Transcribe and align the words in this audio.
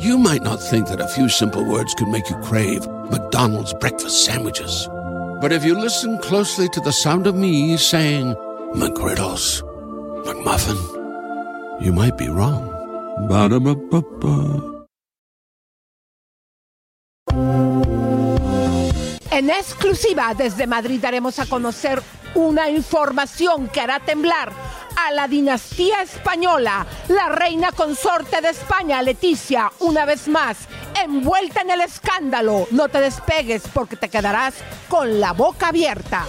You 0.00 0.16
might 0.16 0.42
not 0.42 0.62
think 0.62 0.88
that 0.88 1.00
a 1.00 1.08
few 1.08 1.28
simple 1.28 1.62
words 1.62 1.92
could 1.92 2.08
make 2.08 2.30
you 2.30 2.36
crave 2.36 2.86
McDonald's 3.10 3.74
breakfast 3.74 4.24
sandwiches. 4.24 4.88
But 5.42 5.52
if 5.52 5.62
you 5.62 5.78
listen 5.78 6.16
closely 6.20 6.70
to 6.70 6.80
the 6.80 6.90
sound 6.90 7.26
of 7.26 7.34
me 7.34 7.76
saying 7.76 8.34
McGriddles, 8.72 9.60
McMuffin, 10.24 10.80
you 11.82 11.92
might 11.92 12.16
be 12.16 12.28
wrong. 12.28 12.64
Ba-da-ba-ba-ba. 13.28 14.70
En 19.32 19.50
exclusiva 19.50 20.32
desde 20.34 20.66
Madrid 20.66 21.02
daremos 21.02 21.38
a 21.38 21.44
conocer 21.44 22.02
una 22.34 22.68
información 22.68 23.68
que 23.68 23.80
hará 23.80 24.00
temblar 24.00 24.52
a 24.96 25.10
la 25.12 25.28
dinastía 25.28 26.02
española. 26.02 26.86
La 27.08 27.28
reina 27.28 27.72
consorte 27.72 28.40
de 28.40 28.50
España, 28.50 29.02
Leticia, 29.02 29.70
una 29.80 30.04
vez 30.04 30.28
más, 30.28 30.56
envuelta 31.02 31.62
en 31.62 31.70
el 31.70 31.80
escándalo. 31.80 32.66
No 32.70 32.88
te 32.88 33.00
despegues 33.00 33.62
porque 33.72 33.96
te 33.96 34.08
quedarás 34.08 34.54
con 34.88 35.20
la 35.20 35.32
boca 35.32 35.68
abierta. 35.68 36.24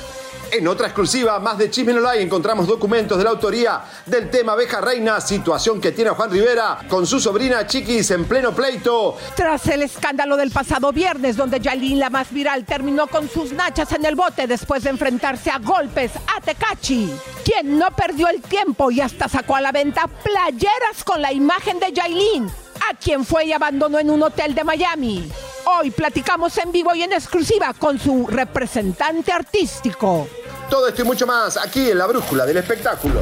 En 0.58 0.70
otra 0.70 0.88
exclusiva, 0.88 1.38
más 1.40 1.58
de 1.58 1.70
Chisme 1.70 1.92
No 1.92 2.10
encontramos 2.14 2.66
documentos 2.66 3.18
de 3.18 3.26
la 3.26 3.32
autoría 3.32 3.82
del 4.06 4.30
tema 4.30 4.54
Abeja 4.54 4.80
Reina, 4.80 5.20
situación 5.20 5.82
que 5.82 5.92
tiene 5.92 6.12
Juan 6.12 6.32
Rivera 6.32 6.80
con 6.88 7.06
su 7.06 7.20
sobrina 7.20 7.68
Chiquis 7.68 8.10
en 8.12 8.24
pleno 8.24 8.56
pleito. 8.56 9.18
Tras 9.36 9.68
el 9.68 9.82
escándalo 9.82 10.38
del 10.38 10.52
pasado 10.52 10.94
viernes, 10.94 11.36
donde 11.36 11.60
Yailin, 11.60 12.00
la 12.00 12.10
más 12.10 12.32
viral, 12.32 12.64
terminó 12.64 13.08
con 13.08 13.28
sus 13.28 13.52
nachas 13.52 13.92
en 13.92 14.06
el 14.06 14.16
bote 14.16 14.48
después 14.48 14.84
de 14.84 14.92
enfrentarse 14.92 15.52
a 15.52 15.60
golpes 15.60 16.12
a 16.16 16.40
Tecachi, 16.40 17.12
quien 17.44 17.78
no 17.78 17.92
perdió 17.92 18.30
el 18.30 18.42
tiempo 18.42 18.90
y 18.92 19.02
hasta 19.02 19.28
sacó 19.28 19.58
a 19.58 19.62
la 19.62 19.74
venta 19.74 20.08
playeras 20.08 21.04
con 21.04 21.22
la 21.22 21.34
imagen 21.34 21.80
de 21.80 21.92
Yailin, 21.92 22.50
a 22.90 22.96
quien 22.96 23.26
fue 23.26 23.44
y 23.44 23.52
abandonó 23.52 24.00
en 24.00 24.10
un 24.10 24.24
hotel 24.24 24.56
de 24.56 24.64
Miami. 24.64 25.30
Hoy 25.66 25.92
platicamos 25.92 26.58
en 26.60 26.72
vivo 26.72 26.96
y 26.96 27.04
en 27.04 27.12
exclusiva 27.12 27.74
con 27.74 28.00
su 28.00 28.26
representante 28.28 29.34
artístico. 29.34 30.30
Todo 30.70 30.88
esto 30.88 31.04
y 31.04 31.06
mucho 31.06 31.28
más 31.28 31.58
aquí 31.58 31.92
en 31.92 31.98
la 31.98 32.08
brújula 32.08 32.46
del 32.46 32.58
espectáculo. 32.58 33.22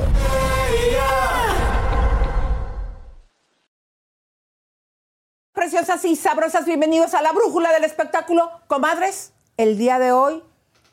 Preciosas 5.51 6.05
y 6.05 6.15
sabrosas, 6.15 6.65
bienvenidos 6.65 7.13
a 7.13 7.21
la 7.21 7.31
brújula 7.33 7.71
del 7.73 7.83
espectáculo. 7.83 8.49
Comadres, 8.67 9.33
el 9.57 9.77
día 9.77 9.99
de 9.99 10.11
hoy 10.13 10.41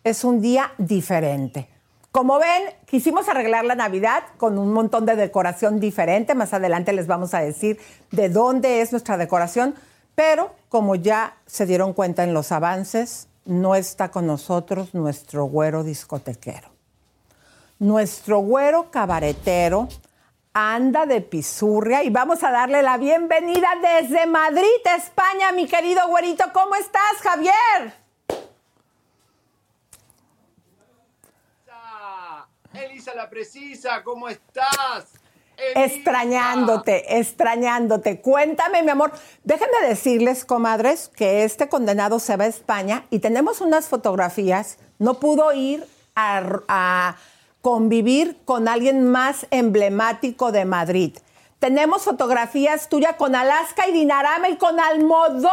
es 0.03 0.25
un 0.25 0.41
día 0.41 0.73
diferente. 0.79 1.69
Como 2.11 2.41
ven, 2.41 2.75
quisimos 2.87 3.29
arreglar 3.29 3.65
la 3.65 3.77
Navidad 3.77 4.25
con 4.37 4.59
un 4.59 4.73
montón 4.73 5.07
de 5.07 5.15
decoración 5.15 5.79
diferente. 5.79 6.35
Más 6.35 6.53
adelante 6.53 6.93
les 6.93 7.07
vamos 7.07 7.33
a 7.35 7.41
decir 7.41 7.79
de 8.11 8.29
dónde 8.29 8.81
es 8.81 8.91
nuestra 8.91 9.17
decoración. 9.17 9.77
Pero 10.17 10.53
como 10.69 10.97
ya 10.97 11.37
se 11.47 11.67
dieron 11.67 11.93
cuenta 11.93 12.25
en 12.25 12.35
los 12.35 12.51
avances, 12.51 13.29
no 13.45 13.75
está 13.75 14.11
con 14.11 14.27
nosotros 14.27 14.95
nuestro 14.95 15.45
güero 15.45 15.83
discotequero. 15.83 16.69
Nuestro 17.79 18.41
güero 18.41 18.91
cabaretero 18.91 19.89
anda 20.53 21.07
de 21.07 21.21
pisurria 21.21 22.03
y 22.03 22.11
vamos 22.11 22.43
a 22.43 22.51
darle 22.51 22.83
la 22.83 22.99
bienvenida 22.99 23.69
desde 23.81 24.27
Madrid, 24.27 24.67
España, 24.97 25.53
mi 25.53 25.67
querido 25.67 26.07
güerito. 26.09 26.45
¿Cómo 26.53 26.75
estás, 26.75 27.17
Javier? 27.23 27.95
Elisa 32.73 33.15
la 33.15 33.29
precisa, 33.29 34.03
¿cómo 34.03 34.29
estás? 34.29 35.20
Extrañándote, 35.75 37.19
extrañándote. 37.19 38.21
Cuéntame, 38.21 38.83
mi 38.83 38.91
amor. 38.91 39.13
Déjenme 39.45 39.89
decirles, 39.89 40.45
comadres, 40.45 41.09
que 41.09 41.45
este 41.45 41.69
condenado 41.69 42.19
se 42.19 42.37
va 42.37 42.45
a 42.45 42.49
España 42.49 43.07
y 43.11 43.19
tenemos 43.21 43.61
unas 43.61 43.89
fotografías. 43.89 44.79
No 44.99 45.21
pudo 45.21 45.53
ir 45.53 45.87
a, 46.15 46.43
a 46.69 47.17
convivir 47.61 48.39
con 48.45 48.69
alguien 48.69 49.11
más 49.11 49.47
emblemático 49.51 50.53
de 50.53 50.65
Madrid. 50.65 51.17
Tenemos 51.59 52.05
fotografías 52.05 52.89
tuyas 52.89 53.17
con 53.17 53.35
Alaska 53.35 53.87
y 53.87 53.93
Dinarama 53.93 54.49
y 54.49 54.57
con 54.57 54.81
Almodóvar. 54.81 55.51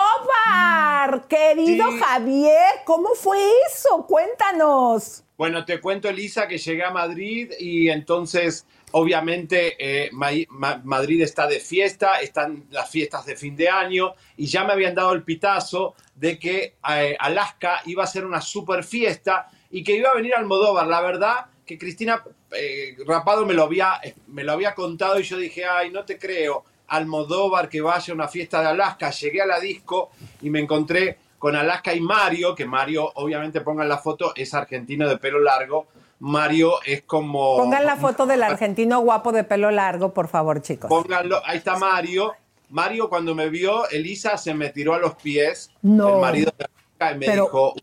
Querido 1.28 1.86
Javier, 2.00 2.64
¿cómo 2.86 3.10
fue 3.10 3.38
eso? 3.70 4.06
Cuéntanos. 4.08 5.26
Bueno, 5.38 5.66
te 5.66 5.82
cuento, 5.82 6.08
Elisa, 6.08 6.48
que 6.48 6.58
llegué 6.58 6.86
a 6.86 6.92
Madrid 6.92 7.52
y 7.60 7.90
entonces 7.90 8.66
Obviamente 9.00 9.76
eh, 9.78 10.10
Madrid 10.12 11.22
está 11.22 11.46
de 11.46 11.60
fiesta, 11.60 12.20
están 12.20 12.66
las 12.72 12.90
fiestas 12.90 13.28
de 13.28 13.36
fin 13.36 13.56
de 13.56 13.70
año 13.70 14.16
y 14.38 14.48
ya 14.48 14.64
me 14.64 14.74
habían 14.74 14.96
dado 14.96 15.14
el 15.14 15.22
pitazo 15.22 15.94
de 16.16 16.40
que 16.40 16.78
eh, 16.90 17.16
Alaska 17.20 17.82
iba 17.86 18.04
a 18.04 18.08
ser 18.08 18.26
una 18.26 18.42
super 18.42 18.84
fiesta 18.84 19.50
y 19.70 19.84
que 19.84 19.96
iba 19.96 20.10
a 20.10 20.16
venir 20.16 20.34
Almodóvar. 20.34 20.88
La 20.88 21.02
verdad 21.02 21.46
que 21.64 21.78
Cristina 21.78 22.24
eh, 22.52 22.98
Rapado 23.06 23.46
me 23.46 23.54
lo, 23.54 23.66
había, 23.66 24.02
me 24.30 24.44
lo 24.44 24.54
había 24.54 24.74
contado 24.74 25.20
y 25.20 25.24
yo 25.24 25.38
dije, 25.38 25.64
ay, 25.64 25.92
no 25.92 26.04
te 26.04 26.18
creo, 26.18 26.64
Almodóvar 26.88 27.70
que 27.70 27.82
vaya 27.82 28.12
a 28.12 28.16
una 28.16 28.28
fiesta 28.28 28.62
de 28.62 28.70
Alaska. 28.70 29.12
Llegué 29.12 29.44
a 29.44 29.46
la 29.46 29.60
disco 29.60 30.10
y 30.42 30.50
me 30.50 30.60
encontré 30.60 31.20
con 31.38 31.56
Alaska 31.56 31.94
y 31.94 32.00
Mario, 32.02 32.56
que 32.56 32.66
Mario, 32.66 33.12
obviamente 33.14 33.62
pongan 33.62 33.88
la 33.88 34.00
foto, 34.00 34.34
es 34.36 34.56
argentino 34.56 35.08
de 35.08 35.18
pelo 35.18 35.40
largo 35.40 35.86
Mario 36.20 36.82
es 36.86 37.04
como... 37.04 37.58
Pongan 37.58 37.86
la 37.86 37.96
foto 37.96 38.26
del 38.26 38.44
argentino 38.44 39.00
guapo 39.02 39.32
de 39.32 39.44
pelo 39.44 39.72
largo, 39.72 40.14
por 40.14 40.28
favor, 40.28 40.62
chicos. 40.62 40.90
Pónganlo, 40.90 41.42
ahí 41.46 41.58
está 41.58 41.78
Mario. 41.78 42.34
Mario 42.70 43.10
cuando 43.10 43.36
me 43.36 43.50
vio, 43.50 43.88
Elisa 43.90 44.38
se 44.38 44.54
me 44.54 44.70
tiró 44.70 44.94
a 44.94 45.00
los 45.00 45.16
pies. 45.16 45.70
No. 45.82 46.16
El 46.16 46.22
marido 46.22 46.54
de 46.58 46.68
la 47.00 47.12
y 47.12 47.18
me 47.18 47.28
dijo, 47.28 47.74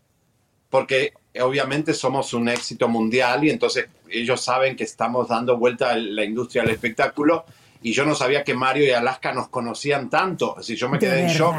porque 0.69 1.13
obviamente 1.41 1.93
somos 1.93 2.33
un 2.33 2.49
éxito 2.49 2.87
mundial 2.87 3.43
y 3.43 3.49
entonces 3.49 3.87
ellos 4.09 4.41
saben 4.41 4.75
que 4.75 4.83
estamos 4.83 5.27
dando 5.27 5.57
vuelta 5.57 5.91
a 5.91 5.97
la 5.97 6.23
industria 6.23 6.63
del 6.63 6.71
espectáculo 6.71 7.45
y 7.81 7.93
yo 7.93 8.05
no 8.05 8.15
sabía 8.15 8.43
que 8.43 8.53
Mario 8.53 8.85
y 8.85 8.91
Alaska 8.91 9.31
nos 9.31 9.47
conocían 9.49 10.09
tanto. 10.09 10.57
Así 10.57 10.75
yo 10.75 10.89
me 10.89 10.99
quedé 10.99 11.21
en 11.21 11.27
shock. 11.29 11.55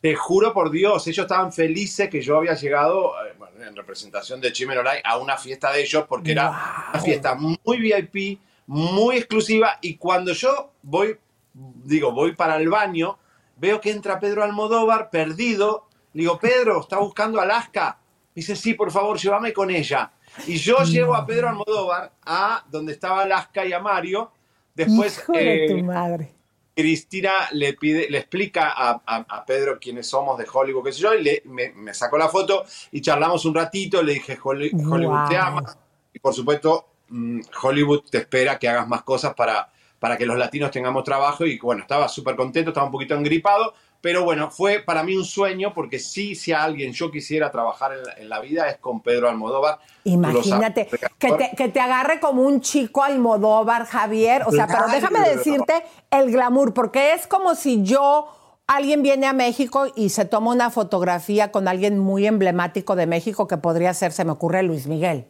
Te 0.00 0.14
juro 0.14 0.52
por 0.52 0.70
Dios, 0.70 1.06
ellos 1.08 1.24
estaban 1.24 1.52
felices 1.52 2.08
que 2.08 2.20
yo 2.20 2.36
había 2.36 2.54
llegado, 2.54 3.14
eh, 3.26 3.34
en 3.66 3.74
representación 3.74 4.40
de 4.40 4.52
Chimeroray, 4.52 5.00
a 5.04 5.18
una 5.18 5.36
fiesta 5.36 5.72
de 5.72 5.82
ellos 5.82 6.04
porque 6.08 6.32
era 6.32 6.50
una 6.92 7.02
fiesta 7.02 7.34
muy 7.34 7.78
VIP, 7.78 8.40
muy 8.66 9.16
exclusiva. 9.16 9.78
Y 9.80 9.96
cuando 9.96 10.32
yo 10.32 10.70
voy, 10.82 11.18
digo, 11.52 12.12
voy 12.12 12.34
para 12.34 12.56
el 12.56 12.68
baño, 12.68 13.18
veo 13.56 13.80
que 13.80 13.90
entra 13.90 14.20
Pedro 14.20 14.44
Almodóvar 14.44 15.10
perdido. 15.10 15.88
digo, 16.12 16.38
Pedro, 16.38 16.80
¿está 16.80 16.98
buscando 16.98 17.40
Alaska? 17.40 17.98
dice, 18.34 18.54
sí, 18.54 18.74
por 18.74 18.92
favor, 18.92 19.18
llévame 19.18 19.52
con 19.52 19.68
ella. 19.68 20.12
Y 20.46 20.58
yo 20.58 20.78
llevo 20.84 21.16
a 21.16 21.26
Pedro 21.26 21.48
Almodóvar 21.48 22.12
a 22.24 22.64
donde 22.70 22.92
estaba 22.92 23.22
Alaska 23.22 23.66
y 23.66 23.72
a 23.72 23.80
Mario. 23.80 24.30
Después. 24.76 25.18
Hijo 25.18 25.32
de 25.32 25.66
tu 25.68 25.76
eh, 25.78 25.82
madre 25.82 26.37
Cristina 26.78 27.48
le 27.54 27.72
pide, 27.72 28.08
le 28.08 28.18
explica 28.18 28.72
a, 28.72 29.44
Pedro 29.44 29.80
quiénes 29.80 30.06
somos 30.06 30.38
de 30.38 30.46
Hollywood, 30.50 30.84
qué 30.84 30.92
sé 30.92 31.00
yo, 31.00 31.12
y 31.12 31.24
le, 31.24 31.42
me, 31.44 31.92
sacó 31.92 32.16
la 32.16 32.28
foto 32.28 32.64
y 32.92 33.00
charlamos 33.00 33.44
un 33.46 33.56
ratito, 33.56 34.00
le 34.00 34.12
dije, 34.14 34.38
Hollywood 34.40 35.28
te 35.28 35.36
ama. 35.36 35.76
Y 36.14 36.20
por 36.20 36.32
supuesto, 36.32 36.90
mm, 37.08 37.40
Hollywood 37.64 38.02
te 38.08 38.18
espera 38.18 38.60
que 38.60 38.68
hagas 38.68 38.86
más 38.86 39.02
cosas 39.02 39.34
para, 39.34 39.68
para 39.98 40.16
que 40.16 40.24
los 40.24 40.38
latinos 40.38 40.70
tengamos 40.70 41.02
trabajo. 41.02 41.44
Y 41.44 41.58
bueno, 41.58 41.82
estaba 41.82 42.08
súper 42.08 42.36
contento, 42.36 42.70
estaba 42.70 42.86
un 42.86 42.92
poquito 42.92 43.16
engripado, 43.16 43.74
pero 44.00 44.24
bueno, 44.24 44.50
fue 44.50 44.78
para 44.78 45.02
mí 45.02 45.16
un 45.16 45.24
sueño 45.24 45.74
porque 45.74 45.98
sí, 45.98 46.36
si 46.36 46.52
a 46.52 46.62
alguien 46.62 46.92
yo 46.92 47.10
quisiera 47.10 47.50
trabajar 47.50 47.92
en 48.16 48.28
la, 48.28 48.40
vida 48.40 48.68
es 48.68 48.76
con 48.76 49.00
Pedro 49.00 49.28
Almodóvar. 49.28 49.80
Imagínate, 50.04 50.86
que 51.18 51.32
te, 51.32 51.50
que 51.56 51.68
te, 51.68 51.80
agarre 51.80 52.20
como 52.20 52.42
un 52.42 52.60
chico 52.60 53.02
Almodóvar, 53.02 53.86
Javier. 53.86 54.44
O 54.46 54.52
sea, 54.52 54.68
pero 54.68 54.86
déjame 54.86 55.28
decirte 55.28 55.82
el 56.12 56.30
glamour, 56.30 56.74
porque 56.74 57.14
es 57.14 57.26
como 57.26 57.56
si 57.56 57.82
yo, 57.82 58.28
alguien 58.68 59.02
viene 59.02 59.26
a 59.26 59.32
México 59.32 59.86
y 59.96 60.10
se 60.10 60.24
toma 60.24 60.52
una 60.52 60.70
fotografía 60.70 61.50
con 61.50 61.66
alguien 61.66 61.98
muy 61.98 62.26
emblemático 62.26 62.94
de 62.94 63.08
México 63.08 63.48
que 63.48 63.56
podría 63.56 63.92
ser, 63.94 64.12
se 64.12 64.24
me 64.24 64.30
ocurre, 64.30 64.62
Luis 64.62 64.86
Miguel. 64.86 65.26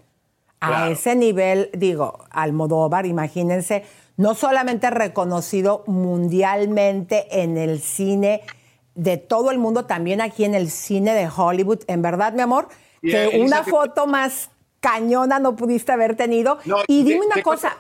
A 0.61 0.91
ese 0.91 1.15
nivel, 1.15 1.71
digo, 1.73 2.25
Almodóvar, 2.31 3.07
imagínense, 3.07 3.85
no 4.17 4.35
solamente 4.35 4.91
reconocido 4.91 5.85
mundialmente 5.87 7.43
en 7.43 7.57
el 7.57 7.81
cine 7.81 8.43
de 8.99 9.17
todo 9.17 9.53
el 9.53 9.59
mundo, 9.59 9.85
también 9.85 10.21
aquí 10.21 10.45
en 10.45 10.57
el 10.57 10.71
cine 10.71 11.15
de 11.15 11.29
Hollywood. 11.35 11.85
En 11.87 12.03
verdad, 12.03 12.33
mi 12.33 12.43
amor, 12.43 12.69
que 13.01 13.41
una 13.41 13.63
foto 13.63 14.09
más 14.09 14.51
cañona 14.81 15.39
no 15.39 15.55
pudiste 15.55 15.93
haber 15.93 16.17
tenido. 16.17 16.59
y 16.89 17.05
dime 17.05 17.27
una 17.27 17.43
cosa. 17.43 17.77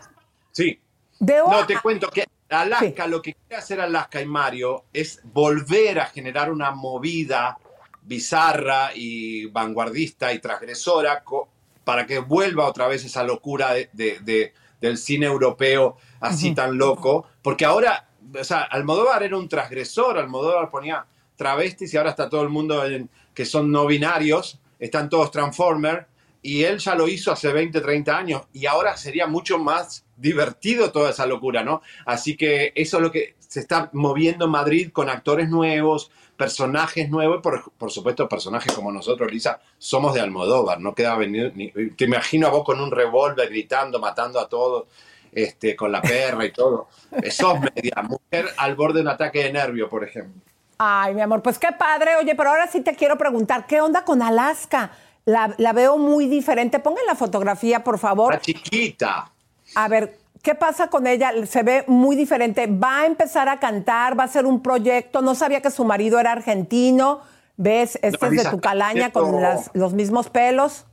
sí. 0.53 0.79
no, 1.21 1.67
te 1.67 1.79
cuento 1.81 2.09
que 2.09 2.25
Alaska, 2.49 3.09
lo 3.09 3.21
que 3.21 3.35
quiere 3.35 3.57
hacer 3.57 3.81
Alaska 3.81 4.21
y 4.21 4.27
Mario 4.27 4.85
es 4.93 5.21
volver 5.25 5.99
a 5.99 6.07
generar 6.07 6.53
una 6.53 6.71
movida 6.71 7.59
bizarra 8.03 8.93
y 8.95 9.47
vanguardista 9.47 10.33
y 10.33 10.39
transgresora 10.39 11.25
para 11.83 12.07
que 12.07 12.21
vuelva 12.21 12.67
otra 12.67 12.87
vez 12.87 13.05
esa 13.05 13.25
locura 13.25 13.75
de, 13.75 14.53
del 14.81 14.99
cine 14.99 15.27
europeo 15.27 15.97
así 16.21 16.55
tan 16.55 16.79
loco, 16.79 17.27
porque 17.43 17.65
ahora 17.65 18.08
o 18.39 18.45
sea, 18.45 18.63
Almodóvar 18.63 19.23
era 19.23 19.37
un 19.37 19.49
transgresor, 19.49 20.19
Almodóvar 20.19 20.71
ponía 20.71 21.07
travestis 21.37 21.95
y 21.95 21.97
ahora 21.97 22.11
está 22.11 22.29
todo 22.29 22.43
el 22.43 22.49
mundo 22.49 22.83
que 23.33 23.45
son 23.45 23.71
no 23.71 23.87
binarios, 23.87 24.59
están 24.79 25.09
todos 25.09 25.31
Transformers, 25.31 26.07
y 26.43 26.63
él 26.65 26.79
ya 26.79 26.95
lo 26.95 27.09
hizo 27.09 27.33
hace 27.33 27.53
20, 27.53 27.81
30 27.81 28.17
años, 28.17 28.43
y 28.53 28.67
ahora 28.67 28.97
sería 28.97 29.27
mucho 29.27 29.59
más 29.59 30.05
divertido 30.17 30.91
toda 30.91 31.11
esa 31.11 31.27
locura, 31.27 31.63
¿no? 31.63 31.83
Así 32.05 32.37
que 32.37 32.73
eso 32.75 32.97
es 32.99 33.03
lo 33.03 33.13
que 33.13 33.37
se 33.39 33.61
está 33.61 33.91
moviendo 33.93 34.45
en 34.45 34.51
Madrid 34.51 34.91
con 34.93 35.09
actores 35.09 35.49
nuevos, 35.49 36.11
personajes 36.37 37.11
nuevos, 37.11 37.41
por, 37.43 37.73
por 37.73 37.91
supuesto 37.91 38.29
personajes 38.29 38.73
como 38.73 38.93
nosotros, 38.93 39.31
Lisa, 39.31 39.61
somos 39.79 40.15
de 40.15 40.21
Almodóvar, 40.21 40.81
no 40.81 40.95
queda 40.95 41.17
venir, 41.17 41.53
ni, 41.55 41.71
te 41.71 42.05
imagino 42.05 42.47
a 42.47 42.51
vos 42.51 42.65
con 42.65 42.81
un 42.81 42.91
revólver 42.91 43.49
gritando, 43.49 43.99
matando 43.99 44.39
a 44.39 44.49
todos, 44.49 44.87
este, 45.33 45.77
con 45.77 45.93
la 45.93 46.03
perra 46.03 46.45
y 46.45 46.53
todo. 46.53 46.89
Sos 47.31 47.61
media 47.61 48.03
mujer 48.03 48.47
al 48.57 48.75
borde 48.75 48.99
de 48.99 49.03
un 49.03 49.09
ataque 49.09 49.45
de 49.45 49.53
nervio, 49.53 49.89
por 49.89 50.05
ejemplo. 50.05 50.41
Ay, 50.79 51.15
mi 51.15 51.21
amor, 51.21 51.43
pues 51.43 51.59
qué 51.59 51.73
padre. 51.77 52.17
Oye, 52.17 52.35
pero 52.35 52.51
ahora 52.51 52.69
sí 52.69 52.81
te 52.81 52.95
quiero 52.95 53.19
preguntar, 53.19 53.67
¿qué 53.67 53.81
onda 53.81 54.05
con 54.05 54.23
Alaska? 54.23 54.93
La, 55.25 55.55
la 55.59 55.73
veo 55.73 55.99
muy 55.99 56.27
diferente. 56.29 56.79
Pongan 56.79 57.05
la 57.07 57.15
fotografía, 57.15 57.83
por 57.83 57.99
favor. 57.99 58.33
La 58.33 58.41
chiquita. 58.41 59.31
A 59.75 59.89
ver, 59.89 60.19
¿qué 60.43 60.55
pasa 60.55 60.89
con 60.89 61.07
ella? 61.07 61.33
Se 61.47 61.63
ve 61.63 61.85
muy 61.89 62.17
diferente. 62.17 62.67
Va 62.67 63.01
a 63.01 63.07
empezar 63.07 63.49
a 63.49 63.59
cantar, 63.59 64.19
va 64.19 64.25
a 64.25 64.29
ser 64.29 64.47
un 64.47 64.63
proyecto. 64.63 65.21
No 65.21 65.35
sabía 65.35 65.61
que 65.61 65.71
su 65.71 65.85
marido 65.85 66.19
era 66.19 66.33
argentino. 66.33 67.21
¿Ves? 67.57 67.99
Este 68.03 68.27
es 68.27 68.45
de 68.45 68.51
tu 68.51 68.61
calaña 68.61 69.11
con 69.11 69.43
las, 69.43 69.71
los 69.75 69.93
mismos 69.93 70.31
pelos. 70.31 70.87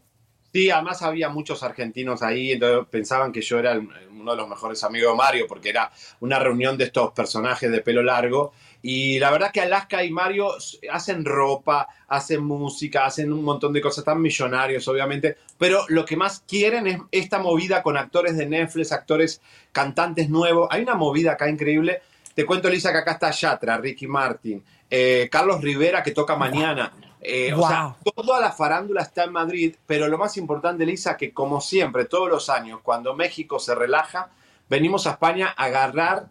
Sí, 0.55 0.69
además 0.69 1.01
había 1.01 1.27
muchos 1.27 1.63
argentinos 1.63 2.21
ahí, 2.21 2.53
entonces 2.53 2.87
pensaban 2.89 3.33
que 3.33 3.41
yo 3.41 3.59
era 3.59 3.77
uno 3.77 4.31
de 4.31 4.37
los 4.37 4.47
mejores 4.47 4.81
amigos 4.85 5.11
de 5.11 5.17
Mario, 5.17 5.47
porque 5.49 5.67
era 5.67 5.91
una 6.21 6.39
reunión 6.39 6.77
de 6.77 6.85
estos 6.85 7.11
personajes 7.11 7.69
de 7.69 7.81
pelo 7.81 8.01
largo. 8.01 8.53
Y 8.81 9.19
la 9.19 9.31
verdad 9.31 9.51
que 9.51 9.59
Alaska 9.59 10.01
y 10.05 10.11
Mario 10.11 10.53
hacen 10.89 11.25
ropa, 11.25 11.89
hacen 12.07 12.41
música, 12.41 13.05
hacen 13.05 13.33
un 13.33 13.43
montón 13.43 13.73
de 13.73 13.81
cosas, 13.81 14.05
tan 14.05 14.21
millonarios 14.21 14.87
obviamente, 14.87 15.35
pero 15.57 15.83
lo 15.89 16.05
que 16.05 16.15
más 16.15 16.41
quieren 16.47 16.87
es 16.87 16.99
esta 17.11 17.39
movida 17.39 17.83
con 17.83 17.97
actores 17.97 18.37
de 18.37 18.45
Netflix, 18.45 18.93
actores, 18.93 19.41
cantantes 19.73 20.29
nuevos. 20.29 20.69
Hay 20.71 20.83
una 20.83 20.95
movida 20.95 21.33
acá 21.33 21.49
increíble. 21.49 22.01
Te 22.33 22.45
cuento, 22.45 22.69
Lisa, 22.69 22.93
que 22.93 22.99
acá 22.99 23.11
está 23.11 23.29
Yatra, 23.31 23.77
Ricky 23.77 24.07
Martin, 24.07 24.63
eh, 24.89 25.27
Carlos 25.29 25.59
Rivera, 25.59 26.01
que 26.01 26.11
toca 26.11 26.37
mañana. 26.37 26.93
Eh, 27.27 27.53
O 27.53 27.67
sea, 27.67 27.95
toda 28.15 28.39
la 28.39 28.51
farándula 28.51 29.01
está 29.01 29.23
en 29.23 29.31
Madrid, 29.31 29.75
pero 29.87 30.07
lo 30.07 30.17
más 30.17 30.37
importante, 30.37 30.85
Lisa, 30.85 31.17
que 31.17 31.33
como 31.33 31.59
siempre, 31.59 32.05
todos 32.05 32.29
los 32.29 32.49
años, 32.49 32.81
cuando 32.83 33.15
México 33.15 33.57
se 33.57 33.73
relaja, 33.73 34.29
venimos 34.69 35.07
a 35.07 35.11
España 35.11 35.53
a 35.57 35.65
agarrar 35.65 36.27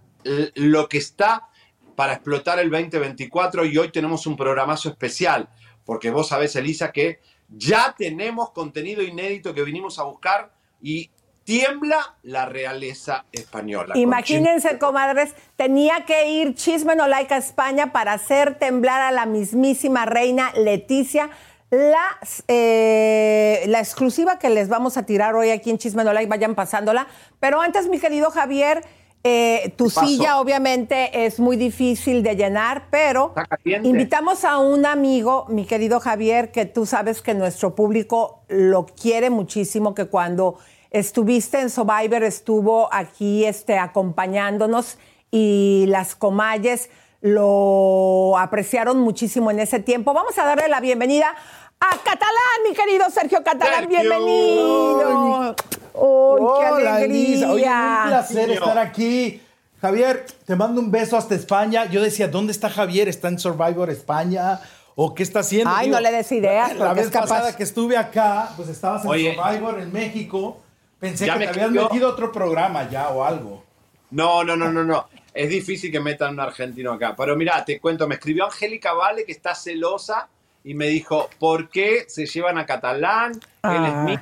lo 0.54 0.88
que 0.88 0.98
está 0.98 1.48
para 1.96 2.14
explotar 2.14 2.58
el 2.58 2.70
2024 2.70 3.64
y 3.64 3.76
hoy 3.76 3.90
tenemos 3.90 4.26
un 4.26 4.36
programazo 4.36 4.88
especial, 4.88 5.48
porque 5.84 6.10
vos 6.10 6.28
sabés, 6.28 6.56
Elisa, 6.56 6.92
que 6.92 7.20
ya 7.48 7.94
tenemos 7.96 8.50
contenido 8.50 9.02
inédito 9.02 9.52
que 9.52 9.62
vinimos 9.62 9.98
a 9.98 10.04
buscar 10.04 10.52
y 10.80 11.10
tiembla 11.44 12.16
la 12.22 12.46
realeza 12.46 13.24
española. 13.32 13.96
Imagínense, 13.96 14.78
comadres, 14.78 15.34
tenía 15.56 16.04
que 16.06 16.30
ir 16.30 16.54
Chisme 16.54 16.96
No 16.96 17.06
Like 17.06 17.32
a 17.32 17.36
España 17.36 17.92
para 17.92 18.14
hacer 18.14 18.58
temblar 18.58 19.02
a 19.02 19.12
la 19.12 19.26
mismísima 19.26 20.06
reina 20.06 20.52
Leticia. 20.56 21.30
La, 21.70 22.18
eh, 22.46 23.64
la 23.66 23.80
exclusiva 23.80 24.38
que 24.38 24.48
les 24.48 24.68
vamos 24.68 24.96
a 24.96 25.04
tirar 25.04 25.34
hoy 25.34 25.50
aquí 25.50 25.70
en 25.70 25.78
Chisme 25.78 26.04
No 26.04 26.12
Like, 26.12 26.28
vayan 26.28 26.54
pasándola. 26.54 27.06
Pero 27.40 27.60
antes, 27.60 27.88
mi 27.88 27.98
querido 27.98 28.30
Javier, 28.30 28.84
eh, 29.26 29.72
tu 29.76 29.88
silla 29.88 30.38
obviamente 30.38 31.24
es 31.24 31.40
muy 31.40 31.56
difícil 31.56 32.22
de 32.22 32.36
llenar, 32.36 32.88
pero 32.90 33.34
invitamos 33.64 34.44
a 34.44 34.58
un 34.58 34.84
amigo, 34.84 35.46
mi 35.48 35.64
querido 35.64 35.98
Javier, 35.98 36.52
que 36.52 36.66
tú 36.66 36.84
sabes 36.84 37.22
que 37.22 37.32
nuestro 37.32 37.74
público 37.74 38.42
lo 38.48 38.84
quiere 38.84 39.30
muchísimo, 39.30 39.94
que 39.94 40.04
cuando 40.04 40.58
estuviste 40.94 41.60
en 41.60 41.70
Survivor 41.70 42.22
estuvo 42.22 42.88
aquí 42.92 43.44
este, 43.44 43.78
acompañándonos 43.78 44.96
y 45.32 45.86
las 45.88 46.14
comalles 46.14 46.88
lo 47.20 48.38
apreciaron 48.38 49.00
muchísimo 49.00 49.50
en 49.50 49.58
ese 49.58 49.80
tiempo. 49.80 50.14
Vamos 50.14 50.38
a 50.38 50.44
darle 50.44 50.68
la 50.68 50.80
bienvenida 50.80 51.34
a 51.80 51.96
Catalán, 51.96 52.60
mi 52.68 52.76
querido 52.76 53.10
Sergio 53.10 53.42
Catalán, 53.42 53.88
bienvenido. 53.88 55.56
¡Oh, 55.94 56.58
qué 56.60 56.66
alegría! 56.66 57.50
Oye, 57.50 57.66
un 57.66 58.08
placer 58.08 58.50
estar 58.50 58.78
aquí. 58.78 59.42
Javier, 59.80 60.26
te 60.46 60.54
mando 60.54 60.80
un 60.80 60.92
beso 60.92 61.16
hasta 61.16 61.34
España. 61.34 61.86
Yo 61.86 62.02
decía, 62.02 62.28
¿dónde 62.28 62.52
está 62.52 62.70
Javier? 62.70 63.08
¿Está 63.08 63.28
en 63.28 63.40
Survivor 63.40 63.90
España? 63.90 64.60
¿O 64.94 65.12
qué 65.12 65.24
está 65.24 65.40
haciendo? 65.40 65.72
Ay, 65.74 65.90
no 65.90 65.98
le 65.98 66.12
des 66.12 66.30
ideas. 66.30 66.76
La, 66.76 66.94
vez 66.94 67.10
pasada 67.10 67.56
que 67.56 67.64
estuve 67.64 67.96
acá, 67.96 68.50
pues 68.56 68.68
estabas 68.68 69.04
en 69.04 69.34
Survivor 69.34 69.80
en 69.80 69.92
México. 69.92 70.60
Pensé 71.04 71.26
que 71.26 71.38
te 71.38 71.48
habías 71.48 71.70
metido 71.70 72.08
otro 72.08 72.32
programa 72.32 72.88
ya 72.88 73.10
o 73.10 73.22
algo. 73.22 73.62
No, 74.10 74.42
no, 74.42 74.56
no, 74.56 74.72
no, 74.72 74.84
no. 74.84 75.06
Es 75.34 75.50
difícil 75.50 75.92
que 75.92 76.00
metan 76.00 76.32
un 76.32 76.40
argentino 76.40 76.92
acá. 76.92 77.14
Pero 77.14 77.36
mira, 77.36 77.62
te 77.62 77.78
cuento, 77.78 78.08
me 78.08 78.14
escribió 78.14 78.46
Angélica 78.46 78.94
Vale 78.94 79.26
que 79.26 79.32
está 79.32 79.54
celosa 79.54 80.30
y 80.62 80.72
me 80.72 80.86
dijo, 80.86 81.28
¿por 81.38 81.68
qué 81.68 82.06
se 82.08 82.24
llevan 82.24 82.56
a 82.56 82.64
Catalán? 82.64 83.32
Él 83.32 83.84
es 83.84 83.92
ah. 83.92 84.04
mío. 84.06 84.18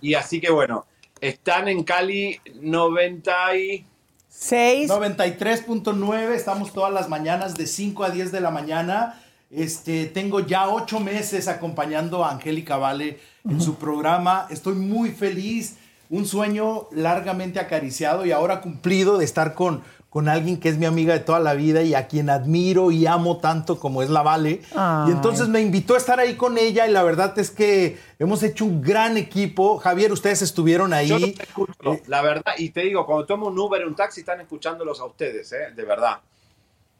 Y 0.00 0.14
así 0.14 0.40
que 0.40 0.52
bueno, 0.52 0.86
están 1.20 1.66
en 1.66 1.82
Cali 1.82 2.40
96. 2.60 4.88
93.9, 4.88 6.30
estamos 6.30 6.72
todas 6.72 6.92
las 6.92 7.08
mañanas 7.08 7.56
de 7.56 7.66
5 7.66 8.04
a 8.04 8.10
10 8.10 8.30
de 8.30 8.40
la 8.40 8.52
mañana. 8.52 9.20
Este, 9.50 10.06
tengo 10.06 10.38
ya 10.38 10.68
ocho 10.68 11.00
meses 11.00 11.48
acompañando 11.48 12.24
a 12.24 12.30
Angélica 12.30 12.76
Vale 12.76 13.18
en 13.48 13.60
su 13.60 13.74
programa. 13.74 14.46
Estoy 14.48 14.74
muy 14.74 15.10
feliz. 15.10 15.78
Un 16.10 16.26
sueño 16.26 16.88
largamente 16.92 17.60
acariciado 17.60 18.26
y 18.26 18.32
ahora 18.32 18.60
cumplido 18.60 19.18
de 19.18 19.24
estar 19.24 19.54
con, 19.54 19.82
con 20.14 20.28
alguien 20.28 20.60
que 20.60 20.68
es 20.68 20.78
mi 20.78 20.86
amiga 20.86 21.12
de 21.12 21.18
toda 21.18 21.40
la 21.40 21.54
vida 21.54 21.82
y 21.82 21.94
a 21.94 22.06
quien 22.06 22.30
admiro 22.30 22.92
y 22.92 23.04
amo 23.06 23.38
tanto 23.38 23.80
como 23.80 24.00
es 24.00 24.10
la 24.10 24.22
Vale. 24.22 24.62
Y 25.08 25.10
entonces 25.10 25.48
me 25.48 25.60
invitó 25.60 25.94
a 25.94 25.98
estar 25.98 26.20
ahí 26.20 26.36
con 26.36 26.56
ella 26.56 26.86
y 26.86 26.92
la 26.92 27.02
verdad 27.02 27.36
es 27.38 27.50
que 27.50 27.98
hemos 28.20 28.44
hecho 28.44 28.64
un 28.64 28.80
gran 28.80 29.16
equipo. 29.16 29.78
Javier, 29.78 30.12
ustedes 30.12 30.40
estuvieron 30.42 30.92
ahí. 30.92 31.08
Yo 31.08 31.16
escucho, 31.16 31.98
la 32.06 32.22
verdad, 32.22 32.52
y 32.58 32.70
te 32.70 32.82
digo, 32.82 33.04
cuando 33.06 33.26
tomo 33.26 33.48
un 33.48 33.58
Uber, 33.58 33.84
un 33.84 33.96
taxi, 33.96 34.20
están 34.20 34.40
escuchándolos 34.40 35.00
a 35.00 35.04
ustedes, 35.06 35.52
¿eh? 35.52 35.72
de 35.74 35.84
verdad. 35.84 36.20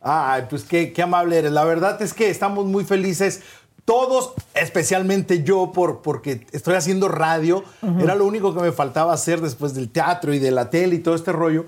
Ay, 0.00 0.46
pues 0.50 0.64
qué, 0.64 0.92
qué 0.92 1.02
amable 1.02 1.38
eres. 1.38 1.52
La 1.52 1.64
verdad 1.64 2.02
es 2.02 2.12
que 2.12 2.28
estamos 2.28 2.66
muy 2.66 2.84
felices 2.84 3.43
todos, 3.84 4.32
especialmente 4.55 5.43
yo, 5.43 5.72
por, 5.72 6.03
porque 6.03 6.46
estoy 6.53 6.74
haciendo 6.74 7.08
radio, 7.08 7.64
era 8.00 8.14
lo 8.14 8.24
único 8.24 8.55
que 8.55 8.60
me 8.60 8.72
faltaba 8.72 9.12
hacer 9.12 9.41
después 9.41 9.74
del 9.74 9.91
teatro 9.91 10.32
y 10.32 10.38
de 10.38 10.50
la 10.50 10.70
tele 10.70 10.96
y 10.96 10.98
todo 11.00 11.14
este 11.14 11.32
rollo 11.32 11.67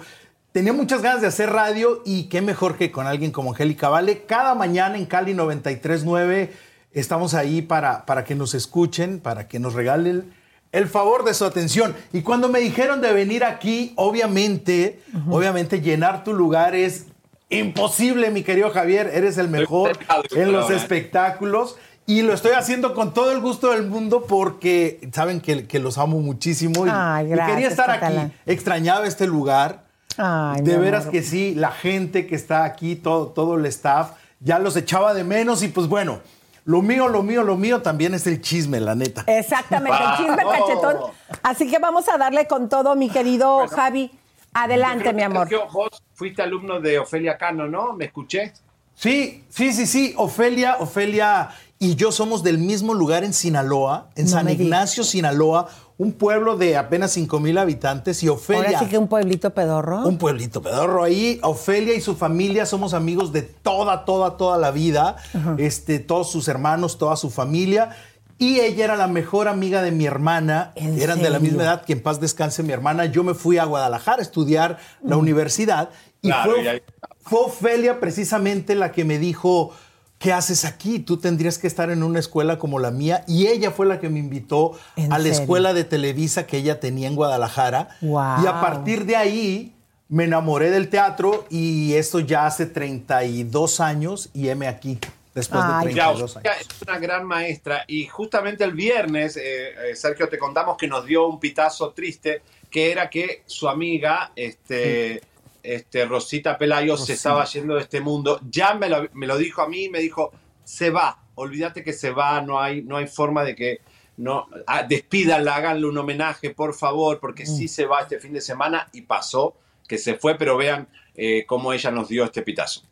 tenía 0.56 0.72
muchas 0.72 1.02
ganas 1.02 1.20
de 1.20 1.26
hacer 1.26 1.50
radio 1.50 2.00
y 2.06 2.30
qué 2.30 2.40
mejor 2.40 2.78
que 2.78 2.90
con 2.90 3.06
alguien 3.06 3.30
como 3.30 3.50
Angélica 3.50 3.90
Vale. 3.90 4.22
Cada 4.22 4.54
mañana 4.54 4.96
en 4.96 5.04
Cali 5.04 5.34
93.9 5.34 6.48
estamos 6.94 7.34
ahí 7.34 7.60
para, 7.60 8.06
para 8.06 8.24
que 8.24 8.34
nos 8.34 8.54
escuchen, 8.54 9.20
para 9.20 9.48
que 9.48 9.58
nos 9.58 9.74
regalen 9.74 10.32
el 10.72 10.88
favor 10.88 11.26
de 11.26 11.34
su 11.34 11.44
atención. 11.44 11.94
Y 12.10 12.22
cuando 12.22 12.48
me 12.48 12.60
dijeron 12.60 13.02
de 13.02 13.12
venir 13.12 13.44
aquí, 13.44 13.92
obviamente, 13.96 15.02
obviamente 15.28 15.82
llenar 15.82 16.24
tu 16.24 16.32
lugar 16.32 16.74
es 16.74 17.04
imposible, 17.50 18.30
mi 18.30 18.42
querido 18.42 18.70
Javier. 18.70 19.10
Eres 19.12 19.36
el 19.36 19.48
mejor 19.48 19.98
en 20.30 20.52
los 20.52 20.70
espectáculos. 20.70 21.76
Y 22.06 22.22
lo 22.22 22.32
estoy 22.32 22.52
haciendo 22.52 22.94
con 22.94 23.12
todo 23.12 23.32
el 23.32 23.40
gusto 23.40 23.72
del 23.72 23.86
mundo 23.86 24.26
porque 24.28 25.08
saben 25.12 25.40
que, 25.40 25.80
los 25.80 25.98
amo 25.98 26.20
muchísimo. 26.20 26.86
Y, 26.86 26.90
quería 27.28 27.68
estar 27.68 27.90
aquí. 27.90 28.32
Extrañaba 28.46 29.06
este 29.06 29.26
lugar 29.26 29.84
de 30.16 30.78
veras 30.78 31.06
que 31.06 31.22
sí, 31.22 31.54
la 31.54 31.72
gente 31.72 32.26
que 32.26 32.36
está 32.36 32.64
aquí, 32.64 32.94
todo, 32.94 33.28
todo 33.28 33.56
el 33.56 33.66
staff, 33.66 34.12
ya 34.40 34.58
los 34.58 34.76
echaba 34.76 35.14
de 35.14 35.24
menos 35.24 35.62
y 35.62 35.68
pues 35.68 35.88
bueno, 35.88 36.20
lo 36.64 36.82
mío, 36.82 37.08
lo 37.08 37.22
mío, 37.22 37.42
lo 37.42 37.56
mío 37.56 37.82
también 37.82 38.14
es 38.14 38.26
el 38.26 38.40
chisme, 38.40 38.80
la 38.80 38.94
neta. 38.94 39.24
Exactamente, 39.26 39.98
el 39.98 40.16
chisme 40.16 40.42
cachetón. 40.44 40.96
Así 41.42 41.70
que 41.70 41.78
vamos 41.78 42.08
a 42.08 42.18
darle 42.18 42.46
con 42.46 42.68
todo, 42.68 42.94
mi 42.96 43.10
querido 43.10 43.66
Javi. 43.68 44.10
Adelante, 44.52 45.12
mi 45.12 45.22
amor. 45.22 45.48
Vos 45.72 46.02
fuiste 46.14 46.42
alumno 46.42 46.80
de 46.80 46.98
Ofelia 46.98 47.36
Cano, 47.36 47.68
¿no? 47.68 47.92
¿Me 47.92 48.06
escuché? 48.06 48.52
Sí, 48.94 49.44
sí, 49.50 49.72
sí, 49.72 49.86
sí. 49.86 50.14
Ofelia, 50.16 50.78
Ofelia 50.80 51.50
y 51.78 51.94
yo 51.94 52.12
somos 52.12 52.42
del 52.42 52.58
mismo 52.58 52.94
lugar 52.94 53.24
en 53.24 53.32
Sinaloa, 53.32 54.10
en 54.14 54.28
San 54.28 54.48
Ignacio, 54.48 55.04
Sinaloa 55.04 55.68
un 55.98 56.12
pueblo 56.12 56.56
de 56.56 56.76
apenas 56.76 57.12
5 57.12 57.40
mil 57.40 57.56
habitantes 57.56 58.22
y 58.22 58.28
Ofelia. 58.28 58.64
Ahora 58.66 58.78
sí 58.80 58.86
que 58.86 58.98
un 58.98 59.08
pueblito 59.08 59.50
pedorro. 59.54 60.06
Un 60.06 60.18
pueblito 60.18 60.60
pedorro. 60.60 61.02
Ahí 61.02 61.38
Ofelia 61.42 61.94
y 61.94 62.00
su 62.00 62.16
familia 62.16 62.66
somos 62.66 62.92
amigos 62.92 63.32
de 63.32 63.42
toda, 63.42 64.04
toda, 64.04 64.36
toda 64.36 64.58
la 64.58 64.70
vida. 64.70 65.16
Este, 65.56 65.98
todos 65.98 66.30
sus 66.30 66.48
hermanos, 66.48 66.98
toda 66.98 67.16
su 67.16 67.30
familia. 67.30 67.96
Y 68.38 68.60
ella 68.60 68.84
era 68.84 68.96
la 68.96 69.06
mejor 69.06 69.48
amiga 69.48 69.80
de 69.80 69.90
mi 69.92 70.04
hermana, 70.04 70.72
eran 70.76 71.22
de 71.22 71.30
la 71.30 71.38
misma 71.38 71.62
edad, 71.62 71.84
que 71.86 71.94
en 71.94 72.02
paz 72.02 72.20
descanse 72.20 72.62
mi 72.62 72.74
hermana. 72.74 73.06
Yo 73.06 73.24
me 73.24 73.32
fui 73.32 73.56
a 73.56 73.64
Guadalajara 73.64 74.18
a 74.18 74.22
estudiar 74.22 74.78
la 75.02 75.16
universidad 75.16 75.88
y 76.20 76.30
fue, 76.30 76.82
fue 77.22 77.40
Ofelia 77.40 77.98
precisamente 77.98 78.74
la 78.74 78.92
que 78.92 79.06
me 79.06 79.18
dijo, 79.18 79.72
¿qué 80.18 80.32
haces 80.32 80.64
aquí? 80.64 80.98
Tú 80.98 81.18
tendrías 81.18 81.58
que 81.58 81.66
estar 81.66 81.90
en 81.90 82.02
una 82.02 82.18
escuela 82.18 82.58
como 82.58 82.78
la 82.78 82.90
mía. 82.90 83.24
Y 83.26 83.46
ella 83.46 83.70
fue 83.70 83.86
la 83.86 84.00
que 84.00 84.08
me 84.08 84.18
invitó 84.18 84.78
a 85.10 85.18
la 85.18 85.28
escuela 85.28 85.74
de 85.74 85.84
Televisa 85.84 86.46
que 86.46 86.58
ella 86.58 86.80
tenía 86.80 87.08
en 87.08 87.16
Guadalajara. 87.16 87.96
Y 88.00 88.46
a 88.46 88.60
partir 88.60 89.04
de 89.06 89.16
ahí 89.16 89.76
me 90.08 90.24
enamoré 90.24 90.70
del 90.70 90.88
teatro 90.88 91.46
y 91.50 91.94
esto 91.94 92.20
ya 92.20 92.46
hace 92.46 92.66
32 92.66 93.80
años 93.80 94.30
y 94.32 94.48
heme 94.48 94.68
aquí. 94.68 94.98
Después 95.34 95.62
de 95.62 95.92
32 95.92 96.36
años. 96.38 96.50
Es 96.60 96.82
una 96.82 96.98
gran 96.98 97.26
maestra 97.26 97.84
y 97.86 98.06
justamente 98.06 98.64
el 98.64 98.72
viernes, 98.72 99.36
eh, 99.36 99.90
eh, 99.90 99.94
Sergio, 99.94 100.28
te 100.28 100.38
contamos 100.38 100.78
que 100.78 100.88
nos 100.88 101.04
dio 101.04 101.26
un 101.26 101.38
pitazo 101.38 101.90
triste, 101.90 102.40
que 102.70 102.90
era 102.90 103.10
que 103.10 103.42
su 103.44 103.68
amiga, 103.68 104.32
este, 104.34 105.20
este, 105.66 106.04
Rosita 106.04 106.56
Pelayo, 106.56 106.96
se 106.96 107.14
estaba 107.14 107.44
yendo 107.44 107.74
de 107.74 107.82
este 107.82 108.00
mundo. 108.00 108.40
Ya 108.48 108.74
me 108.74 108.88
lo, 108.88 109.08
me 109.12 109.26
lo 109.26 109.36
dijo 109.36 109.62
a 109.62 109.68
mí, 109.68 109.88
me 109.88 110.00
dijo, 110.00 110.32
se 110.64 110.90
va, 110.90 111.20
olvídate 111.34 111.82
que 111.82 111.92
se 111.92 112.10
va, 112.10 112.40
no 112.40 112.60
hay, 112.60 112.82
no 112.82 112.96
hay 112.96 113.06
forma 113.06 113.44
de 113.44 113.54
que 113.54 113.80
no 114.16 114.48
ah, 114.66 114.82
despídanla, 114.82 115.56
háganle 115.56 115.86
un 115.86 115.98
homenaje, 115.98 116.50
por 116.50 116.74
favor, 116.74 117.20
porque 117.20 117.46
sí 117.46 117.64
mm. 117.64 117.68
se 117.68 117.86
va 117.86 118.00
este 118.00 118.18
fin 118.18 118.32
de 118.32 118.40
semana 118.40 118.88
y 118.92 119.02
pasó 119.02 119.56
que 119.86 119.98
se 119.98 120.14
fue, 120.14 120.36
pero 120.36 120.56
vean 120.56 120.88
eh, 121.14 121.44
cómo 121.46 121.72
ella 121.72 121.90
nos 121.90 122.08
dio 122.08 122.24
este 122.24 122.42
pitazo. 122.42 122.82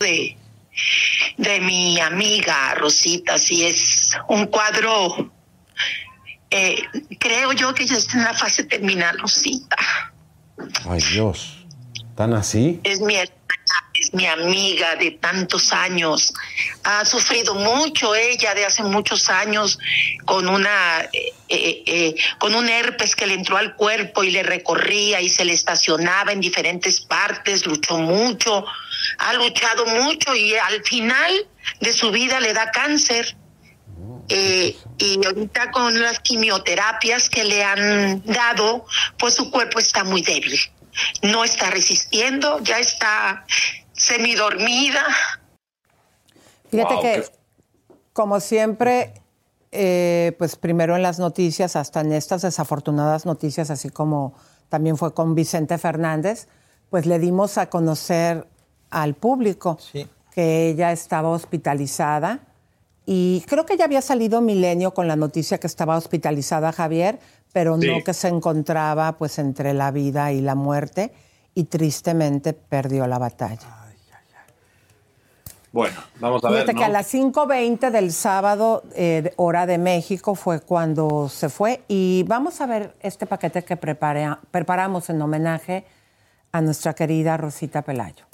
De, 0.00 0.36
de 1.36 1.60
mi 1.60 2.00
amiga 2.00 2.74
Rosita, 2.74 3.38
si 3.38 3.64
es 3.64 4.16
un 4.28 4.46
cuadro, 4.46 5.30
eh, 6.50 6.76
creo 7.20 7.52
yo 7.52 7.74
que 7.74 7.86
ya 7.86 7.96
está 7.96 8.18
en 8.18 8.24
la 8.24 8.34
fase 8.34 8.64
terminal, 8.64 9.18
Rosita. 9.18 9.76
Ay 10.88 11.00
Dios, 11.12 11.63
¿tan 12.14 12.34
así? 12.34 12.80
Es 12.84 13.00
mi 13.00 13.16
es 13.94 14.12
mi 14.12 14.26
amiga 14.26 14.96
de 14.96 15.12
tantos 15.12 15.72
años. 15.72 16.34
Ha 16.82 17.04
sufrido 17.04 17.54
mucho 17.54 18.14
ella 18.14 18.54
de 18.54 18.64
hace 18.64 18.82
muchos 18.82 19.30
años 19.30 19.78
con 20.24 20.48
una 20.48 21.00
eh, 21.12 21.32
eh, 21.48 21.82
eh, 21.86 22.14
con 22.38 22.54
un 22.54 22.68
herpes 22.68 23.14
que 23.14 23.26
le 23.26 23.34
entró 23.34 23.56
al 23.56 23.76
cuerpo 23.76 24.24
y 24.24 24.30
le 24.30 24.42
recorría 24.42 25.20
y 25.20 25.28
se 25.28 25.44
le 25.44 25.52
estacionaba 25.52 26.32
en 26.32 26.40
diferentes 26.40 27.00
partes. 27.00 27.66
Luchó 27.66 27.98
mucho, 27.98 28.66
ha 29.18 29.32
luchado 29.34 29.86
mucho 29.86 30.34
y 30.34 30.54
al 30.54 30.82
final 30.82 31.46
de 31.80 31.92
su 31.92 32.10
vida 32.10 32.40
le 32.40 32.52
da 32.52 32.70
cáncer. 32.70 33.36
y 34.28 35.24
ahorita 35.26 35.70
con 35.70 36.00
las 36.00 36.18
quimioterapias 36.20 37.28
que 37.28 37.44
le 37.44 37.62
han 37.62 38.22
dado, 38.24 38.86
pues 39.18 39.34
su 39.34 39.50
cuerpo 39.50 39.78
está 39.78 40.02
muy 40.02 40.22
débil 40.22 40.58
no 41.22 41.44
está 41.44 41.70
resistiendo, 41.70 42.60
ya 42.60 42.78
está 42.78 43.44
semidormida. 43.92 45.04
Fíjate 46.70 47.00
que, 47.00 47.24
como 48.12 48.40
siempre, 48.40 49.14
eh, 49.70 50.34
pues 50.38 50.56
primero 50.56 50.96
en 50.96 51.02
las 51.02 51.18
noticias, 51.18 51.76
hasta 51.76 52.00
en 52.00 52.12
estas 52.12 52.42
desafortunadas 52.42 53.26
noticias, 53.26 53.70
así 53.70 53.90
como 53.90 54.34
también 54.68 54.96
fue 54.96 55.14
con 55.14 55.34
Vicente 55.34 55.78
Fernández, 55.78 56.48
pues 56.90 57.06
le 57.06 57.18
dimos 57.18 57.58
a 57.58 57.68
conocer 57.70 58.46
al 58.90 59.14
público 59.14 59.78
que 60.32 60.68
ella 60.68 60.92
estaba 60.92 61.28
hospitalizada. 61.30 62.40
Y 63.06 63.44
creo 63.46 63.66
que 63.66 63.76
ya 63.76 63.84
había 63.84 64.00
salido 64.00 64.40
Milenio 64.40 64.94
con 64.94 65.08
la 65.08 65.16
noticia 65.16 65.58
que 65.58 65.66
estaba 65.66 65.96
hospitalizada 65.96 66.72
Javier, 66.72 67.18
pero 67.54 67.76
no 67.76 68.02
que 68.04 68.12
se 68.12 68.26
encontraba 68.26 69.12
pues 69.12 69.38
entre 69.38 69.74
la 69.74 69.92
vida 69.92 70.32
y 70.32 70.40
la 70.40 70.56
muerte 70.56 71.12
y 71.54 71.64
tristemente 71.64 72.52
perdió 72.52 73.06
la 73.06 73.18
batalla. 73.18 73.84
Bueno, 75.70 76.00
vamos 76.20 76.44
a 76.44 76.50
ver. 76.50 76.62
Fíjate 76.62 76.78
que 76.78 76.84
a 76.84 76.88
las 76.88 77.12
5.20 77.12 77.90
del 77.90 78.12
sábado, 78.12 78.82
eh, 78.94 79.32
hora 79.36 79.66
de 79.66 79.78
México, 79.78 80.34
fue 80.34 80.60
cuando 80.60 81.28
se 81.28 81.48
fue. 81.48 81.82
Y 81.88 82.24
vamos 82.28 82.60
a 82.60 82.66
ver 82.66 82.94
este 83.00 83.26
paquete 83.26 83.64
que 83.64 83.76
preparamos 83.76 85.10
en 85.10 85.22
homenaje 85.22 85.84
a 86.52 86.60
nuestra 86.60 86.94
querida 86.94 87.36
Rosita 87.36 87.82
Pelayo. 87.82 88.24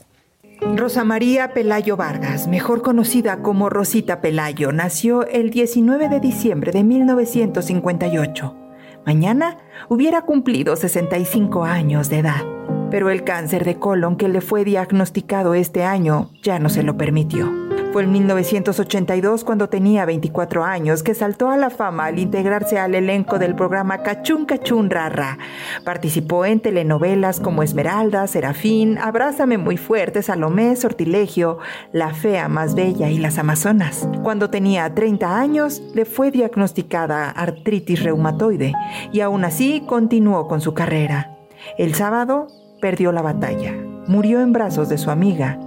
Rosa 0.77 1.05
María 1.05 1.55
Pelayo 1.55 1.97
Vargas, 1.97 2.47
mejor 2.47 2.83
conocida 2.83 3.43
como 3.43 3.71
Rosita 3.71 4.21
Pelayo, 4.21 4.73
nació 4.73 5.27
el 5.27 5.51
19 5.51 6.11
de 6.11 6.21
diciembre 6.21 6.73
de 6.73 6.85
1958. 6.85 8.70
Mañana 9.07 9.59
hubiera 9.89 10.23
cumplido 10.23 10.77
65 10.77 11.65
años 11.65 12.09
de 12.09 12.19
edad 12.19 12.43
pero 12.91 13.09
el 13.09 13.25
cáncer 13.25 13.65
de 13.65 13.79
colon 13.79 14.17
que 14.17 14.29
le 14.29 14.41
fue 14.41 14.65
diagnosticado 14.65 15.55
este 15.55 15.85
año 15.85 16.31
ya 16.43 16.59
no 16.59 16.69
se 16.69 16.83
lo 16.83 16.97
permitió. 16.97 17.70
Fue 17.93 18.05
en 18.05 18.13
1982 18.13 19.43
cuando 19.43 19.69
tenía 19.69 20.05
24 20.05 20.63
años 20.63 21.03
que 21.03 21.15
saltó 21.15 21.51
a 21.51 21.57
la 21.57 21.71
fama 21.71 22.07
al 22.07 22.21
integrarse 22.21 22.79
al 22.79 22.95
elenco 22.95 23.41
del 23.41 23.57
programa 23.57 24.05
Cachún 24.05 24.47
Cachún 24.47 24.91
Rara. 24.91 25.39
Participó 25.85 26.45
en 26.45 26.61
telenovelas 26.61 27.41
como 27.41 27.65
Esmeralda, 27.65 28.29
Serafín, 28.29 28.97
Abrázame 28.99 29.59
muy 29.59 29.77
fuerte, 29.77 30.23
Salomé, 30.23 30.77
Sortilegio, 30.77 31.59
La 31.93 32.15
fea 32.15 32.49
más 32.49 32.77
bella 32.77 33.11
y 33.11 33.19
Las 33.19 33.39
Amazonas. 33.39 34.09
Cuando 34.23 34.51
tenía 34.51 34.95
30 34.95 35.39
años 35.39 35.83
le 35.93 36.05
fue 36.05 36.31
diagnosticada 36.31 37.29
artritis 37.31 38.05
reumatoide 38.05 38.73
y 39.13 39.21
aún 39.21 39.45
así 39.45 39.83
continuó 39.87 40.47
con 40.47 40.61
su 40.61 40.75
carrera. 40.75 41.39
El 41.77 41.95
sábado 41.95 42.47
perdió 42.81 43.11
la 43.11 43.23
batalla. 43.23 43.75
Murió 44.07 44.41
en 44.41 44.53
brazos 44.53 44.89
de 44.89 44.99
su 44.99 45.11
amiga, 45.11 45.59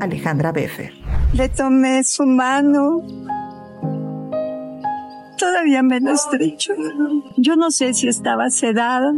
Alejandra 0.00 0.52
Beffer. 0.52 1.01
Le 1.34 1.48
tomé 1.48 2.04
su 2.04 2.24
mano. 2.24 3.02
Todavía 5.38 5.82
me 5.82 6.00
lo 6.00 6.12
estrecho. 6.12 6.74
Yo 7.36 7.56
no 7.56 7.70
sé 7.70 7.94
si 7.94 8.08
estaba 8.08 8.50
sedada, 8.50 9.12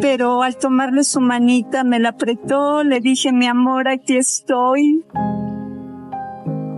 pero 0.00 0.42
al 0.42 0.56
tomarle 0.56 1.04
su 1.04 1.20
manita 1.20 1.84
me 1.84 2.00
la 2.00 2.10
apretó, 2.10 2.82
le 2.82 3.00
dije, 3.00 3.32
mi 3.32 3.46
amor, 3.46 3.88
aquí 3.88 4.16
estoy. 4.16 5.04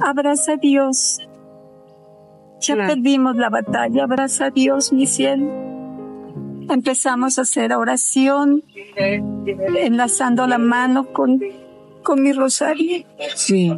Abraza 0.00 0.52
a 0.52 0.56
Dios. 0.56 1.18
Ya 2.60 2.76
perdimos 2.76 3.36
la 3.36 3.50
batalla, 3.50 4.04
abraza 4.04 4.46
a 4.46 4.50
Dios, 4.50 4.92
mi 4.92 5.06
cielo 5.06 5.72
empezamos 6.70 7.38
a 7.38 7.42
hacer 7.42 7.72
oración, 7.72 8.64
enlazando 8.96 10.46
la 10.46 10.58
mano 10.58 11.12
con, 11.12 11.40
con 12.02 12.22
mi 12.22 12.32
rosario. 12.32 13.04
Sí. 13.34 13.72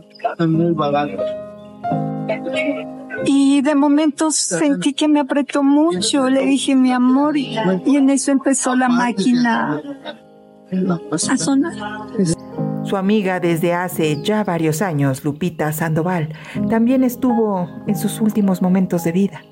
Y 3.27 3.63
de 3.63 3.75
momento 3.75 4.31
sentí 4.31 4.93
que 4.93 5.09
me 5.09 5.21
apretó 5.21 5.63
mucho, 5.63 6.29
le 6.29 6.45
dije 6.45 6.75
mi 6.75 6.93
amor, 6.93 7.37
y 7.37 7.57
en 7.57 8.11
eso 8.11 8.33
empezó 8.33 8.75
la 8.77 8.89
máquina 8.89 9.81
a 11.11 11.37
sonar. 11.37 11.73
Su 12.85 12.97
amiga 12.99 13.41
desde 13.41 13.73
hace 13.73 14.23
ya 14.23 14.45
varios 14.45 14.83
años, 14.83 15.25
Lupita 15.25 15.73
Sandoval, 15.73 16.35
también 16.69 17.03
estuvo 17.03 17.67
en 17.87 17.97
sus 17.97 18.21
últimos 18.21 18.61
momentos 18.61 19.05
de 19.05 19.13
vida. 19.13 19.43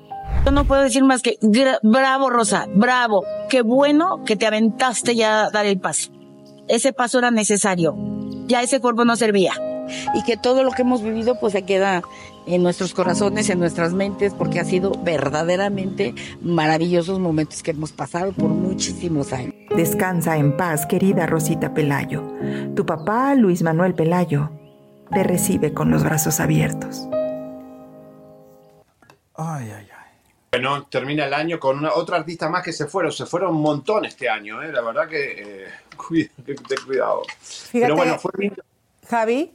Yo 0.45 0.51
no 0.51 0.65
puedo 0.65 0.83
decir 0.83 1.03
más 1.03 1.21
que 1.21 1.37
bravo, 1.81 2.29
Rosa, 2.29 2.67
bravo. 2.75 3.23
Qué 3.49 3.61
bueno 3.61 4.23
que 4.25 4.35
te 4.35 4.45
aventaste 4.45 5.15
ya 5.15 5.45
a 5.45 5.49
dar 5.49 5.65
el 5.65 5.79
paso. 5.79 6.11
Ese 6.67 6.93
paso 6.93 7.19
era 7.19 7.31
necesario. 7.31 7.95
Ya 8.45 8.61
ese 8.61 8.79
cuerpo 8.79 9.03
no 9.05 9.15
servía. 9.15 9.53
Y 10.13 10.23
que 10.23 10.37
todo 10.37 10.63
lo 10.63 10.71
que 10.71 10.83
hemos 10.83 11.01
vivido 11.01 11.39
pues 11.39 11.53
se 11.53 11.63
queda 11.63 12.03
en 12.45 12.63
nuestros 12.63 12.93
corazones, 12.93 13.49
en 13.49 13.59
nuestras 13.59 13.93
mentes, 13.93 14.33
porque 14.33 14.59
ha 14.59 14.65
sido 14.65 14.91
verdaderamente 15.03 16.13
maravillosos 16.41 17.19
momentos 17.19 17.63
que 17.63 17.71
hemos 17.71 17.91
pasado 17.91 18.33
por 18.33 18.49
muchísimos 18.49 19.31
años. 19.33 19.53
Descansa 19.75 20.37
en 20.37 20.55
paz, 20.57 20.85
querida 20.85 21.25
Rosita 21.25 21.73
Pelayo. 21.73 22.23
Tu 22.75 22.85
papá, 22.85 23.33
Luis 23.35 23.63
Manuel 23.63 23.93
Pelayo, 23.93 24.49
te 25.11 25.23
recibe 25.23 25.73
con 25.73 25.89
los 25.89 26.03
brazos 26.03 26.39
abiertos. 26.39 27.07
Ay, 29.35 29.71
ay, 29.71 29.87
ay. 29.89 30.03
Bueno, 30.51 30.85
termina 30.85 31.25
el 31.25 31.33
año 31.33 31.59
con 31.59 31.79
una, 31.79 31.93
otra 31.93 32.17
artista 32.17 32.47
más 32.47 32.63
que 32.63 32.71
se 32.71 32.85
fueron. 32.85 33.11
Se 33.11 33.25
fueron 33.25 33.55
un 33.55 33.61
montón 33.61 34.05
este 34.05 34.29
año, 34.29 34.61
¿eh? 34.61 34.71
La 34.71 34.81
verdad 34.81 35.07
que, 35.07 35.65
eh, 35.65 35.67
cuidado. 36.85 37.23
Pero 37.71 37.95
bueno, 37.95 38.19
fue 38.19 38.31
Javi, 39.09 39.51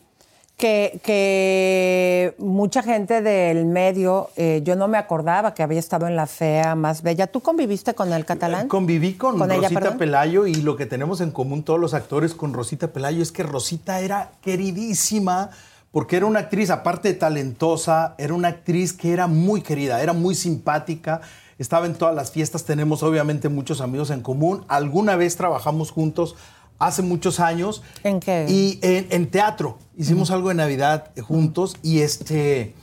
que, 0.58 1.00
que, 1.04 2.34
mucha 2.38 2.82
gente 2.82 3.22
del 3.22 3.64
medio, 3.64 4.28
eh, 4.36 4.60
yo 4.64 4.74
no 4.74 4.88
me 4.88 4.98
acordaba 4.98 5.54
que 5.54 5.62
había 5.62 5.78
estado 5.78 6.08
en 6.08 6.16
la 6.16 6.26
fea 6.26 6.74
más 6.74 7.02
bella. 7.02 7.28
¿Tú 7.28 7.40
conviviste 7.40 7.94
con 7.94 8.12
el 8.12 8.24
catalán? 8.24 8.66
Conviví 8.66 9.14
con, 9.14 9.38
Rosita 9.38 9.96
Pelayo 9.96 10.46
y 10.46 10.56
lo 10.56 10.76
que 10.76 10.84
tenemos 10.84 11.20
en 11.20 11.30
común 11.30 11.62
todos 11.62 11.78
los 11.78 11.94
actores 11.94 12.34
con 12.34 12.52
Rosita 12.52 12.88
Pelayo 12.88 13.22
es 13.22 13.30
que 13.30 13.44
Rosita 13.44 14.00
era 14.00 14.32
queridísima 14.42 15.50
porque 15.92 16.16
era 16.16 16.26
una 16.26 16.40
actriz, 16.40 16.70
aparte 16.70 17.08
de 17.08 17.14
talentosa, 17.14 18.16
era 18.18 18.34
una 18.34 18.48
actriz 18.48 18.92
que 18.92 19.12
era 19.12 19.28
muy 19.28 19.62
querida, 19.62 20.02
era 20.02 20.12
muy 20.12 20.34
simpática, 20.34 21.20
estaba 21.58 21.86
en 21.86 21.94
todas 21.94 22.14
las 22.14 22.32
fiestas, 22.32 22.64
tenemos 22.64 23.02
obviamente 23.04 23.48
muchos 23.48 23.80
amigos 23.80 24.10
en 24.10 24.20
común, 24.20 24.64
alguna 24.68 25.16
vez 25.16 25.36
trabajamos 25.36 25.92
juntos 25.92 26.36
hace 26.78 27.02
muchos 27.02 27.40
años. 27.40 27.82
¿En 28.04 28.20
qué? 28.20 28.46
Y 28.48 28.78
en, 28.82 29.30
teatro, 29.30 29.78
hicimos 29.96 30.30
algo 30.30 30.48
de 30.48 30.54
Navidad 30.54 31.10
juntos 31.20 31.76
y 31.82 32.00
este, 32.00 32.74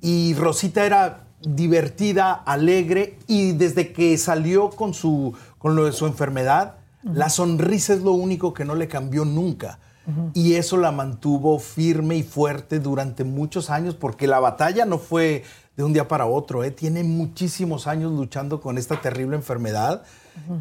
y 0.00 0.34
Rosita 0.34 0.84
era 0.84 1.24
divertida, 1.42 2.32
alegre 2.32 3.18
y 3.26 3.52
desde 3.52 3.92
que 3.92 4.16
salió 4.18 4.70
con, 4.70 4.94
su, 4.94 5.34
con 5.58 5.76
lo 5.76 5.84
de 5.84 5.92
su 5.92 6.06
enfermedad, 6.06 6.76
la 7.02 7.28
sonrisa 7.28 7.94
es 7.94 8.02
lo 8.02 8.12
único 8.12 8.52
que 8.52 8.64
no 8.64 8.74
le 8.74 8.88
cambió 8.88 9.24
nunca. 9.24 9.78
Y 10.34 10.54
eso 10.54 10.76
la 10.76 10.92
mantuvo 10.92 11.58
firme 11.58 12.14
y 12.14 12.22
fuerte 12.22 12.78
durante 12.78 13.24
muchos 13.24 13.70
años, 13.70 13.96
porque 13.96 14.28
la 14.28 14.38
batalla 14.38 14.84
no 14.84 14.98
fue 14.98 15.42
de 15.76 15.82
un 15.82 15.92
día 15.92 16.06
para 16.06 16.26
otro, 16.26 16.62
¿eh? 16.62 16.70
tiene 16.70 17.02
muchísimos 17.02 17.88
años 17.88 18.12
luchando 18.12 18.60
con 18.60 18.78
esta 18.78 19.00
terrible 19.00 19.34
enfermedad. 19.34 20.04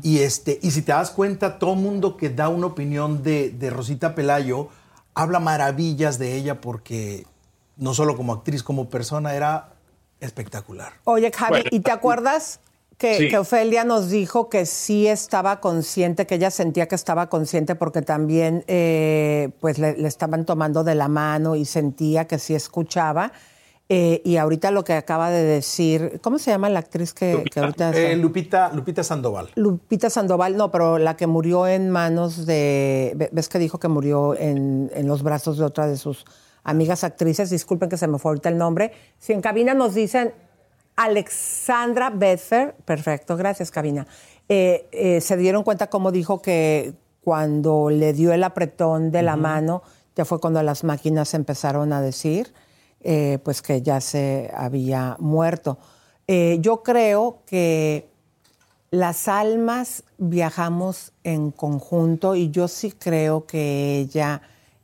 Y, 0.02 0.20
este, 0.20 0.60
y 0.62 0.72
si 0.72 0.82
te 0.82 0.92
das 0.92 1.12
cuenta, 1.12 1.60
todo 1.60 1.76
mundo 1.76 2.18
que 2.18 2.30
da 2.30 2.50
una 2.50 2.68
opinión 2.68 3.24
de, 3.24 3.50
de 3.50 3.70
Rosita 3.70 4.16
Pelayo 4.16 4.70
habla 5.14 5.40
maravillas 5.40 6.20
de 6.20 6.36
ella 6.36 6.62
porque 6.62 7.26
no 7.78 7.94
solo 7.94 8.16
como 8.16 8.34
actriz, 8.34 8.64
como 8.64 8.90
persona, 8.90 9.34
era 9.34 9.74
espectacular. 10.20 10.94
Oye, 11.04 11.32
Javi, 11.32 11.64
¿y 11.72 11.80
te 11.80 11.92
acuerdas 11.92 12.60
que, 12.98 13.38
Ofelia 13.38 13.84
nos 13.84 14.10
dijo 14.10 14.50
que 14.50 14.66
sí 14.66 15.08
estaba 15.08 15.60
consciente, 15.60 16.26
que 16.26 16.36
ella 16.36 16.52
sentía 16.52 16.88
que 16.88 16.96
estaba 16.96 17.28
consciente 17.28 17.76
porque 17.76 18.02
también 18.02 18.64
eh, 18.68 19.50
pues 19.60 19.78
le, 19.80 20.08
estaban 20.08 20.46
tomando 20.46 20.84
de 20.84 20.96
la 20.96 21.08
mano 21.08 21.56
y 21.56 21.66
sentía 21.66 22.26
que 22.26 22.40
sí 22.40 22.56
escuchaba. 22.56 23.34
Eh, 23.88 24.22
y 24.26 24.38
ahorita 24.38 24.72
lo 24.72 24.84
que 24.84 24.94
acaba 24.94 25.30
de 25.30 25.44
decir, 25.44 26.20
¿cómo 26.24 26.40
se 26.40 26.50
llama 26.50 26.70
la 26.70 26.80
actriz 26.80 27.14
que, 27.14 27.44
ahorita... 27.56 27.92
Eh, 27.92 28.16
Lupita, 28.16 28.72
Lupita 28.74 29.04
Sandoval. 29.04 29.50
Lupita 29.56 30.10
Sandoval, 30.10 30.58
no, 30.58 30.72
pero 30.72 30.98
la 30.98 31.16
que 31.16 31.28
murió 31.28 31.68
en 31.68 31.92
manos 31.92 32.48
de... 32.48 33.30
¿Ves 33.32 33.48
que 33.48 33.60
dijo 33.60 33.80
que 33.80 33.88
murió 33.88 34.36
en, 34.36 34.92
en 34.94 35.08
los 35.08 35.22
brazos 35.22 35.60
de 35.60 35.66
otra 35.66 35.86
de 35.86 35.98
sus 35.98 36.26
amigas 36.64 37.04
actrices? 37.04 37.52
Disculpen 37.52 37.90
que 37.90 37.98
se 37.98 38.08
me 38.08 38.18
fue 38.18 38.32
ahorita 38.32 38.50
el 38.50 38.58
nombre. 38.58 38.92
Si 39.20 39.34
en 39.34 39.42
cabina 39.42 39.76
nos 39.76 39.94
dicen 39.94 40.34
Alexandra 40.96 42.10
Bedford, 42.10 42.74
perfecto, 42.86 43.36
gracias, 43.36 43.70
Cabina. 43.70 44.08
Eh, 44.48 44.88
eh, 44.92 45.22
se 45.22 45.38
dieron 45.38 45.64
cuenta 45.64 45.88
cómo 45.88 46.12
dijo 46.12 46.42
que 46.42 46.94
cuando 47.22 47.90
le 47.90 48.14
dio 48.14 48.32
el 48.32 48.44
apretón 48.44 49.12
de 49.12 49.22
la 49.22 49.36
mano, 49.36 49.82
ya 50.16 50.24
fue 50.24 50.40
cuando 50.40 50.62
las 50.64 50.84
máquinas 50.84 51.34
empezaron 51.34 51.92
a 51.92 52.02
decir 52.02 52.54
eh, 53.06 53.40
pues 53.44 53.62
que 53.62 53.82
ya 53.82 54.02
se 54.02 54.52
había 54.54 55.16
muerto. 55.20 55.78
yo 56.28 56.82
creo 56.84 57.44
que 57.46 58.10
las 58.90 59.28
almas 59.28 60.04
viajamos 60.18 61.14
en 61.24 61.52
conjunto 61.52 62.36
y 62.36 62.50
yo 62.50 62.68
sí 62.68 62.92
creo 62.92 63.46
que 63.46 64.00
ella 64.00 64.42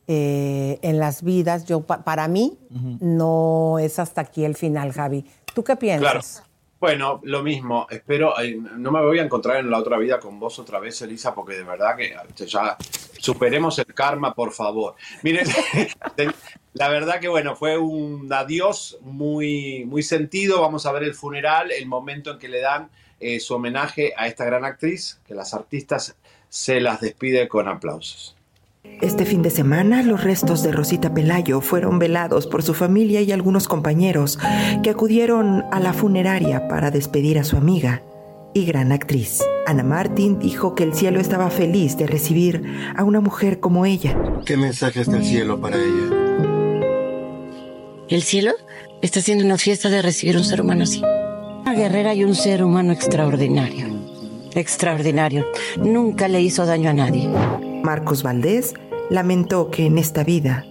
en 0.08 1.00
las 1.00 1.24
vidas, 1.24 1.66
yo 1.66 1.82
para 1.82 2.28
mí 2.28 2.58
no 3.00 3.80
es 3.80 3.98
hasta 3.98 4.22
aquí 4.22 4.44
el 4.44 4.56
final, 4.56 4.92
Javi. 4.92 5.26
¿Tú 5.54 5.64
qué 5.64 5.76
piensas? 5.78 6.12
Claro. 6.12 6.52
Bueno, 6.82 7.20
lo 7.26 7.44
mismo. 7.44 7.86
Espero, 7.92 8.34
no 8.76 8.92
me 8.92 9.02
voy 9.02 9.20
a 9.20 9.22
encontrar 9.22 9.58
en 9.58 9.70
la 9.70 9.78
otra 9.78 10.00
vida 10.00 10.20
con 10.20 10.40
vos 10.40 10.58
otra 10.58 10.80
vez, 10.80 11.00
Elisa, 11.04 11.32
porque 11.36 11.54
de 11.54 11.64
verdad 11.64 11.96
que 11.96 12.16
ya 12.48 12.76
superemos 13.20 13.78
el 13.78 13.86
karma, 13.94 14.34
por 14.34 14.52
favor. 14.52 14.96
Miren, 15.22 15.46
la 16.74 16.90
verdad 16.90 17.20
que 17.20 17.28
bueno, 17.28 17.56
fue 17.56 17.78
un 17.78 18.32
adiós 18.32 18.98
muy, 19.02 19.86
muy 19.86 20.04
sentido. 20.04 20.62
Vamos 20.62 20.86
a 20.86 20.92
ver 20.92 21.04
el 21.04 21.14
funeral, 21.14 21.72
el 21.72 21.86
momento 21.86 22.32
en 22.32 22.40
que 22.40 22.48
le 22.48 22.62
dan 22.62 22.90
eh, 23.20 23.40
su 23.40 23.56
homenaje 23.56 24.14
a 24.18 24.28
esta 24.28 24.46
gran 24.46 24.64
actriz, 24.64 25.20
que 25.28 25.36
las 25.36 25.54
artistas 25.54 26.16
se 26.50 26.80
las 26.80 27.02
despide 27.02 27.48
con 27.48 27.68
aplausos. 27.68 28.36
Este 29.02 29.26
fin 29.26 29.42
de 29.42 29.52
semana, 29.52 30.02
los 30.02 30.24
restos 30.24 30.64
de 30.64 30.72
Rosita 30.72 31.14
Pelayo 31.14 31.62
fueron 31.62 32.00
velados 32.00 32.48
por 32.48 32.64
su 32.64 32.74
familia 32.74 33.22
y 33.22 33.32
algunos 33.32 33.68
compañeros 33.68 34.40
que 34.82 34.90
acudieron 34.90 35.64
a 35.72 35.80
la 35.80 35.94
funeraria 35.94 36.68
para 36.68 36.90
despedir 36.90 37.38
a 37.38 37.44
su 37.44 37.58
amiga 37.58 38.02
y 38.54 38.66
gran 38.66 38.92
actriz. 38.92 39.40
Ana 39.68 39.84
Martín 39.84 40.40
dijo 40.40 40.74
que 40.74 40.84
el 40.84 40.96
cielo 40.96 41.20
estaba 41.20 41.50
feliz 41.52 41.96
de 41.98 42.08
recibir 42.08 42.64
a 42.96 43.04
una 43.04 43.22
mujer 43.22 43.60
como 43.60 43.86
ella. 43.86 44.18
¿Qué 44.46 44.58
mensaje 44.58 45.02
está 45.02 45.18
el 45.18 45.26
cielo 45.26 45.62
para 45.62 45.78
ella? 45.78 46.21
El 48.12 48.24
cielo 48.24 48.52
está 49.02 49.22
haciendo 49.22 49.46
una 49.46 49.58
fiesta 49.58 49.88
de 49.88 50.02
recibir 50.02 50.36
un 50.36 50.44
ser 50.44 50.60
humano 50.60 50.84
así. 50.84 51.02
Una 51.62 51.74
guerrera 51.74 52.14
y 52.14 52.26
un 52.26 52.36
ser 52.36 52.62
humano 52.62 52.92
extraordinario. 52.92 53.88
Extraordinario. 54.54 55.46
Nunca 55.78 56.28
le 56.28 56.42
hizo 56.42 56.66
daño 56.66 56.90
a 56.90 56.94
nadie. 56.94 57.30
Marcos 57.86 58.22
Valdés 58.22 58.74
lamentó 59.10 59.72
que 59.72 59.86
en 59.86 59.98
esta 59.98 60.26
vida 60.26 60.66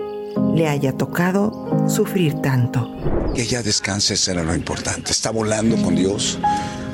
le 0.54 0.68
haya 0.68 0.92
tocado 0.92 1.88
sufrir 1.88 2.34
tanto. 2.42 2.94
Que 3.34 3.40
ella 3.40 3.62
descanse, 3.62 4.16
será 4.16 4.42
lo 4.42 4.54
importante. 4.54 5.10
Está 5.10 5.30
volando 5.30 5.82
con 5.82 5.96
Dios. 5.96 6.38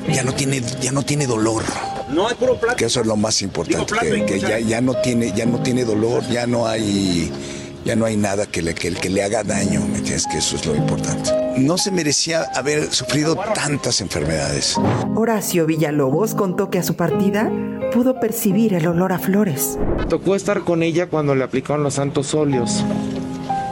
Ya 0.07 0.23
no 0.23 0.33
tiene, 0.33 0.61
ya 0.79 0.93
no 0.93 1.03
tiene 1.03 1.27
dolor. 1.27 1.63
No 2.09 2.29
hay 2.29 2.35
puro 2.35 2.57
Que 2.77 2.85
eso 2.85 3.01
es 3.01 3.05
lo 3.05 3.17
más 3.17 3.41
importante. 3.41 4.25
que, 4.25 4.39
ya, 4.39 4.59
ya, 4.59 4.79
no 4.79 4.93
tiene, 5.01 5.33
ya 5.35 5.45
no 5.45 5.61
tiene 5.61 5.83
dolor, 5.83 6.25
ya 6.29 6.47
no 6.47 6.67
hay, 6.67 7.29
ya 7.85 7.95
no 7.95 8.05
hay 8.05 8.17
nada 8.17 8.45
que 8.45 8.61
le, 8.61 8.75
que, 8.75 8.91
que 8.93 9.09
le 9.09 9.23
haga 9.23 9.43
daño. 9.43 9.81
¿Me 9.81 9.97
entiendes? 9.97 10.27
Que 10.27 10.37
eso 10.37 10.55
es 10.55 10.65
lo 10.65 10.75
importante. 10.75 11.31
No 11.57 11.77
se 11.77 11.91
merecía 11.91 12.43
haber 12.55 12.93
sufrido 12.93 13.35
tantas 13.55 14.01
enfermedades. 14.01 14.75
Horacio 15.15 15.65
Villalobos 15.65 16.35
contó 16.35 16.69
que 16.69 16.79
a 16.79 16.83
su 16.83 16.95
partida 16.95 17.49
pudo 17.93 18.19
percibir 18.19 18.73
el 18.73 18.87
olor 18.87 19.13
a 19.13 19.19
flores. 19.19 19.77
Tocó 20.09 20.35
estar 20.35 20.61
con 20.61 20.83
ella 20.83 21.07
cuando 21.07 21.33
le 21.33 21.43
aplicaron 21.43 21.83
los 21.83 21.95
santos 21.95 22.33
óleos. 22.33 22.83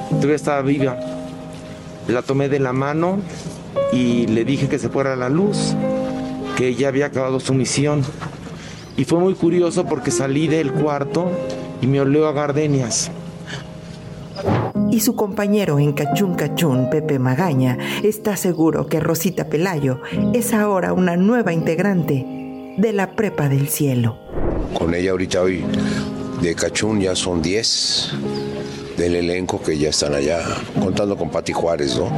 Todavía 0.10 0.36
estaba 0.36 0.62
viva. 0.62 0.98
La 2.08 2.22
tomé 2.22 2.50
de 2.50 2.60
la 2.60 2.74
mano 2.74 3.20
y 3.92 4.28
le 4.28 4.46
dije 4.46 4.68
que 4.68 4.80
se 4.80 4.90
fuera 4.90 5.14
a 5.14 5.16
la 5.16 5.30
luz, 5.30 5.76
que 6.56 6.68
ella 6.70 6.88
había 6.88 7.08
acabado 7.08 7.40
su 7.40 7.54
misión. 7.54 8.04
Y 8.98 9.06
fue 9.06 9.20
muy 9.20 9.34
curioso 9.34 9.86
porque 9.86 10.12
salí 10.12 10.48
del 10.48 10.72
cuarto 10.72 11.30
y 11.82 11.88
me 11.88 12.00
olió 12.00 12.28
a 12.28 12.32
gardenias. 12.32 13.12
Y 14.92 15.00
su 15.00 15.16
compañero 15.16 15.80
en 15.80 15.94
Cachún 15.94 16.36
Cachún, 16.36 16.90
Pepe 16.90 17.20
Magaña, 17.20 17.78
está 18.04 18.38
seguro 18.38 18.88
que 18.88 19.00
Rosita 19.00 19.48
Pelayo 19.48 20.02
es 20.34 20.54
ahora 20.54 20.94
una 20.94 21.18
nueva 21.18 21.54
integrante 21.54 22.26
de 22.78 22.94
la 22.94 23.16
Prepa 23.16 23.50
del 23.50 23.68
Cielo. 23.68 24.18
Con 24.74 24.94
ella 24.94 25.12
ahorita 25.12 25.42
hoy 25.42 25.64
de 26.42 26.56
Cachún 26.56 27.02
ya 27.02 27.16
son 27.16 27.42
10 27.42 28.12
del 28.98 29.16
elenco 29.16 29.62
que 29.62 29.78
ya 29.78 29.90
están 29.90 30.14
allá, 30.14 30.42
contando 30.80 31.18
con 31.18 31.30
Pati 31.30 31.52
Juárez, 31.52 31.98
¿no? 31.98 32.10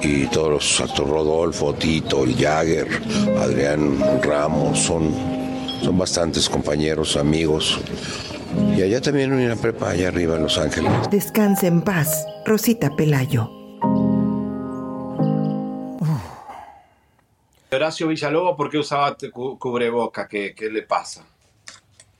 Y 0.00 0.26
todos 0.26 0.50
los 0.50 0.80
actores, 0.80 1.10
Rodolfo, 1.10 1.74
Tito, 1.74 2.24
el 2.24 2.36
Jagger, 2.36 2.88
Adrián 3.38 3.98
Ramos, 4.20 4.80
son, 4.80 5.12
son 5.82 5.96
bastantes 5.96 6.48
compañeros, 6.48 7.16
amigos. 7.16 7.78
Y 8.76 8.82
allá 8.82 9.00
también 9.00 9.32
una 9.32 9.56
prepa, 9.56 9.90
allá 9.90 10.08
arriba 10.08 10.36
en 10.36 10.42
Los 10.42 10.58
Ángeles. 10.58 10.90
Descanse 11.10 11.66
en 11.66 11.82
paz, 11.82 12.26
Rosita 12.44 12.94
Pelayo. 12.96 13.50
Horacio 17.70 18.08
Villalobos, 18.08 18.56
¿por 18.56 18.70
qué 18.70 18.78
usaba 18.78 19.16
cubreboca? 19.58 20.28
¿Qué, 20.28 20.54
¿Qué 20.54 20.70
le 20.70 20.82
pasa? 20.82 21.24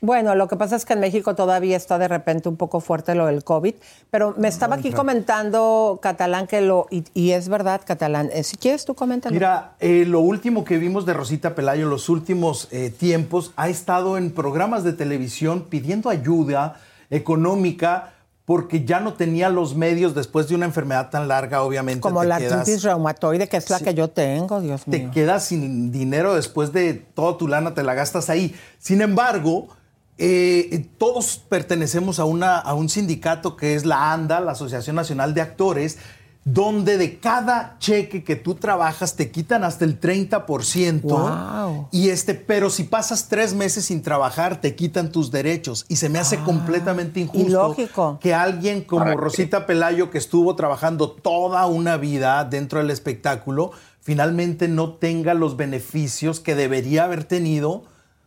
Bueno, 0.05 0.35
lo 0.35 0.49
que 0.49 0.57
pasa 0.57 0.75
es 0.75 0.85
que 0.85 0.95
en 0.95 1.01
México 1.01 1.37
todavía 1.37 1.77
está 1.77 1.97
de 1.97 2.09
repente 2.09 2.49
un 2.49 2.57
poco 2.57 2.81
fuerte 2.81 3.15
lo 3.15 3.27
del 3.27 3.45
COVID, 3.45 3.75
pero 4.11 4.35
me 4.37 4.49
estaba 4.49 4.75
aquí 4.75 4.91
comentando 4.91 6.01
Catalán 6.03 6.49
que 6.49 6.61
lo, 6.61 6.89
y, 6.91 7.31
es 7.31 7.49
verdad, 7.49 7.83
Catalán, 7.87 8.29
eh, 8.33 8.43
si 8.43 8.57
quieres 8.57 8.85
tú 8.85 8.97
coméntalo. 8.97 9.33
Mira, 9.33 9.77
eh, 9.79 10.05
lo 10.05 10.19
último 10.19 10.65
que 10.65 10.77
vimos 10.79 11.07
de 11.07 11.15
Rosita 11.15 11.55
Pelayo 11.55 11.85
en 11.85 11.91
los 11.91 12.09
últimos 12.09 12.67
eh, 12.73 12.91
tiempos 12.91 13.53
ha 13.55 13.69
estado 13.69 14.19
en 14.19 14.33
programas 14.33 14.83
de 14.83 14.93
televisión 14.93 15.67
pidiendo 15.71 16.11
ayuda 16.11 16.81
económica 17.09 18.15
porque 18.45 18.85
ya 18.85 18.99
no 18.99 19.15
tenía 19.15 19.51
los 19.51 19.77
medios 19.77 20.17
después 20.17 20.49
de 20.49 20.57
una 20.57 20.67
enfermedad 20.67 21.11
tan 21.11 21.29
larga, 21.29 21.63
obviamente. 21.63 22.01
Como 22.01 22.25
la 22.25 22.37
artritis 22.37 22.83
reumatoide, 22.83 23.49
que 23.49 23.57
es 23.57 23.71
la 23.71 23.79
que 23.79 23.95
yo 23.95 24.11
tengo, 24.11 24.61
Dios 24.61 24.89
mío. 24.89 24.99
Te 24.99 25.11
quedas 25.13 25.45
sin 25.45 25.93
dinero 25.93 26.35
después 26.35 26.73
de 26.73 26.95
toda 26.95 27.39
tu 27.39 27.47
lana, 27.47 27.73
te 27.73 27.85
la 27.85 27.95
gastas 27.95 28.31
ahí. 28.31 28.53
Sin 28.81 29.01
embargo, 29.01 29.69
eh, 30.19 30.89
todos 30.99 31.43
pertenecemos 31.49 32.19
a, 32.19 32.25
una, 32.25 32.59
a 32.59 32.75
un 32.75 32.89
sindicato 32.89 33.57
que 33.57 33.75
es 33.75 33.85
la 33.85 34.13
ANDA, 34.13 34.41
la 34.41 34.53
Asociación 34.53 34.97
Nacional 34.97 35.35
de 35.35 35.41
Actores, 35.41 35.99
donde 36.45 36.99
de 36.99 37.19
cada 37.19 37.77
cheque 37.79 38.25
que 38.25 38.35
tú 38.35 38.57
trabajas 38.57 39.15
te 39.15 39.31
quitan 39.31 39.63
hasta 39.63 39.85
el 39.85 40.01
30%. 40.01 41.03
Wow. 41.03 41.89
Y 41.93 42.09
este, 42.09 42.35
pero 42.35 42.69
si 42.69 42.85
pasas 42.85 43.29
tres 43.29 43.55
meses 43.55 43.85
sin 43.87 44.03
trabajar, 44.03 44.61
te 44.61 44.75
quitan 44.75 45.13
tus 45.13 45.31
derechos. 45.31 45.85
Y 45.89 45.97
se 45.97 46.09
me 46.09 46.19
hace 46.19 46.39
completamente 46.41 47.21
injusto 47.21 47.49
ilógico. 47.49 48.19
que 48.21 48.35
alguien 48.35 48.83
como 48.83 49.15
Rosita 49.15 49.67
Pelayo, 49.67 50.11
que 50.11 50.19
estuvo 50.19 50.57
trabajando 50.57 51.13
toda 51.13 51.67
una 51.67 51.97
vida 51.97 52.45
dentro 52.45 52.81
del 52.81 52.91
espectáculo, 52.91 53.71
finalmente 54.01 54.67
no 54.67 54.95
tenga 54.95 55.35
los 55.35 55.57
beneficios 55.57 56.41
que 56.41 56.57
debería 56.57 57.05
haber 57.05 57.23
tenido 57.23 57.85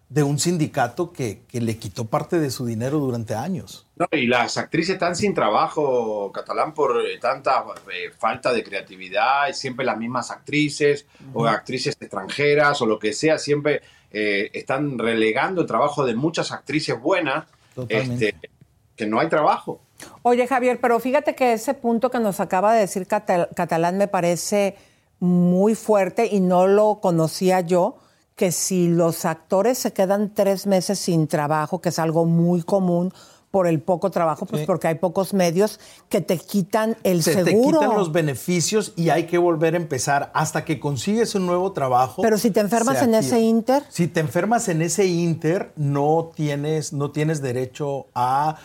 de 0.08 0.22
un 0.24 0.38
sindicato 0.38 1.12
que, 1.12 1.42
que 1.48 1.60
le 1.62 1.78
quitó 1.78 2.06
parte 2.06 2.40
de 2.40 2.52
su 2.52 2.66
dinero 2.66 3.00
durante 3.00 3.34
años. 3.34 3.88
No, 3.96 4.08
y 4.12 4.28
las 4.28 4.58
actrices 4.58 4.94
están 4.94 5.16
sin 5.16 5.34
trabajo, 5.34 6.32
catalán, 6.32 6.74
por 6.74 7.02
eh, 7.06 7.18
tanta 7.20 7.66
eh, 7.92 8.12
falta 8.18 8.54
de 8.54 8.64
creatividad, 8.64 9.48
y 9.50 9.54
siempre 9.54 9.86
las 9.86 9.98
mismas 9.98 10.30
actrices 10.32 11.06
o 11.34 11.48
actrices 11.48 11.98
extranjeras 12.00 12.82
o 12.82 12.86
lo 12.86 13.00
que 13.00 13.14
sea, 13.14 13.40
siempre 13.40 13.82
eh, 14.12 14.52
están 14.54 15.00
relegando 15.00 15.62
el 15.62 15.68
trabajo 15.68 16.06
de 16.06 16.16
muchas 16.16 16.52
actrices 16.52 17.02
buenas, 17.02 17.46
Totalmente. 17.74 18.30
este, 18.30 18.50
que 18.96 19.08
no 19.08 19.20
hay 19.20 19.28
trabajo. 19.28 19.82
Oye, 20.22 20.46
Javier, 20.46 20.80
pero 20.80 21.00
fíjate 21.00 21.36
que 21.36 21.54
ese 21.54 21.74
punto 21.74 22.12
que 22.12 22.20
nos 22.20 22.40
acaba 22.40 22.74
de 22.74 22.82
decir 22.82 23.08
Catal- 23.08 23.50
Catalán 23.56 23.98
me 23.98 24.08
parece 24.08 24.76
muy 25.20 25.74
fuerte 25.74 26.28
y 26.32 26.42
no 26.42 26.68
lo 26.68 27.00
conocía 27.02 27.62
yo, 27.62 27.98
que 28.36 28.52
si 28.52 28.88
los 28.90 29.26
actores 29.26 29.78
se 29.78 29.94
quedan 29.94 30.34
tres 30.34 30.68
meses 30.68 31.00
sin 31.00 31.28
trabajo, 31.28 31.80
que 31.82 31.90
es 31.90 32.00
algo 32.00 32.26
muy 32.26 32.64
común 32.64 33.14
por 33.50 33.68
el 33.68 33.80
poco 33.82 34.12
trabajo, 34.12 34.46
pues 34.46 34.62
Sí. 34.62 34.66
porque 34.68 34.90
hay 34.90 34.96
pocos 34.96 35.34
medios 35.34 35.80
que 36.10 36.20
te 36.20 36.38
quitan 36.38 36.98
el 37.04 37.24
Se 37.24 37.36
te 37.38 37.46
seguro. 37.46 37.80
quitan 37.80 37.96
los 37.98 38.12
beneficios 38.12 38.92
y 38.98 39.08
hay 39.12 39.28
que 39.28 39.38
volver 39.38 39.76
a 39.76 39.78
empezar 39.78 40.30
hasta 40.34 40.66
que 40.66 40.78
consigues 40.82 41.36
un 41.36 41.46
nuevo 41.46 41.72
trabajo. 41.72 42.22
Pero 42.22 42.38
si 42.38 42.52
te 42.52 42.60
enfermas 42.60 43.02
en 43.02 43.16
ese 43.16 43.40
inter, 43.40 43.84
Si 43.88 44.10
te 44.10 44.20
enfermas 44.20 44.68
en 44.68 44.82
ese 44.82 45.06
inter, 45.06 45.72
no 45.78 46.32
tienes, 46.36 46.92
no 46.92 47.12
tienes 47.12 47.42
derecho 47.42 48.08
a 48.14 48.58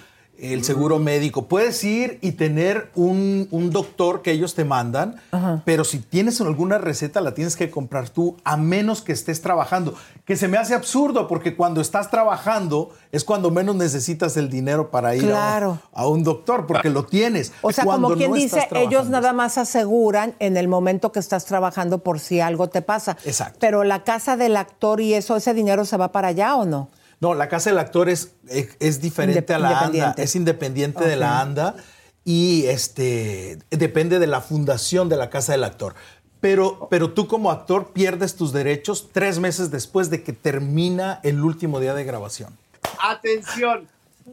el 0.42 0.64
seguro 0.64 0.98
médico. 0.98 1.46
Puedes 1.46 1.82
ir 1.84 2.18
y 2.22 2.32
tener 2.32 2.90
un, 2.94 3.48
un 3.50 3.70
doctor 3.70 4.22
que 4.22 4.32
ellos 4.32 4.54
te 4.54 4.64
mandan, 4.64 5.16
pero 5.64 5.84
si 5.84 5.98
tienes 5.98 6.40
alguna 6.40 6.78
receta 6.78 7.20
la 7.20 7.34
tienes 7.34 7.56
que 7.56 7.70
comprar 7.70 8.08
tú, 8.08 8.36
a 8.44 8.56
menos 8.56 9.02
que 9.02 9.12
estés 9.12 9.42
trabajando. 9.42 9.94
Que 10.24 10.36
se 10.36 10.48
me 10.48 10.56
hace 10.58 10.74
absurdo, 10.74 11.26
porque 11.28 11.56
cuando 11.56 11.80
estás 11.80 12.10
trabajando 12.10 12.90
es 13.12 13.24
cuando 13.24 13.50
menos 13.50 13.74
necesitas 13.76 14.36
el 14.36 14.48
dinero 14.48 14.90
para 14.90 15.14
ir 15.16 15.24
a- 15.24 15.28
Claro. 15.28 15.78
a, 15.92 16.06
un 16.06 16.22
doctor, 16.22 16.66
porque 16.66 16.90
lo 16.90 17.04
tienes. 17.04 17.52
o 17.62 17.72
sea, 17.72 17.84
Cuando 17.84 18.08
como 18.08 18.16
quien 18.18 18.30
no 18.30 18.36
dice, 18.36 18.68
ellos 18.74 19.08
nada 19.08 19.32
más 19.32 19.58
aseguran 19.58 20.34
en 20.38 20.56
el 20.56 20.68
momento 20.68 21.12
que 21.12 21.18
estás 21.18 21.44
trabajando 21.44 21.98
por 21.98 22.20
si 22.20 22.40
algo 22.40 22.68
te 22.68 22.82
pasa. 22.82 23.16
Exacto. 23.24 23.58
Pero 23.60 23.84
la 23.84 24.04
casa 24.04 24.36
del 24.36 24.56
actor 24.56 25.00
y 25.00 25.14
eso, 25.14 25.36
ese 25.36 25.54
dinero 25.54 25.84
se 25.84 25.96
va 25.96 26.12
para 26.12 26.28
allá 26.28 26.54
o 26.56 26.64
no? 26.64 26.88
No, 27.20 27.34
la 27.34 27.48
casa 27.48 27.70
del 27.70 27.78
actor 27.78 28.08
es, 28.08 28.32
es, 28.48 28.76
es 28.80 29.00
diferente 29.00 29.52
Indep- 29.52 29.56
a 29.56 29.58
la 29.58 29.80
ANDA, 29.80 30.14
es 30.16 30.34
independiente 30.34 31.04
de 31.04 31.16
la. 31.16 31.40
ANDA 31.40 31.76
y 32.24 32.66
este, 32.66 33.58
depende 33.70 34.18
de 34.18 34.26
la 34.26 34.40
fundación 34.40 35.08
de 35.08 35.16
la 35.16 35.28
casa 35.28 35.52
del 35.52 35.64
actor. 35.64 35.94
Pero, 36.40 36.88
pero 36.90 37.12
tú 37.12 37.28
como 37.28 37.50
actor 37.50 37.92
pierdes 37.92 38.34
tus 38.34 38.52
derechos 38.54 39.10
tres 39.12 39.38
meses 39.38 39.70
después 39.70 40.08
de 40.08 40.22
que 40.22 40.32
termina 40.32 41.20
el 41.22 41.44
último 41.44 41.78
día 41.80 41.92
de 41.92 42.04
grabación. 42.04 42.56
Atención, 42.98 43.86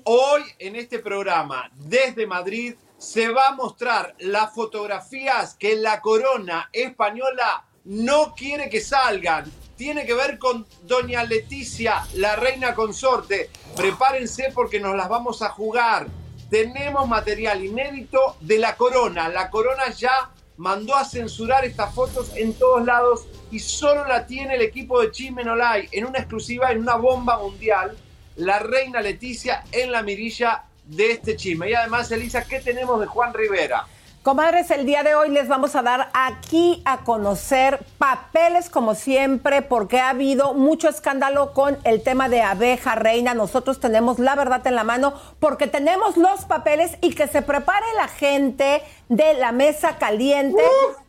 hoy 0.06 0.44
en 0.58 0.78
este 0.78 1.00
programa 1.00 1.70
desde 1.76 2.26
Madrid 2.26 2.76
se 2.98 3.28
va 3.28 3.42
a 3.50 3.56
mostrar 3.56 4.16
las 4.20 4.54
fotografías 4.54 5.56
que 5.60 5.76
la 5.76 6.00
corona 6.00 6.70
española 6.72 7.66
no 7.84 8.34
quiere 8.34 8.70
que 8.70 8.80
salgan. 8.80 9.52
Tiene 9.78 10.08
que 10.08 10.16
ver 10.16 10.40
con 10.40 10.66
doña 10.84 11.24
Leticia, 11.24 12.04
la 12.16 12.36
reina 12.36 12.74
consorte. 12.74 13.52
Prepárense 13.76 14.52
porque 14.54 14.80
nos 14.80 14.96
las 14.96 15.08
vamos 15.08 15.44
a 15.44 15.50
jugar. 15.50 16.08
Tenemos 16.50 17.08
material 17.08 17.64
inédito 17.64 18.38
de 18.42 18.58
la 18.58 18.76
corona. 18.76 19.30
La 19.30 19.52
corona 19.52 19.92
ya 19.92 20.32
mandó 20.58 20.96
a 20.96 21.06
censurar 21.06 21.64
estas 21.64 21.94
fotos 21.94 22.32
en 22.36 22.56
todos 22.56 22.84
lados 22.86 23.28
y 23.52 23.60
solo 23.60 24.06
la 24.08 24.26
tiene 24.26 24.56
el 24.56 24.64
equipo 24.64 25.00
de 25.00 25.12
Chimenolay 25.12 25.88
en 25.92 26.06
una 26.06 26.18
exclusiva, 26.18 26.72
en 26.72 26.80
una 26.80 26.96
bomba 26.96 27.38
mundial. 27.38 27.96
La 28.38 28.58
reina 28.58 29.00
Leticia 29.00 29.64
en 29.72 29.92
la 29.92 30.02
mirilla 30.02 30.64
de 30.86 31.12
este 31.12 31.36
chisme. 31.36 31.70
Y 31.70 31.76
además, 31.76 32.12
Elisa, 32.12 32.46
¿qué 32.46 32.62
tenemos 32.62 33.00
de 33.00 33.06
Juan 33.06 33.32
Rivera? 33.32 33.86
Comadres, 34.28 34.72
el 34.72 34.86
día 34.86 35.04
de 35.04 35.16
hoy 35.16 35.30
les 35.30 35.48
vamos 35.48 35.74
a 35.78 35.82
dar 35.82 36.10
aquí 36.14 36.82
a 36.84 37.06
conocer 37.06 37.80
papeles 37.98 38.70
como 38.70 38.94
siempre, 38.94 39.62
porque 39.62 40.02
ha 40.02 40.10
habido 40.10 40.54
mucho 40.54 40.90
escándalo 40.90 41.54
con 41.54 41.78
el 41.86 42.04
tema 42.04 42.28
de 42.28 42.42
abeja 42.42 42.96
reina. 42.96 43.34
Nosotros 43.34 43.80
tenemos 43.80 44.20
la 44.20 44.36
verdad 44.36 44.68
en 44.68 44.76
la 44.76 44.84
mano 44.84 45.14
porque 45.40 45.68
tenemos 45.68 46.18
los 46.18 46.44
papeles 46.44 46.98
y 47.00 47.16
que 47.16 47.30
se 47.30 47.42
prepare 47.42 47.86
la 47.96 48.10
gente 48.10 48.84
de 49.08 49.34
la 49.36 49.54
mesa 49.54 49.98
caliente 49.98 50.62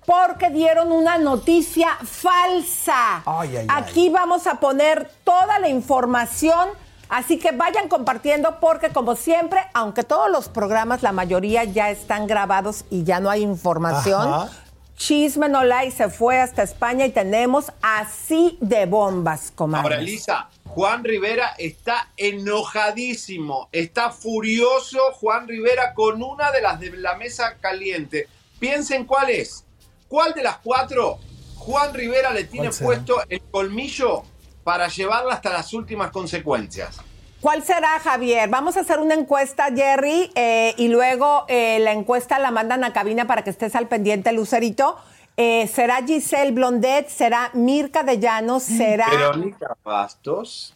porque 0.07 0.51
dieron 0.51 0.93
una 0.93 1.19
noticia 1.19 1.89
falsa. 2.05 3.25
Ay, 3.27 3.57
ay, 3.57 3.67
ay. 3.69 3.83
Aquí 3.83 4.11
vamos 4.11 4.47
a 4.47 4.61
poner 4.61 5.11
toda 5.25 5.59
la 5.59 5.69
información. 5.69 6.69
Así 7.09 7.39
que 7.39 7.53
vayan 7.53 7.89
compartiendo 7.89 8.61
porque 8.61 8.91
como 8.91 9.17
siempre, 9.17 9.61
aunque 9.73 10.03
todos 10.03 10.31
los 10.31 10.49
programas, 10.49 11.03
la 11.03 11.13
mayoría 11.13 11.65
ya 11.65 11.91
están 11.91 12.27
grabados 12.27 12.85
y 12.91 13.05
ya 13.05 13.21
no 13.21 13.31
hay 13.31 13.43
información, 13.43 14.33
Ajá. 14.33 14.51
Chisme 14.99 15.49
No 15.49 15.63
Like 15.63 15.93
se 15.93 16.11
fue 16.11 16.41
hasta 16.41 16.65
España 16.65 17.07
y 17.07 17.11
tenemos 17.11 17.73
así 17.81 18.59
de 18.61 18.85
bombas, 18.87 19.53
comadres. 19.55 19.85
Ahora, 19.85 20.01
Elisa, 20.01 20.49
Juan 20.65 21.05
Rivera 21.05 21.55
está 21.57 22.09
enojadísimo, 22.17 23.69
está 23.71 24.11
furioso 24.11 24.99
Juan 25.13 25.47
Rivera 25.47 25.95
con 25.95 26.21
una 26.21 26.51
de 26.51 26.61
las 26.61 26.81
de 26.81 26.91
la 26.97 27.15
mesa 27.15 27.57
caliente. 27.61 28.27
Piensen 28.59 29.05
cuál 29.05 29.31
es. 29.31 29.65
¿Cuál 30.09 30.35
de 30.35 30.43
las 30.43 30.59
cuatro 30.59 31.19
Juan 31.55 31.95
Rivera 31.95 32.33
le 32.33 32.45
tiene 32.45 32.71
puesto 32.71 33.23
el 33.29 33.41
colmillo 33.43 34.25
para 34.69 34.89
llevarla 34.89 35.33
hasta 35.33 35.49
las 35.49 35.73
últimas 35.73 36.11
consecuencias? 36.11 37.01
¿Cuál 37.41 37.63
será, 37.63 37.99
Javier? 38.01 38.51
Vamos 38.51 38.77
a 38.77 38.81
hacer 38.81 38.99
una 39.01 39.15
encuesta, 39.15 39.69
Jerry, 39.75 40.31
eh, 40.35 40.75
y 40.77 40.89
luego 40.89 41.47
eh, 41.49 41.79
la 41.79 41.93
encuesta 41.93 42.39
la 42.39 42.51
mandan 42.51 42.85
a 42.85 42.93
cabina 42.93 43.27
para 43.27 43.43
que 43.43 43.49
estés 43.49 43.75
al 43.75 43.89
pendiente, 43.89 44.31
Lucerito. 44.31 44.99
Eh, 45.39 45.67
¿Será 45.69 46.05
Giselle 46.05 46.51
Blondet? 46.51 47.09
¿Será 47.09 47.49
Mirka 47.55 48.03
de 48.03 48.19
Llanos? 48.19 48.63
¿Será...? 48.63 49.09
Verónica 49.09 49.75
Bastos. 49.83 50.75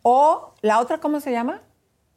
¿O 0.00 0.54
la 0.62 0.80
otra 0.80 0.96
cómo 0.96 1.20
se 1.20 1.30
llama? 1.30 1.60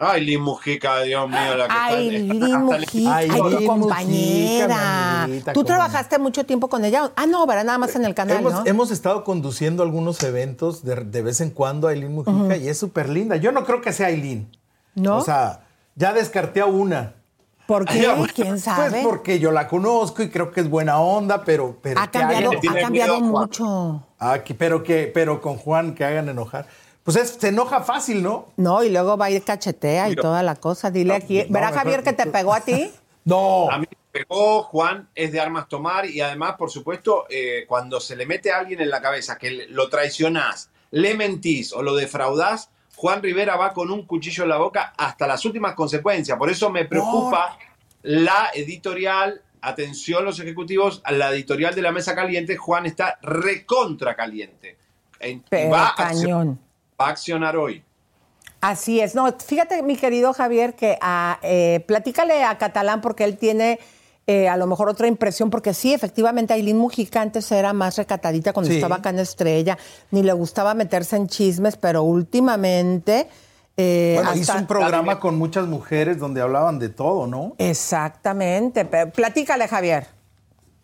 Ay, 0.02 0.24
Lin 0.24 0.42
Mujica, 0.42 1.02
Dios 1.02 1.28
mío, 1.30 1.58
la 1.58 1.68
que 1.68 1.74
está- 1.74 1.86
Aileen 1.88 2.40
le- 2.40 2.58
Mujica, 2.58 3.16
ay, 3.18 3.30
Aileen 3.30 3.38
tu 3.38 3.44
Mujica, 3.44 3.68
compañera. 3.68 5.28
¿Tú 5.54 5.60
no. 5.60 5.66
trabajaste 5.66 6.18
mucho 6.20 6.46
tiempo 6.46 6.70
con 6.70 6.86
ella? 6.86 7.12
Ah, 7.18 7.26
no, 7.26 7.46
¿verdad? 7.46 7.66
Nada 7.66 7.78
más 7.80 7.94
en 7.98 8.06
el 8.06 8.16
canal, 8.16 8.38
Hemos, 8.38 8.54
¿no? 8.54 8.64
hemos 8.66 8.92
estado 8.92 9.26
conduciendo 9.26 9.84
algunos 9.84 10.24
eventos 10.24 10.86
de, 10.86 10.96
de 10.96 11.22
vez 11.22 11.42
en 11.42 11.50
cuando 11.50 11.90
a 11.90 11.92
Aileen 11.92 12.14
Mujica 12.16 12.56
y 12.56 12.70
es 12.70 12.78
súper 12.78 13.10
linda. 13.10 13.36
Yo 13.36 13.52
no 13.52 13.66
creo 13.66 13.82
que 13.82 13.92
sea 13.92 14.08
Aileen. 14.08 14.50
¿No? 14.96 15.18
O 15.18 15.22
sea, 15.22 15.66
ya 15.96 16.14
descarté 16.14 16.62
a 16.62 16.66
una. 16.66 17.16
¿Por 17.68 17.84
qué? 17.86 18.08
Ay, 18.08 18.24
¿Quién 18.34 18.58
sabe? 18.58 18.90
Pues 18.90 19.04
porque 19.04 19.40
yo 19.40 19.52
la 19.52 19.68
conozco 19.68 20.24
y 20.24 20.30
creo 20.30 20.50
que 20.52 20.62
es 20.62 20.70
buena 20.70 21.00
onda, 21.00 21.44
pero... 21.44 21.78
pero 21.84 22.00
ha 22.00 22.08
que 22.10 22.20
cambiado, 22.20 22.52
ha 22.52 22.80
cambiado 22.82 23.20
mucho. 23.20 24.04
Ah, 24.18 24.40
que- 24.46 24.56
pero, 24.56 24.82
que, 24.82 25.12
pero 25.14 25.42
con 25.42 25.58
Juan 25.58 25.94
que 25.94 26.04
hagan 26.06 26.30
enojar. 26.30 26.68
Pues 27.12 27.24
es- 27.24 27.38
se 27.41 27.48
enoja 27.48 27.82
fácil, 27.82 28.22
¿no? 28.22 28.50
No, 28.56 28.84
y 28.84 28.89
luego 28.91 29.17
va 29.17 29.26
a 29.26 29.32
ir 29.32 29.43
cachetea 29.43 30.10
y 30.12 30.15
toda 30.15 30.43
la 30.43 30.56
cosa. 30.56 30.91
Dile 30.91 31.15
aquí. 31.15 31.43
no, 31.48 31.54
¿Verá, 31.54 31.72
Javier, 31.72 32.04
que 32.04 32.13
te 32.13 32.28
pegó 32.28 32.54
a 32.54 32.62
ti? 32.62 32.91
No. 33.26 33.69
A 33.69 33.78
mí 33.78 33.86
me 33.89 34.24
pegó, 34.24 34.63
Juan 34.63 35.10
es 35.13 35.32
de 35.32 35.39
armas 35.39 35.67
tomar 35.67 36.06
y 36.06 36.22
además, 36.22 36.56
por 36.58 36.72
supuesto, 36.72 37.26
eh, 37.30 37.65
cuando 37.67 38.00
se 38.00 38.15
le 38.15 38.26
mete 38.26 38.52
a 38.52 38.58
alguien 38.58 38.80
en 38.82 38.89
la 38.89 39.02
cabeza 39.02 39.38
que 39.38 39.67
lo 39.69 39.89
traicionás, 39.89 40.69
le 40.91 41.13
mentís 41.13 41.74
o 41.74 41.84
lo 41.84 41.95
defraudás, 41.95 42.69
Juan 42.95 43.22
Rivera 43.22 43.56
va 43.56 43.74
con 43.74 43.91
un 43.91 44.06
cuchillo 44.08 44.43
en 44.43 44.50
la 44.50 44.58
boca 44.58 44.93
hasta 44.98 45.28
las 45.28 45.43
últimas 45.45 45.76
consecuencias. 45.76 46.38
Por 46.38 46.50
eso 46.50 46.69
me 46.72 46.86
preocupa 46.86 47.58
la 48.04 48.50
editorial, 48.54 49.41
atención 49.62 50.26
los 50.26 50.39
ejecutivos, 50.39 51.02
a 51.04 51.12
la 51.12 51.32
editorial 51.32 51.76
de 51.76 51.82
la 51.82 51.91
Mesa 51.91 52.15
Caliente, 52.15 52.56
Juan 52.56 52.86
está 52.86 53.19
recontra 53.22 54.15
caliente. 54.15 54.78
Pero 55.50 55.72
va, 55.72 55.88
a 55.88 55.88
accionar, 55.89 56.15
cañón. 56.15 56.69
Va 57.00 57.08
a 57.08 57.10
accionar 57.10 57.56
hoy. 57.58 57.84
Así 58.62 59.00
es. 59.00 59.16
No, 59.16 59.32
fíjate, 59.40 59.82
mi 59.84 59.96
querido 59.96 60.34
Javier, 60.34 60.76
que 60.76 60.98
a, 61.02 61.40
eh, 61.44 61.84
platícale 61.88 62.44
a 62.44 62.58
Catalán 62.58 63.00
porque 63.02 63.24
él 63.24 63.38
tiene 63.38 63.80
eh, 64.28 64.48
a 64.50 64.58
lo 64.58 64.68
mejor 64.68 64.90
otra 64.90 65.08
impresión, 65.08 65.50
porque 65.50 65.74
sí, 65.74 65.92
efectivamente, 65.94 66.54
Aileen 66.54 66.78
Mujica 66.78 67.22
antes 67.22 67.52
era 67.52 67.74
más 67.74 67.98
recatadita 67.98 68.54
cuando 68.54 68.70
Sí. 68.70 68.76
estaba 68.76 68.98
acá 68.98 69.10
en 69.10 69.20
Estrella, 69.20 69.78
ni 70.12 70.22
le 70.22 70.34
gustaba 70.34 70.74
meterse 70.76 71.16
en 71.16 71.28
chismes, 71.28 71.78
pero 71.78 72.04
últimamente... 72.04 73.28
eh, 73.78 74.14
Bueno, 74.16 74.30
hasta- 74.32 74.42
hizo 74.42 74.56
un 74.58 74.68
programa 74.68 75.20
con 75.20 75.38
muchas 75.38 75.66
mujeres 75.66 76.20
donde 76.20 76.42
hablaban 76.42 76.78
de 76.80 76.90
todo, 76.90 77.26
¿no? 77.28 77.56
Exactamente. 77.58 78.86
Pero 78.86 79.10
platícale, 79.12 79.68
Javier. 79.68 80.06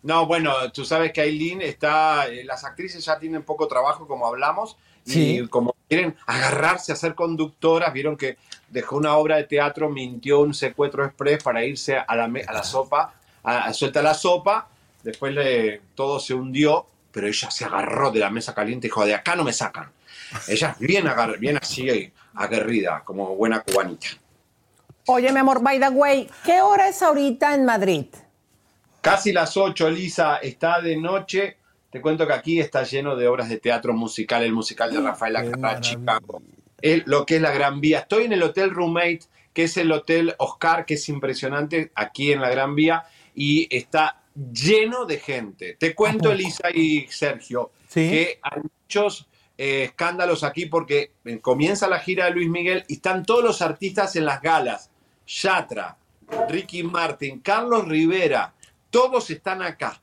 No, 0.02 0.26
bueno, 0.26 0.52
tú 0.72 0.84
sabes 0.84 1.12
que 1.12 1.20
Aileen 1.20 1.60
está, 1.62 2.26
eh, 2.28 2.42
las 2.44 2.64
actrices 2.64 3.04
ya 3.04 3.18
tienen 3.18 3.42
poco 3.44 3.68
trabajo, 3.68 4.08
como 4.08 4.26
hablamos, 4.26 4.76
y 5.06 5.46
como 5.48 5.76
quieren 5.88 6.16
agarrarse 6.26 6.92
a 6.92 6.96
ser 6.96 7.14
conductoras, 7.14 7.92
vieron 7.92 8.16
que 8.16 8.36
dejó 8.68 8.96
una 8.96 9.16
obra 9.16 9.36
de 9.36 9.44
teatro, 9.44 9.88
mintió 9.88 10.40
un 10.40 10.52
secuestro 10.54 11.04
express 11.04 11.42
para 11.42 11.64
irse 11.64 11.96
a 11.96 12.16
la, 12.16 12.24
a 12.24 12.52
la 12.52 12.64
sopa, 12.64 13.14
a, 13.42 13.72
suelta 13.72 14.02
la 14.02 14.14
sopa, 14.14 14.68
después 15.02 15.32
le, 15.32 15.80
todo 15.94 16.18
se 16.18 16.34
hundió, 16.34 16.86
pero 17.12 17.28
ella 17.28 17.50
se 17.50 17.64
agarró 17.64 18.10
de 18.10 18.20
la 18.20 18.30
mesa 18.30 18.54
caliente 18.54 18.88
y 18.88 18.90
dijo, 18.90 19.06
de 19.06 19.14
acá 19.14 19.36
no 19.36 19.44
me 19.44 19.52
sacan. 19.52 19.90
Ella 20.48 20.70
es 20.72 20.78
bien, 20.78 21.06
bien 21.38 21.56
así, 21.56 22.12
aguerrida, 22.34 23.02
como 23.04 23.36
buena 23.36 23.60
cubanita. 23.60 24.08
Oye, 25.06 25.32
mi 25.32 25.38
amor, 25.38 25.62
by 25.62 25.78
the 25.78 25.88
way, 25.88 26.28
¿qué 26.44 26.60
hora 26.60 26.88
es 26.88 27.00
ahorita 27.00 27.54
en 27.54 27.64
Madrid? 27.64 28.06
Casi 29.00 29.32
las 29.32 29.56
8, 29.56 29.88
Lisa, 29.90 30.38
está 30.38 30.80
de 30.80 30.96
noche. 30.96 31.58
Te 31.96 32.02
cuento 32.02 32.26
que 32.26 32.34
aquí 32.34 32.60
está 32.60 32.82
lleno 32.82 33.16
de 33.16 33.26
obras 33.26 33.48
de 33.48 33.56
teatro 33.56 33.94
musical, 33.94 34.42
el 34.42 34.52
musical 34.52 34.92
de 34.92 35.00
Rafael 35.00 35.34
Acarrá, 35.34 35.80
Chicago, 35.80 36.42
lo 37.06 37.24
que 37.24 37.36
es 37.36 37.40
la 37.40 37.52
Gran 37.52 37.80
Vía. 37.80 38.00
Estoy 38.00 38.24
en 38.24 38.34
el 38.34 38.42
Hotel 38.42 38.68
Roommate, 38.68 39.20
que 39.54 39.62
es 39.62 39.78
el 39.78 39.90
Hotel 39.90 40.34
Oscar, 40.36 40.84
que 40.84 40.92
es 40.92 41.08
impresionante, 41.08 41.92
aquí 41.94 42.32
en 42.32 42.42
la 42.42 42.50
Gran 42.50 42.74
Vía, 42.74 43.04
y 43.34 43.66
está 43.74 44.24
lleno 44.52 45.06
de 45.06 45.20
gente. 45.20 45.78
Te 45.80 45.94
cuento, 45.94 46.30
Elisa 46.30 46.68
y 46.70 47.06
Sergio, 47.08 47.70
que 47.90 48.40
hay 48.42 48.60
muchos 48.60 49.26
eh, 49.56 49.84
escándalos 49.84 50.44
aquí 50.44 50.66
porque 50.66 51.12
comienza 51.40 51.88
la 51.88 52.00
gira 52.00 52.26
de 52.26 52.32
Luis 52.32 52.50
Miguel 52.50 52.84
y 52.88 52.96
están 52.96 53.24
todos 53.24 53.42
los 53.42 53.62
artistas 53.62 54.16
en 54.16 54.26
las 54.26 54.42
galas. 54.42 54.90
Yatra, 55.26 55.96
Ricky 56.50 56.82
Martin, 56.82 57.40
Carlos 57.40 57.88
Rivera, 57.88 58.52
todos 58.90 59.30
están 59.30 59.62
acá. 59.62 59.98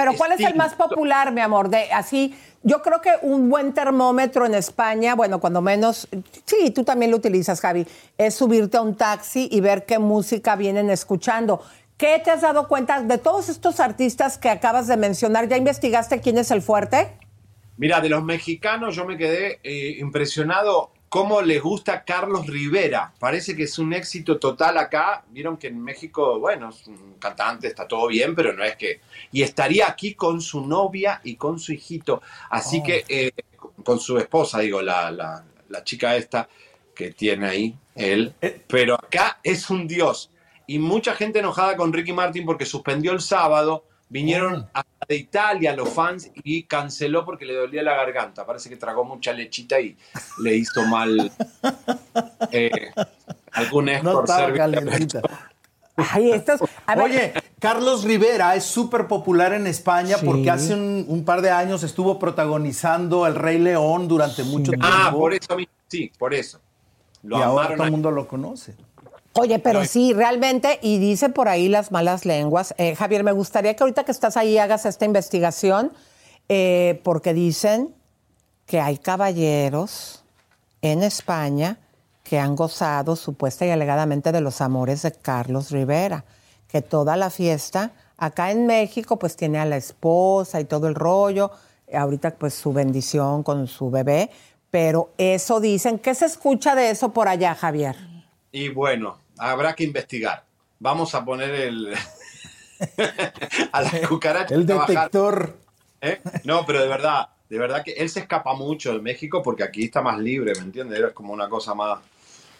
Pero 0.00 0.14
¿cuál 0.14 0.32
es 0.32 0.40
el 0.40 0.54
más 0.54 0.72
popular, 0.72 1.30
mi 1.30 1.42
amor? 1.42 1.68
De 1.68 1.92
así, 1.92 2.34
yo 2.62 2.80
creo 2.80 3.02
que 3.02 3.10
un 3.20 3.50
buen 3.50 3.74
termómetro 3.74 4.46
en 4.46 4.54
España, 4.54 5.14
bueno, 5.14 5.40
cuando 5.40 5.60
menos, 5.60 6.08
sí, 6.46 6.70
tú 6.70 6.84
también 6.84 7.10
lo 7.10 7.18
utilizas, 7.18 7.60
Javi, 7.60 7.86
es 8.16 8.34
subirte 8.34 8.78
a 8.78 8.80
un 8.80 8.94
taxi 8.94 9.46
y 9.52 9.60
ver 9.60 9.84
qué 9.84 9.98
música 9.98 10.56
vienen 10.56 10.88
escuchando. 10.88 11.62
¿Qué 11.98 12.18
te 12.24 12.30
has 12.30 12.40
dado 12.40 12.66
cuenta 12.66 13.02
de 13.02 13.18
todos 13.18 13.50
estos 13.50 13.78
artistas 13.78 14.38
que 14.38 14.48
acabas 14.48 14.86
de 14.86 14.96
mencionar? 14.96 15.48
¿Ya 15.48 15.58
investigaste 15.58 16.22
quién 16.22 16.38
es 16.38 16.50
el 16.50 16.62
fuerte? 16.62 17.12
Mira, 17.76 18.00
de 18.00 18.08
los 18.08 18.24
mexicanos 18.24 18.96
yo 18.96 19.04
me 19.04 19.18
quedé 19.18 19.60
eh, 19.62 19.96
impresionado 19.98 20.92
cómo 21.10 21.42
les 21.42 21.60
gusta 21.60 22.04
Carlos 22.04 22.46
Rivera. 22.46 23.12
Parece 23.18 23.56
que 23.56 23.64
es 23.64 23.78
un 23.80 23.92
éxito 23.92 24.38
total 24.38 24.78
acá. 24.78 25.24
Vieron 25.28 25.56
que 25.56 25.66
en 25.66 25.82
México, 25.82 26.38
bueno, 26.38 26.70
es 26.70 26.86
un 26.86 27.16
cantante, 27.18 27.66
está 27.66 27.86
todo 27.86 28.06
bien, 28.06 28.34
pero 28.34 28.52
no 28.52 28.62
es 28.62 28.76
que... 28.76 29.00
Y 29.32 29.42
estaría 29.42 29.88
aquí 29.88 30.14
con 30.14 30.40
su 30.40 30.64
novia 30.64 31.20
y 31.24 31.34
con 31.34 31.58
su 31.58 31.72
hijito. 31.72 32.22
Así 32.48 32.78
oh. 32.80 32.84
que, 32.84 33.04
eh, 33.08 33.32
con 33.84 33.98
su 33.98 34.18
esposa, 34.18 34.60
digo, 34.60 34.80
la, 34.80 35.10
la, 35.10 35.44
la, 35.68 35.82
chica 35.82 36.14
esta 36.14 36.48
que 36.94 37.10
tiene 37.10 37.48
ahí, 37.48 37.76
él. 37.96 38.32
Eh. 38.40 38.62
Pero 38.68 38.94
acá 38.94 39.40
es 39.42 39.68
un 39.68 39.88
dios. 39.88 40.30
Y 40.68 40.78
mucha 40.78 41.14
gente 41.14 41.40
enojada 41.40 41.76
con 41.76 41.92
Ricky 41.92 42.12
Martin 42.12 42.46
porque 42.46 42.64
suspendió 42.64 43.10
el 43.10 43.20
sábado 43.20 43.84
Vinieron 44.10 44.68
oh. 44.74 44.80
de 45.08 45.16
Italia 45.16 45.74
los 45.74 45.88
fans 45.88 46.30
y 46.42 46.64
canceló 46.64 47.24
porque 47.24 47.46
le 47.46 47.54
dolía 47.54 47.82
la 47.82 47.94
garganta. 47.94 48.44
Parece 48.44 48.68
que 48.68 48.76
tragó 48.76 49.04
mucha 49.04 49.32
lechita 49.32 49.80
y 49.80 49.96
le 50.42 50.56
hizo 50.56 50.84
mal 50.84 51.32
eh, 52.50 52.90
algún 53.52 53.86
no 54.02 54.24
Oye, 57.02 57.32
Carlos 57.58 58.04
Rivera 58.04 58.56
es 58.56 58.64
súper 58.64 59.06
popular 59.06 59.52
en 59.52 59.66
España 59.66 60.16
porque 60.24 60.50
hace 60.50 60.74
un, 60.74 61.24
par 61.24 61.42
de 61.42 61.50
años 61.50 61.82
estuvo 61.82 62.18
protagonizando 62.18 63.26
El 63.26 63.34
Rey 63.34 63.58
León 63.58 64.08
durante 64.08 64.42
mucho 64.42 64.72
tiempo. 64.72 64.88
Ah, 64.90 65.12
por 65.12 65.34
eso, 65.34 65.56
sí, 65.86 66.10
por 66.18 66.34
eso. 66.34 66.58
y 67.22 67.34
ahora 67.34 67.76
todo 67.76 67.84
el 67.84 67.90
mundo 67.90 68.10
lo 68.10 68.26
conoce. 68.26 68.74
Oye, 69.40 69.58
pero 69.58 69.86
sí, 69.86 70.12
realmente, 70.12 70.78
y 70.82 70.98
dice 70.98 71.30
por 71.30 71.48
ahí 71.48 71.68
las 71.68 71.92
malas 71.92 72.26
lenguas. 72.26 72.74
Eh, 72.76 72.94
Javier, 72.94 73.24
me 73.24 73.32
gustaría 73.32 73.74
que 73.74 73.82
ahorita 73.82 74.04
que 74.04 74.12
estás 74.12 74.36
ahí 74.36 74.58
hagas 74.58 74.84
esta 74.84 75.06
investigación, 75.06 75.92
eh, 76.50 77.00
porque 77.04 77.32
dicen 77.32 77.94
que 78.66 78.80
hay 78.80 78.98
caballeros 78.98 80.24
en 80.82 81.02
España 81.02 81.78
que 82.22 82.38
han 82.38 82.54
gozado 82.54 83.16
supuesta 83.16 83.64
y 83.64 83.70
alegadamente 83.70 84.30
de 84.30 84.42
los 84.42 84.60
amores 84.60 85.00
de 85.00 85.12
Carlos 85.12 85.70
Rivera, 85.70 86.26
que 86.68 86.82
toda 86.82 87.16
la 87.16 87.30
fiesta, 87.30 87.92
acá 88.18 88.50
en 88.50 88.66
México, 88.66 89.18
pues 89.18 89.36
tiene 89.36 89.58
a 89.58 89.64
la 89.64 89.78
esposa 89.78 90.60
y 90.60 90.66
todo 90.66 90.86
el 90.86 90.94
rollo, 90.94 91.50
ahorita 91.90 92.32
pues 92.32 92.52
su 92.52 92.74
bendición 92.74 93.42
con 93.42 93.66
su 93.68 93.90
bebé, 93.90 94.28
pero 94.70 95.12
eso 95.16 95.60
dicen, 95.60 95.98
¿qué 95.98 96.14
se 96.14 96.26
escucha 96.26 96.74
de 96.74 96.90
eso 96.90 97.14
por 97.14 97.26
allá, 97.26 97.54
Javier? 97.54 97.96
Y 98.52 98.68
bueno, 98.68 99.16
habrá 99.40 99.74
que 99.74 99.84
investigar. 99.84 100.44
Vamos 100.78 101.14
a 101.14 101.24
poner 101.24 101.50
el. 101.50 101.94
a 103.72 103.82
la 103.82 104.08
cucaracha. 104.08 104.54
El 104.54 104.66
detector. 104.66 105.58
¿Eh? 106.00 106.20
No, 106.44 106.64
pero 106.64 106.80
de 106.80 106.88
verdad, 106.88 107.28
de 107.48 107.58
verdad 107.58 107.82
que 107.84 107.92
él 107.92 108.08
se 108.08 108.20
escapa 108.20 108.54
mucho 108.54 108.92
de 108.92 109.00
México 109.00 109.42
porque 109.42 109.62
aquí 109.62 109.84
está 109.84 110.00
más 110.00 110.18
libre, 110.18 110.52
¿me 110.54 110.62
entiendes? 110.62 111.00
Es 111.00 111.12
como 111.12 111.32
una 111.32 111.48
cosa 111.48 111.74
más. 111.74 111.98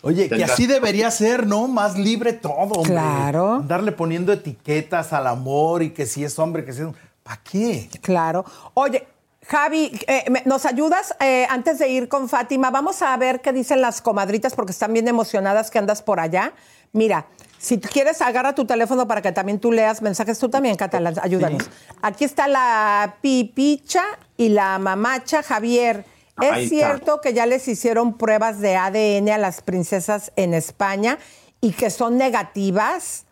Oye, 0.02 0.28
que 0.28 0.42
así 0.44 0.66
debería 0.66 1.10
ser, 1.10 1.46
¿no? 1.46 1.68
Más 1.68 1.98
libre 1.98 2.32
todo, 2.32 2.72
hombre. 2.72 2.92
Claro. 2.92 3.62
Darle 3.66 3.92
poniendo 3.92 4.32
etiquetas 4.32 5.12
al 5.12 5.26
amor 5.26 5.82
y 5.82 5.90
que 5.90 6.06
si 6.06 6.24
es 6.24 6.38
hombre, 6.38 6.64
que 6.64 6.72
si 6.72 6.82
es. 6.82 6.88
¿Para 7.22 7.40
qué? 7.42 7.88
Claro. 8.00 8.44
Oye, 8.74 9.06
Javi, 9.50 9.90
eh, 10.06 10.42
¿nos 10.44 10.64
ayudas 10.64 11.12
eh, 11.18 11.44
antes 11.50 11.80
de 11.80 11.88
ir 11.88 12.08
con 12.08 12.28
Fátima? 12.28 12.70
Vamos 12.70 13.02
a 13.02 13.16
ver 13.16 13.40
qué 13.40 13.52
dicen 13.52 13.80
las 13.80 14.00
comadritas 14.00 14.54
porque 14.54 14.70
están 14.70 14.92
bien 14.92 15.08
emocionadas 15.08 15.72
que 15.72 15.80
andas 15.80 16.02
por 16.02 16.20
allá. 16.20 16.52
Mira, 16.92 17.26
si 17.58 17.80
quieres, 17.80 18.22
agarra 18.22 18.54
tu 18.54 18.64
teléfono 18.64 19.08
para 19.08 19.22
que 19.22 19.32
también 19.32 19.58
tú 19.58 19.72
leas 19.72 20.02
mensajes. 20.02 20.38
Tú 20.38 20.50
también, 20.50 20.76
Catalán, 20.76 21.16
ayúdanos. 21.20 21.68
Aquí 22.00 22.24
está 22.24 22.46
la 22.46 23.16
pipicha 23.22 24.04
y 24.36 24.50
la 24.50 24.78
mamacha, 24.78 25.42
Javier. 25.42 26.04
¿Es 26.40 26.68
cierto 26.68 27.20
que 27.20 27.34
ya 27.34 27.44
les 27.44 27.66
hicieron 27.66 28.16
pruebas 28.18 28.60
de 28.60 28.76
ADN 28.76 29.30
a 29.30 29.38
las 29.38 29.62
princesas 29.62 30.30
en 30.36 30.54
España 30.54 31.18
y 31.60 31.72
que 31.72 31.90
son 31.90 32.18
negativas? 32.18 33.24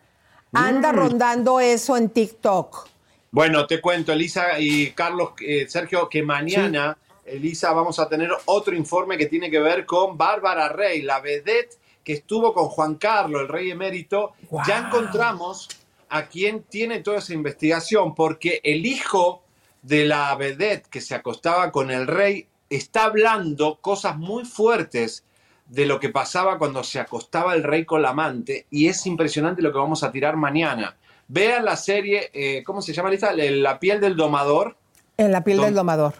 Anda 0.51 0.91
mm. 0.91 0.95
rondando 0.97 1.61
eso 1.61 1.95
en 1.95 2.09
TikTok. 2.09 2.88
Bueno, 3.31 3.67
te 3.67 3.79
cuento, 3.79 4.11
Elisa 4.11 4.59
y 4.59 4.91
Carlos, 4.91 5.33
eh, 5.45 5.67
Sergio, 5.69 6.09
que 6.09 6.23
mañana, 6.23 6.97
Elisa, 7.25 7.71
vamos 7.73 7.99
a 7.99 8.09
tener 8.09 8.31
otro 8.45 8.75
informe 8.75 9.17
que 9.17 9.27
tiene 9.27 9.51
que 9.51 9.59
ver 9.59 9.85
con 9.85 10.17
Bárbara 10.17 10.69
Rey, 10.69 11.03
la 11.03 11.19
vedette 11.19 11.77
que 12.03 12.13
estuvo 12.13 12.55
con 12.55 12.69
Juan 12.69 12.95
Carlos, 12.95 13.41
el 13.41 13.47
rey 13.47 13.69
emérito. 13.69 14.33
Ya 14.65 14.79
encontramos 14.87 15.69
a 16.09 16.25
quien 16.25 16.63
tiene 16.63 17.01
toda 17.01 17.19
esa 17.19 17.33
investigación, 17.33 18.15
porque 18.15 18.61
el 18.63 18.85
hijo 18.85 19.43
de 19.83 20.05
la 20.05 20.33
vedette 20.35 20.87
que 20.87 21.01
se 21.01 21.13
acostaba 21.13 21.71
con 21.71 21.91
el 21.91 22.07
rey 22.07 22.47
está 22.67 23.03
hablando 23.03 23.77
cosas 23.79 24.17
muy 24.17 24.43
fuertes 24.43 25.23
de 25.67 25.85
lo 25.85 25.99
que 25.99 26.09
pasaba 26.09 26.57
cuando 26.57 26.83
se 26.83 26.99
acostaba 26.99 27.53
el 27.53 27.61
rey 27.61 27.85
con 27.85 28.01
la 28.01 28.09
amante, 28.09 28.65
y 28.71 28.87
es 28.87 29.05
impresionante 29.05 29.61
lo 29.61 29.71
que 29.71 29.77
vamos 29.77 30.03
a 30.03 30.11
tirar 30.11 30.35
mañana. 30.35 30.97
Vean 31.29 31.63
la 31.63 31.75
serie, 31.75 32.31
eh, 32.33 32.63
¿cómo 32.63 32.81
se 32.81 32.91
llama? 32.91 33.11
La 33.11 33.79
piel 33.79 34.01
del 34.01 34.15
domador. 34.15 34.75
En 35.15 35.31
la 35.31 35.43
piel 35.43 35.61
del 35.61 35.75
domador. 35.75 36.15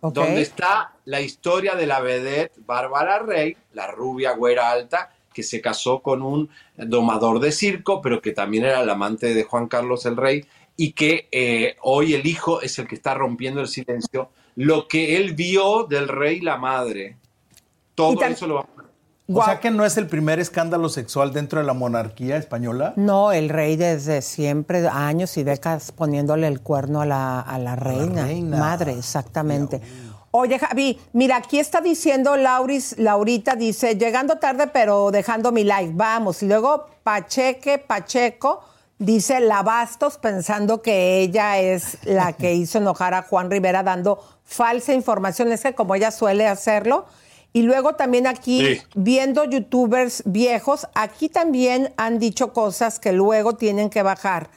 Donde 0.00 0.42
está 0.42 0.92
la 1.06 1.20
historia 1.20 1.74
de 1.74 1.86
la 1.86 2.00
vedette 2.00 2.52
Bárbara 2.64 3.18
Rey, 3.18 3.56
la 3.72 3.88
rubia 3.88 4.32
güera 4.32 4.70
alta, 4.70 5.10
que 5.32 5.42
se 5.42 5.60
casó 5.60 6.00
con 6.00 6.22
un 6.22 6.48
domador 6.76 7.40
de 7.40 7.50
circo, 7.50 8.00
pero 8.00 8.22
que 8.22 8.30
también 8.32 8.64
era 8.64 8.82
el 8.82 8.90
amante 8.90 9.34
de 9.34 9.42
Juan 9.42 9.66
Carlos 9.66 10.06
el 10.06 10.16
Rey, 10.16 10.44
y 10.76 10.92
que 10.92 11.28
eh, 11.32 11.76
hoy 11.82 12.14
el 12.14 12.24
hijo 12.24 12.60
es 12.60 12.78
el 12.78 12.86
que 12.86 12.94
está 12.94 13.14
rompiendo 13.14 13.60
el 13.60 13.68
silencio. 13.68 14.30
Lo 14.54 14.86
que 14.86 15.16
él 15.16 15.34
vio 15.34 15.84
del 15.84 16.06
rey 16.06 16.36
y 16.36 16.42
la 16.42 16.58
madre, 16.58 17.16
todo 17.96 18.22
eso 18.22 18.46
lo 18.46 18.54
vamos 18.54 18.70
a 18.78 18.82
o 19.32 19.44
sea 19.44 19.60
que 19.60 19.70
no 19.70 19.84
es 19.84 19.96
el 19.96 20.06
primer 20.06 20.38
escándalo 20.38 20.88
sexual 20.88 21.32
dentro 21.32 21.58
de 21.58 21.66
la 21.66 21.72
monarquía 21.72 22.36
española. 22.36 22.92
No, 22.96 23.32
el 23.32 23.48
rey 23.48 23.76
desde 23.76 24.20
siempre, 24.20 24.86
años 24.86 25.36
y 25.38 25.44
décadas 25.44 25.92
poniéndole 25.92 26.46
el 26.46 26.60
cuerno 26.60 27.00
a 27.00 27.06
la, 27.06 27.40
a 27.40 27.58
la, 27.58 27.74
reina, 27.74 28.28
Madre, 28.56 28.92
exactamente. 28.92 29.80
Oye, 30.30 30.58
Javi, 30.58 31.00
mira, 31.12 31.36
aquí 31.36 31.60
está 31.60 31.80
diciendo 31.80 32.36
Lauris, 32.36 32.98
Laurita 32.98 33.54
dice, 33.54 33.96
llegando 33.96 34.36
tarde 34.38 34.66
pero 34.66 35.10
dejando 35.12 35.52
mi 35.52 35.62
like, 35.62 35.92
vamos. 35.94 36.42
Y 36.42 36.48
luego 36.48 36.86
Pacheque, 37.04 37.78
Pacheco, 37.78 38.60
dice 38.98 39.38
Lavastos 39.40 40.18
pensando 40.18 40.82
que 40.82 41.20
ella 41.20 41.60
es 41.60 41.98
la 42.04 42.32
que 42.32 42.52
hizo 42.54 42.78
enojar 42.78 43.14
a 43.14 43.22
Juan 43.22 43.50
Rivera 43.50 43.82
dando 43.84 44.22
falsa 44.44 44.92
información. 44.92 45.52
Es 45.52 45.62
que 45.62 45.74
como 45.74 45.94
ella 45.94 46.10
suele 46.10 46.48
hacerlo, 46.48 47.06
y 47.56 47.62
luego 47.62 47.94
también 47.94 48.26
aquí, 48.26 48.82
viendo 48.96 49.44
youtubers 49.44 50.24
viejos, 50.26 50.88
aquí 50.92 51.28
también 51.28 51.94
han 51.96 52.18
dicho 52.18 52.52
cosas 52.52 52.98
que 52.98 53.12
luego 53.12 53.54
tienen 53.54 53.90
que 53.90 54.02
bajar. 54.02 54.50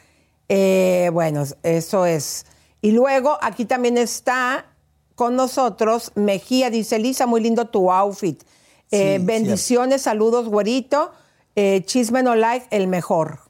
Eh, 0.49 1.12
bueno, 1.13 1.43
eso 1.62 2.07
es. 2.07 2.47
Y 2.81 2.91
luego 2.91 3.38
aquí 3.39 3.65
también 3.65 3.99
está 3.99 4.65
con 5.13 5.36
nosotros 5.36 6.12
Mejía, 6.15 6.71
dice 6.71 6.97
Lisa, 6.97 7.27
muy 7.27 7.39
lindo 7.39 7.65
tu 7.65 7.91
outfit. 7.91 8.41
Eh, 8.89 9.19
bendiciones, 9.21 10.01
saludos, 10.01 10.47
güerito. 10.47 11.12
Eh, 11.55 11.83
chisme 11.86 12.23
no 12.23 12.33
like, 12.33 12.65
el 12.71 12.88
mejor. 12.88 13.41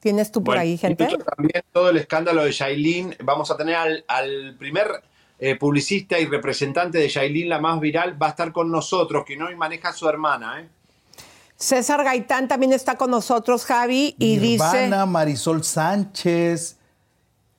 ¿Tienes 0.00 0.32
tú 0.32 0.42
por 0.42 0.56
ahí, 0.56 0.78
gente? 0.78 1.06
También 1.36 1.62
todo 1.72 1.90
el 1.90 1.98
escándalo 1.98 2.44
de 2.44 2.52
Shailene. 2.52 3.18
Vamos 3.22 3.50
a 3.50 3.58
tener 3.58 3.76
al, 4.06 4.56
primer 4.58 5.02
eh, 5.40 5.56
publicista 5.56 6.18
y 6.18 6.26
representante 6.26 6.98
de 6.98 7.08
Shailene, 7.08 7.48
la 7.48 7.60
más 7.60 7.80
viral, 7.80 8.20
va 8.20 8.26
a 8.26 8.30
estar 8.30 8.52
con 8.52 8.70
nosotros, 8.70 9.24
que 9.24 9.36
no 9.36 9.46
maneja 9.56 9.88
a 9.88 9.92
su 9.94 10.06
hermana. 10.06 10.60
¿eh? 10.60 10.68
César 11.56 12.04
Gaitán 12.04 12.46
también 12.46 12.72
está 12.72 12.96
con 12.96 13.10
nosotros, 13.10 13.64
Javi, 13.64 14.14
y 14.18 14.38
dice... 14.38 14.88
Marisol 15.06 15.64
Sánchez, 15.64 16.76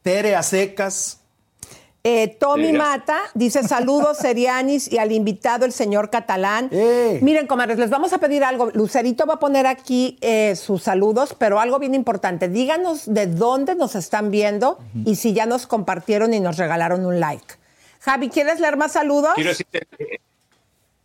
Tere 0.04 0.36
Acecas. 0.36 1.20
Eh, 2.04 2.36
Tommy 2.40 2.74
Mata 2.74 3.20
dice 3.36 3.62
saludos, 3.64 4.18
Serianis, 4.22 4.92
y 4.92 4.98
al 4.98 5.12
invitado, 5.12 5.66
el 5.66 5.72
señor 5.72 6.10
catalán. 6.10 6.70
Eh. 6.72 7.20
Miren, 7.22 7.46
comadres, 7.46 7.78
les 7.78 7.92
vamos 7.92 8.12
a 8.14 8.18
pedir 8.18 8.44
algo. 8.44 8.72
Lucerito 8.74 9.28
va 9.28 9.36
a 9.36 9.40
poner 9.40 9.68
aquí 9.68 10.18
eh, 10.22 10.56
sus 10.56 10.84
saludos, 10.84 11.36
pero 11.38 11.60
algo 11.60 11.78
bien 11.78 11.94
importante. 11.94 12.48
Díganos 12.48 13.12
de 13.12 13.28
dónde 13.28 13.76
nos 13.76 13.96
están 13.96 14.32
viendo 14.32 14.80
y 15.06 15.16
si 15.16 15.34
ya 15.34 15.46
nos 15.46 15.68
compartieron 15.68 16.34
y 16.34 16.40
nos 16.40 16.58
regalaron 16.58 17.06
un 17.06 17.20
like. 17.20 17.61
Javi, 18.02 18.30
¿quieres 18.30 18.60
leer 18.60 18.78
más 18.78 18.94
saludos? 18.94 19.32
Quiero 19.36 19.52
decirte, 19.52 19.88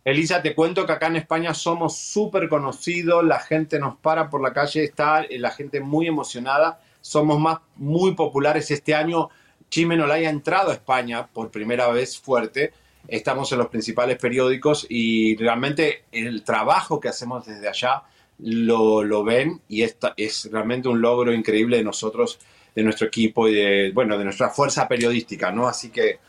Elisa, 0.03 0.41
te 0.41 0.55
cuento 0.55 0.85
que 0.85 0.91
acá 0.93 1.07
en 1.07 1.17
España 1.17 1.53
somos 1.53 1.97
súper 1.97 2.49
conocidos, 2.49 3.23
la 3.23 3.39
gente 3.39 3.79
nos 3.79 3.97
para 3.97 4.29
por 4.29 4.41
la 4.41 4.53
calle, 4.53 4.83
está 4.83 5.25
la 5.29 5.51
gente 5.51 5.79
muy 5.79 6.07
emocionada, 6.07 6.81
somos 7.01 7.39
más 7.39 7.59
muy 7.75 8.15
populares 8.15 8.71
este 8.71 8.95
año 8.95 9.29
Chimenolay 9.69 10.25
ha 10.25 10.29
entrado 10.29 10.71
a 10.71 10.73
España 10.73 11.27
por 11.27 11.51
primera 11.51 11.87
vez 11.89 12.17
fuerte. 12.17 12.73
Estamos 13.07 13.51
en 13.51 13.59
los 13.59 13.67
principales 13.67 14.17
periódicos 14.17 14.85
y 14.89 15.35
realmente 15.37 16.05
el 16.11 16.43
trabajo 16.43 16.99
que 16.99 17.09
hacemos 17.09 17.45
desde 17.45 17.67
allá 17.67 18.03
lo, 18.39 19.03
lo 19.03 19.23
ven 19.23 19.61
y 19.67 19.83
esta 19.83 20.13
es 20.15 20.49
realmente 20.51 20.87
un 20.87 21.01
logro 21.01 21.33
increíble 21.33 21.77
de 21.77 21.83
nosotros, 21.83 22.39
de 22.75 22.83
nuestro 22.83 23.07
equipo 23.07 23.47
y 23.47 23.55
de, 23.55 23.91
bueno, 23.93 24.17
de 24.17 24.23
nuestra 24.23 24.49
fuerza 24.49 24.87
periodística, 24.87 25.51
¿no? 25.51 25.67
Así 25.67 25.89
que 25.89 26.19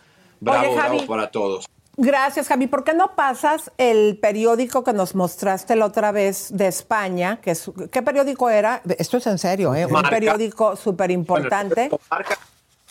bravo, 0.40 0.74
bravo 0.74 1.06
para 1.06 1.30
todos. 1.30 1.66
Gracias, 1.96 2.46
Javi. 2.46 2.68
¿Por 2.68 2.84
qué 2.84 2.94
no 2.94 3.16
pasas 3.16 3.72
el 3.76 4.18
periódico 4.18 4.84
que 4.84 4.92
nos 4.92 5.16
mostraste 5.16 5.74
la 5.74 5.86
otra 5.86 6.12
vez 6.12 6.48
de 6.56 6.68
España? 6.68 7.40
Que 7.40 7.56
¿Qué 7.90 8.02
periódico 8.02 8.48
era? 8.48 8.82
Esto 8.98 9.16
es 9.16 9.26
en 9.26 9.38
serio, 9.38 9.74
¿eh? 9.74 9.84
Un 9.84 10.02
periódico 10.02 10.76
súper 10.76 11.10
importante 11.10 11.90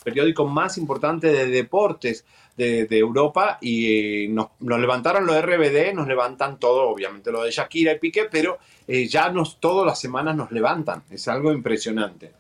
periódico 0.08 0.46
más 0.46 0.78
importante 0.78 1.28
de 1.28 1.48
deportes 1.48 2.24
de, 2.56 2.88
Europa 2.90 3.58
y 3.60 4.24
eh, 4.24 4.30
nos, 4.30 4.52
levantaron 4.62 5.26
los 5.26 5.36
RBD, 5.42 5.94
nos 5.94 6.08
levantan 6.08 6.58
todo, 6.58 6.90
obviamente 6.90 7.30
lo 7.30 7.44
de 7.44 7.52
Shakira 7.52 7.92
y 7.92 8.00
Piqué, 8.00 8.26
pero 8.32 8.58
eh, 8.88 9.06
ya 9.06 9.30
nos, 9.30 9.60
todas 9.60 9.86
las 9.86 10.00
semanas 10.00 10.34
nos 10.36 10.50
levantan, 10.52 11.04
es 11.12 11.28
algo 11.28 11.52
impresionante. 11.52 12.32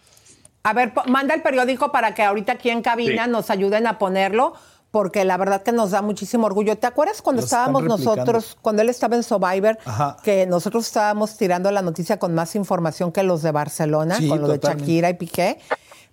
A 0.64 0.74
ver, 0.74 0.94
manda 1.08 1.36
el 1.36 1.42
periódico 1.42 1.92
para 1.92 2.16
que 2.16 2.24
ahorita 2.24 2.54
aquí 2.54 2.70
en 2.70 2.82
cabina 2.82 3.28
nos 3.28 3.50
ayuden 3.50 3.86
a 3.86 3.98
ponerlo, 3.98 4.54
porque 4.92 5.26
la 5.26 5.38
verdad 5.38 5.64
que 5.64 5.72
nos 5.72 5.92
da 5.92 6.02
muchísimo 6.02 6.46
orgullo. 6.46 6.78
¿Te 6.78 6.88
acuerdas 6.88 7.22
cuando 7.22 7.42
estábamos 7.42 7.84
nosotros, 7.84 8.58
cuando 8.62 8.82
él 8.82 8.90
estaba 8.90 9.16
en 9.16 9.24
Survivor, 9.24 9.78
que 10.24 10.46
nosotros 10.46 10.88
estábamos 10.88 11.38
tirando 11.38 11.72
la 11.72 11.82
noticia 11.82 12.18
con 12.20 12.34
más 12.34 12.56
información 12.56 13.12
que 13.12 13.24
los 13.24 13.42
de 13.42 13.52
Barcelona, 13.52 14.18
con 14.28 14.42
lo 14.42 14.48
de 14.48 14.60
Shakira 14.60 15.10
y 15.10 15.16
Piqué? 15.16 15.60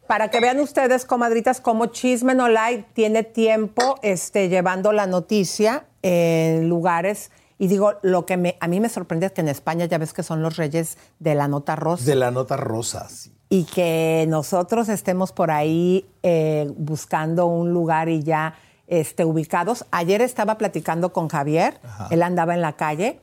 Para 0.06 0.28
que 0.28 0.40
vean 0.40 0.60
ustedes, 0.60 1.06
comadritas, 1.06 1.60
cómo 1.60 1.86
Chisme 1.86 2.34
No 2.34 2.46
tiene 2.92 3.22
tiempo 3.22 3.96
este, 4.02 4.48
llevando 4.48 4.92
la 4.92 5.06
noticia 5.06 5.86
en 6.02 6.68
lugares. 6.68 7.30
Y 7.58 7.68
digo, 7.68 7.94
lo 8.02 8.26
que 8.26 8.36
me, 8.36 8.58
a 8.60 8.68
mí 8.68 8.80
me 8.80 8.88
sorprende 8.88 9.26
es 9.26 9.32
que 9.32 9.40
en 9.40 9.48
España 9.48 9.86
ya 9.86 9.96
ves 9.96 10.12
que 10.12 10.22
son 10.22 10.42
los 10.42 10.56
reyes 10.56 10.98
de 11.20 11.34
la 11.34 11.48
nota 11.48 11.76
rosa. 11.76 12.04
De 12.04 12.16
la 12.16 12.30
nota 12.30 12.56
rosa, 12.56 13.08
sí. 13.08 13.32
Y 13.48 13.64
que 13.64 14.26
nosotros 14.28 14.88
estemos 14.88 15.30
por 15.32 15.50
ahí 15.50 16.06
eh, 16.22 16.70
buscando 16.76 17.46
un 17.46 17.72
lugar 17.72 18.08
y 18.08 18.22
ya 18.22 18.54
este, 18.86 19.24
ubicados. 19.24 19.84
Ayer 19.90 20.20
estaba 20.20 20.58
platicando 20.58 21.12
con 21.12 21.28
Javier, 21.28 21.80
él 22.10 22.22
andaba 22.22 22.54
en 22.54 22.60
la 22.60 22.74
calle 22.74 23.20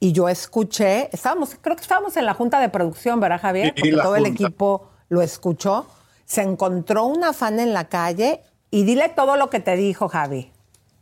y 0.00 0.12
yo 0.12 0.28
escuché, 0.28 1.08
estábamos, 1.12 1.56
creo 1.60 1.76
que 1.76 1.82
estábamos 1.82 2.16
en 2.16 2.26
la 2.26 2.34
junta 2.34 2.60
de 2.60 2.68
producción, 2.68 3.20
¿verdad, 3.20 3.40
Javier? 3.40 3.74
Porque 3.74 3.92
todo 3.92 4.16
el 4.16 4.26
equipo 4.26 4.88
lo 5.08 5.22
escuchó 5.22 5.86
se 6.28 6.42
encontró 6.42 7.06
una 7.06 7.32
fan 7.32 7.58
en 7.58 7.72
la 7.72 7.88
calle 7.88 8.42
y 8.70 8.84
dile 8.84 9.08
todo 9.08 9.36
lo 9.36 9.48
que 9.48 9.60
te 9.60 9.76
dijo, 9.76 10.08
Javi. 10.08 10.52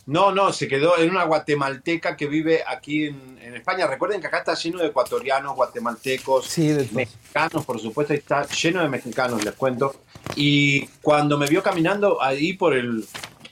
No, 0.07 0.31
no, 0.31 0.53
se 0.53 0.69
quedó 0.69 0.97
en 0.99 1.11
una 1.11 1.25
guatemalteca 1.25 2.17
que 2.17 2.29
vive 2.29 2.63
aquí 2.65 3.07
en, 3.07 3.37
España. 3.57 3.89
Recuerden 3.89 4.21
que 4.21 4.29
acá 4.29 4.39
está 4.39 4.55
lleno 4.55 4.79
de 4.79 4.89
ecuatorianos, 4.89 5.57
guatemaltecos, 5.57 6.57
mexicanos, 6.93 7.65
por 7.65 7.81
supuesto, 7.81 8.13
está 8.13 8.47
lleno 8.47 8.83
de 8.83 8.89
mexicanos, 8.89 9.45
les 9.45 9.55
cuento. 9.55 9.97
Y 10.37 10.87
cuando 11.03 11.39
me 11.39 11.47
vio 11.47 11.63
caminando 11.63 12.23
ahí 12.23 12.53
por 12.53 12.75
el 12.75 13.05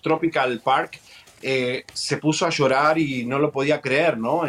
Tropical 0.04 0.60
Park, 0.60 1.00
eh, 1.42 1.84
se 1.92 2.18
puso 2.18 2.46
a 2.46 2.50
llorar 2.50 2.96
y 2.96 3.26
no 3.26 3.40
lo 3.40 3.50
podía 3.50 3.80
creer, 3.80 4.16
¿no? 4.16 4.42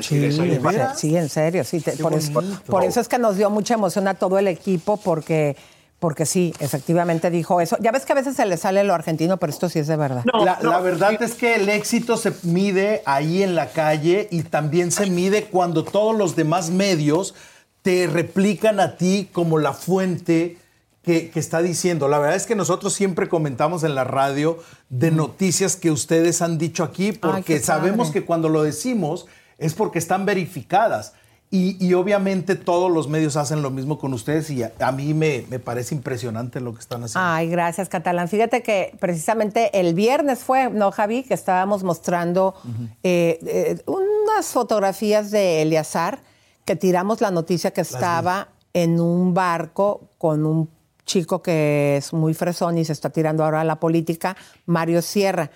sí, 0.95 1.17
en 1.17 1.29
serio, 1.29 1.63
sí. 1.63 1.83
por, 2.01 2.13
eso, 2.13 2.43
por, 2.67 2.83
eso, 2.83 3.01
es 3.01 3.07
que 3.07 3.17
nos 3.17 3.37
dio 3.37 3.49
mucha 3.49 3.73
emoción 3.73 4.07
a 4.07 4.13
todo 4.13 4.37
el 4.37 4.47
equipo 4.47 4.97
porque 4.97 5.55
porque 5.99 6.25
sí, 6.25 6.53
efectivamente 6.59 7.31
dijo 7.31 7.61
eso. 7.61 7.77
Ya 7.79 7.91
ves 7.91 8.05
que 8.05 8.11
a 8.11 8.15
veces 8.15 8.35
se 8.35 8.45
le 8.45 8.57
sale 8.57 8.83
lo 8.83 8.93
argentino, 8.93 9.37
pero 9.37 9.51
esto 9.51 9.69
sí 9.69 9.79
es 9.79 9.87
de 9.87 9.95
verdad. 9.95 10.23
la, 10.61 10.79
verdad 10.79 11.21
es 11.23 11.33
que 11.33 11.55
el 11.55 11.67
éxito 11.67 12.17
se 12.17 12.31
mide 12.43 13.01
ahí 13.05 13.41
en 13.41 13.55
la 13.55 13.69
calle 13.69 14.27
y 14.29 14.43
también 14.43 14.91
se 14.91 15.09
mide 15.09 15.45
cuando 15.45 15.83
todos 15.83 16.15
los 16.15 16.35
demás 16.35 16.69
medios 16.69 17.33
te 17.81 18.07
replican 18.07 18.79
a 18.79 18.97
ti 18.97 19.29
como 19.31 19.57
la 19.57 19.73
fuente 19.73 20.57
que, 21.05 21.31
está 21.35 21.61
diciendo. 21.61 22.07
La 22.07 22.17
verdad 22.17 22.35
es 22.35 22.47
que 22.47 22.55
nosotros 22.55 22.93
siempre 22.93 23.29
comentamos 23.29 23.83
en 23.83 23.93
la 23.93 24.03
radio 24.03 24.57
de 24.89 25.11
noticias 25.11 25.75
que 25.75 25.91
ustedes 25.91 26.41
han 26.41 26.57
dicho 26.57 26.83
aquí 26.83 27.11
porque 27.11 27.59
sabemos 27.59 28.09
que 28.09 28.25
cuando 28.25 28.49
lo 28.49 28.63
decimos 28.63 29.27
es 29.57 29.73
porque 29.75 29.99
están 29.99 30.25
verificadas. 30.25 31.13
Y, 31.51 31.93
obviamente 31.93 32.55
todos 32.55 32.91
los 32.91 33.07
medios 33.07 33.37
hacen 33.37 33.61
lo 33.61 33.69
mismo 33.69 33.97
con 33.97 34.13
ustedes 34.13 34.49
y 34.49 34.63
a, 34.63 34.91
mí 34.91 35.13
me, 35.13 35.43
parece 35.59 35.95
impresionante 35.95 36.59
lo 36.59 36.73
que 36.73 36.81
están 36.81 37.03
haciendo. 37.03 37.25
Ay, 37.25 37.47
gracias, 37.47 37.87
Catalán. 37.87 38.27
Fíjate 38.27 38.61
que 38.61 38.93
precisamente 38.99 39.79
el 39.79 39.93
viernes 39.93 40.39
fue, 40.39 40.69
¿no, 40.69 40.91
Javi? 40.91 41.23
Que 41.23 41.33
estábamos 41.33 41.83
mostrando 41.83 42.55
eh, 43.03 43.39
eh, 43.45 43.81
unas 43.85 44.47
fotografías 44.47 45.31
de 45.31 45.61
Eleazar, 45.61 46.19
que 46.65 46.75
tiramos 46.75 47.21
la 47.21 47.31
noticia 47.31 47.71
que 47.71 47.81
estaba 47.81 48.49
en 48.73 48.99
un 48.99 49.33
barco 49.33 50.09
con 50.17 50.45
un 50.45 50.74
chico 51.05 51.41
que 51.41 51.97
es 51.97 52.13
muy 52.13 52.33
fresón 52.33 52.77
y 52.77 52.85
se 52.85 52.93
está 52.93 53.09
tirando 53.09 53.43
ahora 53.43 53.61
a 53.61 53.63
la 53.63 53.79
política, 53.79 54.35
Mario 54.65 55.01
Sierra. 55.01 55.51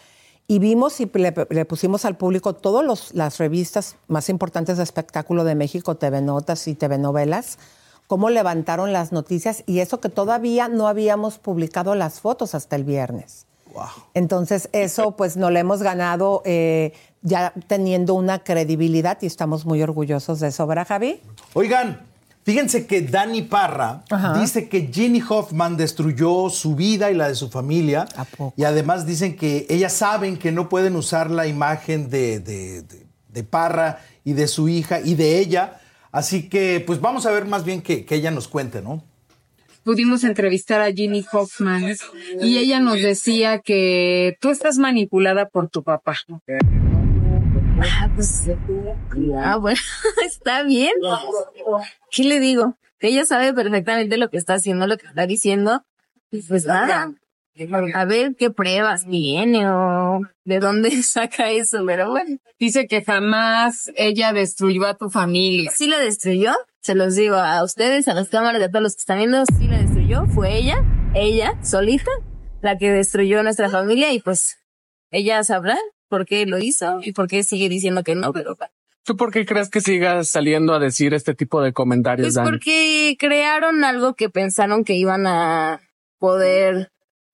Y 0.48 0.58
vimos 0.58 1.00
y 1.00 1.06
le, 1.14 1.32
pusimos 1.66 2.06
al 2.06 2.18
público 2.18 2.54
todas 2.54 3.14
las 3.14 3.38
revistas 3.38 3.98
más 4.08 4.30
importantes 4.30 4.78
de 4.78 4.84
espectáculo 4.84 5.44
de 5.44 5.54
México, 5.54 5.96
TV 5.96 6.22
Notas 6.22 6.68
y 6.68 6.74
TV 6.74 6.98
Novelas, 6.98 7.60
cómo 8.08 8.32
levantaron 8.32 8.92
las 8.92 9.12
noticias 9.12 9.64
y 9.68 9.80
eso 9.80 10.00
que 10.00 10.10
todavía 10.10 10.68
no 10.68 10.88
habíamos 10.88 11.38
publicado 11.38 11.94
las 11.94 12.20
fotos 12.20 12.56
hasta 12.56 12.76
el 12.76 12.84
viernes. 12.84 13.46
Entonces 14.14 14.70
eso 14.74 15.16
pues 15.16 15.38
no 15.38 15.52
le 15.52 15.60
hemos 15.60 15.84
ganado 15.84 16.42
eh, 16.46 16.94
ya 17.22 17.54
teniendo 17.68 18.14
una 18.16 18.40
credibilidad 18.44 19.18
y 19.22 19.28
estamos 19.28 19.66
muy 19.66 19.82
orgullosos 19.84 20.40
de 20.40 20.48
eso, 20.48 20.66
¿verdad 20.68 20.88
Javi? 20.88 21.22
Oigan, 21.54 22.02
Fíjense 22.44 22.88
que 22.88 23.02
Dani 23.02 23.44
Parra 23.44 24.04
dice 24.40 24.70
que 24.70 24.90
Ginny 24.92 25.22
Hoffman 25.28 25.78
destruyó 25.78 26.50
su 26.50 26.76
vida 26.76 27.12
y 27.12 27.14
la 27.14 27.28
de 27.28 27.36
su 27.36 27.50
familia. 27.50 28.08
Y 28.56 28.64
además 28.64 29.06
dicen 29.06 29.36
que 29.36 29.68
ellas 29.70 29.94
saben 29.94 30.38
que 30.38 30.52
no 30.52 30.70
pueden 30.70 30.96
usar 30.96 31.30
la 31.30 31.48
imagen 31.48 32.10
de, 32.10 32.84
Parra 33.50 34.00
y 34.24 34.34
de 34.34 34.48
su 34.48 34.68
hija 34.68 35.00
y 35.00 35.16
de 35.16 35.40
ella. 35.40 35.80
Así 36.12 36.50
que, 36.50 36.84
pues 36.86 37.00
vamos 37.00 37.26
a 37.26 37.32
ver 37.32 37.46
más 37.46 37.64
bien 37.64 37.82
que, 37.82 38.04
que 38.04 38.16
ella 38.16 38.32
nos 38.32 38.48
cuente, 38.48 38.82
¿no? 38.82 39.04
Pudimos 39.84 40.24
entrevistar 40.24 40.82
a 40.82 40.92
Ginny 40.92 41.26
Hoffman 41.32 41.96
y 42.42 42.58
ella 42.58 42.80
nos 42.80 43.02
decía 43.02 43.60
que 43.60 44.38
tú 44.42 44.50
estás 44.50 44.78
manipulada 44.78 45.48
por 45.48 45.70
tu 45.70 45.84
papá. 45.84 46.16
Ah, 47.82 48.10
pues, 48.16 48.44
ah, 49.38 49.58
bueno, 49.58 49.80
está 50.26 50.64
bien. 50.64 50.94
¿Qué 52.12 52.24
le 52.24 52.40
digo? 52.40 52.78
Ella 53.00 53.26
sabe 53.26 53.54
perfectamente 53.54 54.18
lo 54.18 54.30
que 54.30 54.38
está 54.38 54.56
haciendo, 54.56 54.88
lo 54.88 54.98
que 54.98 55.08
está 55.08 55.26
diciendo. 55.26 55.84
Y 56.32 56.42
pues 56.42 56.66
nada, 56.66 57.14
a 57.94 58.06
ver 58.06 58.36
qué 58.38 58.52
pruebas 58.52 59.06
tiene 59.08 59.68
o 59.70 60.22
de 60.44 60.60
dónde 60.60 60.92
saca 61.04 61.50
eso, 61.50 61.84
pero 61.86 62.10
bueno. 62.12 62.38
Dice 62.60 62.88
que 62.88 63.04
jamás 63.04 63.92
ella 63.96 64.34
destruyó 64.34 64.86
a 64.86 64.96
tu 64.96 65.10
familia. 65.10 65.72
Sí 65.74 65.88
la 65.88 66.00
destruyó, 66.00 66.54
se 66.82 66.96
los 66.96 67.16
digo 67.16 67.36
a 67.36 67.64
ustedes, 67.64 68.08
a 68.08 68.14
las 68.14 68.30
cámaras, 68.30 68.62
a 68.62 68.70
todos 68.70 68.84
los 68.84 68.96
que 68.96 69.02
están 69.02 69.18
viendo, 69.20 69.44
sí 69.58 69.68
la 69.68 69.80
destruyó, 69.80 70.26
fue 70.28 70.58
ella 70.58 70.84
ella 71.16 71.58
solita 71.64 72.12
la 72.62 72.78
que 72.78 72.92
destruyó 72.92 73.42
nuestra 73.42 73.70
familia 73.70 74.14
y 74.14 74.20
pues 74.20 74.60
ella 75.12 75.44
sabrá 75.44 75.78
por 76.10 76.26
qué 76.26 76.46
lo 76.46 76.58
hizo 76.58 77.00
y 77.02 77.14
por 77.14 77.28
qué 77.28 77.44
sigue 77.44 77.70
diciendo 77.70 78.04
que 78.04 78.16
no, 78.16 78.34
pero 78.34 78.58
¿Tú 79.04 79.16
por 79.16 79.32
qué 79.32 79.46
crees 79.46 79.70
que 79.70 79.82
sigas 79.82 80.30
saliendo 80.30 80.74
a 80.74 80.80
decir 80.80 81.14
este 81.14 81.34
tipo 81.34 81.62
de 81.62 81.74
comentarios, 81.74 82.36
Pues 82.36 82.48
porque 82.48 83.16
crearon 83.18 83.84
algo 83.84 84.14
que 84.14 84.30
pensaron 84.30 84.84
que 84.84 84.94
iban 84.94 85.26
a 85.26 85.82
poder 86.20 86.92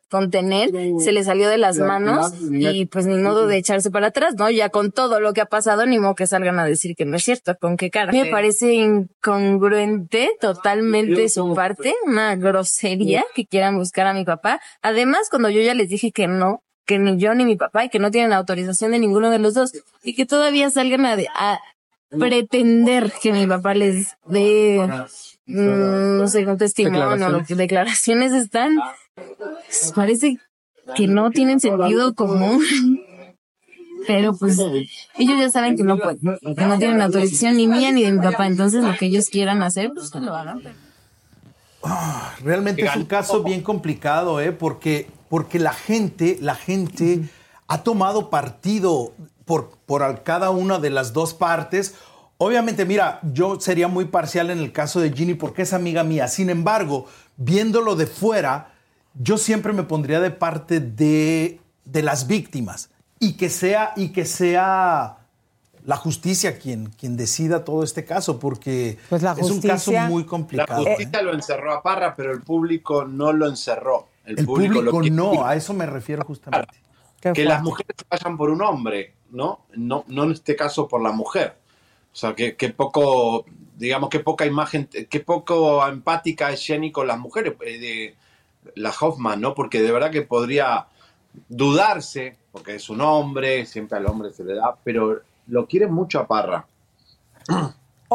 contener, 0.10 0.70
se 1.00 1.12
le 1.12 1.24
salió 1.24 1.50
de 1.50 1.58
las 1.58 1.78
manos 1.80 2.34
y 2.50 2.86
pues 2.86 3.06
ni 3.06 3.18
modo 3.18 3.48
de 3.48 3.58
echarse 3.58 3.92
para 3.92 4.08
atrás, 4.08 4.36
¿no? 4.38 4.50
Ya 4.50 4.70
con 4.70 4.92
todo 4.92 5.20
lo 5.20 5.34
que 5.34 5.42
ha 5.42 5.46
pasado, 5.48 5.86
ni 5.86 6.00
modo 6.00 6.16
que 6.16 6.28
salgan 6.28 6.60
a 6.60 6.66
decir 6.66 6.96
que 6.96 7.06
no 7.06 7.18
es 7.18 7.24
cierto, 7.24 7.56
con 7.60 7.76
qué 7.76 7.90
cara. 7.90 8.12
Me 8.12 8.28
parece 8.28 8.74
incongruente 8.76 10.32
totalmente 10.40 11.28
su 11.28 11.54
parte, 11.54 11.94
una 12.06 12.36
grosería 12.36 13.26
que 13.34 13.46
quieran 13.46 13.78
buscar 13.78 14.08
a 14.08 14.14
mi 14.14 14.24
papá. 14.24 14.62
Además, 14.82 15.30
cuando 15.30 15.50
yo 15.50 15.62
ya 15.62 15.74
les 15.74 15.90
dije 15.90 16.12
que 16.12 16.28
no, 16.28 16.64
que 16.86 17.00
ni 17.00 17.18
yo 17.18 17.34
ni 17.34 17.46
mi 17.46 17.56
papá 17.56 17.86
y 17.86 17.90
que 17.90 18.00
no 18.00 18.12
tienen 18.12 18.34
autorización 18.34 18.92
de 18.92 19.00
ninguno 19.00 19.30
de 19.30 19.40
los 19.40 19.54
dos 19.54 19.72
y 20.04 20.16
que 20.16 20.26
todavía 20.26 20.70
salgan 20.70 21.06
a, 21.06 21.18
a 21.36 21.60
pretender 22.18 23.12
que 23.22 23.34
mi 23.34 23.48
papá 23.48 23.74
les 23.74 24.16
dé, 24.28 24.88
mm, 25.48 26.18
no 26.18 26.28
sé, 26.28 26.46
un 26.46 26.58
testimonio, 26.58 27.30
lo 27.30 27.44
que 27.44 27.56
declaraciones 27.56 28.32
están, 28.32 28.78
pues, 29.16 29.92
parece 29.96 30.38
que 30.96 31.08
no 31.08 31.32
tienen 31.32 31.60
sentido 31.60 32.14
común. 32.14 32.64
Pero 34.08 34.36
pues 34.36 34.60
ellos 34.60 35.40
ya 35.40 35.50
saben 35.50 35.76
que 35.76 35.84
no 35.84 35.98
pueden, 35.98 36.20
que 36.20 36.66
no 36.66 36.78
tienen 36.78 37.02
autorización 37.02 37.58
ni 37.58 37.66
mía 37.66 37.92
ni 37.92 38.04
de 38.04 38.12
mi 38.12 38.22
papá, 38.22 38.46
entonces 38.46 38.84
lo 38.84 38.96
que 38.96 39.08
ellos 39.08 39.30
quieran 39.30 39.64
hacer, 39.64 39.92
pues 39.96 40.12
que 40.12 40.20
lo 40.20 40.36
hagan. 40.36 40.62
Realmente 42.44 42.84
es 42.84 42.96
un 42.96 43.06
caso 43.06 43.44
bien 43.44 43.62
complicado, 43.62 44.42
¿eh? 44.42 44.52
Porque, 44.52 45.08
porque 45.36 45.60
la 45.60 45.74
gente, 45.74 46.38
la 46.40 46.56
gente 46.56 47.28
ha 47.68 47.84
tomado 47.84 48.30
partido 48.30 49.12
por, 49.44 49.72
por 49.86 50.24
cada 50.24 50.50
una 50.50 50.80
de 50.80 50.90
las 50.90 51.12
dos 51.12 51.34
partes. 51.34 51.96
Obviamente, 52.38 52.86
mira, 52.86 53.20
yo 53.34 53.60
sería 53.60 53.90
muy 53.90 54.06
parcial 54.06 54.50
en 54.50 54.60
el 54.60 54.72
caso 54.72 55.02
de 55.02 55.12
Ginny 55.12 55.34
porque 55.34 55.64
es 55.64 55.74
amiga 55.74 56.06
mía. 56.06 56.30
Sin 56.30 56.50
embargo, 56.50 57.08
viéndolo 57.36 57.98
de 57.98 58.08
fuera, 58.08 58.72
yo 59.14 59.38
siempre 59.38 59.74
me 59.74 59.84
pondría 59.84 60.22
de 60.22 60.32
parte 60.32 60.80
de, 60.80 61.60
de 61.84 62.02
las 62.02 62.28
víctimas 62.28 62.90
y 63.20 63.34
que 63.34 63.50
sea, 63.50 63.92
y 63.98 64.14
que 64.14 64.24
sea 64.24 65.18
la 65.84 65.98
justicia 65.98 66.58
quien, 66.60 66.86
quien 66.92 67.18
decida 67.18 67.66
todo 67.66 67.84
este 67.84 68.06
caso, 68.06 68.40
porque 68.40 68.98
Pues 69.10 69.22
la 69.22 69.34
es 69.34 69.50
un 69.52 69.60
caso 69.62 69.92
justicia- 69.92 70.08
muy 70.08 70.24
La 70.24 70.30
complicado. 70.30 70.86
justicia 70.86 71.22
lo 71.22 71.34
encerró 71.34 71.74
a 71.74 71.84
Parra, 71.84 72.14
pero 72.16 72.32
el 72.32 72.42
público 72.42 73.04
no 73.04 73.34
lo 73.34 73.48
encerró. 73.50 74.08
El, 74.26 74.40
El 74.40 74.46
público, 74.46 74.76
público 74.76 74.98
lo 74.98 75.02
quiere. 75.02 75.16
no, 75.16 75.46
a 75.46 75.56
eso 75.56 75.74
me 75.74 75.86
refiero 75.86 76.24
justamente. 76.26 76.76
que 77.34 77.46
las 77.46 77.62
mujeres 77.64 77.96
vayan 78.10 78.38
por 78.38 78.50
un 78.50 78.62
hombre, 78.62 79.14
¿no? 79.32 79.66
No, 79.76 80.04
no 80.08 80.24
en 80.24 80.32
este 80.32 80.56
caso 80.56 80.88
por 80.88 81.02
la 81.02 81.12
mujer. 81.12 81.58
O 82.12 82.16
sea, 82.16 82.34
que, 82.34 82.56
que 82.56 82.70
poco, 82.70 83.46
digamos, 83.76 84.10
que 84.10 84.20
poca 84.20 84.46
imagen, 84.46 84.88
que 84.88 85.20
poco 85.20 85.86
empática 85.88 86.52
es 86.52 86.66
Jenny 86.66 86.92
con 86.92 87.08
las 87.08 87.20
mujeres, 87.20 87.56
eh, 87.62 87.78
de 87.78 88.16
la 88.76 88.94
Hoffman, 89.00 89.42
¿no? 89.42 89.54
Porque 89.54 89.82
de 89.82 89.92
verdad 89.92 90.12
que 90.12 90.22
podría 90.22 90.88
dudarse, 91.50 92.38
porque 92.52 92.76
es 92.76 92.90
un 92.90 93.02
hombre, 93.02 93.66
siempre 93.66 93.98
al 93.98 94.06
hombre 94.06 94.32
se 94.32 94.44
le 94.44 94.56
da, 94.56 94.76
pero 94.84 95.22
lo 95.48 95.68
quiere 95.68 95.88
mucho 95.88 96.20
a 96.20 96.28
Parra. 96.28 96.66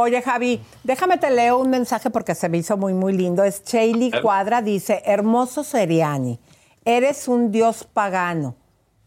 Oye, 0.00 0.22
Javi, 0.22 0.60
déjame 0.84 1.18
te 1.18 1.30
leo 1.30 1.58
un 1.58 1.70
mensaje 1.70 2.10
porque 2.10 2.34
se 2.34 2.48
me 2.48 2.58
hizo 2.58 2.76
muy, 2.76 2.94
muy 2.94 3.12
lindo. 3.12 3.44
Es 3.44 3.62
ver. 3.64 4.22
Cuadra, 4.22 4.62
dice, 4.62 5.02
hermoso 5.04 5.62
Seriani, 5.64 6.38
eres 6.84 7.28
un 7.28 7.52
dios 7.52 7.84
pagano, 7.84 8.56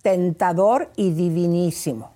tentador 0.01 0.91
y 0.95 1.11
divinísimo. 1.11 2.13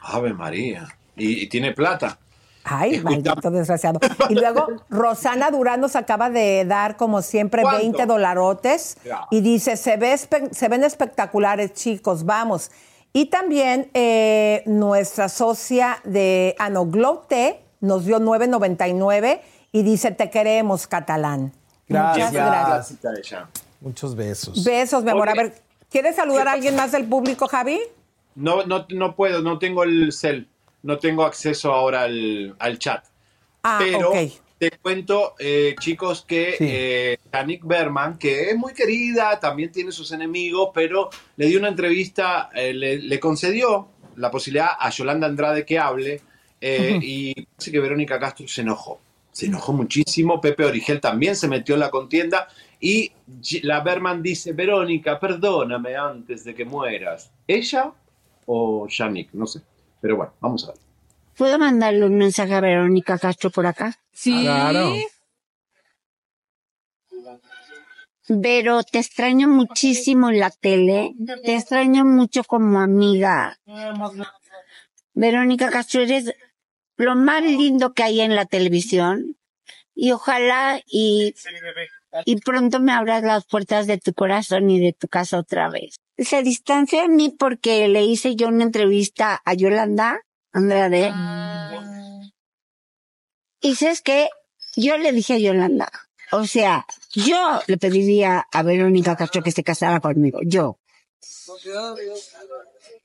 Ave 0.00 0.32
María. 0.32 0.88
Y, 1.16 1.42
y 1.42 1.48
tiene 1.48 1.72
plata. 1.72 2.18
Ay, 2.64 3.00
maldito 3.00 3.50
desgraciado. 3.50 3.98
Y 4.28 4.34
luego 4.34 4.66
Rosana 4.90 5.50
Durán 5.50 5.80
nos 5.80 5.96
acaba 5.96 6.28
de 6.30 6.64
dar, 6.66 6.96
como 6.96 7.22
siempre, 7.22 7.62
¿Cuánto? 7.62 7.80
20 7.80 8.06
dolarotes 8.06 8.96
Ya. 9.04 9.26
y 9.30 9.40
dice, 9.40 9.76
se, 9.76 9.96
ve 9.96 10.16
se 10.16 10.68
ven 10.68 10.84
espectaculares, 10.84 11.72
chicos, 11.72 12.24
vamos. 12.24 12.70
Y 13.12 13.26
también 13.26 13.90
eh, 13.94 14.62
nuestra 14.66 15.28
socia 15.28 15.98
de 16.04 16.54
Anoglote 16.58 17.64
nos 17.80 18.04
dio 18.04 18.18
9.99 18.20 19.40
y 19.72 19.82
dice, 19.82 20.10
te 20.10 20.30
queremos, 20.30 20.86
catalán. 20.86 21.52
Gracias. 21.88 22.32
Muchas 22.32 23.00
gracias. 23.00 23.42
Muchos 23.80 24.16
besos. 24.16 24.64
Besos, 24.64 25.04
mi 25.04 25.10
amor. 25.10 25.28
A 25.28 25.34
ver, 25.34 25.54
¿quieres 25.90 26.16
saludar 26.16 26.48
a 26.48 26.52
alguien 26.52 26.74
más 26.76 26.92
del 26.92 27.04
público, 27.04 27.46
Javi? 27.46 27.80
No, 28.34 28.64
no, 28.64 28.86
no 28.90 29.14
puedo, 29.14 29.42
no 29.42 29.58
tengo 29.58 29.84
el 29.84 30.12
cel, 30.12 30.48
no 30.82 30.98
tengo 30.98 31.24
acceso 31.24 31.72
ahora 31.72 32.02
al, 32.02 32.54
al 32.58 32.78
chat. 32.78 33.04
Ah, 33.62 33.78
Pero 33.80 34.10
ok. 34.10 34.16
te 34.58 34.70
cuento, 34.82 35.34
eh, 35.38 35.74
chicos, 35.80 36.24
que 36.26 36.56
eh, 36.60 37.18
Janik 37.32 37.64
Berman, 37.64 38.18
que 38.18 38.50
es 38.50 38.56
muy 38.56 38.74
querida, 38.74 39.40
también 39.40 39.72
tiene 39.72 39.92
sus 39.92 40.12
enemigos, 40.12 40.70
pero 40.72 41.10
le 41.36 41.46
dio 41.46 41.58
una 41.58 41.68
entrevista, 41.68 42.50
eh, 42.54 42.72
le, 42.72 42.98
le 42.98 43.20
concedió 43.20 43.88
la 44.16 44.30
posibilidad 44.30 44.70
a 44.78 44.90
Yolanda 44.90 45.26
Andrade 45.26 45.64
que 45.64 45.78
hable, 45.78 46.20
eh, 46.60 46.98
y 47.00 47.34
parece 47.34 47.72
que 47.72 47.80
Verónica 47.80 48.18
Castro 48.18 48.46
se 48.48 48.62
enojó. 48.62 49.00
Se 49.32 49.46
enojó 49.46 49.72
muchísimo, 49.72 50.40
Pepe 50.40 50.64
Origel 50.64 51.00
también 51.00 51.36
se 51.36 51.46
metió 51.46 51.74
en 51.74 51.80
la 51.80 51.90
contienda 51.90 52.48
y 52.80 53.12
la 53.62 53.80
Berman 53.80 54.22
dice, 54.22 54.52
Verónica, 54.52 55.20
perdóname 55.20 55.96
antes 55.96 56.44
de 56.44 56.54
que 56.54 56.64
mueras. 56.64 57.30
¿Ella 57.46 57.92
o 58.46 58.88
Yannick? 58.88 59.32
No 59.32 59.46
sé. 59.46 59.60
Pero 60.00 60.16
bueno, 60.16 60.32
vamos 60.40 60.64
a 60.64 60.72
ver. 60.72 60.80
¿Puedo 61.36 61.58
mandarle 61.58 62.04
un 62.06 62.16
mensaje 62.16 62.54
a 62.54 62.60
Verónica 62.60 63.18
Castro 63.18 63.50
por 63.50 63.66
acá? 63.66 63.96
Sí. 64.12 64.42
Claro. 64.42 64.94
Pero 68.42 68.82
te 68.82 68.98
extraño 68.98 69.48
muchísimo 69.48 70.30
en 70.30 70.40
la 70.40 70.50
tele. 70.50 71.14
Te 71.44 71.54
extraño 71.54 72.04
mucho 72.04 72.44
como 72.44 72.80
amiga. 72.80 73.58
Verónica 75.14 75.70
Castro, 75.70 76.02
eres 76.02 76.34
lo 76.98 77.16
más 77.16 77.42
lindo 77.42 77.94
que 77.94 78.02
hay 78.02 78.20
en 78.20 78.36
la 78.36 78.44
televisión. 78.44 79.36
Y 79.94 80.12
ojalá 80.12 80.80
y, 80.86 81.34
y 82.24 82.36
pronto 82.40 82.78
me 82.78 82.92
abras 82.92 83.22
las 83.22 83.46
puertas 83.46 83.86
de 83.86 83.98
tu 83.98 84.12
corazón 84.12 84.70
y 84.70 84.78
de 84.78 84.92
tu 84.92 85.08
casa 85.08 85.38
otra 85.38 85.70
vez. 85.70 85.96
Se 86.18 86.42
distancia 86.42 87.02
de 87.02 87.08
mí 87.08 87.34
porque 87.36 87.88
le 87.88 88.04
hice 88.04 88.36
yo 88.36 88.48
una 88.48 88.64
entrevista 88.64 89.40
a 89.44 89.54
Yolanda 89.54 90.20
Andrade. 90.52 91.12
Y 93.60 93.74
sabes 93.74 94.02
que 94.02 94.28
yo 94.76 94.98
le 94.98 95.12
dije 95.12 95.34
a 95.34 95.38
Yolanda, 95.38 95.90
o 96.30 96.46
sea, 96.46 96.86
yo 97.12 97.60
le 97.66 97.78
pediría 97.78 98.46
a 98.52 98.62
Verónica 98.62 99.16
Castro 99.16 99.42
que 99.42 99.50
se 99.50 99.64
casara 99.64 100.00
conmigo, 100.00 100.40
yo. 100.44 100.78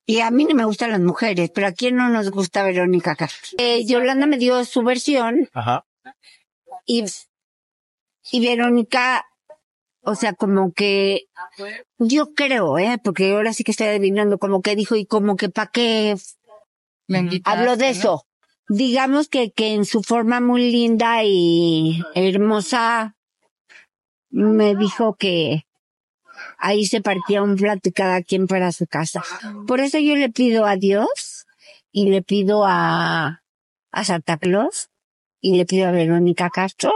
Y 0.06 0.20
a 0.20 0.32
mí 0.32 0.43
no 0.45 0.54
me 0.56 0.66
gustan 0.66 0.91
las 0.91 0.99
mujeres, 0.99 1.49
pero 1.54 1.68
a 1.68 1.72
quién 1.72 1.95
no 1.95 2.10
nos 2.10 2.30
gusta 2.30 2.64
Verónica 2.64 3.16
Castro. 3.16 3.58
Eh, 3.58 3.86
Yolanda 3.86 4.26
me 4.26 4.38
dio 4.38 4.64
su 4.66 4.84
versión 4.84 5.49
Ajá. 5.54 5.86
y, 6.86 7.06
y 8.32 8.45
Verónica, 8.45 9.26
o 10.01 10.16
sea, 10.16 10.34
como 10.34 10.74
que 10.74 11.28
yo 11.99 12.34
creo, 12.34 12.78
eh, 12.78 12.99
porque 13.01 13.32
ahora 13.32 13.54
sí 13.54 13.64
que 13.64 13.72
estoy 13.72 13.88
adivinando 13.88 14.39
como 14.39 14.62
que 14.62 14.76
dijo 14.76 14.95
y 14.95 15.06
como 15.06 15.38
que 15.38 15.49
pa' 15.49 15.68
qué 15.68 16.18
habló 17.45 17.78
de 17.78 17.86
¿no? 17.86 17.91
eso. 17.91 18.26
Digamos 18.68 19.30
que, 19.30 19.51
que 19.51 19.74
en 19.74 19.86
su 19.86 20.04
forma 20.04 20.39
muy 20.41 20.72
linda 20.72 21.24
y 21.24 22.01
hermosa 22.16 23.16
me 24.30 24.76
dijo 24.76 25.16
que 25.16 25.66
ahí 26.64 26.86
se 26.86 27.01
partía 27.01 27.43
un 27.43 27.57
plato 27.57 27.89
y 27.89 27.91
cada 27.91 28.24
quien 28.24 28.47
para 28.47 28.72
su 28.72 28.88
casa. 28.88 29.22
Por 29.68 29.82
eso 29.82 29.99
yo 29.99 30.16
le 30.16 30.30
pido 30.30 30.66
a 30.66 30.78
Dios 30.78 31.45
y 31.91 32.09
le 32.09 32.22
pido 32.22 32.64
a, 32.66 33.43
a 33.91 34.03
Santa 34.05 34.38
Claus 34.38 34.89
y 35.41 35.57
le 35.57 35.66
pido 35.66 35.89
a 35.89 35.91
Verónica 35.91 36.49
Castro 36.49 36.93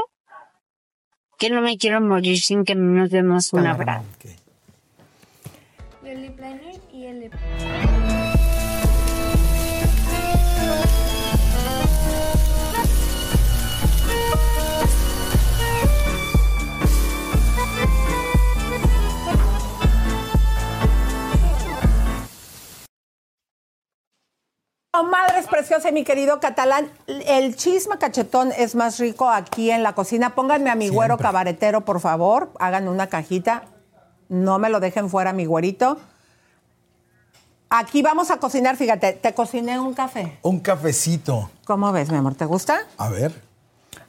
que 1.38 1.50
no 1.50 1.62
me 1.62 1.78
quiero 1.78 2.00
morir 2.00 2.40
sin 2.40 2.64
que 2.64 2.76
nos 2.76 3.12
demos 3.12 3.52
un 3.52 3.68
abrazo. 3.68 4.06
El 6.04 6.32
lip 25.02 25.12
Madres 25.12 25.48
preciosas, 25.48 25.92
mi 25.92 26.04
querido 26.04 26.40
catalán. 26.40 26.92
El 27.08 27.56
chisme 27.56 27.98
cachetón 27.98 28.52
es 28.52 28.76
más 28.76 29.00
rico 29.00 29.30
aquí 29.30 29.72
en 29.72 29.84
la 29.84 29.94
cocina. 29.94 30.36
Pónganme 30.36 30.70
a 30.70 30.76
mi 30.76 30.90
güero 30.90 31.18
cabaretero, 31.18 31.82
por 31.82 32.00
favor. 32.00 32.52
Hagan 32.60 32.88
una 32.88 33.08
cajita. 33.08 33.64
No 34.30 34.60
me 34.60 34.70
lo 34.70 34.80
dejen 34.80 35.10
fuera, 35.10 35.34
mi 35.34 35.46
güerito. 35.46 35.98
Aquí 37.70 38.02
vamos 38.02 38.32
a 38.32 38.38
cocinar, 38.38 38.78
fíjate, 38.78 39.14
te 39.14 39.34
cociné 39.34 39.80
un 39.80 39.94
café. 39.94 40.40
Un 40.42 40.60
cafecito. 40.60 41.50
¿Cómo 41.66 41.92
ves, 41.92 42.10
mi 42.10 42.18
amor? 42.18 42.36
¿Te 42.36 42.46
gusta? 42.46 42.80
A 42.98 43.10
ver. 43.10 43.47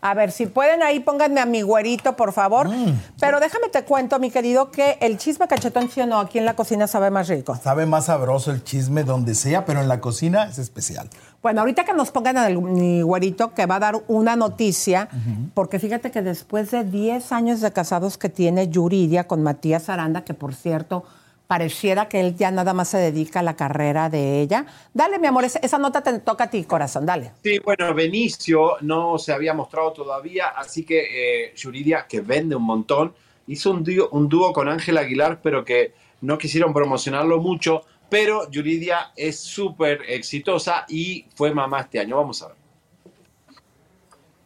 A 0.00 0.14
ver, 0.14 0.32
si 0.32 0.46
pueden 0.46 0.82
ahí, 0.82 1.00
pónganme 1.00 1.40
a 1.40 1.46
mi 1.46 1.62
güerito, 1.62 2.16
por 2.16 2.32
favor. 2.32 2.68
Mm. 2.68 3.00
Pero 3.20 3.40
déjame 3.40 3.68
te 3.68 3.84
cuento, 3.84 4.18
mi 4.18 4.30
querido, 4.30 4.70
que 4.70 4.98
el 5.00 5.18
chisme 5.18 5.48
cachetón, 5.48 5.90
sí 5.90 6.00
o 6.00 6.06
no, 6.06 6.18
aquí 6.18 6.38
en 6.38 6.44
la 6.44 6.54
cocina 6.54 6.86
sabe 6.86 7.10
más 7.10 7.28
rico. 7.28 7.56
Sabe 7.56 7.86
más 7.86 8.06
sabroso 8.06 8.50
el 8.50 8.64
chisme 8.64 9.04
donde 9.04 9.34
sea, 9.34 9.64
pero 9.64 9.80
en 9.80 9.88
la 9.88 10.00
cocina 10.00 10.44
es 10.44 10.58
especial. 10.58 11.08
Bueno, 11.42 11.60
ahorita 11.60 11.84
que 11.84 11.92
nos 11.92 12.10
pongan 12.10 12.36
al 12.36 12.60
mi 12.60 13.02
güerito, 13.02 13.54
que 13.54 13.66
va 13.66 13.76
a 13.76 13.80
dar 13.80 14.02
una 14.08 14.36
noticia, 14.36 15.08
porque 15.54 15.78
fíjate 15.78 16.10
que 16.10 16.22
después 16.22 16.70
de 16.70 16.84
10 16.84 17.32
años 17.32 17.60
de 17.60 17.72
casados 17.72 18.18
que 18.18 18.28
tiene 18.28 18.68
Yuridia 18.68 19.26
con 19.26 19.42
Matías 19.42 19.88
Aranda, 19.88 20.24
que 20.24 20.34
por 20.34 20.54
cierto, 20.54 21.04
pareciera 21.48 22.08
que 22.08 22.20
él 22.20 22.36
ya 22.36 22.50
nada 22.50 22.74
más 22.74 22.88
se 22.90 22.98
dedica 22.98 23.40
a 23.40 23.42
la 23.42 23.56
carrera 23.56 24.10
de 24.10 24.42
ella. 24.42 24.66
Dale, 24.92 25.18
mi 25.18 25.26
amor, 25.26 25.44
esa, 25.44 25.58
esa 25.60 25.78
nota 25.78 26.02
te 26.02 26.18
toca 26.20 26.44
a 26.44 26.50
ti, 26.50 26.62
corazón, 26.64 27.06
dale. 27.06 27.32
Sí, 27.42 27.58
bueno, 27.58 27.92
Benicio 27.94 28.76
no 28.82 29.18
se 29.18 29.32
había 29.32 29.54
mostrado 29.54 29.92
todavía, 29.92 30.48
así 30.48 30.84
que 30.84 31.46
eh, 31.46 31.52
Yuridia, 31.56 32.06
que 32.06 32.20
vende 32.20 32.54
un 32.54 32.64
montón, 32.64 33.14
hizo 33.46 33.70
un 33.70 33.82
dúo, 33.82 34.10
un 34.12 34.28
dúo 34.28 34.52
con 34.52 34.68
Ángel 34.68 34.98
Aguilar, 34.98 35.40
pero 35.42 35.64
que 35.64 35.94
no 36.20 36.36
quisieron 36.36 36.72
promocionarlo 36.74 37.38
mucho. 37.40 37.82
Pero 38.10 38.50
Yuridia 38.50 39.12
es 39.16 39.38
súper 39.40 40.02
exitosa 40.08 40.84
y 40.88 41.26
fue 41.34 41.52
mamá 41.52 41.80
este 41.80 41.98
año. 41.98 42.16
Vamos 42.16 42.42
a 42.42 42.48
ver. 42.48 42.56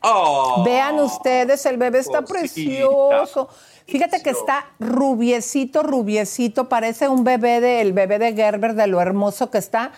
Oh, 0.04 0.62
Vean 0.64 0.98
ustedes, 0.98 1.64
el 1.66 1.76
bebé 1.76 2.00
está 2.00 2.22
cosita. 2.22 2.40
precioso. 2.40 3.48
Fíjate 3.86 4.22
que 4.22 4.30
está 4.30 4.66
rubiecito, 4.78 5.82
rubiecito, 5.82 6.68
parece 6.68 7.08
un 7.08 7.24
bebé 7.24 7.60
del 7.60 7.92
bebé 7.92 8.18
de 8.18 8.34
Gerber, 8.34 8.74
de 8.74 8.86
lo 8.86 9.00
hermoso 9.00 9.50
que 9.50 9.58
está. 9.58 9.92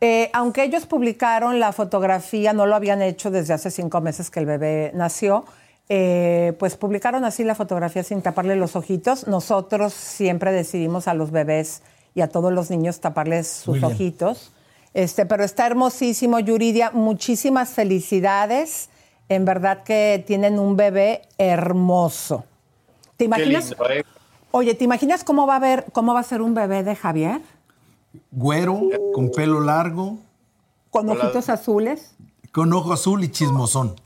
Eh, 0.00 0.30
aunque 0.32 0.64
ellos 0.64 0.86
publicaron 0.86 1.60
la 1.60 1.72
fotografía, 1.72 2.52
no 2.52 2.66
lo 2.66 2.74
habían 2.74 3.00
hecho 3.00 3.30
desde 3.30 3.54
hace 3.54 3.70
cinco 3.70 4.00
meses 4.00 4.30
que 4.30 4.40
el 4.40 4.46
bebé 4.46 4.90
nació, 4.94 5.44
eh, 5.88 6.54
pues 6.58 6.76
publicaron 6.76 7.24
así 7.24 7.44
la 7.44 7.54
fotografía 7.54 8.02
sin 8.02 8.22
taparle 8.22 8.56
los 8.56 8.76
ojitos. 8.76 9.26
Nosotros 9.26 9.92
siempre 9.92 10.52
decidimos 10.52 11.08
a 11.08 11.14
los 11.14 11.30
bebés 11.30 11.82
y 12.14 12.20
a 12.20 12.28
todos 12.28 12.52
los 12.52 12.70
niños 12.70 13.00
taparles 13.00 13.48
sus 13.48 13.82
ojitos. 13.82 14.52
Este, 14.94 15.26
pero 15.26 15.44
está 15.44 15.66
hermosísimo, 15.66 16.38
Yuridia. 16.38 16.90
Muchísimas 16.92 17.70
felicidades. 17.70 18.88
En 19.28 19.44
verdad 19.44 19.82
que 19.82 20.22
tienen 20.26 20.58
un 20.58 20.76
bebé 20.76 21.22
hermoso. 21.38 22.44
¿Te 23.16 23.18
Qué 23.18 23.24
imaginas? 23.24 23.70
lindo, 23.70 23.90
¿eh? 23.90 24.04
Oye, 24.50 24.74
¿te 24.74 24.84
imaginas 24.84 25.24
cómo 25.24 25.46
va 25.46 25.56
a 25.56 25.60
ver, 25.60 25.86
cómo 25.92 26.14
va 26.14 26.20
a 26.20 26.24
ser 26.24 26.40
un 26.42 26.54
bebé 26.54 26.82
de 26.84 26.94
Javier? 26.96 27.40
Güero, 28.30 28.80
con 29.14 29.30
pelo 29.30 29.60
largo, 29.60 30.18
Con 30.90 31.08
Hola. 31.08 31.24
ojitos 31.24 31.48
azules. 31.48 32.14
con 32.52 32.72
ojo 32.72 32.92
azul 32.92 33.24
y 33.24 33.28
chismosón. 33.30 33.96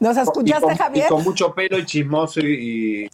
¿Nos 0.00 0.16
Y 0.16 0.20
escuchaste, 0.20 0.66
con, 0.66 0.76
Javier? 0.76 1.06
y 1.06 1.08
con 1.08 1.22
mucho 1.24 1.54
pelo 1.54 1.78
y 1.78 1.84
chismoso 1.86 2.40
y... 2.40 3.08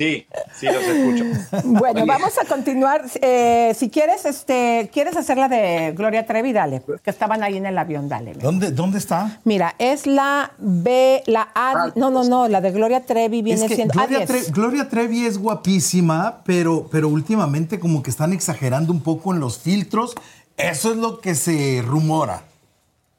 Sí, 0.00 0.26
sí, 0.58 0.64
los 0.64 0.82
escucho. 0.82 1.62
Bueno, 1.64 2.06
vamos 2.06 2.32
a 2.42 2.46
continuar. 2.46 3.04
Eh, 3.20 3.74
si 3.76 3.90
quieres, 3.90 4.24
este, 4.24 4.88
¿quieres 4.90 5.14
hacer 5.14 5.36
la 5.36 5.46
de 5.46 5.92
Gloria 5.94 6.24
Trevi? 6.24 6.54
Dale, 6.54 6.80
que 7.04 7.10
estaban 7.10 7.42
ahí 7.42 7.58
en 7.58 7.66
el 7.66 7.76
avión, 7.76 8.08
dale. 8.08 8.30
mira. 8.30 8.42
¿Dónde, 8.42 8.70
dónde 8.70 8.96
está? 8.96 9.40
Mira, 9.44 9.74
es 9.78 10.06
la 10.06 10.52
B, 10.56 11.22
la 11.26 11.50
A. 11.54 11.92
No, 11.96 12.08
no, 12.10 12.24
no, 12.24 12.48
la 12.48 12.62
de 12.62 12.70
Gloria 12.70 13.04
Trevi 13.04 13.42
viene 13.42 13.60
Es 13.60 13.68
que 13.68 13.74
siendo 13.76 13.92
Gloria, 13.92 14.20
A10. 14.20 14.26
Tre- 14.26 14.52
Gloria 14.54 14.88
Trevi 14.88 15.26
es 15.26 15.36
guapísima, 15.36 16.40
pero, 16.46 16.88
pero 16.90 17.08
últimamente 17.08 17.78
como 17.78 18.02
que 18.02 18.08
están 18.08 18.32
exagerando 18.32 18.94
un 18.94 19.02
poco 19.02 19.34
en 19.34 19.40
los 19.40 19.58
filtros. 19.58 20.14
Eso 20.56 20.92
es 20.92 20.96
lo 20.96 21.20
que 21.20 21.34
se 21.34 21.82
rumora. 21.86 22.44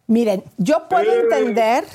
Miren, 0.08 0.44
yo 0.58 0.90
puedo 0.90 1.14
entender 1.14 1.86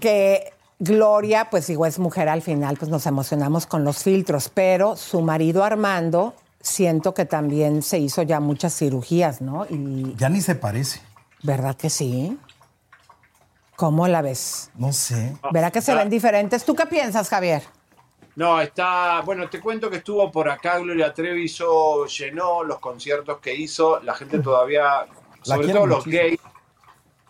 que 0.00 0.52
Gloria, 0.82 1.48
pues 1.50 1.66
digo, 1.66 1.84
es 1.84 1.98
mujer 1.98 2.28
al 2.30 2.40
final, 2.40 2.76
pues 2.78 2.90
nos 2.90 3.04
emocionamos 3.06 3.66
con 3.66 3.84
los 3.84 4.02
filtros, 4.02 4.48
pero 4.52 4.96
su 4.96 5.20
marido 5.20 5.62
Armando, 5.62 6.34
siento 6.58 7.12
que 7.12 7.26
también 7.26 7.82
se 7.82 7.98
hizo 7.98 8.22
ya 8.22 8.40
muchas 8.40 8.74
cirugías, 8.74 9.42
¿no? 9.42 9.66
Y 9.68 10.14
Ya 10.16 10.28
ni 10.30 10.40
se 10.40 10.54
parece. 10.54 11.00
¿verdad 11.42 11.76
que 11.76 11.88
sí? 11.90 12.38
¿Cómo 13.76 14.08
la 14.08 14.20
ves? 14.22 14.70
No 14.74 14.92
sé. 14.92 15.36
¿Verdad 15.52 15.72
que 15.72 15.80
se 15.80 15.94
ven 15.94 16.10
diferentes? 16.10 16.64
¿Tú 16.64 16.74
qué 16.74 16.86
piensas, 16.86 17.28
Javier? 17.28 17.62
No, 18.36 18.60
está. 18.60 19.20
Bueno, 19.22 19.48
te 19.48 19.60
cuento 19.60 19.88
que 19.90 19.96
estuvo 19.98 20.30
por 20.30 20.48
acá. 20.50 20.78
Gloria 20.78 21.12
Trevi 21.14 21.44
hizo, 21.44 22.06
llenó 22.06 22.62
los 22.62 22.78
conciertos 22.78 23.38
que 23.38 23.54
hizo. 23.54 24.00
La 24.00 24.14
gente 24.14 24.38
todavía, 24.40 25.06
sobre 25.42 25.68
todo 25.68 25.86
los 25.86 26.06
muchísimo. 26.06 26.22
gays, 26.22 26.40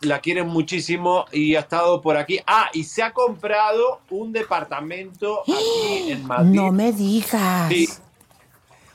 la 0.01 0.21
quieren 0.21 0.49
muchísimo 0.49 1.27
y 1.33 1.55
ha 1.57 1.61
estado 1.61 2.01
por 2.01 2.17
aquí. 2.17 2.41
Ah, 2.47 2.71
y 2.73 2.85
se 2.85 3.03
ha 3.03 3.13
comprado 3.13 4.01
un 4.11 4.33
departamento 4.33 5.43
aquí 5.43 6.11
en 6.13 6.27
Madrid. 6.27 6.55
No 6.55 6.73
me 6.73 6.93
digas. 6.93 7.69
Sí. 7.69 7.89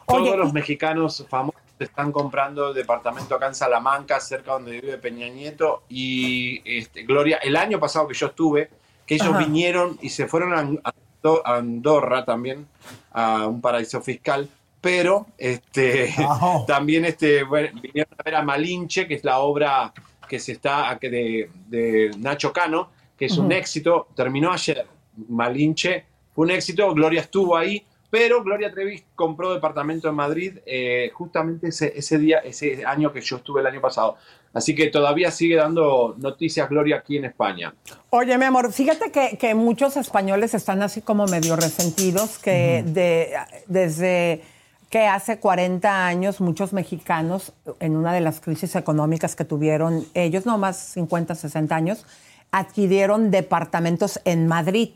Todos 0.08 0.22
Oye, 0.22 0.38
los 0.38 0.54
mexicanos 0.54 1.26
famosos 1.30 1.62
están 1.80 2.12
comprando 2.12 2.74
departamento 2.74 3.36
acá 3.36 3.48
en 3.48 3.56
Salamanca, 3.56 4.20
cerca 4.20 4.54
donde 4.54 4.80
vive 4.80 4.98
Peña 4.98 5.28
Nieto. 5.30 5.84
Y 5.90 6.62
este, 6.66 7.04
Gloria, 7.04 7.38
el 7.38 7.56
año 7.56 7.80
pasado 7.80 8.08
que 8.08 8.14
yo 8.14 8.28
estuve, 8.28 8.70
que 9.06 9.16
ellos 9.16 9.30
Ajá. 9.30 9.40
vinieron 9.40 9.98
y 10.02 10.10
se 10.10 10.28
fueron 10.28 10.80
a 10.84 10.94
Andorra 11.44 12.24
también, 12.24 12.68
a 13.12 13.48
un 13.48 13.62
paraíso 13.62 14.02
fiscal. 14.02 14.48
Pero 14.80 15.26
este, 15.40 16.14
también 16.68 17.06
este, 17.06 17.44
bueno, 17.44 17.80
vinieron 17.82 18.14
a 18.18 18.24
ver 18.24 18.36
a 18.36 18.44
Malinche, 18.44 19.08
que 19.08 19.16
es 19.16 19.24
la 19.24 19.40
obra 19.40 19.92
que 20.28 20.40
se 20.40 20.54
está 20.54 20.98
de, 21.02 21.50
de 21.68 22.12
Nacho 22.18 22.52
Cano, 22.52 22.90
que 23.18 23.26
es 23.26 23.38
un 23.38 23.46
Ujú. 23.46 23.54
éxito. 23.56 24.08
Terminó 24.16 24.52
ayer. 24.52 24.86
Malinche 25.30 26.06
fue 26.34 26.46
un 26.46 26.52
éxito. 26.52 26.94
Gloria 26.94 27.22
estuvo 27.22 27.56
ahí. 27.58 27.84
Pero 28.12 28.44
Gloria 28.44 28.72
Trevi 28.72 29.04
compró 29.14 29.54
departamento 29.54 30.08
en 30.08 30.16
Madrid 30.16 30.60
eh, 30.66 31.10
justamente 31.14 31.68
ese, 31.68 31.92
ese 31.98 32.18
día, 32.18 32.38
ese 32.38 32.86
año 32.86 33.12
que 33.12 33.20
yo 33.20 33.38
estuve 33.38 33.60
el 33.60 33.68
año 33.68 33.82
pasado. 33.82 34.16
Así 34.54 34.74
que 34.74 34.88
todavía 34.88 35.32
sigue 35.32 35.56
dando 35.56 36.16
noticias 36.18 36.70
Gloria 36.70 36.98
aquí 36.98 37.18
en 37.18 37.26
España. 37.26 37.74
Oye, 38.12 38.38
mi 38.38 38.46
amor, 38.46 38.72
fíjate 38.72 39.12
que, 39.12 39.38
que 39.38 39.54
muchos 39.54 39.98
españoles 39.98 40.54
están 40.54 40.82
así 40.82 41.02
como 41.02 41.26
medio 41.26 41.58
resentidos, 41.58 42.38
que 42.38 42.84
de, 42.86 43.34
desde 43.68 44.44
que 44.96 45.08
hace 45.08 45.40
40 45.40 46.08
años 46.08 46.40
muchos 46.40 46.72
mexicanos, 46.72 47.52
en 47.82 47.98
una 47.98 48.14
de 48.14 48.22
las 48.22 48.40
crisis 48.40 48.78
económicas 48.78 49.36
que 49.36 49.44
tuvieron 49.44 50.06
ellos, 50.14 50.46
no 50.46 50.58
más 50.58 50.78
50, 50.78 51.36
60 51.36 51.76
años, 51.76 52.06
adquirieron 52.50 53.30
departamentos 53.30 54.22
en 54.24 54.48
Madrid. 54.48 54.92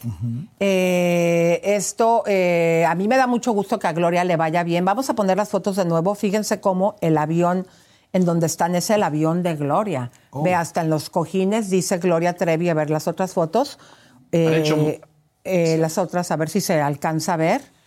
Eh, 0.62 1.60
esto 1.66 2.24
eh, 2.28 2.86
a 2.88 2.96
mí 2.96 3.10
me 3.10 3.18
da 3.18 3.28
mucho 3.28 3.52
gusto 3.52 3.78
que 3.78 3.88
a 3.88 3.92
Gloria 3.92 4.24
le 4.24 4.38
vaya 4.38 4.64
bien. 4.64 4.86
Vamos 4.86 5.10
a 5.10 5.16
poner 5.16 5.36
las 5.36 5.50
fotos 5.50 5.76
de 5.76 5.84
nuevo. 5.84 6.16
Fíjense 6.16 6.62
cómo 6.62 6.96
el 7.02 7.18
avión 7.18 7.68
en 8.14 8.24
donde 8.24 8.46
están 8.46 8.76
es 8.76 8.90
el 8.92 9.04
avión 9.04 9.44
de 9.44 9.58
Gloria. 9.58 10.12
Oh. 10.30 10.44
Ve, 10.44 10.56
hasta 10.56 10.80
en 10.80 10.90
los 10.90 11.10
cojines 11.10 11.70
dice 11.70 11.98
Gloria 11.98 12.38
Trevi. 12.38 12.70
A 12.70 12.74
ver 12.74 12.90
las 12.90 13.10
otras 13.10 13.34
fotos. 13.34 13.80
Hecho 14.32 14.78
eh, 15.44 15.78
las 15.78 15.98
otras, 15.98 16.32
a 16.32 16.38
ver 16.38 16.48
si 16.48 16.62
se 16.62 16.80
alcanza 16.80 17.34
a 17.34 17.38
ver. 17.38 17.79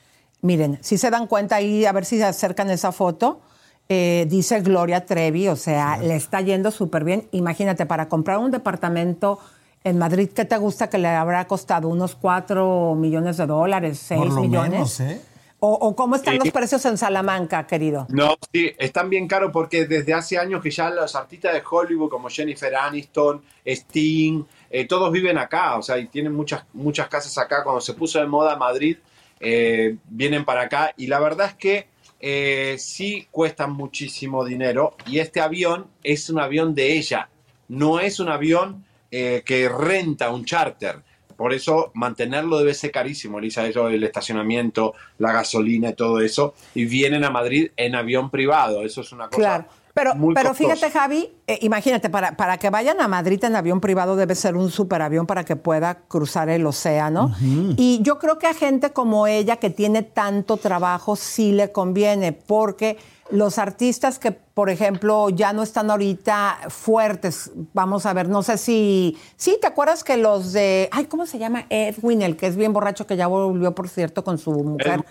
Miren, 0.43 0.79
si 0.83 0.99
se 0.99 1.11
dan 1.11 1.27
cuenta 1.27 1.57
ahí, 1.57 1.85
a 1.87 1.93
ver 1.93 2.05
si 2.05 2.19
se 2.19 2.25
acercan 2.25 2.71
esa 2.71 2.93
foto. 2.93 3.41
Eh, 3.89 4.27
dice 4.29 4.61
Gloria 4.61 5.05
Trevi, 5.07 5.49
o 5.49 5.57
sea, 5.57 5.99
le 5.99 6.17
está 6.17 6.41
yendo 6.41 6.71
súper 6.71 7.05
bien. 7.05 7.29
Imagínate, 7.33 7.87
para 7.87 8.09
comprar 8.09 8.39
un 8.39 8.51
departamento 8.51 9.39
en 9.85 9.99
Madrid, 9.99 10.31
¿qué 10.35 10.45
te 10.45 10.57
gusta 10.57 10.89
que 10.89 10.99
le 10.99 11.09
habrá 11.09 11.47
costado? 11.47 11.89
¿Unos 11.89 12.15
4 12.15 12.95
millones 12.95 13.37
de 13.37 13.47
dólares? 13.47 14.11
¿6 14.11 14.17
Por 14.17 14.29
lo 14.33 14.41
millones? 14.41 14.71
menos, 14.71 15.01
¿eh? 15.01 15.21
¿O, 15.61 15.73
o 15.75 15.95
cómo 15.95 16.17
están 16.17 16.39
los 16.39 16.51
precios 16.51 16.85
en 16.87 16.99
Salamanca, 16.99 17.67
querido? 17.69 18.07
No, 18.09 18.35
sí, 18.53 18.73
están 18.79 19.09
bien 19.09 19.29
caros 19.29 19.53
porque 19.53 19.87
desde 19.87 20.13
hace 20.13 20.37
años 20.37 20.61
que 20.61 20.73
ya 20.73 20.91
los 20.91 21.15
artistas 21.15 21.53
de 21.53 21.63
Hollywood 21.69 22.11
como 22.11 22.29
Jennifer 22.29 22.75
Aniston, 22.75 23.43
Sting, 23.65 24.43
eh, 24.71 24.89
todos 24.89 25.13
viven 25.13 25.39
acá, 25.39 25.77
o 25.77 25.83
sea, 25.83 25.99
y 25.99 26.09
tienen 26.09 26.35
muchas, 26.35 26.65
muchas 26.73 27.07
casas 27.07 27.39
acá. 27.39 27.63
Cuando 27.63 27.81
se 27.81 27.95
puso 27.95 28.19
de 28.19 28.27
moda 28.27 28.57
Madrid, 28.57 28.97
eh, 29.43 29.97
vienen 30.09 30.45
para 30.45 30.63
acá. 30.63 30.95
Y 30.97 31.09
la 31.09 31.19
verdad 31.19 31.49
es 31.49 31.55
que 31.55 31.87
eh, 32.21 32.77
sí 32.79 33.27
cuestan 33.31 33.73
muchísimo 33.73 34.45
dinero. 34.45 34.97
Y 35.07 35.19
este 35.19 35.41
avión 35.41 35.89
es 36.05 36.31
un 36.31 36.39
avión 36.39 36.75
de 36.75 36.97
ella, 36.97 37.29
no 37.69 37.99
es 37.99 38.21
un 38.21 38.29
avión 38.29 38.85
eh, 39.11 39.43
que 39.45 39.69
renta 39.69 40.31
un 40.31 40.45
charter. 40.45 41.03
por 41.37 41.53
eso 41.53 41.91
mantenerlo 41.95 42.59
debe 42.59 42.73
ser 42.73 42.93
carísimo, 42.93 43.39
Elisa, 43.39 43.67
eso, 43.67 43.89
el 43.89 44.05
estacionamiento, 44.05 44.95
la 45.19 45.33
gasolina 45.33 45.91
y 45.91 45.95
todo 45.95 46.21
eso, 46.21 46.55
y 46.75 46.85
vienen 46.85 47.25
a 47.25 47.31
Madrid 47.31 47.73
en 47.77 47.97
avión 47.97 48.31
privado, 48.31 48.85
eso 48.85 49.01
es 49.01 49.11
una 49.11 49.29
cosa 49.29 49.41
Claro. 49.41 49.65
Pero, 49.95 50.15
muy 50.15 50.35
pero 50.35 50.55
fíjate, 50.55 50.91
Javi, 50.91 51.31
eh, 51.47 51.59
imagínate, 51.63 52.09
para, 52.09 52.37
para 52.37 52.57
que 52.57 52.71
vayan 52.71 53.01
a 53.01 53.09
Madrid 53.09 53.45
en 53.45 53.57
avión 53.57 53.81
privado 53.81 54.17
debe 54.17 54.35
ser 54.35 54.57
un 54.57 54.71
superavión 54.71 55.27
para 55.27 55.45
que 55.45 55.55
pueda 55.55 55.97
cruzar 56.09 56.49
el 56.49 56.67
océano. 56.67 57.35
Y 57.77 58.01
yo 58.03 58.19
creo 58.19 58.39
que 58.39 58.47
a 58.47 58.55
gente 58.55 58.93
como 58.93 59.27
ella, 59.27 59.57
que 59.57 59.69
tiene 59.69 60.03
tanto 60.03 60.57
trabajo, 60.57 61.15
sí 61.15 61.53
le 61.53 61.73
conviene, 61.73 62.33
porque 62.33 62.97
los 63.31 63.59
artistas 63.59 64.19
que, 64.19 64.33
por 64.33 64.71
ejemplo, 64.71 65.29
ya 65.29 65.53
no 65.53 65.63
están 65.63 65.91
ahorita 65.91 66.59
fuertes, 66.69 67.51
vamos 67.75 68.07
a 68.07 68.13
ver, 68.13 68.29
no 68.29 68.43
sé 68.43 68.57
si... 68.59 69.19
Sí, 69.37 69.59
¿te 69.61 69.67
acuerdas 69.67 70.05
que 70.05 70.17
los 70.17 70.53
de... 70.53 70.89
Ay, 70.93 71.05
¿cómo 71.05 71.27
se 71.27 71.39
llama? 71.39 71.67
Edwin, 71.69 72.23
el 72.23 72.37
que 72.37 72.47
es 72.47 72.57
bien 72.57 72.73
borracho, 72.73 73.07
que 73.07 73.17
ya 73.17 73.27
volvió, 73.27 73.75
por 73.75 73.89
cierto, 73.89 74.25
con 74.25 74.39
su 74.39 74.53
mujer. 74.53 75.05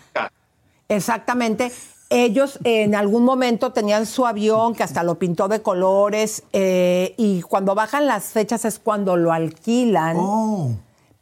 Exactamente. 0.87 1.71
Ellos 2.13 2.59
en 2.65 2.93
algún 2.93 3.23
momento 3.23 3.71
tenían 3.71 4.05
su 4.05 4.25
avión 4.27 4.75
que 4.75 4.83
hasta 4.83 5.01
lo 5.01 5.15
pintó 5.17 5.47
de 5.47 5.61
colores 5.61 6.43
eh, 6.51 7.15
y 7.17 7.41
cuando 7.41 7.73
bajan 7.73 8.05
las 8.05 8.25
fechas 8.25 8.65
es 8.65 8.79
cuando 8.79 9.15
lo 9.15 9.31
alquilan. 9.31 10.17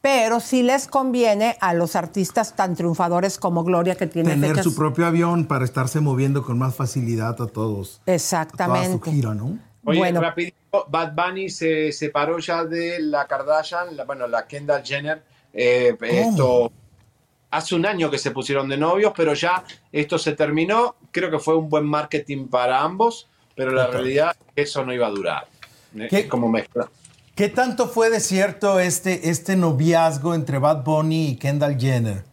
Pero 0.01 0.39
sí 0.39 0.63
les 0.63 0.87
conviene 0.87 1.57
a 1.59 1.73
los 1.73 1.95
artistas 1.95 2.55
tan 2.55 2.75
triunfadores 2.75 3.37
como 3.37 3.63
Gloria 3.63 3.95
que 3.95 4.07
tienen 4.07 4.33
Tener 4.39 4.51
fechas. 4.51 4.63
su 4.63 4.75
propio 4.75 5.05
avión 5.05 5.45
para 5.45 5.63
estarse 5.65 5.99
moviendo 5.99 6.41
con 6.43 6.57
más 6.57 6.73
facilidad 6.73 7.39
a 7.41 7.47
todos. 7.47 8.01
Exactamente. 8.05 8.79
A 8.79 8.83
toda 8.97 9.03
su 9.05 9.11
gira, 9.11 9.33
¿no? 9.35 9.59
Oye, 9.85 9.99
Bueno. 9.99 10.21
rapidito, 10.21 10.85
Bad 10.89 11.13
Bunny 11.15 11.49
se 11.49 11.91
separó 11.91 12.39
ya 12.39 12.63
de 12.65 12.99
la 12.99 13.27
Kardashian, 13.27 13.95
la- 13.95 14.05
bueno, 14.05 14.25
la 14.27 14.47
Kendall 14.47 14.83
Jenner. 14.83 15.21
eh, 15.53 15.97
esto 16.01 16.71
hace 17.51 17.75
un 17.75 17.85
año 17.85 18.09
que 18.11 18.17
se 18.17 18.31
pusieron 18.31 18.69
de 18.69 18.77
novios, 18.77 19.13
pero 19.15 19.33
ya 19.33 19.63
esto 19.91 20.17
se 20.17 20.33
terminó. 20.33 20.95
Creo 21.11 21.31
que 21.31 21.39
fue 21.39 21.55
un 21.55 21.69
buen 21.69 21.85
marketing 21.85 22.47
para 22.47 22.81
ambos, 22.81 23.27
pero 23.55 23.71
la 23.71 23.87
realidad 23.87 24.35
eso 24.55 24.85
no 24.85 24.93
iba 24.93 25.07
a 25.07 25.11
durar. 25.11 25.47
Eh, 25.95 26.07
¿Qué? 26.09 26.19
Es 26.19 26.27
como 26.27 26.47
mezcla. 26.49 26.89
¿Qué 27.35 27.49
tanto 27.49 27.87
fue 27.87 28.09
de 28.09 28.19
cierto 28.19 28.79
este, 28.79 29.29
este 29.29 29.55
noviazgo 29.55 30.35
entre 30.35 30.57
Bad 30.59 30.83
Bunny 30.83 31.29
y 31.29 31.35
Kendall 31.37 31.79
Jenner? 31.79 32.23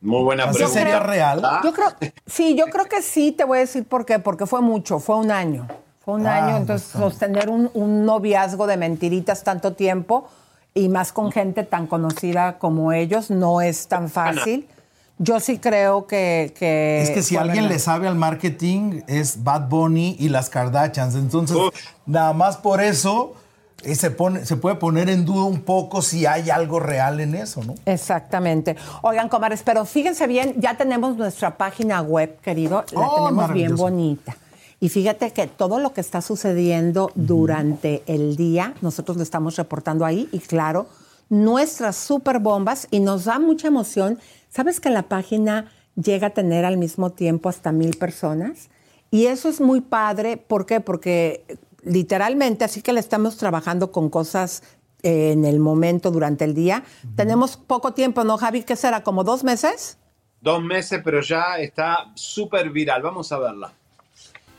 Muy 0.00 0.22
buena 0.22 0.44
¿Así 0.44 0.58
pregunta. 0.58 0.78
sería 0.80 1.00
real? 1.00 1.42
Yo 1.64 1.72
creo, 1.72 1.88
sí, 2.26 2.54
yo 2.56 2.66
creo 2.66 2.86
que 2.86 3.02
sí, 3.02 3.32
te 3.32 3.44
voy 3.44 3.58
a 3.58 3.60
decir 3.62 3.84
por 3.84 4.06
qué, 4.06 4.18
porque 4.18 4.46
fue 4.46 4.60
mucho, 4.62 4.98
fue 4.98 5.16
un 5.16 5.30
año. 5.30 5.66
Fue 6.04 6.14
un 6.14 6.26
Ah, 6.26 6.36
año, 6.46 6.56
entonces 6.58 6.88
sostener 6.88 7.48
un, 7.50 7.70
un 7.74 8.04
noviazgo 8.04 8.66
de 8.66 8.76
mentiritas 8.76 9.42
tanto 9.42 9.72
tiempo 9.72 10.28
y 10.76 10.90
más 10.90 11.10
con 11.10 11.32
gente 11.32 11.64
tan 11.64 11.86
conocida 11.86 12.58
como 12.58 12.92
ellos 12.92 13.30
no 13.30 13.62
es 13.62 13.88
tan 13.88 14.10
fácil. 14.10 14.68
Yo 15.18 15.40
sí 15.40 15.58
creo 15.58 16.06
que... 16.06 16.52
que 16.58 17.00
Es 17.00 17.10
que 17.10 17.22
si 17.22 17.36
alguien 17.38 17.68
le 17.68 17.78
sabe 17.78 18.06
al 18.06 18.16
marketing 18.16 19.00
es 19.06 19.42
Bad 19.42 19.70
Bunny 19.70 20.16
y 20.18 20.28
las 20.28 20.50
Kardashians. 20.50 21.14
Entonces, 21.14 21.56
nada 22.04 22.34
más 22.34 22.58
por 22.58 22.82
eso 22.82 23.32
eh, 23.84 23.94
se, 23.94 24.10
pone, 24.10 24.44
se 24.44 24.56
puede 24.56 24.76
poner 24.76 25.08
en 25.08 25.24
duda 25.24 25.44
un 25.44 25.62
poco 25.62 26.02
si 26.02 26.26
hay 26.26 26.50
algo 26.50 26.78
real 26.78 27.20
en 27.20 27.34
eso, 27.34 27.64
¿no? 27.64 27.74
Exactamente. 27.86 28.76
Oigan, 29.00 29.30
comadres, 29.30 29.62
pero 29.64 29.86
fíjense 29.86 30.26
bien, 30.26 30.56
ya 30.58 30.76
tenemos 30.76 31.16
nuestra 31.16 31.56
página 31.56 32.02
web, 32.02 32.38
querido, 32.42 32.84
la 32.92 33.00
Oh, 33.00 33.24
tenemos 33.24 33.50
bien 33.54 33.76
bonita. 33.76 34.36
Y 34.78 34.90
fíjate 34.90 35.32
que 35.32 35.46
todo 35.46 35.78
lo 35.80 35.92
que 35.92 36.00
está 36.00 36.20
sucediendo 36.20 37.10
durante 37.14 38.02
el 38.06 38.36
día, 38.36 38.74
nosotros 38.82 39.16
lo 39.16 39.22
estamos 39.22 39.56
reportando 39.56 40.04
ahí 40.04 40.28
y 40.32 40.40
claro, 40.40 40.86
nuestras 41.28 41.96
super 41.96 42.38
bombas 42.38 42.86
y 42.90 43.00
nos 43.00 43.24
da 43.24 43.38
mucha 43.38 43.68
emoción. 43.68 44.18
¿Sabes 44.50 44.80
que 44.80 44.90
la 44.90 45.04
página 45.04 45.72
llega 45.96 46.28
a 46.28 46.30
tener 46.30 46.64
al 46.64 46.76
mismo 46.76 47.10
tiempo 47.10 47.48
hasta 47.48 47.72
mil 47.72 47.96
personas? 47.96 48.68
Y 49.10 49.26
eso 49.26 49.48
es 49.48 49.60
muy 49.60 49.80
padre. 49.80 50.36
¿Por 50.36 50.66
qué? 50.66 50.80
Porque 50.80 51.44
literalmente, 51.82 52.64
así 52.64 52.82
que 52.82 52.92
le 52.92 53.00
estamos 53.00 53.38
trabajando 53.38 53.92
con 53.92 54.10
cosas 54.10 54.62
eh, 55.02 55.32
en 55.32 55.44
el 55.44 55.58
momento, 55.58 56.10
durante 56.10 56.44
el 56.44 56.52
día. 56.52 56.84
Tenemos 57.16 57.56
poco 57.56 57.94
tiempo, 57.94 58.24
¿no, 58.24 58.36
Javi? 58.36 58.62
¿Qué 58.62 58.76
será? 58.76 59.02
¿Como 59.02 59.24
dos 59.24 59.42
meses? 59.42 59.98
Dos 60.40 60.62
meses, 60.62 61.00
pero 61.02 61.22
ya 61.22 61.58
está 61.58 62.12
súper 62.14 62.70
viral. 62.70 63.02
Vamos 63.02 63.32
a 63.32 63.38
verla. 63.38 63.72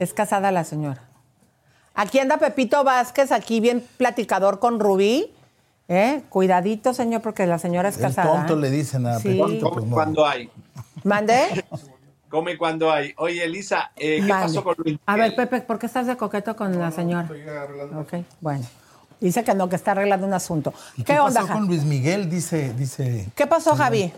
Es 0.00 0.14
casada 0.14 0.50
la 0.50 0.64
señora. 0.64 1.02
Aquí 1.94 2.18
anda 2.18 2.38
Pepito 2.38 2.82
Vázquez, 2.82 3.30
aquí 3.32 3.60
bien 3.60 3.86
platicador 3.98 4.58
con 4.58 4.80
Rubí. 4.80 5.32
¿Eh? 5.88 6.22
Cuidadito, 6.30 6.94
señor, 6.94 7.20
porque 7.20 7.46
la 7.46 7.58
señora 7.58 7.90
es 7.90 7.96
El 7.96 8.02
casada. 8.02 8.32
tonto 8.32 8.54
¿eh? 8.54 8.60
le 8.62 8.70
dicen 8.70 9.06
a 9.06 9.18
Sí. 9.18 9.38
Pepito, 9.38 9.70
pues 9.70 9.84
no. 9.84 9.94
Cuando 9.94 10.26
hay. 10.26 10.48
¿Mande? 11.04 11.64
Come 12.30 12.56
cuando 12.56 12.90
hay. 12.90 13.12
Oye, 13.18 13.44
Elisa, 13.44 13.90
eh, 13.96 14.22
¿qué 14.22 14.28
pasó 14.28 14.64
con 14.64 14.74
Luis? 14.78 14.98
A 15.04 15.16
ver, 15.16 15.36
Pepe, 15.36 15.60
¿por 15.60 15.78
qué 15.78 15.86
estás 15.86 16.06
de 16.06 16.16
coqueto 16.16 16.56
con 16.56 16.78
la 16.78 16.90
señora? 16.92 17.28
Ok, 17.98 18.24
bueno. 18.40 18.64
Dice 19.20 19.44
que 19.44 19.52
no, 19.52 19.68
que 19.68 19.76
está 19.76 19.90
arreglando 19.90 20.26
un 20.26 20.32
asunto. 20.32 20.72
¿Y 20.96 21.02
¿Qué, 21.02 21.12
qué, 21.12 21.20
onda, 21.20 21.42
pasó 21.42 21.52
con 21.52 21.66
Luis 21.66 21.84
Miguel? 21.84 22.30
Dice, 22.30 22.72
dice. 22.72 23.28
¿Qué 23.34 23.46
pasó, 23.46 23.74
Javi? 23.76 24.10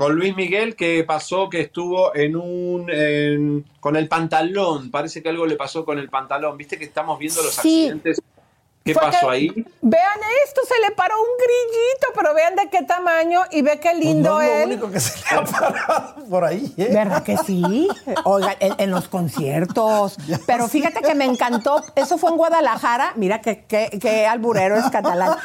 Con 0.00 0.14
Luis 0.16 0.34
Miguel, 0.34 0.76
que 0.76 1.04
pasó 1.04 1.50
que 1.50 1.60
estuvo 1.60 2.14
en 2.16 2.34
un. 2.34 2.86
en- 2.90 3.66
con 3.80 3.96
el 3.96 4.08
pantalón. 4.08 4.90
Parece 4.90 5.22
que 5.22 5.28
algo 5.28 5.44
le 5.44 5.56
pasó 5.56 5.84
con 5.84 5.98
el 5.98 6.08
pantalón. 6.08 6.56
Viste 6.56 6.78
que 6.78 6.86
estamos 6.86 7.18
viendo 7.18 7.42
los 7.42 7.52
Sí. 7.52 7.84
accidentes. 7.84 8.22
¿Qué 8.94 9.00
pasó 9.00 9.26
que- 9.28 9.32
ahí? 9.32 9.48
Vean 9.82 10.20
esto, 10.46 10.60
se 10.68 10.78
le 10.88 10.94
paró 10.94 11.14
un 11.20 11.28
grillito, 11.38 12.06
pero 12.14 12.34
vean 12.34 12.54
de 12.56 12.68
qué 12.70 12.82
tamaño 12.84 13.40
y 13.50 13.62
ve 13.62 13.78
qué 13.80 13.94
lindo 13.94 14.34
Pues 14.34 14.46
no 14.46 14.52
es 14.52 14.56
lo 14.58 14.62
él. 14.62 14.68
único 14.72 14.90
que 14.90 15.00
se 15.00 15.18
le 15.18 15.40
ha 15.40 15.44
parado 15.44 16.14
por 16.28 16.44
ahí, 16.44 16.72
¿eh? 16.76 16.90
¿Verdad 16.92 17.22
que 17.22 17.36
sí? 17.38 17.88
Oigan, 18.24 18.54
en, 18.60 18.74
en 18.78 18.90
los 18.90 19.08
conciertos. 19.08 20.16
Pero 20.46 20.68
fíjate 20.68 21.00
que 21.02 21.14
me 21.14 21.24
encantó. 21.24 21.82
Eso 21.96 22.18
fue 22.18 22.30
en 22.30 22.36
Guadalajara. 22.36 23.12
Mira 23.16 23.40
qué 23.40 23.64
qué- 23.66 23.98
qué 24.00 24.26
alburero 24.26 24.76
es 24.76 24.88
catalán. 24.90 25.36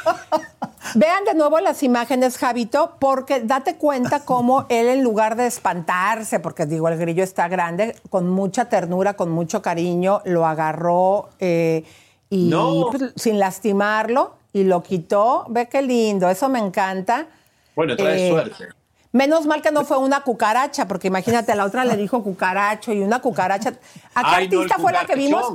Vean 0.94 1.26
de 1.26 1.34
nuevo 1.34 1.60
las 1.60 1.82
imágenes, 1.84 2.38
Javito, 2.38 2.96
porque 3.00 3.40
date 3.42 3.76
cuenta 3.76 4.20
cómo 4.24 4.66
él, 4.70 4.88
en 4.88 5.04
lugar 5.04 5.36
de 5.36 5.48
espantarse, 5.48 6.40
porque 6.40 6.66
digo, 6.68 6.88
el 6.90 6.98
grillo 6.98 7.24
está 7.24 7.48
grande, 7.48 7.96
con 8.10 8.30
mucha 8.30 8.66
ternura, 8.70 9.16
con 9.16 9.32
mucho 9.32 9.62
cariño, 9.64 10.22
lo 10.26 10.46
agarró 10.46 11.30
eh, 11.40 11.84
y 12.30 12.50
No. 12.50 12.88
pues, 12.92 13.14
sin 13.16 13.40
lastimarlo 13.40 14.36
y 14.54 14.64
lo 14.64 14.82
quitó. 14.84 15.46
Ve 15.50 15.68
qué 15.68 15.82
lindo, 15.82 16.30
eso 16.30 16.50
me 16.50 16.60
encanta. 16.60 17.28
Bueno, 17.76 17.96
trae 17.96 18.28
Eh, 18.28 18.30
suerte. 18.32 18.68
Menos 19.12 19.46
mal 19.46 19.62
que 19.62 19.72
no 19.72 19.86
fue 19.86 19.98
una 19.98 20.22
cucaracha, 20.22 20.88
porque 20.88 21.08
imagínate, 21.08 21.56
la 21.56 21.64
otra 21.66 21.86
le 21.86 21.96
dijo 21.96 22.22
cucaracho 22.22 22.92
y 22.92 23.02
una 23.02 23.22
cucaracha. 23.22 23.70
¿A 23.70 23.74
qué 23.74 23.80
Ay, 24.14 24.48
no, 24.50 24.54
el 24.56 24.60
artista 24.64 24.78
fue 24.82 24.92
la 24.92 25.06
que 25.06 25.16
vimos? 25.16 25.54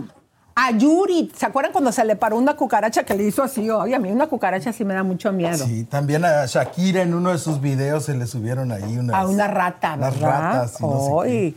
A 0.55 0.71
Yuri. 0.73 1.31
¿Se 1.37 1.45
acuerdan 1.47 1.71
cuando 1.73 1.93
se 1.93 2.05
le 2.05 2.16
paró 2.16 2.37
una 2.39 2.57
cucaracha 2.57 3.05
que 3.05 3.14
le 3.14 3.25
hizo 3.25 3.43
así? 3.43 3.68
Oye, 3.71 3.95
a 3.95 3.99
mí 3.99 4.11
una 4.11 4.27
cucaracha 4.29 4.73
sí 4.73 4.85
me 4.85 4.95
da 4.95 5.03
mucho 5.03 5.31
miedo. 5.33 5.59
Sí, 5.66 5.85
también 5.85 6.25
a 6.25 6.47
Shakira 6.47 7.03
en 7.03 7.12
uno 7.14 7.31
de 7.33 7.39
sus 7.39 7.61
videos 7.61 8.05
se 8.07 8.14
le 8.14 8.27
subieron 8.27 8.73
ahí 8.73 8.97
unas. 8.97 9.14
A 9.16 9.27
una 9.27 9.47
rata, 9.47 9.97
Las 9.97 10.14
¿verdad? 10.14 10.41
ratas 10.41 10.81
y 10.81 10.83
no 10.85 11.23
sé 11.23 11.55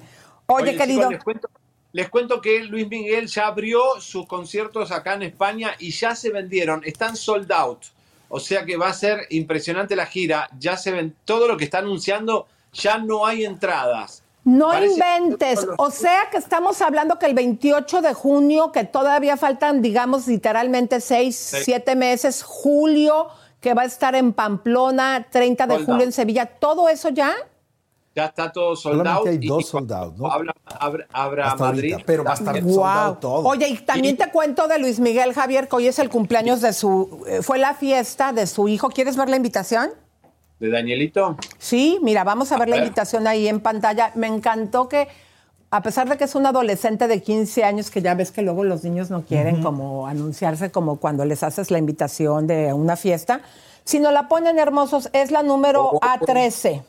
Oye, 0.47 0.75
querido. 0.77 1.09
Les 1.93 2.09
cuento 2.09 2.41
que 2.41 2.63
Luis 2.65 2.87
Miguel 2.89 3.27
ya 3.27 3.47
abrió 3.47 3.81
sus 4.01 4.27
conciertos 4.27 4.91
acá 4.91 5.13
en 5.13 5.21
España 5.23 5.75
y 5.79 5.91
ya 5.91 6.15
se 6.15 6.29
vendieron. 6.31 6.81
Están 6.83 7.15
sold 7.15 7.51
out. 7.51 7.79
O 8.29 8.39
sea 8.39 8.65
que 8.65 8.77
va 8.77 8.87
a 8.89 8.93
ser 8.93 9.27
impresionante 9.29 9.95
la 9.95 10.07
gira. 10.07 10.49
Ya 10.59 10.75
se 10.75 10.91
ven 10.91 11.15
todo 11.23 11.47
lo 11.47 11.55
que 11.55 11.63
está 11.65 11.77
anunciando. 11.77 12.47
Ya 12.73 12.97
no 12.97 13.25
hay 13.25 13.45
entradas. 13.45 14.23
No 14.43 14.69
Parece- 14.69 14.93
inventes. 14.95 15.65
O 15.77 15.89
sea 15.91 16.29
que 16.31 16.37
estamos 16.37 16.81
hablando 16.81 17.17
que 17.19 17.27
el 17.27 17.33
28 17.35 18.01
de 18.01 18.13
junio, 18.13 18.71
que 18.71 18.83
todavía 18.83 19.37
faltan, 19.37 19.81
digamos, 19.81 20.27
literalmente 20.27 20.99
seis, 20.99 21.35
Sí. 21.37 21.57
siete 21.63 21.95
meses, 21.95 22.43
julio, 22.43 23.27
que 23.61 23.73
va 23.73 23.83
a 23.83 23.85
estar 23.85 24.15
en 24.15 24.33
Pamplona, 24.33 25.27
30 25.31 25.67
de 25.67 25.85
julio 25.85 26.03
en 26.03 26.11
Sevilla, 26.11 26.45
¿todo 26.47 26.89
eso 26.89 27.09
ya? 27.09 27.33
Ya 28.15 28.25
está 28.25 28.51
todo 28.51 28.75
sold 28.75 28.97
Solamente 28.99 29.19
out. 29.19 29.27
hay 29.39 29.45
y 29.45 29.47
dos 29.47 29.67
sold 29.67 29.91
out, 29.91 30.15
¿no? 30.17 30.27
Abra, 30.31 30.53
abra- 30.65 31.07
abra 31.11 31.47
Hasta 31.47 31.63
Madrid. 31.63 31.93
ahorita, 31.93 32.05
pero 32.05 32.23
va 32.23 32.31
a 32.31 32.33
estar 32.35 32.53
también. 32.53 32.75
sold 32.75 32.85
out 32.87 33.19
todo. 33.19 33.47
Oye, 33.47 33.67
y 33.69 33.77
también 33.77 34.17
te 34.17 34.29
cuento 34.31 34.67
de 34.67 34.77
Luis 34.77 34.99
Miguel 34.99 35.33
Javier, 35.33 35.67
que 35.67 35.75
hoy 35.77 35.87
es 35.87 35.97
el 35.97 36.09
cumpleaños 36.09 36.61
de 36.61 36.73
su. 36.73 37.23
eh, 37.27 37.41
fue 37.41 37.57
la 37.57 37.73
fiesta 37.73 38.31
de 38.31 38.45
su 38.45 38.67
hijo. 38.67 38.89
¿Quieres 38.89 39.17
ver 39.17 39.29
la 39.29 39.37
invitación? 39.37 39.89
de 40.59 40.69
Danielito? 40.69 41.35
Sí, 41.57 41.97
mira, 42.01 42.23
vamos 42.23 42.51
a 42.53 42.57
ver 42.57 42.69
la 42.69 42.77
invitación 42.77 43.27
ahí 43.27 43.47
en 43.49 43.59
pantalla. 43.59 44.11
Me 44.15 44.27
encantó 44.27 44.87
que, 44.87 45.09
a 45.71 45.81
pesar 45.81 46.07
de 46.07 46.15
que 46.15 46.23
es 46.23 46.35
un 46.35 46.45
adolescente 46.45 47.07
de 47.09 47.21
15 47.21 47.65
años, 47.65 47.89
que 47.91 48.01
ya 48.01 48.13
ves 48.13 48.31
que 48.31 48.43
luego 48.43 48.63
los 48.63 48.81
niños 48.83 49.09
no 49.09 49.23
quieren 49.25 49.61
como 49.61 50.07
anunciarse 50.07 50.71
como 50.71 50.97
cuando 50.97 51.25
les 51.25 51.43
haces 51.43 51.69
la 51.69 51.79
invitación 51.79 52.47
de 52.47 52.71
una 52.71 52.95
fiesta, 52.95 53.41
sino 53.83 54.11
la 54.11 54.29
ponen 54.29 54.57
hermosos, 54.57 55.09
es 55.11 55.31
la 55.31 55.43
número 55.43 55.83
Oh. 55.95 55.99
A13. 55.99 56.83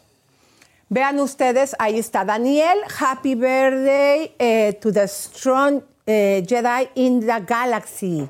Vean 0.89 1.18
ustedes, 1.20 1.74
ahí 1.78 1.99
está 1.99 2.24
Daniel, 2.24 2.78
Happy 3.01 3.35
Birthday 3.35 4.35
eh, 4.39 4.78
to 4.80 4.93
the 4.93 5.09
Strong 5.09 5.82
eh, 6.07 6.45
Jedi 6.47 6.89
in 6.95 7.20
the 7.20 7.41
Galaxy. 7.47 8.28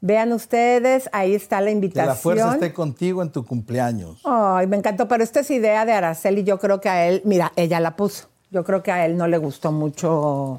Vean 0.00 0.32
ustedes, 0.32 1.08
ahí 1.12 1.34
está 1.34 1.60
la 1.60 1.66
Que 1.66 1.72
invitación. 1.72 2.06
la 2.06 2.14
fuerza 2.14 2.54
esté 2.54 2.72
contigo 2.72 3.20
en 3.22 3.32
tu 3.32 3.44
cumpleaños. 3.44 4.20
Ay, 4.24 4.66
me 4.68 4.76
encantó, 4.76 5.08
pero 5.08 5.24
esta 5.24 5.40
es 5.40 5.50
idea 5.50 5.84
de 5.84 5.92
Araceli. 5.92 6.44
Yo 6.44 6.58
creo 6.58 6.80
que 6.80 6.88
a 6.88 7.08
él, 7.08 7.22
mira, 7.24 7.52
ella 7.56 7.80
la 7.80 7.96
puso. 7.96 8.28
Yo 8.50 8.62
creo 8.64 8.82
que 8.82 8.92
a 8.92 9.04
él 9.04 9.16
no 9.16 9.26
le 9.26 9.38
gustó 9.38 9.72
mucho. 9.72 10.58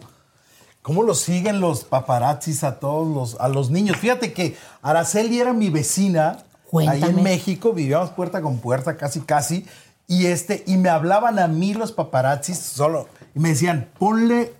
¿Cómo 0.81 1.03
lo 1.03 1.13
siguen 1.13 1.61
los 1.61 1.85
paparazzis 1.85 2.63
a 2.63 2.79
todos 2.79 3.07
los, 3.07 3.39
a 3.39 3.47
los 3.47 3.69
niños? 3.69 3.97
Fíjate 3.97 4.33
que 4.33 4.57
Araceli 4.81 5.39
era 5.39 5.53
mi 5.53 5.69
vecina 5.69 6.39
ahí 6.87 7.01
en 7.03 7.23
México, 7.23 7.73
vivíamos 7.73 8.09
puerta 8.11 8.41
con 8.41 8.59
puerta, 8.59 8.95
casi 8.97 9.21
casi, 9.21 9.65
y 10.09 10.25
este, 10.25 10.63
y 10.65 10.75
me 10.77 10.89
hablaban 10.89 11.37
a 11.39 11.47
mí 11.47 11.73
los 11.75 11.91
paparazzis 11.91 12.57
solo, 12.57 13.07
y 13.35 13.39
me 13.39 13.49
decían, 13.49 13.87
ponle 13.97 14.51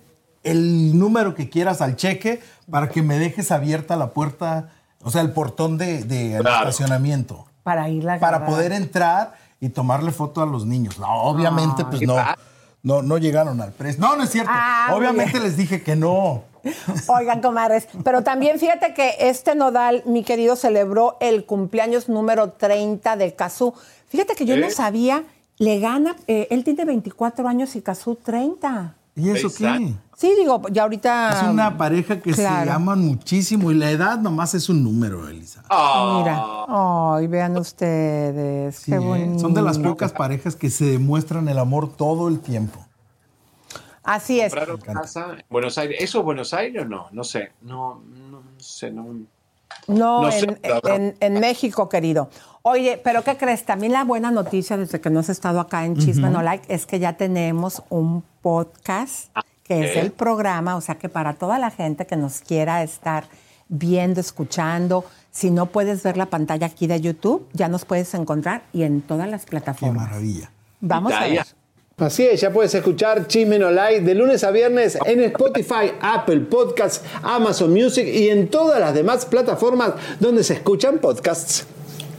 el 0.44 0.96
número 0.98 1.34
que 1.34 1.50
quieras 1.50 1.82
al 1.82 1.96
cheque 1.96 2.40
para 2.70 2.88
que 2.88 3.02
me 3.02 3.18
dejes 3.18 3.50
abierta 3.50 3.96
la 3.96 4.10
puerta, 4.10 4.70
o 5.02 5.10
sea, 5.10 5.20
el 5.22 5.32
portón 5.32 5.76
de, 5.76 6.04
de 6.04 6.38
Claro. 6.40 6.66
Ah, 6.66 6.70
estacionamiento. 6.70 7.46
Para 7.64 7.88
ir 7.88 8.08
a 8.08 8.18
para 8.18 8.46
poder 8.46 8.72
entrar 8.72 9.34
y 9.60 9.68
tomarle 9.68 10.12
foto 10.12 10.40
a 10.40 10.46
los 10.46 10.66
niños. 10.66 10.98
No, 10.98 11.24
obviamente, 11.24 11.84
pues 11.84 12.00
no, 12.02 12.16
no, 12.82 13.02
no 13.02 13.18
llegaron 13.18 13.60
al 13.60 13.72
precio. 13.72 14.00
No, 14.00 14.16
no 14.16 14.22
es 14.22 14.30
cierto. 14.30 14.52
Ah, 14.54 14.92
obviamente 14.94 15.32
bien. 15.32 15.42
les 15.42 15.56
dije 15.56 15.82
que 15.82 15.96
no. 15.96 16.44
Oigan, 17.08 17.40
comadres, 17.40 17.88
pero 18.04 18.22
también 18.22 18.58
fíjate 18.58 18.94
que 18.94 19.16
este 19.18 19.54
nodal, 19.54 20.02
mi 20.06 20.22
querido, 20.22 20.56
celebró 20.56 21.16
el 21.20 21.44
cumpleaños 21.44 22.08
número 22.08 22.50
30 22.50 23.16
de 23.16 23.34
Cazú. 23.34 23.74
Fíjate 24.08 24.34
que 24.34 24.44
yo 24.44 24.56
no 24.56 24.66
¿Eh? 24.66 24.70
sabía, 24.70 25.24
le 25.60 25.78
gana, 25.78 26.16
eh, 26.26 26.48
él 26.50 26.64
tiene 26.64 26.84
24 26.86 27.46
años 27.46 27.76
y 27.76 27.82
Cazú 27.82 28.16
30. 28.16 28.94
¿Y 29.14 29.28
eso 29.28 29.48
qué? 29.54 29.92
Sí, 30.16 30.32
digo, 30.38 30.62
ya 30.70 30.84
ahorita... 30.84 31.42
Es 31.42 31.48
una 31.48 31.76
pareja 31.76 32.20
que 32.20 32.32
Claro. 32.32 32.64
se 32.64 32.70
aman 32.70 33.00
muchísimo 33.04 33.70
y 33.70 33.74
la 33.74 33.90
edad 33.90 34.18
nomás 34.18 34.54
es 34.54 34.68
un 34.70 34.82
número, 34.82 35.28
Elisa. 35.28 35.60
Mira, 35.62 36.42
ay, 36.68 37.26
vean 37.26 37.56
ustedes, 37.58 38.76
Sí, 38.76 38.90
qué 38.92 38.96
¿eh? 38.96 39.00
bonito. 39.00 39.38
Son 39.38 39.52
de 39.52 39.60
las 39.62 39.78
pocas 39.78 40.12
parejas 40.12 40.56
que 40.56 40.70
se 40.70 40.86
demuestran 40.86 41.46
el 41.48 41.58
amor 41.58 41.94
todo 41.94 42.28
el 42.28 42.40
tiempo. 42.40 42.80
Así 44.02 44.40
es. 44.40 44.54
¿Compraron 44.54 44.80
casa 44.80 45.26
en 45.34 45.44
Buenos 45.50 45.76
Aires? 45.76 45.98
¿Eso 46.00 46.20
es 46.20 46.24
Buenos 46.24 46.54
Aires 46.54 46.82
o 46.82 46.88
no? 46.88 47.08
No 47.12 47.22
sé. 47.22 47.52
No, 47.60 48.00
no, 48.30 48.40
no 48.40 48.42
sé. 48.58 48.90
No, 48.90 49.04
No, 49.86 50.22
en, 50.30 50.58
en- 50.94 51.16
en 51.20 51.40
México, 51.40 51.88
querido. 51.88 52.30
Oye, 52.62 53.00
pero 53.02 53.24
¿qué 53.24 53.36
crees? 53.36 53.64
También 53.64 53.92
la 53.92 54.04
buena 54.04 54.30
noticia 54.30 54.76
desde 54.76 55.00
que 55.00 55.08
no 55.10 55.20
has 55.20 55.28
estado 55.30 55.60
acá 55.60 55.84
en 55.86 55.96
Chisme. 55.96 56.28
No 56.30 56.42
Like 56.42 56.72
es 56.72 56.84
que 56.86 56.98
ya 56.98 57.14
tenemos 57.16 57.82
un 57.88 58.22
podcast 58.42 59.30
que 59.64 59.84
es 59.90 59.96
el 59.96 60.10
programa, 60.12 60.76
o 60.76 60.80
sea 60.80 60.96
que 60.96 61.08
para 61.08 61.34
toda 61.34 61.58
la 61.58 61.70
gente 61.70 62.06
que 62.06 62.16
nos 62.16 62.40
quiera 62.40 62.82
estar 62.82 63.24
viendo, 63.68 64.20
escuchando, 64.20 65.04
si 65.30 65.50
no 65.50 65.66
puedes 65.66 66.02
ver 66.02 66.16
la 66.16 66.26
pantalla 66.26 66.66
aquí 66.66 66.86
de 66.88 67.00
YouTube, 67.00 67.48
ya 67.52 67.68
nos 67.68 67.84
puedes 67.84 68.12
encontrar 68.14 68.62
y 68.72 68.82
en 68.82 69.00
todas 69.00 69.28
las 69.28 69.46
plataformas. 69.46 70.04
Qué 70.06 70.10
maravilla. 70.10 70.50
Vamos 70.80 71.12
a 71.12 71.20
ver. 71.20 71.46
Así 72.00 72.24
es, 72.24 72.40
ya 72.40 72.50
puedes 72.50 72.74
escuchar 72.74 73.26
Chisme 73.26 73.58
No 73.58 73.70
Like 73.70 74.00
de 74.00 74.14
lunes 74.14 74.42
a 74.42 74.50
viernes 74.50 74.96
en 75.04 75.20
Spotify, 75.20 75.92
Apple 76.00 76.40
Podcasts, 76.40 77.02
Amazon 77.22 77.74
Music 77.74 78.06
y 78.06 78.30
en 78.30 78.48
todas 78.48 78.80
las 78.80 78.94
demás 78.94 79.26
plataformas 79.26 79.92
donde 80.18 80.42
se 80.42 80.54
escuchan 80.54 80.98
podcasts. 80.98 81.66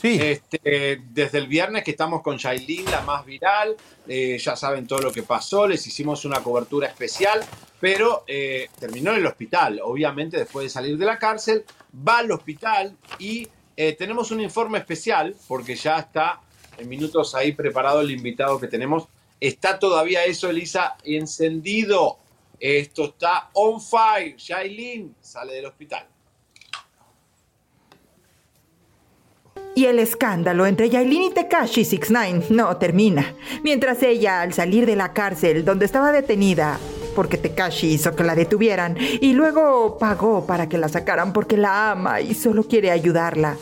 Este, 0.00 1.02
desde 1.10 1.38
el 1.38 1.48
viernes 1.48 1.82
que 1.82 1.90
estamos 1.90 2.22
con 2.22 2.36
Shailin, 2.36 2.84
la 2.84 3.00
más 3.00 3.26
viral, 3.26 3.76
eh, 4.06 4.38
ya 4.38 4.54
saben 4.54 4.86
todo 4.86 5.00
lo 5.00 5.12
que 5.12 5.24
pasó, 5.24 5.66
les 5.66 5.84
hicimos 5.86 6.24
una 6.24 6.40
cobertura 6.40 6.86
especial, 6.86 7.44
pero 7.80 8.24
eh, 8.28 8.68
terminó 8.78 9.10
en 9.10 9.18
el 9.18 9.26
hospital, 9.26 9.80
obviamente 9.82 10.36
después 10.36 10.64
de 10.64 10.70
salir 10.70 10.96
de 10.96 11.04
la 11.04 11.18
cárcel, 11.18 11.64
va 12.06 12.18
al 12.18 12.30
hospital 12.30 12.96
y 13.18 13.48
eh, 13.76 13.94
tenemos 13.94 14.30
un 14.30 14.40
informe 14.40 14.78
especial, 14.78 15.34
porque 15.48 15.74
ya 15.74 15.98
está 15.98 16.40
en 16.76 16.88
minutos 16.88 17.34
ahí 17.34 17.52
preparado 17.52 18.00
el 18.00 18.10
invitado 18.12 18.60
que 18.60 18.68
tenemos. 18.68 19.08
Está 19.40 19.78
todavía 19.78 20.24
eso, 20.24 20.48
Elisa, 20.48 20.96
encendido. 21.04 22.18
Esto 22.60 23.06
está 23.06 23.50
on 23.52 23.80
fire. 23.80 24.36
Shailin 24.36 25.14
sale 25.20 25.54
del 25.54 25.66
hospital. 25.66 26.06
Y 29.78 29.86
el 29.86 30.00
escándalo 30.00 30.66
entre 30.66 30.90
Yailin 30.90 31.22
y 31.22 31.30
Tekashi 31.30 31.84
69 31.84 32.46
no 32.50 32.76
termina. 32.78 33.36
Mientras 33.62 34.02
ella, 34.02 34.40
al 34.40 34.52
salir 34.52 34.86
de 34.86 34.96
la 34.96 35.12
cárcel 35.12 35.64
donde 35.64 35.84
estaba 35.84 36.10
detenida, 36.10 36.80
porque 37.14 37.38
Tekashi 37.38 37.94
hizo 37.94 38.14
que 38.14 38.24
la 38.24 38.34
detuvieran 38.34 38.96
y 38.98 39.32
luego 39.32 39.98
pagó 39.98 40.46
para 40.46 40.68
que 40.68 40.78
la 40.78 40.88
sacaran 40.88 41.32
porque 41.32 41.56
la 41.56 41.92
ama 41.92 42.20
y 42.20 42.34
solo 42.34 42.64
quiere 42.64 42.90
ayudarla. 42.90 43.56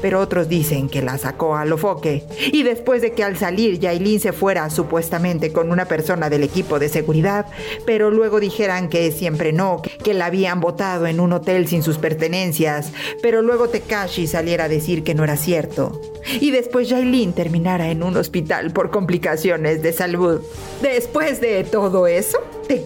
Pero 0.00 0.20
otros 0.20 0.48
dicen 0.48 0.88
que 0.88 1.00
la 1.00 1.16
sacó 1.16 1.56
a 1.56 1.64
lo 1.64 1.78
foque. 1.78 2.24
Y 2.52 2.64
después 2.64 3.02
de 3.02 3.12
que 3.12 3.22
al 3.22 3.36
salir 3.36 3.78
Yailin 3.78 4.20
se 4.20 4.32
fuera 4.32 4.68
supuestamente 4.68 5.52
con 5.52 5.70
una 5.70 5.84
persona 5.84 6.28
del 6.28 6.42
equipo 6.42 6.78
de 6.78 6.88
seguridad, 6.88 7.46
pero 7.86 8.10
luego 8.10 8.40
dijeran 8.40 8.88
que 8.88 9.12
siempre 9.12 9.52
no, 9.52 9.80
que 10.02 10.14
la 10.14 10.26
habían 10.26 10.60
botado 10.60 11.06
en 11.06 11.20
un 11.20 11.32
hotel 11.32 11.68
sin 11.68 11.82
sus 11.82 11.98
pertenencias, 11.98 12.92
pero 13.22 13.42
luego 13.42 13.68
Tekashi 13.68 14.26
saliera 14.26 14.64
a 14.64 14.68
decir 14.68 15.04
que 15.04 15.14
no 15.14 15.24
era 15.24 15.36
cierto. 15.36 16.00
Y 16.40 16.50
después 16.50 16.88
Yailin 16.88 17.32
terminara 17.32 17.90
en 17.90 18.02
un 18.02 18.16
hospital 18.16 18.72
por 18.72 18.90
complicaciones 18.90 19.82
de 19.82 19.92
salud. 19.92 20.40
Después 20.80 21.40
de 21.40 21.64
todo 21.64 22.06
eso, 22.06 22.38
Tekashi 22.66 22.81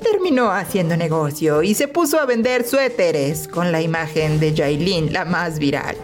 terminó 0.00 0.50
haciendo 0.52 0.96
negocio 0.96 1.62
y 1.62 1.74
se 1.74 1.88
puso 1.88 2.20
a 2.20 2.26
vender 2.26 2.64
suéteres 2.66 3.48
con 3.48 3.72
la 3.72 3.82
imagen 3.82 4.40
de 4.40 4.54
Yailin, 4.54 5.12
la 5.12 5.24
más 5.24 5.58
viral. 5.58 5.96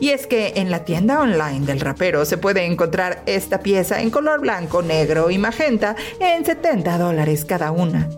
Y 0.00 0.10
es 0.10 0.26
que 0.26 0.52
en 0.56 0.70
la 0.70 0.84
tienda 0.84 1.20
online 1.20 1.66
del 1.66 1.80
rapero 1.80 2.24
se 2.24 2.38
puede 2.38 2.64
encontrar 2.66 3.22
esta 3.26 3.60
pieza 3.60 4.00
en 4.00 4.10
color 4.10 4.40
blanco, 4.40 4.82
negro 4.82 5.30
y 5.30 5.38
magenta 5.38 5.96
en 6.20 6.44
70 6.44 6.98
dólares 6.98 7.44
cada 7.44 7.70
una. 7.70 8.08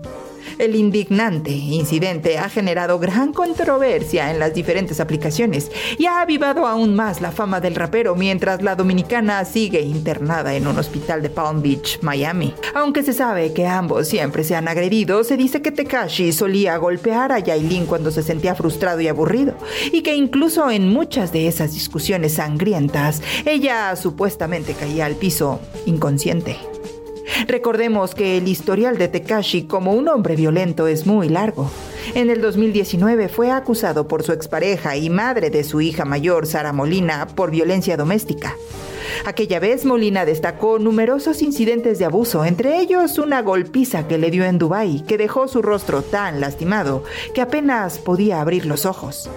El 0.58 0.76
indignante 0.76 1.50
incidente 1.50 2.38
ha 2.38 2.48
generado 2.48 2.98
gran 2.98 3.32
controversia 3.32 4.30
en 4.30 4.38
las 4.38 4.54
diferentes 4.54 5.00
aplicaciones 5.00 5.70
y 5.98 6.06
ha 6.06 6.20
avivado 6.20 6.66
aún 6.66 6.94
más 6.94 7.20
la 7.20 7.32
fama 7.32 7.60
del 7.60 7.74
rapero 7.74 8.14
mientras 8.14 8.62
la 8.62 8.76
dominicana 8.76 9.44
sigue 9.44 9.80
internada 9.80 10.54
en 10.54 10.66
un 10.66 10.78
hospital 10.78 11.22
de 11.22 11.30
Palm 11.30 11.62
Beach, 11.62 11.98
Miami. 12.02 12.54
Aunque 12.74 13.02
se 13.02 13.12
sabe 13.12 13.52
que 13.52 13.66
ambos 13.66 14.08
siempre 14.08 14.44
se 14.44 14.54
han 14.54 14.68
agredido, 14.68 15.24
se 15.24 15.36
dice 15.36 15.62
que 15.62 15.72
Tekashi 15.72 16.32
solía 16.32 16.76
golpear 16.76 17.32
a 17.32 17.38
Yailin 17.38 17.86
cuando 17.86 18.10
se 18.10 18.22
sentía 18.22 18.54
frustrado 18.54 19.00
y 19.00 19.08
aburrido 19.08 19.54
y 19.92 20.02
que 20.02 20.14
incluso 20.14 20.70
en 20.70 20.88
muchas 20.88 21.32
de 21.32 21.48
esas 21.48 21.72
discusiones 21.72 22.34
sangrientas, 22.34 23.22
ella 23.44 23.94
supuestamente 23.96 24.74
caía 24.74 25.06
al 25.06 25.16
piso 25.16 25.60
inconsciente. 25.86 26.73
Recordemos 27.46 28.14
que 28.14 28.36
el 28.38 28.48
historial 28.48 28.98
de 28.98 29.08
Tekashi 29.08 29.64
como 29.64 29.92
un 29.92 30.08
hombre 30.08 30.36
violento 30.36 30.86
es 30.86 31.06
muy 31.06 31.28
largo. 31.28 31.70
En 32.14 32.30
el 32.30 32.40
2019 32.40 33.28
fue 33.28 33.50
acusado 33.50 34.06
por 34.08 34.22
su 34.22 34.32
expareja 34.32 34.96
y 34.96 35.10
madre 35.10 35.50
de 35.50 35.64
su 35.64 35.80
hija 35.80 36.04
mayor, 36.04 36.46
Sara 36.46 36.72
Molina, 36.72 37.26
por 37.34 37.50
violencia 37.50 37.96
doméstica. 37.96 38.54
Aquella 39.24 39.60
vez 39.60 39.84
Molina 39.84 40.24
destacó 40.24 40.78
numerosos 40.78 41.42
incidentes 41.42 41.98
de 41.98 42.04
abuso, 42.04 42.44
entre 42.44 42.80
ellos 42.80 43.18
una 43.18 43.42
golpiza 43.42 44.06
que 44.06 44.18
le 44.18 44.30
dio 44.30 44.44
en 44.44 44.58
Dubái 44.58 45.04
que 45.06 45.18
dejó 45.18 45.48
su 45.48 45.62
rostro 45.62 46.02
tan 46.02 46.40
lastimado 46.40 47.04
que 47.34 47.40
apenas 47.40 47.98
podía 47.98 48.40
abrir 48.40 48.66
los 48.66 48.86
ojos. 48.86 49.30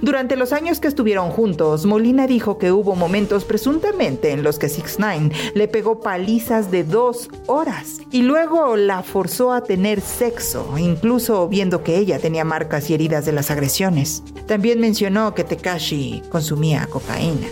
Durante 0.00 0.36
los 0.36 0.52
años 0.52 0.80
que 0.80 0.88
estuvieron 0.88 1.30
juntos, 1.30 1.86
Molina 1.86 2.26
dijo 2.26 2.58
que 2.58 2.72
hubo 2.72 2.94
momentos 2.94 3.44
presuntamente 3.44 4.30
en 4.30 4.42
los 4.42 4.58
que 4.58 4.68
Six 4.68 4.98
Nine 4.98 5.32
le 5.54 5.68
pegó 5.68 6.00
palizas 6.00 6.70
de 6.70 6.84
dos 6.84 7.28
horas 7.46 8.00
y 8.10 8.22
luego 8.22 8.76
la 8.76 9.02
forzó 9.02 9.52
a 9.52 9.64
tener 9.64 10.00
sexo, 10.00 10.78
incluso 10.78 11.48
viendo 11.48 11.82
que 11.82 11.98
ella 11.98 12.18
tenía 12.18 12.44
marcas 12.44 12.90
y 12.90 12.94
heridas 12.94 13.26
de 13.26 13.32
las 13.32 13.50
agresiones. 13.50 14.22
También 14.46 14.80
mencionó 14.80 15.34
que 15.34 15.44
Tekashi 15.44 16.22
consumía 16.30 16.86
cocaína. 16.86 17.48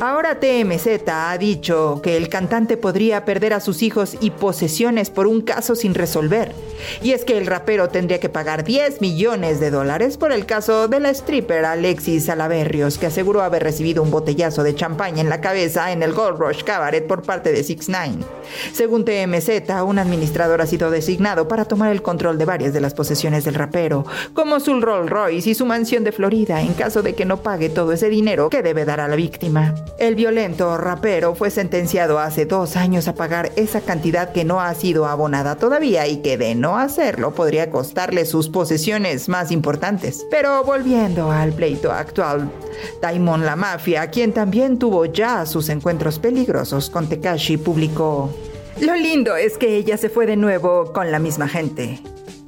Ahora 0.00 0.40
TMZ 0.40 1.08
ha 1.08 1.36
dicho 1.38 2.00
que 2.02 2.16
el 2.16 2.28
cantante 2.28 2.76
podría 2.76 3.24
perder 3.24 3.54
a 3.54 3.60
sus 3.60 3.82
hijos 3.82 4.16
y 4.20 4.30
posesiones 4.30 5.10
por 5.10 5.26
un 5.26 5.42
caso 5.42 5.74
sin 5.74 5.94
resolver. 5.94 6.52
Y 7.02 7.12
es 7.12 7.24
que 7.24 7.36
el 7.36 7.46
rapero 7.46 7.88
tendría 7.88 8.20
que 8.20 8.28
pagar 8.28 8.64
10 8.64 9.00
millones 9.00 9.60
de 9.60 9.70
dólares 9.70 10.16
por 10.16 10.32
el 10.32 10.46
caso 10.46 10.88
de 10.88 11.00
la 11.00 11.10
stripper 11.10 11.64
Alexis 11.64 12.26
Salaberrios, 12.26 12.98
que 12.98 13.06
aseguró 13.06 13.42
haber 13.42 13.62
recibido 13.62 14.02
un 14.02 14.10
botellazo 14.10 14.62
de 14.62 14.74
champaña 14.74 15.20
en 15.20 15.28
la 15.28 15.40
cabeza 15.40 15.92
en 15.92 16.02
el 16.02 16.12
Gold 16.12 16.38
Rush 16.38 16.62
Cabaret 16.62 17.06
por 17.06 17.22
parte 17.22 17.52
de 17.52 17.62
6 17.62 17.88
9 17.88 18.24
Según 18.72 19.04
TMZ, 19.04 19.70
un 19.84 19.98
administrador 19.98 20.60
ha 20.60 20.66
sido 20.66 20.90
designado 20.90 21.48
para 21.48 21.64
tomar 21.64 21.92
el 21.92 22.02
control 22.02 22.38
de 22.38 22.44
varias 22.44 22.72
de 22.72 22.80
las 22.80 22.94
posesiones 22.94 23.44
del 23.44 23.54
rapero, 23.54 24.04
como 24.34 24.60
su 24.60 24.80
Rolls 24.80 25.10
Royce 25.10 25.50
y 25.50 25.54
su 25.54 25.66
mansión 25.66 26.04
de 26.04 26.12
Florida, 26.12 26.60
en 26.60 26.74
caso 26.74 27.02
de 27.02 27.14
que 27.14 27.24
no 27.24 27.38
pague 27.38 27.68
todo 27.68 27.92
ese 27.92 28.08
dinero 28.08 28.50
que 28.50 28.62
debe 28.62 28.84
dar 28.84 29.00
a 29.00 29.08
la 29.08 29.16
víctima. 29.16 29.69
El 29.98 30.14
violento 30.14 30.76
rapero 30.78 31.34
fue 31.34 31.50
sentenciado 31.50 32.18
hace 32.18 32.46
dos 32.46 32.76
años 32.76 33.08
a 33.08 33.14
pagar 33.14 33.52
esa 33.56 33.80
cantidad 33.80 34.32
que 34.32 34.44
no 34.44 34.60
ha 34.60 34.72
sido 34.74 35.06
abonada 35.06 35.56
todavía 35.56 36.06
y 36.06 36.18
que 36.18 36.38
de 36.38 36.54
no 36.54 36.78
hacerlo 36.78 37.34
podría 37.34 37.70
costarle 37.70 38.24
sus 38.24 38.48
posesiones 38.48 39.28
más 39.28 39.50
importantes. 39.50 40.26
Pero 40.30 40.64
volviendo 40.64 41.30
al 41.30 41.52
pleito 41.52 41.92
actual, 41.92 42.50
Daimon 43.02 43.44
la 43.44 43.56
Mafia, 43.56 44.10
quien 44.10 44.32
también 44.32 44.78
tuvo 44.78 45.04
ya 45.04 45.44
sus 45.46 45.68
encuentros 45.68 46.18
peligrosos 46.18 46.88
con 46.88 47.08
Tekashi, 47.08 47.56
publicó: 47.56 48.30
Lo 48.80 48.94
lindo 48.96 49.36
es 49.36 49.58
que 49.58 49.76
ella 49.76 49.96
se 49.96 50.08
fue 50.08 50.26
de 50.26 50.36
nuevo 50.36 50.92
con 50.92 51.12
la 51.12 51.18
misma 51.18 51.48
gente 51.48 52.00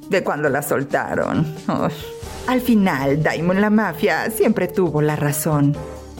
de 0.09 0.23
cuando 0.23 0.49
la 0.49 0.61
soltaron. 0.61 1.45
Al 2.47 2.61
final, 2.61 3.23
Daimon 3.23 3.61
la 3.61 3.69
Mafia 3.69 4.29
siempre 4.29 4.67
tuvo 4.67 5.01
la 5.01 5.15
razón 5.15 5.75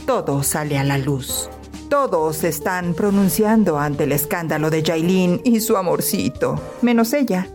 todo 0.05 0.43
sale 0.43 0.77
a 0.77 0.83
la 0.83 0.97
luz. 0.97 1.49
Todos 1.89 2.43
están 2.43 2.93
pronunciando 2.93 3.77
ante 3.77 4.05
el 4.05 4.11
escándalo 4.11 4.69
de 4.69 4.83
Jailin 4.83 5.41
y 5.43 5.59
su 5.59 5.77
amorcito, 5.77 6.59
menos 6.81 7.13
ella. 7.13 7.47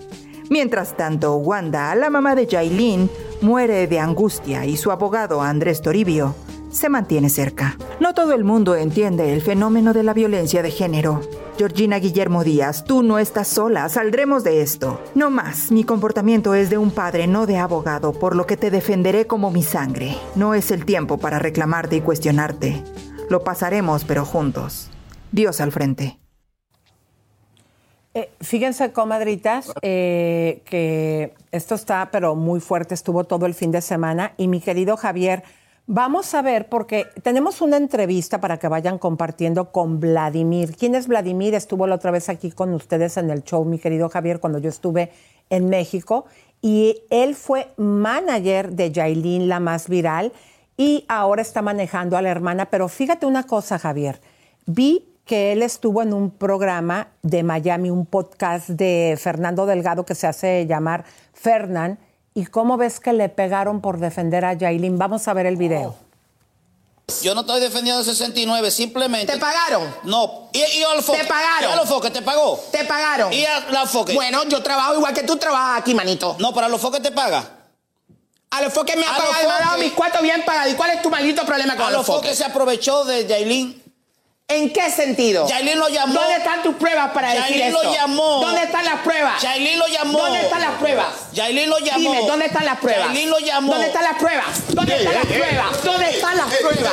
Mientras 0.48 0.96
tanto, 0.96 1.36
Wanda, 1.36 1.94
la 1.94 2.08
mamá 2.08 2.34
de 2.34 2.46
Jailin, 2.46 3.10
muere 3.42 3.86
de 3.86 3.98
angustia 3.98 4.64
y 4.64 4.76
su 4.76 4.90
abogado 4.90 5.42
Andrés 5.42 5.82
Toribio 5.82 6.34
se 6.78 6.88
mantiene 6.88 7.28
cerca. 7.28 7.76
No 8.00 8.14
todo 8.14 8.32
el 8.32 8.44
mundo 8.44 8.76
entiende 8.76 9.32
el 9.32 9.42
fenómeno 9.42 9.92
de 9.92 10.04
la 10.04 10.14
violencia 10.14 10.62
de 10.62 10.70
género. 10.70 11.20
Georgina 11.58 11.98
Guillermo 11.98 12.44
Díaz, 12.44 12.84
tú 12.84 13.02
no 13.02 13.18
estás 13.18 13.48
sola, 13.48 13.88
saldremos 13.88 14.44
de 14.44 14.62
esto. 14.62 15.02
No 15.16 15.28
más, 15.28 15.72
mi 15.72 15.82
comportamiento 15.82 16.54
es 16.54 16.70
de 16.70 16.78
un 16.78 16.92
padre, 16.92 17.26
no 17.26 17.46
de 17.46 17.58
abogado, 17.58 18.12
por 18.12 18.36
lo 18.36 18.46
que 18.46 18.56
te 18.56 18.70
defenderé 18.70 19.26
como 19.26 19.50
mi 19.50 19.64
sangre. 19.64 20.16
No 20.36 20.54
es 20.54 20.70
el 20.70 20.84
tiempo 20.84 21.18
para 21.18 21.40
reclamarte 21.40 21.96
y 21.96 22.00
cuestionarte. 22.00 22.82
Lo 23.28 23.42
pasaremos, 23.42 24.04
pero 24.04 24.24
juntos. 24.24 24.88
Dios 25.32 25.60
al 25.60 25.72
frente. 25.72 26.18
Eh, 28.14 28.30
fíjense, 28.40 28.92
comadritas, 28.92 29.72
eh, 29.82 30.62
que 30.64 31.34
esto 31.52 31.74
está, 31.74 32.10
pero 32.10 32.34
muy 32.34 32.60
fuerte, 32.60 32.94
estuvo 32.94 33.24
todo 33.24 33.46
el 33.46 33.54
fin 33.54 33.70
de 33.70 33.80
semana. 33.80 34.32
Y 34.36 34.48
mi 34.48 34.60
querido 34.60 34.96
Javier, 34.96 35.42
Vamos 35.90 36.34
a 36.34 36.42
ver, 36.42 36.68
porque 36.68 37.06
tenemos 37.22 37.62
una 37.62 37.78
entrevista 37.78 38.42
para 38.42 38.58
que 38.58 38.68
vayan 38.68 38.98
compartiendo 38.98 39.72
con 39.72 40.00
Vladimir. 40.00 40.76
¿Quién 40.76 40.94
es 40.94 41.08
Vladimir? 41.08 41.54
Estuvo 41.54 41.86
la 41.86 41.94
otra 41.94 42.10
vez 42.10 42.28
aquí 42.28 42.50
con 42.50 42.74
ustedes 42.74 43.16
en 43.16 43.30
el 43.30 43.42
show, 43.42 43.64
mi 43.64 43.78
querido 43.78 44.10
Javier, 44.10 44.38
cuando 44.38 44.58
yo 44.58 44.68
estuve 44.68 45.10
en 45.48 45.70
México. 45.70 46.26
Y 46.60 47.04
él 47.08 47.34
fue 47.34 47.68
manager 47.78 48.72
de 48.72 48.92
Yailin, 48.92 49.48
la 49.48 49.60
más 49.60 49.88
viral, 49.88 50.34
y 50.76 51.06
ahora 51.08 51.40
está 51.40 51.62
manejando 51.62 52.18
a 52.18 52.22
la 52.22 52.28
hermana. 52.28 52.66
Pero 52.66 52.90
fíjate 52.90 53.24
una 53.24 53.44
cosa, 53.44 53.78
Javier. 53.78 54.20
Vi 54.66 55.08
que 55.24 55.52
él 55.52 55.62
estuvo 55.62 56.02
en 56.02 56.12
un 56.12 56.30
programa 56.30 57.08
de 57.22 57.42
Miami, 57.42 57.88
un 57.88 58.04
podcast 58.04 58.68
de 58.68 59.18
Fernando 59.18 59.64
Delgado 59.64 60.04
que 60.04 60.14
se 60.14 60.26
hace 60.26 60.66
llamar 60.66 61.06
Fernand 61.32 61.96
¿Y 62.38 62.46
cómo 62.46 62.76
ves 62.76 63.00
que 63.00 63.12
le 63.12 63.28
pegaron 63.28 63.80
por 63.80 63.98
defender 63.98 64.44
a 64.44 64.52
Yailin? 64.52 64.96
Vamos 64.96 65.26
a 65.26 65.32
ver 65.34 65.46
el 65.46 65.56
video. 65.56 65.96
Yo 67.20 67.34
no 67.34 67.40
estoy 67.40 67.60
defendiendo 67.60 67.98
el 67.98 68.06
69, 68.06 68.70
simplemente. 68.70 69.32
¿Te 69.32 69.40
pagaron? 69.40 69.92
No. 70.04 70.48
¿Y, 70.52 70.58
y 70.60 70.84
Alfoque? 70.84 71.18
¿Te 71.18 71.24
pagaron? 71.24 71.70
¿Y 71.70 71.80
Alfoque 71.80 72.10
te 72.10 72.22
pagó? 72.22 72.64
¿Te 72.70 72.84
pagaron? 72.84 73.32
¿Y 73.32 73.44
Alfoque? 73.44 74.14
Bueno, 74.14 74.44
yo 74.44 74.62
trabajo 74.62 74.94
igual 74.94 75.12
que 75.12 75.24
tú 75.24 75.36
trabajas 75.36 75.80
aquí, 75.80 75.96
manito. 75.96 76.36
No, 76.38 76.54
pero 76.54 76.66
Alfoque 76.66 77.00
te 77.00 77.10
paga. 77.10 77.44
Alfoque 78.50 78.94
me 78.94 79.04
ha 79.04 79.16
pagado, 79.16 79.48
me 79.48 79.54
ha 79.54 79.58
dado 79.58 79.78
mis 79.78 79.92
cuartos 79.94 80.22
bien 80.22 80.44
pagados. 80.46 80.72
¿Y 80.72 80.76
cuál 80.76 80.90
es 80.90 81.02
tu 81.02 81.10
maldito 81.10 81.44
problema 81.44 81.74
con 81.74 81.86
Alfoque? 81.86 81.98
Alfoque 82.12 82.34
se 82.36 82.44
aprovechó 82.44 83.04
de 83.04 83.26
Yailin 83.26 83.82
¿En 84.50 84.72
qué 84.72 84.90
sentido? 84.90 85.46
Yailin 85.46 85.78
lo 85.78 85.88
llamó. 85.90 86.14
¿Dónde 86.14 86.36
están 86.36 86.62
tus 86.62 86.74
pruebas 86.76 87.10
para 87.10 87.34
decir 87.34 87.60
esto? 87.60 87.82
lo 87.82 87.92
llamó. 87.92 88.40
¿Dónde 88.40 88.62
están 88.62 88.82
las 88.82 89.00
pruebas? 89.00 89.42
Yailin 89.42 89.78
lo 89.78 89.86
llamó. 89.88 90.18
¿Dónde 90.20 90.40
están 90.40 90.60
las 90.62 90.74
pruebas? 90.76 91.32
Yailin 91.34 91.68
lo 91.68 91.78
llamó. 91.80 91.98
Dime, 91.98 92.26
¿dónde 92.26 92.46
están 92.46 92.64
las 92.64 92.78
pruebas? 92.78 93.06
Yailin 93.08 93.28
lo 93.30 93.38
llamó. 93.40 93.72
¿Dónde 93.72 93.86
están 93.88 94.04
las 94.04 94.16
pruebas? 94.16 94.74
¿Dónde 94.74 94.96
están 94.96 95.14
las 95.14 95.26
pruebas? 95.26 95.84
¿Dónde 95.84 96.10
están 96.10 96.36
las 96.38 96.54
pruebas? 96.56 96.92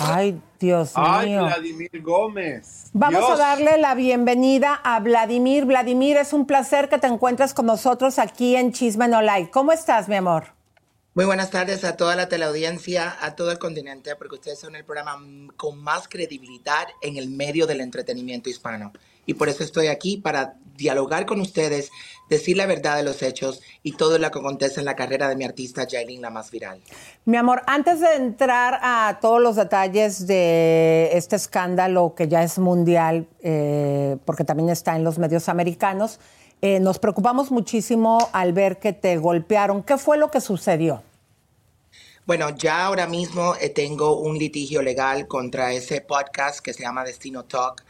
Ay, 0.00 0.40
Dios 0.58 0.92
Ay, 0.94 1.28
mío. 1.28 1.44
Vladimir 1.44 1.90
Gómez. 2.02 2.84
Vamos 2.94 3.20
Dios. 3.26 3.30
a 3.32 3.36
darle 3.36 3.76
la 3.76 3.94
bienvenida 3.94 4.80
a 4.82 5.00
Vladimir. 5.00 5.66
Vladimir, 5.66 6.16
es 6.16 6.32
un 6.32 6.46
placer 6.46 6.88
que 6.88 6.96
te 6.96 7.08
encuentres 7.08 7.52
con 7.52 7.66
nosotros 7.66 8.18
aquí 8.18 8.56
en 8.56 8.72
Chisme 8.72 9.06
No 9.06 9.20
Like. 9.20 9.50
¿Cómo 9.50 9.70
estás, 9.70 10.08
mi 10.08 10.16
amor? 10.16 10.57
Muy 11.18 11.24
buenas 11.24 11.50
tardes 11.50 11.82
a 11.82 11.96
toda 11.96 12.14
la 12.14 12.28
teleaudiencia, 12.28 13.16
a 13.20 13.34
todo 13.34 13.50
el 13.50 13.58
continente, 13.58 14.14
porque 14.14 14.36
ustedes 14.36 14.60
son 14.60 14.76
el 14.76 14.84
programa 14.84 15.18
con 15.56 15.76
más 15.82 16.06
credibilidad 16.06 16.86
en 17.02 17.16
el 17.16 17.28
medio 17.28 17.66
del 17.66 17.80
entretenimiento 17.80 18.48
hispano. 18.48 18.92
Y 19.26 19.34
por 19.34 19.48
eso 19.48 19.64
estoy 19.64 19.88
aquí 19.88 20.18
para 20.18 20.54
dialogar 20.76 21.26
con 21.26 21.40
ustedes, 21.40 21.90
decir 22.30 22.56
la 22.56 22.66
verdad 22.66 22.96
de 22.98 23.02
los 23.02 23.20
hechos 23.20 23.62
y 23.82 23.96
todo 23.96 24.16
lo 24.20 24.30
que 24.30 24.38
acontece 24.38 24.78
en 24.78 24.86
la 24.86 24.94
carrera 24.94 25.28
de 25.28 25.34
mi 25.34 25.44
artista 25.44 25.88
Jailin, 25.90 26.22
la 26.22 26.30
más 26.30 26.52
viral. 26.52 26.80
Mi 27.24 27.36
amor, 27.36 27.62
antes 27.66 27.98
de 27.98 28.14
entrar 28.14 28.78
a 28.80 29.18
todos 29.20 29.42
los 29.42 29.56
detalles 29.56 30.24
de 30.28 31.10
este 31.14 31.34
escándalo 31.34 32.14
que 32.16 32.28
ya 32.28 32.44
es 32.44 32.60
mundial, 32.60 33.26
eh, 33.40 34.18
porque 34.24 34.44
también 34.44 34.68
está 34.68 34.94
en 34.94 35.02
los 35.02 35.18
medios 35.18 35.48
americanos, 35.48 36.20
eh, 36.62 36.78
nos 36.78 37.00
preocupamos 37.00 37.50
muchísimo 37.50 38.28
al 38.32 38.52
ver 38.52 38.78
que 38.78 38.92
te 38.92 39.16
golpearon. 39.16 39.82
¿Qué 39.82 39.98
fue 39.98 40.16
lo 40.16 40.30
que 40.30 40.40
sucedió? 40.40 41.02
Bueno, 42.28 42.50
ya 42.54 42.84
ahora 42.84 43.06
mismo 43.06 43.54
eh, 43.58 43.70
tengo 43.70 44.20
un 44.20 44.36
litigio 44.36 44.82
legal 44.82 45.26
contra 45.26 45.72
ese 45.72 46.02
podcast 46.02 46.60
que 46.60 46.74
se 46.74 46.82
llama 46.82 47.02
Destino 47.02 47.46
Talk, 47.46 47.82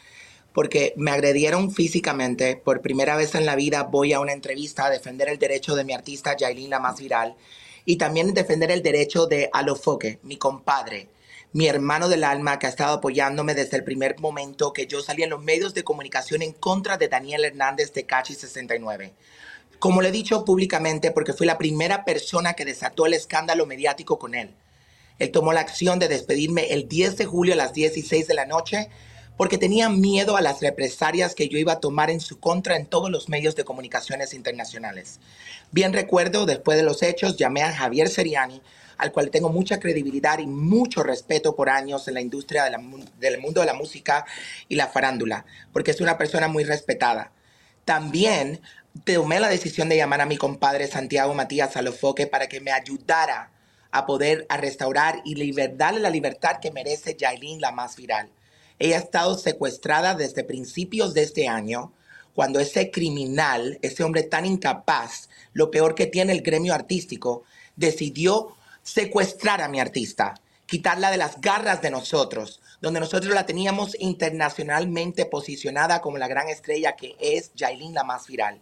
porque 0.53 0.95
me 0.97 1.11
agredieron 1.11 1.73
físicamente. 1.73 2.55
Por 2.55 2.81
primera 2.81 3.17
vez 3.17 3.35
en 3.35 3.45
la 3.47 3.57
vida 3.57 3.83
voy 3.83 4.13
a 4.13 4.21
una 4.21 4.33
entrevista 4.33 4.87
a 4.87 4.91
defender 4.91 5.29
el 5.29 5.41
derecho 5.41 5.75
de 5.75 5.83
mi 5.83 5.93
artista 5.93 6.37
Yailin, 6.37 6.71
la 6.71 6.79
más 6.79 7.01
viral, 7.01 7.35
y 7.85 7.97
también 7.97 8.33
defender 8.33 8.71
el 8.71 8.81
derecho 8.81 9.27
de 9.27 9.51
Alofoque, 9.53 10.21
mi 10.23 10.37
compadre, 10.37 11.09
mi 11.53 11.67
hermano 11.67 12.09
del 12.09 12.23
alma 12.23 12.61
que 12.61 12.69
ha 12.69 12.71
estado 12.71 12.99
apoyándome 12.99 13.57
desde 13.57 13.77
el 13.77 13.83
primer 13.83 14.21
momento 14.21 14.73
que 14.73 14.87
yo 14.87 15.01
salí 15.01 15.25
en 15.25 15.31
los 15.31 15.43
medios 15.43 15.75
de 15.75 15.83
comunicación 15.83 16.43
en 16.43 16.53
contra 16.53 16.97
de 16.97 17.09
Daniel 17.09 17.45
Hernández 17.45 17.93
de 17.93 18.07
Cachi 18.07 18.37
69. 18.37 19.15
Como 19.79 20.03
le 20.03 20.09
he 20.09 20.13
dicho 20.13 20.45
públicamente, 20.45 21.11
porque 21.11 21.33
fui 21.33 21.47
la 21.47 21.59
primera 21.59 22.05
persona 22.05 22.55
que 22.55 22.65
desató 22.65 23.07
el 23.07 23.15
escándalo 23.15 23.67
mediático 23.67 24.19
con 24.19 24.35
él. 24.35 24.51
Él 25.19 25.31
tomó 25.31 25.53
la 25.53 25.61
acción 25.61 25.99
de 25.99 26.09
despedirme 26.09 26.73
el 26.73 26.89
10 26.89 27.17
de 27.17 27.25
julio 27.25 27.55
a 27.55 27.57
las 27.57 27.73
16 27.73 28.27
de 28.27 28.35
la 28.35 28.47
noche 28.47 28.89
porque 29.39 29.57
tenía 29.57 29.89
miedo 29.89 30.37
a 30.37 30.41
las 30.43 30.61
represalias 30.61 31.35
que 31.37 31.49
yo 31.49 31.59
iba 31.59 31.75
a 31.75 31.81
tomar 31.81 32.11
en 32.11 32.21
su 32.21 32.41
contra 32.41 32.77
en 32.77 32.87
todos 32.87 33.09
los 33.09 33.29
medios 33.29 33.55
de 33.55 33.65
comunicaciones 33.65 34.35
internacionales. 34.35 35.21
Bien 35.71 35.93
recuerdo, 35.93 36.45
después 36.45 36.77
de 36.77 36.83
los 36.83 37.05
hechos, 37.05 37.37
llamé 37.37 37.63
a 37.63 37.73
Javier 37.73 38.09
Seriani, 38.09 38.61
al 38.99 39.13
cual 39.13 39.31
tengo 39.31 39.49
mucha 39.49 39.79
credibilidad 39.79 40.41
y 40.41 40.49
mucho 40.49 41.05
respeto 41.05 41.55
por 41.55 41.71
años 41.71 42.09
en 42.09 42.15
la 42.15 42.21
industria 42.21 42.65
del 43.21 43.39
mundo 43.39 43.61
de 43.61 43.67
la 43.67 43.75
música 43.75 44.27
y 44.69 44.75
la 44.75 44.89
farándula, 44.89 45.47
porque 45.73 45.93
es 45.93 46.01
una 46.01 46.19
persona 46.19 46.49
muy 46.49 46.65
respetada. 46.65 47.31
También 47.85 48.61
tomé 49.05 49.41
la 49.41 49.49
decisión 49.49 49.89
de 49.89 49.97
llamar 49.97 50.21
a 50.21 50.27
mi 50.27 50.37
compadre 50.37 50.87
Santiago 50.87 51.35
Matías 51.35 51.77
Alofoque 51.77 52.27
para 52.27 52.49
que 52.49 52.61
me 52.61 52.73
ayudara 52.73 53.51
a 53.91 54.07
poder 54.07 54.47
a 54.49 54.57
restaurar 54.57 55.21
y 55.25 55.53
darle 55.77 56.01
la 56.01 56.11
libertad 56.11 56.59
que 56.61 56.71
merece 56.71 57.17
Yailin, 57.17 57.61
la 57.61 57.73
más 57.73 57.97
viral. 57.97 58.31
Ella 58.79 58.97
ha 58.97 59.01
estado 59.01 59.37
secuestrada 59.37 60.15
desde 60.15 60.45
principios 60.45 61.15
de 61.15 61.23
este 61.23 61.49
año, 61.49 61.93
cuando 62.35 62.61
ese 62.61 62.91
criminal, 62.91 63.79
ese 63.83 64.05
hombre 64.05 64.23
tan 64.23 64.47
incapaz, 64.47 65.29
lo 65.53 65.71
peor 65.71 65.95
que 65.95 66.07
tiene 66.07 66.33
el 66.33 66.43
gremio 66.43 66.75
artístico, 66.75 67.43
decidió 67.77 68.55
secuestrar 68.83 69.61
a 69.61 69.69
mi 69.69 69.81
artista, 69.81 70.35
quitarla 70.67 71.11
de 71.11 71.17
las 71.17 71.41
garras 71.41 71.83
de 71.83 71.91
nosotros, 71.91 72.61
donde 72.81 73.01
nosotros 73.01 73.35
la 73.35 73.47
teníamos 73.47 73.97
internacionalmente 73.99 75.27
posicionada 75.27 76.01
como 76.01 76.19
la 76.19 76.29
gran 76.29 76.49
estrella 76.49 76.95
que 76.95 77.17
es 77.19 77.53
Yailin, 77.55 77.95
la 77.95 78.05
más 78.05 78.27
viral. 78.29 78.61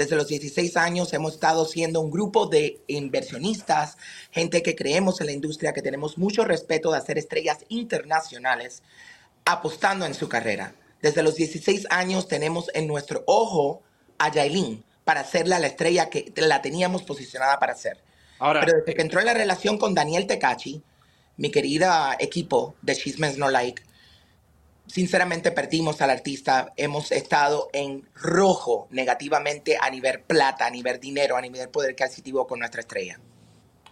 Desde 0.00 0.16
los 0.16 0.28
16 0.28 0.78
años 0.78 1.12
hemos 1.12 1.34
estado 1.34 1.66
siendo 1.66 2.00
un 2.00 2.10
grupo 2.10 2.46
de 2.46 2.80
inversionistas, 2.86 3.98
gente 4.30 4.62
que 4.62 4.74
creemos 4.74 5.20
en 5.20 5.26
la 5.26 5.32
industria, 5.32 5.74
que 5.74 5.82
tenemos 5.82 6.16
mucho 6.16 6.42
respeto 6.42 6.90
de 6.90 6.96
hacer 6.96 7.18
estrellas 7.18 7.66
internacionales, 7.68 8.82
apostando 9.44 10.06
en 10.06 10.14
su 10.14 10.26
carrera. 10.26 10.72
Desde 11.02 11.22
los 11.22 11.34
16 11.34 11.86
años 11.90 12.28
tenemos 12.28 12.70
en 12.72 12.86
nuestro 12.86 13.24
ojo 13.26 13.82
a 14.16 14.32
Yailin 14.32 14.82
para 15.04 15.20
hacerla 15.20 15.58
la 15.58 15.66
estrella 15.66 16.08
que 16.08 16.32
la 16.34 16.62
teníamos 16.62 17.02
posicionada 17.02 17.58
para 17.58 17.74
ser. 17.74 18.02
Ahora, 18.38 18.60
Pero 18.60 18.78
desde 18.78 18.94
que 18.94 19.02
entró 19.02 19.20
en 19.20 19.26
la 19.26 19.34
relación 19.34 19.76
con 19.76 19.94
Daniel 19.94 20.26
Tecachi, 20.26 20.82
mi 21.36 21.50
querida 21.50 22.16
equipo 22.18 22.74
de 22.80 22.96
Chismes 22.96 23.36
No 23.36 23.50
Like, 23.50 23.82
sinceramente 24.92 25.52
perdimos 25.52 26.00
al 26.00 26.10
artista. 26.10 26.72
Hemos 26.76 27.12
estado 27.12 27.68
en 27.72 28.06
rojo 28.14 28.88
negativamente 28.90 29.76
a 29.80 29.90
nivel 29.90 30.20
plata, 30.20 30.66
a 30.66 30.70
nivel 30.70 31.00
dinero, 31.00 31.36
a 31.36 31.40
nivel 31.40 31.68
poder 31.68 31.90
adquisitivo 31.92 32.46
con 32.46 32.58
nuestra 32.58 32.80
estrella. 32.80 33.18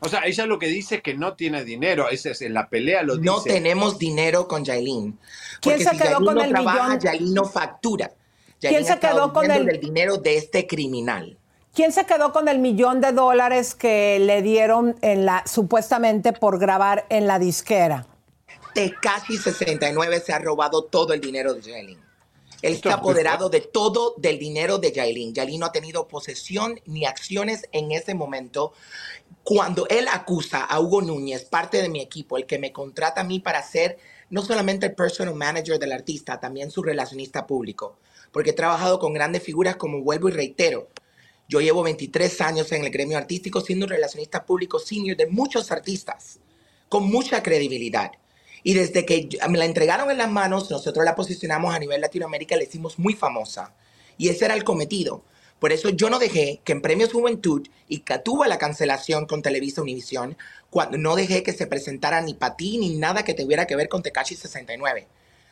O 0.00 0.08
sea, 0.08 0.20
ella 0.26 0.46
lo 0.46 0.58
que 0.58 0.66
dice 0.66 0.96
es 0.96 1.02
que 1.02 1.14
no 1.14 1.34
tiene 1.34 1.64
dinero. 1.64 2.08
Ese 2.08 2.30
es 2.30 2.42
en 2.42 2.54
la 2.54 2.68
pelea 2.68 3.02
lo 3.02 3.16
no 3.16 3.20
dice. 3.20 3.30
No 3.30 3.42
tenemos 3.42 3.98
dinero 3.98 4.46
con 4.46 4.64
Jailin. 4.64 5.18
¿Quién 5.60 5.80
se 5.80 5.96
quedó 5.96 6.24
con 6.24 6.36
no 6.36 6.44
el 6.44 6.50
trabaja, 6.50 6.96
millón? 6.96 7.34
no 7.34 7.44
factura. 7.44 8.12
¿Quién 8.60 8.84
se 8.84 8.98
quedó 8.98 9.32
con 9.32 9.50
el 9.50 9.80
dinero 9.80 10.18
de 10.18 10.36
este 10.36 10.66
criminal? 10.66 11.36
¿Quién 11.74 11.92
se 11.92 12.06
quedó 12.06 12.32
con 12.32 12.48
el 12.48 12.58
millón 12.58 13.00
de 13.00 13.12
dólares 13.12 13.74
que 13.74 14.18
le 14.18 14.42
dieron 14.42 14.96
en 15.00 15.24
la 15.26 15.44
supuestamente 15.46 16.32
por 16.32 16.58
grabar 16.58 17.06
en 17.08 17.26
la 17.26 17.38
disquera? 17.38 18.06
Casi 19.00 19.36
69 19.36 20.20
se 20.20 20.32
ha 20.32 20.38
robado 20.38 20.84
todo 20.84 21.12
el 21.12 21.20
dinero 21.20 21.54
de 21.54 21.62
Jailin. 21.62 21.98
Él 22.60 22.74
está 22.74 22.94
apoderado 22.94 23.48
de 23.48 23.60
todo 23.60 24.14
del 24.16 24.38
dinero 24.38 24.78
de 24.78 24.92
Jailin. 24.92 25.34
Jailin 25.34 25.60
no 25.60 25.66
ha 25.66 25.72
tenido 25.72 26.08
posesión 26.08 26.80
ni 26.86 27.04
acciones 27.04 27.68
en 27.72 27.92
ese 27.92 28.14
momento. 28.14 28.72
Cuando 29.44 29.86
él 29.88 30.06
acusa 30.10 30.64
a 30.64 30.80
Hugo 30.80 31.00
Núñez, 31.02 31.44
parte 31.44 31.80
de 31.80 31.88
mi 31.88 32.00
equipo, 32.00 32.36
el 32.36 32.46
que 32.46 32.58
me 32.58 32.72
contrata 32.72 33.20
a 33.20 33.24
mí 33.24 33.38
para 33.38 33.62
ser 33.62 33.98
no 34.30 34.42
solamente 34.42 34.86
el 34.86 34.94
personal 34.94 35.34
manager 35.34 35.78
del 35.78 35.92
artista, 35.92 36.40
también 36.40 36.70
su 36.70 36.82
relacionista 36.82 37.46
público, 37.46 37.98
porque 38.32 38.50
he 38.50 38.54
trabajado 38.54 38.98
con 38.98 39.12
grandes 39.12 39.42
figuras 39.42 39.76
como 39.76 40.02
vuelvo 40.02 40.28
y 40.28 40.32
reitero. 40.32 40.88
Yo 41.48 41.60
llevo 41.60 41.82
23 41.82 42.40
años 42.42 42.72
en 42.72 42.84
el 42.84 42.90
gremio 42.90 43.16
artístico 43.16 43.60
siendo 43.60 43.86
un 43.86 43.90
relacionista 43.90 44.44
público 44.44 44.78
senior 44.78 45.16
de 45.16 45.26
muchos 45.26 45.70
artistas, 45.70 46.40
con 46.88 47.08
mucha 47.08 47.42
credibilidad. 47.42 48.10
Y 48.62 48.74
desde 48.74 49.04
que 49.04 49.28
me 49.48 49.58
la 49.58 49.64
entregaron 49.64 50.10
en 50.10 50.18
las 50.18 50.30
manos, 50.30 50.70
nosotros 50.70 51.04
la 51.04 51.14
posicionamos 51.14 51.74
a 51.74 51.78
nivel 51.78 52.00
Latinoamérica 52.00 52.56
la 52.56 52.64
hicimos 52.64 52.98
muy 52.98 53.14
famosa. 53.14 53.72
Y 54.16 54.28
ese 54.28 54.44
era 54.44 54.54
el 54.54 54.64
cometido. 54.64 55.22
Por 55.58 55.72
eso 55.72 55.88
yo 55.88 56.08
no 56.08 56.18
dejé 56.18 56.60
que 56.64 56.72
en 56.72 56.82
Premios 56.82 57.12
Juventud 57.12 57.66
y 57.88 58.00
que 58.00 58.18
tuvo 58.18 58.44
la 58.44 58.58
cancelación 58.58 59.26
con 59.26 59.42
Televisa 59.42 59.82
Univisión, 59.82 60.36
cuando 60.70 60.98
no 60.98 61.16
dejé 61.16 61.42
que 61.42 61.52
se 61.52 61.66
presentara 61.66 62.20
ni 62.20 62.34
para 62.34 62.56
ti 62.56 62.78
ni 62.78 62.96
nada 62.96 63.24
que 63.24 63.34
tuviera 63.34 63.66
que 63.66 63.74
ver 63.74 63.88
con 63.88 64.02
Tekashi 64.02 64.36
69 64.36 65.06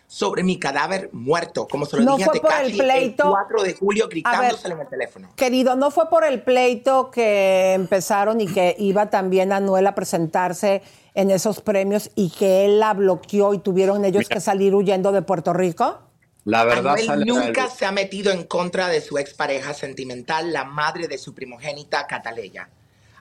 sobre 0.09 0.45
mi 0.45 0.59
cadáver 0.59 1.11
muerto, 1.13 1.67
como 1.67 1.85
se 1.85 1.99
lo 1.99 2.17
dije 2.17 2.29
a 2.29 2.33
Tekashi 2.33 2.79
el, 2.79 2.91
el 2.91 3.17
4 3.17 3.63
de 3.65 3.75
julio 3.75 4.09
gritándoselo 4.09 4.77
en 4.77 4.81
el 4.83 4.89
teléfono. 4.89 5.29
Querido, 5.35 5.75
no 5.75 5.91
fue 5.91 6.09
por 6.09 6.25
el 6.25 6.43
pleito 6.43 7.11
que 7.11 7.73
empezaron 7.73 8.41
y 8.41 8.47
que 8.47 8.77
iba 8.79 9.11
también 9.11 9.53
Anuel 9.53 9.87
a 9.87 9.97
presentarse 9.97 10.83
en 11.17 11.31
esos 11.31 11.63
premios 11.63 12.11
y 12.15 12.31
que 12.31 12.67
él 12.67 12.79
la 12.79 12.93
bloqueó 12.95 13.55
y 13.55 13.59
tuvieron 13.59 14.05
ellos 14.05 14.29
que 14.29 14.39
salir 14.39 14.75
huyendo 14.75 15.11
de 15.13 15.23
Puerto 15.23 15.53
Rico? 15.53 15.99
La 16.45 16.65
verdad, 16.65 16.97
Anuel 17.09 17.27
nunca 17.27 17.69
se 17.69 17.87
ha 17.87 17.91
metido 17.91 18.31
en 18.31 18.45
contra 18.45 18.89
de 18.89 19.01
su 19.01 19.19
expareja 19.19 19.75
sentimental, 19.75 20.53
la 20.53 20.65
madre 20.65 21.09
de 21.09 21.19
su 21.19 21.35
primogénita 21.35 22.07
Cataleya. 22.07 22.69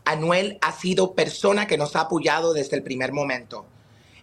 Anuel 0.04 0.60
ha 0.62 0.74
sido 0.74 1.14
persona 1.14 1.66
que 1.66 1.78
nos 1.78 1.96
ha 1.96 2.02
apoyado 2.02 2.54
desde 2.54 2.76
el 2.76 2.84
primer 2.84 3.14
momento. 3.14 3.66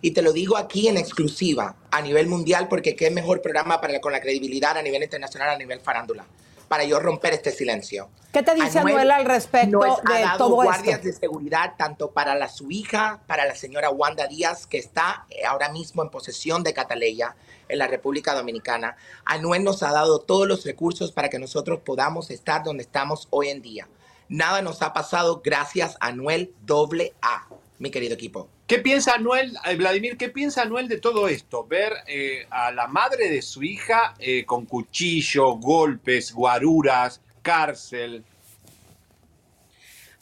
Y 0.03 0.13
te 0.13 0.23
lo 0.23 0.33
digo 0.33 0.57
aquí 0.57 0.87
en 0.89 0.99
exclusiva, 0.99 1.75
a 1.91 2.03
nivel 2.03 2.27
mundial, 2.29 2.69
porque 2.69 2.95
qué 2.95 3.11
mejor 3.11 3.41
programa 3.41 3.81
para, 3.81 4.01
con 4.01 4.13
la 4.13 4.21
credibilidad 4.21 4.77
a 4.77 4.83
nivel 4.83 5.03
internacional, 5.03 5.49
a 5.49 5.59
nivel 5.59 5.81
farándula 5.81 6.27
para 6.73 6.85
yo 6.85 6.99
romper 7.01 7.35
este 7.35 7.51
silencio. 7.53 8.09
¿Qué 8.33 8.43
te 8.43 8.55
dice 8.55 8.79
Anuel, 8.79 9.11
al 9.11 9.27
respecto 9.27 9.79
de 9.79 10.25
ha 10.25 10.39
todo 10.39 10.55
guardias 10.55 11.03
de 11.03 11.13
seguridad 11.13 11.75
tanto 11.77 12.13
para 12.13 12.35
la, 12.35 12.49
su 12.49 12.71
hija, 12.71 13.21
para 13.27 13.45
la 13.45 13.55
señora 13.55 13.91
Wanda 13.91 14.27
Díaz, 14.27 14.67
que 14.67 14.79
está 14.79 15.27
eh, 15.29 15.45
ahora 15.45 15.69
mismo 15.69 16.03
en 16.03 16.09
posesión 16.09 16.63
de 16.63 16.73
Cataleya 16.73 17.37
en 17.69 17.77
la 17.77 17.89
República 17.89 18.33
Dominicana. 18.33 18.97
Anuel 19.27 19.65
nos 19.65 19.83
ha 19.83 19.93
dado 19.93 20.21
todos 20.21 20.49
los 20.49 20.65
recursos 20.65 21.13
para 21.13 21.29
que 21.29 21.39
nosotros 21.39 21.81
podamos 21.85 22.31
estar 22.31 22.63
donde 22.63 22.85
estamos 22.85 23.29
hoy 23.29 23.51
en 23.51 23.61
día. 23.61 23.87
Nada 24.31 24.63
nos 24.63 24.81
ha 24.81 24.95
pasado 24.95 25.43
gracias 25.45 25.99
a 26.01 26.07
Anuel 26.07 26.55
doble 26.65 27.13
A, 27.21 27.49
mi 27.83 27.91
querido 27.91 28.15
equipo. 28.15 28.49
¿Qué 28.69 28.79
piensa 28.79 29.15
Anuel, 29.15 29.57
eh, 29.69 29.75
Vladimir, 29.75 30.17
qué 30.17 30.29
piensa 30.29 30.63
Anuel 30.63 30.87
de 30.87 30.99
todo 30.99 31.27
esto? 31.27 31.67
Ver 31.67 31.93
eh, 32.07 32.47
a 32.49 32.71
la 32.71 32.87
madre 32.87 33.29
de 33.29 33.43
su 33.43 33.65
hija 33.65 34.15
eh, 34.21 34.45
con 34.45 34.67
cuchillo, 34.67 35.57
golpes, 35.57 36.33
guaruras, 36.33 37.21
cárcel. 37.43 38.23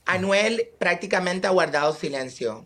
Anuel 0.06 0.70
prácticamente 0.78 1.46
ha 1.46 1.50
guardado 1.50 1.94
silencio, 1.94 2.64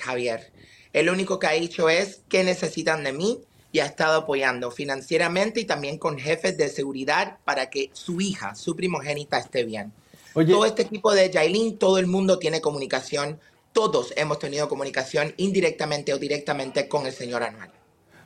Javier. 0.00 0.52
El 0.92 1.10
único 1.10 1.40
que 1.40 1.48
ha 1.48 1.52
dicho 1.52 1.90
es 1.90 2.22
qué 2.28 2.44
necesitan 2.44 3.02
de 3.02 3.12
mí 3.12 3.40
y 3.72 3.80
ha 3.80 3.86
estado 3.86 4.20
apoyando 4.20 4.70
financieramente 4.70 5.60
y 5.60 5.64
también 5.64 5.98
con 5.98 6.18
jefes 6.18 6.56
de 6.56 6.68
seguridad 6.68 7.38
para 7.44 7.68
que 7.68 7.90
su 7.92 8.20
hija, 8.20 8.54
su 8.54 8.76
primogénita, 8.76 9.38
esté 9.38 9.64
bien. 9.64 9.92
Todo 10.32 10.64
este 10.64 10.82
equipo 10.82 11.12
de 11.12 11.30
Jailin, 11.32 11.78
todo 11.78 11.98
el 11.98 12.06
mundo 12.06 12.38
tiene 12.38 12.60
comunicación 12.60 13.40
todos 13.72 14.12
hemos 14.16 14.38
tenido 14.38 14.68
comunicación 14.68 15.34
indirectamente 15.36 16.12
o 16.12 16.18
directamente 16.18 16.88
con 16.88 17.06
el 17.06 17.12
señor 17.12 17.42
Anual. 17.42 17.70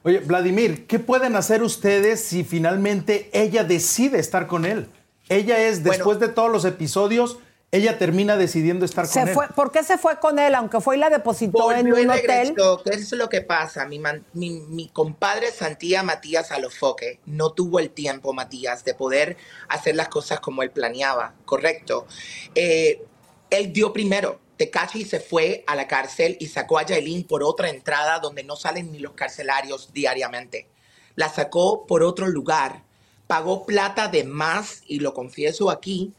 Oye, 0.04 0.18
Vladimir, 0.18 0.86
¿qué 0.86 0.98
pueden 0.98 1.36
hacer 1.36 1.62
ustedes 1.62 2.20
si 2.22 2.42
finalmente 2.42 3.30
ella 3.32 3.62
decide 3.62 4.18
estar 4.18 4.46
con 4.46 4.64
él? 4.64 4.88
Ella 5.28 5.58
es, 5.58 5.84
después 5.84 6.18
de 6.18 6.28
todos 6.28 6.50
los 6.50 6.64
episodios, 6.64 7.38
ella 7.70 7.96
termina 7.96 8.36
decidiendo 8.36 8.84
estar 8.84 9.08
con 9.08 9.28
él. 9.28 9.36
¿Por 9.54 9.72
qué 9.72 9.82
se 9.82 9.96
fue 9.96 10.18
con 10.18 10.38
él, 10.38 10.54
aunque 10.54 10.80
fue 10.80 10.96
y 10.96 10.98
la 10.98 11.08
depositó 11.08 11.72
en 11.72 11.90
un 11.90 12.10
hotel? 12.10 12.54
Eso 12.84 12.84
es 12.84 13.12
lo 13.12 13.30
que 13.30 13.40
pasa. 13.40 13.86
Mi, 13.86 13.98
mi, 14.34 14.88
compadre 14.88 15.50
Santía 15.52 16.02
Matías 16.02 16.52
Alofoque 16.52 17.20
no 17.24 17.52
tuvo 17.52 17.78
el 17.78 17.88
tiempo, 17.88 18.34
Matías, 18.34 18.84
de 18.84 18.92
poder 18.92 19.38
hacer 19.68 19.96
las 19.96 20.08
cosas 20.08 20.40
como 20.40 20.62
él 20.62 20.70
planeaba, 20.70 21.32
¿correcto? 21.46 22.06
Eh, 22.54 23.02
él 23.48 23.72
dio 23.72 23.92
primero. 23.92 24.38
Tecachi 24.62 25.04
se 25.04 25.18
fue 25.18 25.64
a 25.66 25.74
la 25.74 25.88
cárcel 25.88 26.36
y 26.38 26.46
sacó 26.46 26.78
a 26.78 26.86
Yailin 26.86 27.24
por 27.24 27.42
otra 27.42 27.68
entrada 27.68 28.20
donde 28.20 28.44
no 28.44 28.54
salen 28.54 28.92
ni 28.92 29.00
los 29.00 29.14
carcelarios 29.14 29.92
diariamente. 29.92 30.68
La 31.16 31.28
sacó 31.28 31.84
por 31.84 32.04
otro 32.04 32.28
lugar. 32.28 32.84
Pagó 33.26 33.66
plata 33.66 34.06
de 34.06 34.22
más, 34.22 34.84
y 34.86 35.00
lo 35.00 35.14
confieso 35.14 35.68
aquí, 35.68 36.12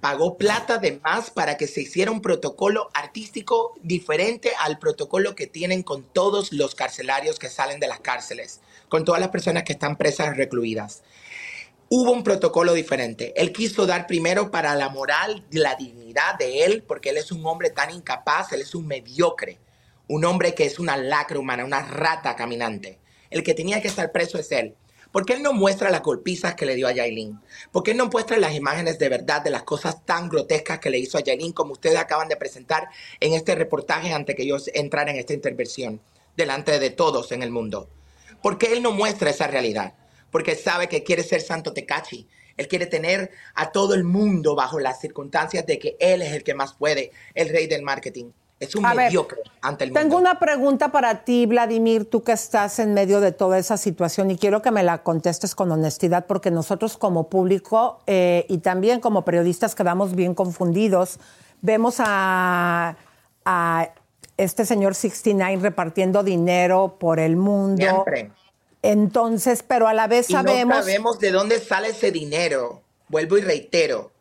pagó 0.00 0.38
plata 0.38 0.78
de 0.78 1.00
más 1.02 1.32
para 1.32 1.56
que 1.56 1.66
se 1.66 1.80
hiciera 1.80 2.12
un 2.12 2.22
protocolo 2.22 2.88
artístico 2.94 3.74
diferente 3.82 4.52
al 4.60 4.78
protocolo 4.78 5.34
que 5.34 5.48
tienen 5.48 5.82
con 5.82 6.04
todos 6.04 6.52
los 6.52 6.76
carcelarios 6.76 7.40
que 7.40 7.48
salen 7.48 7.80
de 7.80 7.88
las 7.88 7.98
cárceles, 7.98 8.60
con 8.88 9.04
todas 9.04 9.20
las 9.20 9.30
personas 9.30 9.64
que 9.64 9.72
están 9.72 9.96
presas 9.96 10.36
recluidas 10.36 11.02
hubo 11.90 12.12
un 12.12 12.22
protocolo 12.22 12.74
diferente. 12.74 13.32
Él 13.36 13.52
quiso 13.52 13.86
dar 13.86 14.06
primero 14.06 14.50
para 14.50 14.74
la 14.74 14.90
moral, 14.90 15.44
la 15.50 15.74
dignidad 15.74 16.07
de 16.38 16.64
él, 16.64 16.84
porque 16.86 17.10
él 17.10 17.16
es 17.16 17.32
un 17.32 17.44
hombre 17.46 17.70
tan 17.70 17.90
incapaz, 17.90 18.52
él 18.52 18.60
es 18.60 18.74
un 18.74 18.86
mediocre, 18.86 19.58
un 20.06 20.24
hombre 20.24 20.54
que 20.54 20.64
es 20.64 20.78
una 20.78 20.96
lacra 20.96 21.38
humana, 21.38 21.64
una 21.64 21.82
rata 21.82 22.36
caminante. 22.36 22.98
El 23.30 23.42
que 23.42 23.54
tenía 23.54 23.80
que 23.80 23.88
estar 23.88 24.12
preso 24.12 24.38
es 24.38 24.50
él. 24.52 24.74
¿Por 25.12 25.24
qué 25.24 25.34
él 25.34 25.42
no 25.42 25.52
muestra 25.52 25.90
las 25.90 26.02
golpizas 26.02 26.54
que 26.54 26.66
le 26.66 26.74
dio 26.74 26.86
a 26.86 26.92
Yailin? 26.92 27.40
¿Por 27.72 27.82
qué 27.82 27.92
él 27.92 27.96
no 27.96 28.06
muestra 28.06 28.36
las 28.36 28.54
imágenes 28.54 28.98
de 28.98 29.08
verdad 29.08 29.42
de 29.42 29.50
las 29.50 29.62
cosas 29.62 30.04
tan 30.04 30.28
grotescas 30.28 30.80
que 30.80 30.90
le 30.90 30.98
hizo 30.98 31.16
a 31.16 31.22
Yailin 31.22 31.52
como 31.52 31.72
ustedes 31.72 31.98
acaban 31.98 32.28
de 32.28 32.36
presentar 32.36 32.88
en 33.20 33.32
este 33.32 33.54
reportaje 33.54 34.12
antes 34.12 34.36
que 34.36 34.46
yo 34.46 34.56
entrara 34.74 35.10
en 35.10 35.16
esta 35.16 35.32
intervención 35.32 36.00
delante 36.36 36.78
de 36.78 36.90
todos 36.90 37.32
en 37.32 37.42
el 37.42 37.50
mundo? 37.50 37.88
¿Por 38.42 38.58
qué 38.58 38.72
él 38.72 38.82
no 38.82 38.92
muestra 38.92 39.30
esa 39.30 39.46
realidad? 39.46 39.94
porque 40.30 40.54
sabe 40.54 40.88
que 40.88 41.02
quiere 41.02 41.22
ser 41.22 41.40
Santo 41.40 41.72
Tecachi. 41.72 42.26
Él 42.58 42.68
quiere 42.68 42.86
tener 42.86 43.30
a 43.54 43.72
todo 43.72 43.94
el 43.94 44.04
mundo 44.04 44.54
bajo 44.54 44.78
las 44.78 45.00
circunstancias 45.00 45.64
de 45.64 45.78
que 45.78 45.96
él 45.98 46.20
es 46.20 46.32
el 46.34 46.44
que 46.44 46.54
más 46.54 46.74
puede, 46.74 47.12
el 47.34 47.48
rey 47.48 47.66
del 47.66 47.82
marketing. 47.82 48.26
Es 48.60 48.74
un 48.74 48.82
mediocre 48.82 49.38
ante 49.62 49.84
el 49.84 49.90
mundo. 49.90 50.00
Tengo 50.00 50.18
una 50.18 50.40
pregunta 50.40 50.90
para 50.90 51.24
ti, 51.24 51.46
Vladimir, 51.46 52.10
tú 52.10 52.24
que 52.24 52.32
estás 52.32 52.80
en 52.80 52.92
medio 52.92 53.20
de 53.20 53.30
toda 53.30 53.56
esa 53.56 53.76
situación 53.76 54.32
y 54.32 54.36
quiero 54.36 54.62
que 54.62 54.72
me 54.72 54.82
la 54.82 55.04
contestes 55.04 55.54
con 55.54 55.70
honestidad 55.70 56.26
porque 56.26 56.50
nosotros 56.50 56.96
como 56.96 57.28
público 57.28 58.00
eh, 58.08 58.46
y 58.48 58.58
también 58.58 58.98
como 58.98 59.24
periodistas 59.24 59.76
quedamos 59.76 60.16
bien 60.16 60.34
confundidos. 60.34 61.20
Vemos 61.62 61.96
a, 62.00 62.96
a 63.44 63.90
este 64.36 64.64
señor 64.64 64.96
69 64.96 65.62
repartiendo 65.62 66.24
dinero 66.24 66.96
por 66.98 67.20
el 67.20 67.36
mundo. 67.36 67.82
Siempre. 67.82 68.32
Entonces, 68.82 69.64
pero 69.66 69.88
a 69.88 69.94
la 69.94 70.06
vez 70.06 70.26
sabemos... 70.26 70.76
no 70.76 70.82
sabemos 70.82 71.18
de 71.18 71.30
dónde 71.30 71.60
sale 71.60 71.88
ese 71.88 72.10
dinero. 72.10 72.82
Vuelvo 73.08 73.38
y 73.38 73.40
reitero 73.40 74.12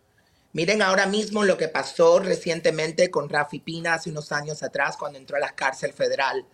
Miren 0.58 0.82
ahora 0.82 1.06
mismo 1.06 1.44
lo 1.44 1.56
que 1.56 1.68
pasó 1.68 2.18
recientemente 2.18 3.12
con 3.12 3.30
Rafi 3.30 3.60
Pina 3.60 3.94
hace 3.94 4.10
unos 4.10 4.32
años 4.32 4.64
atrás 4.64 4.98
cuando 4.98 5.20
entró 5.20 5.38
a 5.38 5.40
la 5.40 5.54
cárcel 5.54 5.94
federal. 5.94 6.48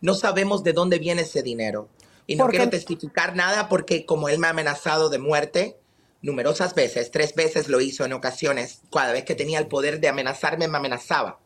No 0.00 0.14
sabemos 0.14 0.62
de 0.62 0.72
dónde 0.72 1.00
viene 1.00 1.22
ese 1.22 1.42
dinero. 1.42 1.88
Y 2.28 2.36
no 2.36 2.46
quiero 2.46 2.68
testificar 2.68 3.34
nada 3.34 3.68
porque 3.68 4.06
como 4.06 4.28
él 4.28 4.38
me 4.38 4.46
ha 4.46 4.50
amenazado 4.50 5.08
de 5.08 5.18
muerte 5.18 5.76
numerosas 6.22 6.76
veces, 6.76 7.10
tres 7.10 7.34
veces 7.34 7.66
lo 7.68 7.80
hizo 7.80 8.04
en 8.04 8.12
ocasiones, 8.12 8.82
cada 8.92 9.10
vez 9.12 9.24
que 9.24 9.34
tenía 9.34 9.58
el 9.58 9.66
poder 9.66 9.98
de 9.98 10.06
amenazarme, 10.06 10.68
me 10.68 10.76
amenazaba. 10.76 11.40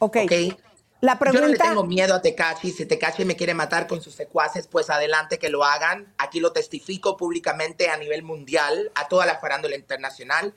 Ok. 0.00 0.16
¿Okay? 0.24 0.56
La 1.04 1.18
pregunta... 1.18 1.42
Yo 1.42 1.46
no 1.46 1.52
le 1.52 1.58
tengo 1.58 1.84
miedo 1.84 2.14
a 2.14 2.22
Tecachi. 2.22 2.70
Si 2.70 2.86
Tecachi 2.86 3.26
me 3.26 3.36
quiere 3.36 3.52
matar 3.52 3.86
con 3.86 4.00
sus 4.00 4.14
secuaces, 4.14 4.66
pues 4.66 4.88
adelante 4.88 5.38
que 5.38 5.50
lo 5.50 5.62
hagan. 5.62 6.14
Aquí 6.16 6.40
lo 6.40 6.52
testifico 6.52 7.18
públicamente 7.18 7.90
a 7.90 7.98
nivel 7.98 8.22
mundial, 8.22 8.90
a 8.94 9.06
toda 9.06 9.26
la 9.26 9.38
farándula 9.38 9.76
internacional. 9.76 10.54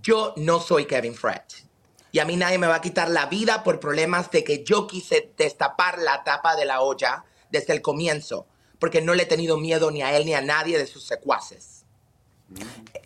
Yo 0.00 0.34
no 0.36 0.60
soy 0.60 0.86
Kevin 0.86 1.16
Fred. 1.16 1.42
Y 2.12 2.20
a 2.20 2.24
mí 2.24 2.36
nadie 2.36 2.58
me 2.58 2.68
va 2.68 2.76
a 2.76 2.80
quitar 2.80 3.10
la 3.10 3.26
vida 3.26 3.64
por 3.64 3.80
problemas 3.80 4.30
de 4.30 4.44
que 4.44 4.62
yo 4.62 4.86
quise 4.86 5.32
destapar 5.36 5.98
la 5.98 6.22
tapa 6.22 6.54
de 6.54 6.64
la 6.64 6.80
olla 6.80 7.24
desde 7.50 7.72
el 7.72 7.82
comienzo, 7.82 8.46
porque 8.78 9.00
no 9.00 9.14
le 9.14 9.24
he 9.24 9.26
tenido 9.26 9.56
miedo 9.56 9.90
ni 9.90 10.02
a 10.02 10.16
él 10.16 10.26
ni 10.26 10.34
a 10.34 10.42
nadie 10.42 10.78
de 10.78 10.86
sus 10.86 11.04
secuaces. 11.04 11.84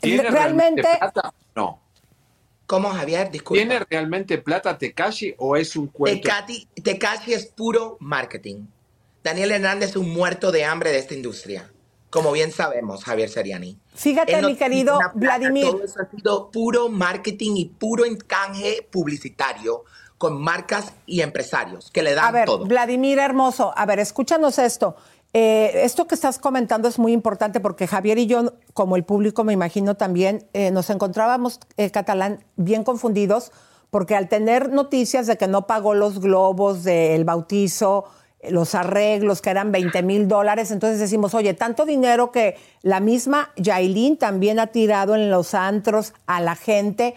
¿Tiene 0.02 0.28
realmente 0.28 0.82
plata? 0.98 1.32
No. 1.54 1.85
¿Cómo, 2.66 2.90
Javier? 2.90 3.30
Disculpa. 3.30 3.58
¿Tiene 3.60 3.84
realmente 3.88 4.38
plata 4.38 4.76
Tekashi 4.76 5.34
o 5.38 5.56
es 5.56 5.76
un 5.76 5.86
cuento? 5.88 6.28
Tekashi 6.82 7.32
es 7.32 7.46
puro 7.46 7.96
marketing. 8.00 8.66
Daniel 9.22 9.52
Hernández 9.52 9.90
es 9.90 9.96
un 9.96 10.10
muerto 10.12 10.52
de 10.52 10.64
hambre 10.64 10.90
de 10.90 10.98
esta 10.98 11.14
industria 11.14 11.70
como 12.16 12.32
bien 12.32 12.50
sabemos, 12.50 13.04
Javier 13.04 13.28
Seriani. 13.28 13.78
Fíjate, 13.94 14.40
mi 14.40 14.56
querido 14.56 14.98
Vladimir. 15.14 15.66
Todo 15.66 15.84
eso 15.84 16.00
ha 16.00 16.10
sido 16.10 16.50
puro 16.50 16.88
marketing 16.88 17.56
y 17.56 17.64
puro 17.66 18.06
encanje 18.06 18.86
publicitario 18.90 19.84
con 20.16 20.40
marcas 20.40 20.94
y 21.04 21.20
empresarios 21.20 21.90
que 21.90 22.02
le 22.02 22.14
dan 22.14 22.24
a 22.24 22.30
ver, 22.30 22.46
todo. 22.46 22.64
Vladimir 22.64 23.18
hermoso, 23.18 23.74
a 23.76 23.84
ver, 23.84 23.98
escúchanos 23.98 24.58
esto. 24.58 24.96
Eh, 25.32 25.82
esto 25.84 26.06
que 26.06 26.14
estás 26.14 26.38
comentando 26.38 26.88
es 26.88 26.98
muy 26.98 27.12
importante 27.12 27.60
porque 27.60 27.86
Javier 27.86 28.18
y 28.18 28.26
yo, 28.26 28.54
como 28.72 28.96
el 28.96 29.04
público 29.04 29.44
me 29.44 29.52
imagino 29.52 29.94
también, 29.94 30.46
eh, 30.54 30.70
nos 30.70 30.88
encontrábamos, 30.88 31.60
eh, 31.76 31.90
catalán, 31.90 32.44
bien 32.56 32.84
confundidos 32.84 33.52
porque 33.90 34.14
al 34.14 34.28
tener 34.28 34.70
noticias 34.70 35.26
de 35.26 35.36
que 35.36 35.46
no 35.46 35.66
pagó 35.66 35.94
los 35.94 36.20
globos 36.20 36.84
del 36.84 37.24
bautizo, 37.24 38.04
los 38.50 38.74
arreglos 38.74 39.42
que 39.42 39.50
eran 39.50 39.72
20 39.72 40.02
mil 40.02 40.28
dólares. 40.28 40.70
Entonces 40.70 40.98
decimos, 40.98 41.34
oye, 41.34 41.54
tanto 41.54 41.84
dinero 41.84 42.30
que 42.30 42.56
la 42.82 43.00
misma 43.00 43.52
Yailin 43.56 44.16
también 44.16 44.58
ha 44.58 44.68
tirado 44.68 45.14
en 45.14 45.30
los 45.30 45.54
antros 45.54 46.14
a 46.26 46.40
la 46.40 46.56
gente. 46.56 47.14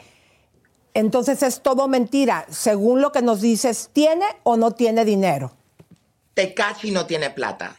Entonces 0.93 1.43
es 1.43 1.61
todo 1.61 1.87
mentira. 1.87 2.45
Según 2.49 3.01
lo 3.01 3.11
que 3.11 3.21
nos 3.21 3.41
dices, 3.41 3.89
¿tiene 3.93 4.25
o 4.43 4.57
no 4.57 4.71
tiene 4.71 5.05
dinero? 5.05 5.51
Tecachi 6.33 6.91
no 6.91 7.05
tiene 7.05 7.29
plata. 7.29 7.75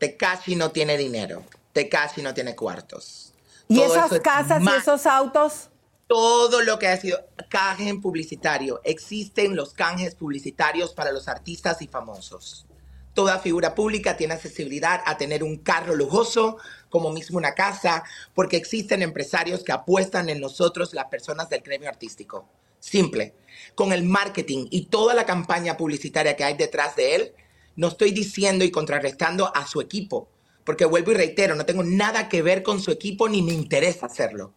Tecachi 0.00 0.56
no 0.56 0.72
tiene 0.72 0.98
dinero. 0.98 1.44
Tecachi 1.72 2.22
no 2.22 2.34
tiene 2.34 2.56
cuartos. 2.56 3.32
¿Y 3.68 3.80
esas 3.80 4.18
casas 4.18 4.60
y 4.60 4.68
esos 4.68 5.06
autos? 5.06 5.70
todo 6.10 6.62
lo 6.62 6.80
que 6.80 6.88
ha 6.88 6.96
sido 6.96 7.24
canje 7.48 7.94
publicitario. 7.94 8.80
Existen 8.82 9.54
los 9.54 9.74
canjes 9.74 10.16
publicitarios 10.16 10.92
para 10.92 11.12
los 11.12 11.28
artistas 11.28 11.80
y 11.82 11.86
famosos. 11.86 12.66
Toda 13.14 13.38
figura 13.38 13.76
pública 13.76 14.16
tiene 14.16 14.34
accesibilidad 14.34 15.02
a 15.06 15.16
tener 15.16 15.44
un 15.44 15.58
carro 15.58 15.94
lujoso, 15.94 16.56
como 16.88 17.12
mismo 17.12 17.38
una 17.38 17.54
casa, 17.54 18.02
porque 18.34 18.56
existen 18.56 19.02
empresarios 19.02 19.62
que 19.62 19.70
apuestan 19.70 20.28
en 20.28 20.40
nosotros, 20.40 20.94
las 20.94 21.04
personas 21.04 21.48
del 21.48 21.60
gremio 21.60 21.88
artístico. 21.88 22.48
Simple. 22.80 23.32
Con 23.76 23.92
el 23.92 24.02
marketing 24.02 24.66
y 24.68 24.86
toda 24.86 25.14
la 25.14 25.26
campaña 25.26 25.76
publicitaria 25.76 26.34
que 26.34 26.42
hay 26.42 26.54
detrás 26.54 26.96
de 26.96 27.14
él, 27.14 27.34
no 27.80 27.88
estoy 27.88 28.10
diciendo 28.10 28.62
y 28.62 28.70
contrarrestando 28.70 29.56
a 29.56 29.66
su 29.66 29.80
equipo, 29.80 30.28
porque 30.64 30.84
vuelvo 30.84 31.12
y 31.12 31.14
reitero, 31.14 31.54
no 31.54 31.64
tengo 31.64 31.82
nada 31.82 32.28
que 32.28 32.42
ver 32.42 32.62
con 32.62 32.78
su 32.78 32.90
equipo 32.90 33.26
ni 33.26 33.40
me 33.40 33.54
interesa 33.54 34.04
hacerlo. 34.04 34.52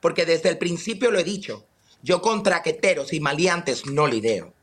Porque 0.00 0.24
desde 0.24 0.48
el 0.48 0.56
principio 0.56 1.10
lo 1.10 1.18
he 1.18 1.24
dicho, 1.24 1.66
yo 2.02 2.22
con 2.22 2.42
traqueteros 2.42 3.12
y 3.12 3.20
maleantes 3.20 3.84
no 3.84 4.06
lideo. 4.06 4.54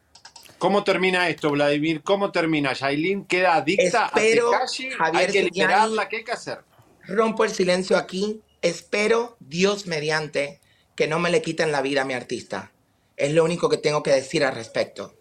¿Cómo 0.57 0.83
termina 0.83 1.29
esto, 1.29 1.51
Vladimir? 1.51 2.01
¿Cómo 2.01 2.31
termina? 2.31 2.73
¿Yailin 2.73 3.25
queda 3.25 3.53
adicta 3.53 4.07
Espero, 4.07 4.47
a 4.47 4.51
Tekashi? 4.57 4.89
Javier 4.89 5.27
¿Hay 5.27 5.31
que 5.31 5.43
liberarla? 5.43 6.09
¿Qué 6.09 6.17
hay 6.17 6.23
que 6.23 6.31
hacer? 6.31 6.57
Rompo 7.05 7.43
el 7.43 7.51
silencio 7.51 7.97
aquí. 7.97 8.41
Espero, 8.63 9.37
Dios 9.39 9.85
mediante, 9.85 10.59
que 10.95 11.05
no 11.05 11.19
me 11.19 11.29
le 11.29 11.43
quiten 11.43 11.71
la 11.71 11.83
vida 11.83 12.01
a 12.01 12.05
mi 12.05 12.15
artista. 12.15 12.71
Es 13.15 13.31
lo 13.31 13.43
único 13.43 13.69
que 13.69 13.77
tengo 13.77 14.01
que 14.01 14.09
decir 14.09 14.43
al 14.43 14.55
respecto. 14.55 15.13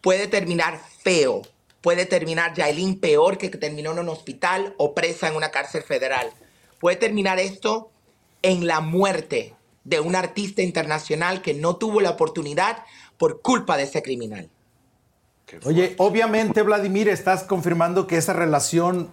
Puede 0.00 0.26
terminar 0.26 0.80
feo. 1.04 1.42
Puede 1.80 2.06
terminar 2.06 2.54
Yailin 2.54 3.00
peor 3.00 3.38
que 3.38 3.48
terminó 3.48 3.92
en 3.92 4.00
un 4.00 4.08
hospital 4.08 4.74
o 4.76 4.94
presa 4.94 5.28
en 5.28 5.36
una 5.36 5.50
cárcel 5.50 5.82
federal. 5.82 6.30
Puede 6.78 6.96
terminar 6.96 7.38
esto 7.38 7.90
en 8.42 8.66
la 8.66 8.80
muerte 8.80 9.54
de 9.84 10.00
un 10.00 10.14
artista 10.14 10.62
internacional 10.62 11.42
que 11.42 11.54
no 11.54 11.76
tuvo 11.76 12.00
la 12.00 12.10
oportunidad 12.10 12.84
por 13.18 13.40
culpa 13.40 13.76
de 13.76 13.84
ese 13.84 14.02
criminal. 14.02 14.50
Oye, 15.64 15.94
obviamente, 15.98 16.62
Vladimir, 16.62 17.08
estás 17.08 17.42
confirmando 17.42 18.06
que 18.06 18.16
esa 18.16 18.32
relación 18.32 19.10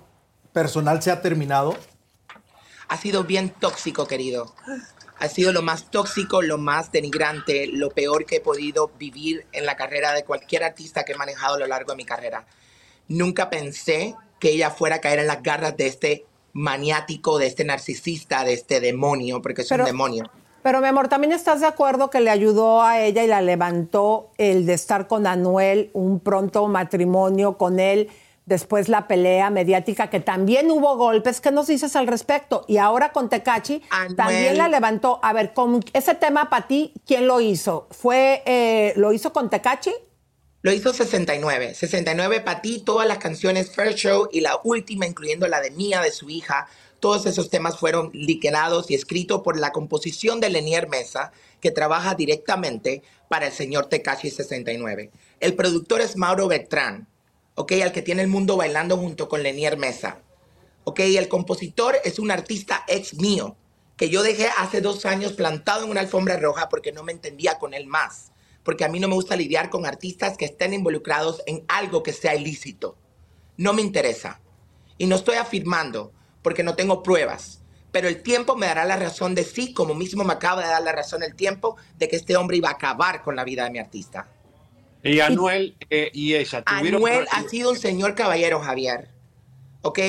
personal 0.54 1.02
se 1.02 1.12
ha 1.12 1.22
terminado. 1.22 1.76
Ha 2.90 2.98
sido 2.98 3.24
bien 3.24 3.50
tóxico, 3.50 4.08
querido. 4.08 4.54
Ha 5.20 5.28
sido 5.30 5.52
lo 5.52 5.62
más 5.62 5.90
tóxico, 5.90 6.42
lo 6.42 6.58
más 6.58 6.92
denigrante, 6.92 7.68
lo 7.68 7.90
peor 7.90 8.26
que 8.26 8.38
he 8.38 8.42
podido 8.42 8.92
vivir 9.00 9.46
en 9.52 9.66
la 9.66 9.76
carrera 9.76 10.14
de 10.14 10.24
cualquier 10.24 10.64
artista 10.64 11.04
que 11.04 11.14
he 11.14 11.16
manejado 11.16 11.56
a 11.56 11.60
lo 11.60 11.68
largo 11.68 11.92
de 11.92 11.98
mi 11.98 12.06
carrera. 12.06 12.46
Nunca 13.08 13.50
pensé 13.50 14.16
que 14.40 14.52
ella 14.52 14.70
fuera 14.70 14.98
a 14.98 15.02
caer 15.02 15.20
en 15.20 15.28
las 15.28 15.42
garras 15.42 15.76
de 15.76 15.88
este 15.88 16.26
maniático, 16.54 17.40
de 17.40 17.48
este 17.48 17.64
narcisista, 17.64 18.44
de 18.44 18.54
este 18.54 18.80
demonio, 18.80 19.42
porque 19.42 19.62
es 19.64 19.72
un 19.72 19.84
demonio. 19.84 20.30
Pero 20.64 20.82
mi 20.82 20.88
amor, 20.88 21.08
¿también 21.08 21.32
estás 21.32 21.62
de 21.62 21.68
acuerdo 21.68 22.10
que 22.10 22.20
le 22.20 22.30
ayudó 22.30 22.82
a 22.82 23.00
ella 23.00 23.24
y 23.24 23.28
la 23.28 23.42
levantó 23.42 24.32
el 24.38 24.66
de 24.66 24.74
estar 24.74 25.08
con 25.08 25.26
Anuel, 25.26 25.92
un 25.94 26.20
pronto 26.20 26.68
matrimonio 26.68 27.58
con 27.58 27.80
él, 27.80 28.10
después 28.48 28.90
la 28.90 29.08
pelea 29.08 29.52
mediática, 29.52 30.10
que 30.10 30.20
también 30.20 30.72
hubo 30.72 30.98
golpes? 30.98 31.40
¿Qué 31.40 31.52
nos 31.52 31.68
dices 31.68 31.96
al 31.96 32.08
respecto? 32.08 32.66
Y 32.68 32.78
ahora 32.78 33.12
con 33.12 33.30
Tecachi 33.30 33.84
también 34.16 34.58
la 34.58 34.70
levantó. 34.70 35.20
A 35.22 35.34
ver, 35.34 35.54
con 35.54 35.84
ese 35.94 36.16
tema 36.16 36.50
para 36.50 36.66
ti, 36.66 36.94
¿quién 37.06 37.28
lo 37.28 37.40
hizo? 37.42 37.88
¿Fue, 37.92 38.42
eh, 38.46 38.94
¿Lo 38.96 39.14
hizo 39.14 39.32
con 39.32 39.52
Tecachi? 39.52 39.94
Lo 40.64 40.72
hizo 40.72 40.92
69. 40.92 41.76
69 41.76 42.42
para 42.42 42.62
ti, 42.62 42.80
todas 42.80 43.08
las 43.08 43.20
canciones 43.20 43.76
First 43.76 44.00
Show 44.00 44.30
y 44.32 44.42
la 44.42 44.60
última, 44.64 45.06
incluyendo 45.06 45.48
la 45.48 45.62
de 45.62 45.72
Mía, 45.72 46.02
de 46.02 46.12
su 46.12 46.30
hija, 46.30 46.68
todos 47.00 47.26
esos 47.26 47.50
temas 47.50 47.78
fueron 47.78 48.10
liquenados 48.14 48.90
y 48.90 48.96
escritos 48.96 49.42
por 49.42 49.60
la 49.60 49.72
composición 49.72 50.40
de 50.40 50.50
Lenier 50.50 50.88
Mesa, 50.88 51.32
que 51.62 51.72
trabaja 51.72 52.16
directamente 52.16 53.04
para 53.30 53.48
el 53.48 53.54
señor 53.54 53.88
Tekashi 53.88 54.32
69. 54.32 55.12
El 55.40 55.54
productor 55.54 56.02
es 56.02 56.16
Mauro 56.16 56.48
Bertrán, 56.48 57.08
¿ok? 57.58 57.74
Al 57.84 57.92
que 57.92 58.04
tiene 58.04 58.22
el 58.22 58.28
mundo 58.28 58.56
bailando 58.56 58.98
junto 58.98 59.28
con 59.28 59.42
Lenier 59.42 59.78
Mesa. 59.78 60.22
¿Ok? 60.84 61.00
El 61.00 61.28
compositor 61.28 61.98
es 62.06 62.20
un 62.20 62.30
artista 62.30 62.86
ex 62.88 63.16
mío, 63.16 63.58
que 63.98 64.10
yo 64.10 64.22
dejé 64.22 64.48
hace 64.60 64.80
dos 64.80 65.06
años 65.08 65.34
plantado 65.34 65.84
en 65.84 65.90
una 65.90 66.02
alfombra 66.02 66.38
roja 66.38 66.70
porque 66.70 66.92
no 66.92 67.04
me 67.04 67.12
entendía 67.12 67.58
con 67.58 67.74
él 67.74 67.88
más. 67.88 68.32
Porque 68.64 68.86
a 68.86 68.90
mí 68.90 69.00
no 69.00 69.08
me 69.08 69.16
gusta 69.16 69.36
lidiar 69.36 69.72
con 69.72 69.88
artistas 69.88 70.38
que 70.38 70.46
estén 70.46 70.74
involucrados 70.74 71.42
en 71.48 71.66
algo 71.68 72.04
que 72.04 72.14
sea 72.14 72.36
ilícito. 72.36 72.96
No 73.58 73.74
me 73.74 73.82
interesa. 73.82 74.40
Y 75.00 75.08
no 75.08 75.16
estoy 75.16 75.38
afirmando 75.38 76.12
porque 76.44 76.64
no 76.64 76.76
tengo 76.76 77.02
pruebas. 77.02 77.62
Pero 77.92 78.08
el 78.08 78.22
tiempo 78.22 78.56
me 78.56 78.68
dará 78.68 78.86
la 78.86 78.98
razón 78.98 79.34
de 79.34 79.44
sí, 79.44 79.74
como 79.74 79.96
mismo 79.96 80.24
me 80.24 80.34
acaba 80.34 80.62
de 80.62 80.68
dar 80.68 80.84
la 80.84 80.92
razón 80.92 81.24
el 81.24 81.34
tiempo 81.34 81.76
de 81.98 82.08
que 82.08 82.18
este 82.18 82.38
hombre 82.38 82.58
iba 82.58 82.70
a 82.70 82.74
acabar 82.74 83.24
con 83.24 83.36
la 83.36 83.44
vida 83.44 83.64
de 83.64 83.72
mi 83.72 83.80
artista. 83.80 84.30
Y 85.08 85.20
Anuel 85.20 85.76
eh, 85.90 86.10
y 86.14 86.36
ella 86.36 86.64
tuvieron. 86.64 87.04
Anuel 87.04 87.28
ha 87.32 87.44
sido 87.44 87.72
un 87.72 87.78
señor 87.78 88.16
caballero, 88.16 88.60
Javier. 88.60 89.10
¿Ok? 89.82 90.00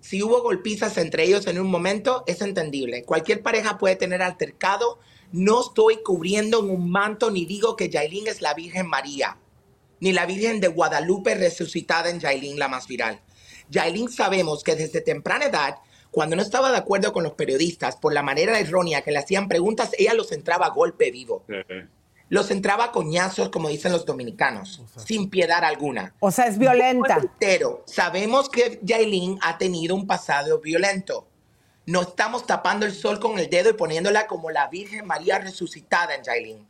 Si 0.00 0.22
hubo 0.22 0.42
golpizas 0.42 0.98
entre 0.98 1.24
ellos 1.24 1.46
en 1.46 1.60
un 1.60 1.68
momento, 1.68 2.24
es 2.26 2.42
entendible. 2.42 3.04
Cualquier 3.04 3.42
pareja 3.42 3.78
puede 3.78 3.96
tener 3.96 4.20
altercado. 4.20 4.98
No 5.30 5.62
estoy 5.62 6.02
cubriendo 6.02 6.60
en 6.60 6.70
un 6.70 6.90
manto 6.90 7.30
ni 7.30 7.46
digo 7.46 7.76
que 7.76 7.88
Yailin 7.88 8.26
es 8.26 8.42
la 8.42 8.54
Virgen 8.54 8.86
María. 8.88 9.38
ni 10.00 10.12
la 10.12 10.26
Virgen 10.26 10.60
de 10.60 10.66
Guadalupe 10.66 11.36
resucitada 11.36 12.10
en 12.10 12.18
Yailin, 12.18 12.58
la 12.58 12.66
más 12.66 12.88
viral. 12.88 13.20
Yailin 13.70 14.08
sabemos 14.08 14.64
que 14.64 14.74
desde 14.74 15.00
temprana 15.00 15.44
edad, 15.44 15.76
cuando 16.10 16.34
no 16.34 16.42
estaba 16.42 16.72
de 16.72 16.78
acuerdo 16.78 17.12
con 17.12 17.22
los 17.22 17.34
periodistas 17.34 17.94
por 17.94 18.12
la 18.12 18.20
manera 18.20 18.58
errónea 18.58 19.02
que 19.02 19.12
le 19.12 19.18
hacían 19.18 19.46
preguntas, 19.46 19.92
ella 19.96 20.12
los 20.12 20.32
entraba 20.32 20.66
a 20.66 20.70
golpe 20.70 21.12
vivo. 21.12 21.44
Los 22.32 22.50
entraba 22.50 22.84
a 22.84 22.92
coñazos, 22.92 23.50
como 23.50 23.68
dicen 23.68 23.92
los 23.92 24.06
dominicanos, 24.06 24.80
sin 25.04 25.28
piedad 25.28 25.62
alguna. 25.62 26.14
O 26.18 26.30
sea, 26.30 26.46
es 26.46 26.56
violenta. 26.56 27.20
Pero 27.38 27.84
sabemos 27.86 28.48
que 28.48 28.80
Yailin 28.82 29.38
ha 29.42 29.58
tenido 29.58 29.94
un 29.94 30.06
pasado 30.06 30.58
violento. 30.58 31.28
No 31.84 32.00
estamos 32.00 32.46
tapando 32.46 32.86
el 32.86 32.94
sol 32.94 33.20
con 33.20 33.38
el 33.38 33.50
dedo 33.50 33.68
y 33.68 33.74
poniéndola 33.74 34.26
como 34.26 34.50
la 34.50 34.66
Virgen 34.68 35.06
María 35.06 35.40
resucitada 35.40 36.14
en 36.14 36.22
Yailin. 36.22 36.66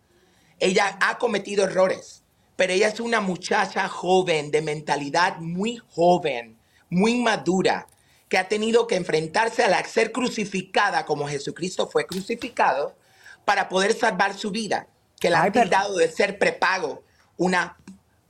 Ella 0.59 0.98
ha 1.01 1.16
cometido 1.18 1.62
errores, 1.62 2.24
pero 2.56 2.72
ella 2.72 2.89
es 2.89 2.98
una 2.98 3.20
muchacha 3.20 3.86
joven, 3.86 4.51
de 4.51 4.62
mentalidad 4.62 5.36
muy 5.36 5.76
joven, 5.76 6.59
muy 6.90 7.22
madura, 7.22 7.86
que 8.28 8.36
ha 8.36 8.48
tenido 8.48 8.89
que 8.89 8.97
enfrentarse 8.97 9.62
a 9.62 9.68
la 9.68 9.84
ser 9.84 10.10
crucificada 10.10 11.06
como 11.06 11.28
Jesucristo 11.28 11.86
fue 11.86 12.05
crucificado 12.05 12.97
para 13.44 13.68
poder 13.68 13.94
salvar 13.94 14.34
su 14.34 14.51
vida, 14.51 14.89
que 15.22 15.30
la 15.30 15.44
han 15.44 15.52
tildado 15.52 15.96
de 15.98 16.10
ser 16.10 16.36
prepago, 16.36 17.04
una, 17.36 17.76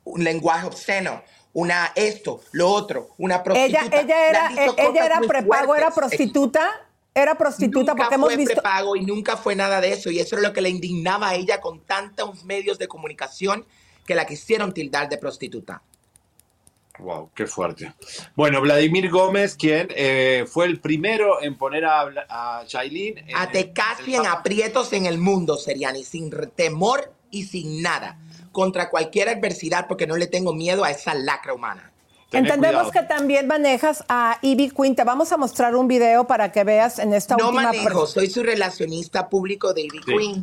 un 0.05 0.23
lenguaje 0.23 0.67
obsceno, 0.67 1.23
una 1.55 1.91
esto, 1.95 2.43
lo 2.53 2.69
otro, 2.69 3.15
una 3.17 3.43
prostituta. 3.43 3.81
Ella, 3.87 4.01
ella 4.03 4.29
era, 4.29 4.75
ella 4.77 5.07
era 5.07 5.21
prepago, 5.21 5.75
era 5.75 5.91
prostituta. 5.91 6.71
Era 7.15 7.37
prostituta 7.37 7.93
nunca 7.93 7.95
porque 7.95 8.15
hemos 8.15 8.29
fue 8.29 8.37
visto. 8.37 8.55
prepago 8.55 8.97
y 8.97 9.07
nunca 9.07 9.39
fue 9.39 9.55
nada 9.55 9.81
de 9.81 9.93
eso. 9.93 10.11
Y 10.11 10.19
eso 10.19 10.37
es 10.37 10.43
lo 10.43 10.53
que 10.53 10.61
le 10.61 10.69
indignaba 10.69 11.31
a 11.31 11.35
ella 11.35 11.63
con 11.63 11.81
tantos 11.81 12.45
medios 12.45 12.79
de 12.79 12.89
comunicación 12.89 13.67
que 14.07 14.15
la 14.15 14.27
quisieron 14.27 14.75
tildar 14.75 15.09
de 15.09 15.17
prostituta. 15.17 15.83
Wow, 16.99 17.31
qué 17.35 17.47
fuerte. 17.47 17.93
Bueno, 18.37 18.61
Vladimir 18.61 19.11
Gómez, 19.11 19.57
quien 19.57 19.89
eh, 19.97 20.45
fue 20.47 20.67
el 20.67 20.79
primero 20.81 21.43
en 21.43 21.57
poner 21.57 21.85
a, 21.85 22.03
a 22.29 22.65
en- 23.27 23.37
A 23.37 23.47
casi 23.73 24.15
en 24.15 24.27
aprietos 24.27 24.93
en 24.93 25.07
el 25.07 25.19
mundo, 25.19 25.57
Seriani, 25.57 26.05
sin 26.05 26.31
temor 26.55 27.15
y 27.31 27.45
sin 27.45 27.83
nada. 27.83 28.19
Contra 28.53 28.91
cualquier 28.91 29.31
adversidad, 29.31 29.87
porque 29.89 30.07
no 30.07 30.17
le 30.17 30.27
tengo 30.27 30.53
miedo 30.53 30.85
a 30.85 30.91
esa 30.91 31.15
lacra 31.15 31.55
humana. 31.55 31.92
Entendemos 32.33 32.91
que 32.91 33.03
también 33.03 33.47
manejas 33.47 34.05
a 34.09 34.39
Ivy 34.43 34.71
Queen. 34.71 34.95
Te 34.97 35.05
vamos 35.05 35.33
a 35.33 35.37
mostrar 35.37 35.77
un 35.77 35.87
video 35.89 36.27
para 36.27 36.51
que 36.53 36.65
veas 36.65 36.99
en 36.99 37.13
esta 37.13 37.37
No 37.37 37.47
última 37.49 37.65
manejo, 37.65 38.05
pres- 38.05 38.07
soy 38.09 38.31
su 38.31 38.43
relacionista 38.43 39.29
público 39.29 39.73
de 39.75 39.83
Ivy 39.83 39.99
Sí. 40.05 40.13
Queen. 40.17 40.43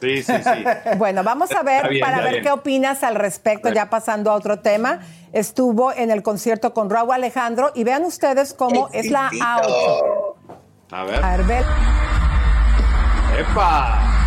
Sí, 0.00 0.22
sí, 0.22 0.32
sí. 0.42 0.64
Bueno, 0.98 1.22
vamos 1.24 1.50
a 1.52 1.62
ver 1.62 1.88
bien, 1.88 2.04
para 2.04 2.20
ver 2.20 2.30
bien. 2.32 2.44
qué 2.44 2.50
opinas 2.50 3.02
al 3.02 3.14
respecto, 3.14 3.72
ya 3.72 3.88
pasando 3.90 4.30
a 4.30 4.34
otro 4.34 4.60
tema. 4.60 5.00
Estuvo 5.32 5.92
en 5.92 6.10
el 6.10 6.22
concierto 6.22 6.74
con 6.74 6.90
Raúl 6.90 7.12
Alejandro 7.12 7.72
y 7.74 7.84
vean 7.84 8.04
ustedes 8.04 8.52
cómo 8.54 8.88
es 8.92 9.10
la 9.10 9.30
auto. 9.42 10.36
A 10.90 11.04
ver. 11.04 11.24
A 11.24 11.36
ver, 11.36 11.46
ve- 11.46 11.64
¡Epa! 13.38 14.19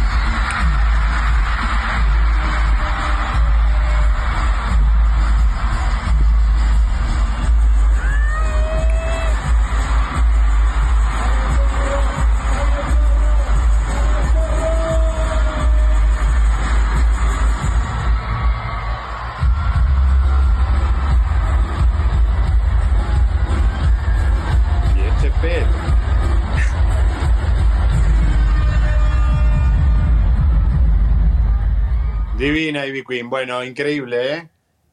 Divina 32.43 32.85
Ivy 32.85 33.05
Queen. 33.05 33.29
Bueno, 33.29 33.63
increíble, 33.63 34.33
¿eh? 34.33 34.49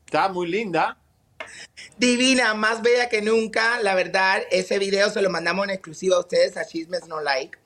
Está 0.07 0.29
muy 0.29 0.47
linda. 0.47 0.97
Divina, 1.99 2.55
más 2.55 2.81
bella 2.81 3.09
que 3.09 3.23
nunca. 3.23 3.81
La 3.83 3.97
verdad, 3.97 4.43
ese 4.53 4.79
video 4.79 5.11
se 5.11 5.21
lo 5.21 5.31
mandamos 5.31 5.65
en 5.65 5.71
exclusiva 5.71 6.15
a 6.15 6.21
ustedes, 6.21 6.57
a 6.57 6.65
Chismes 6.65 7.09
No 7.09 7.21
Like, 7.21 7.59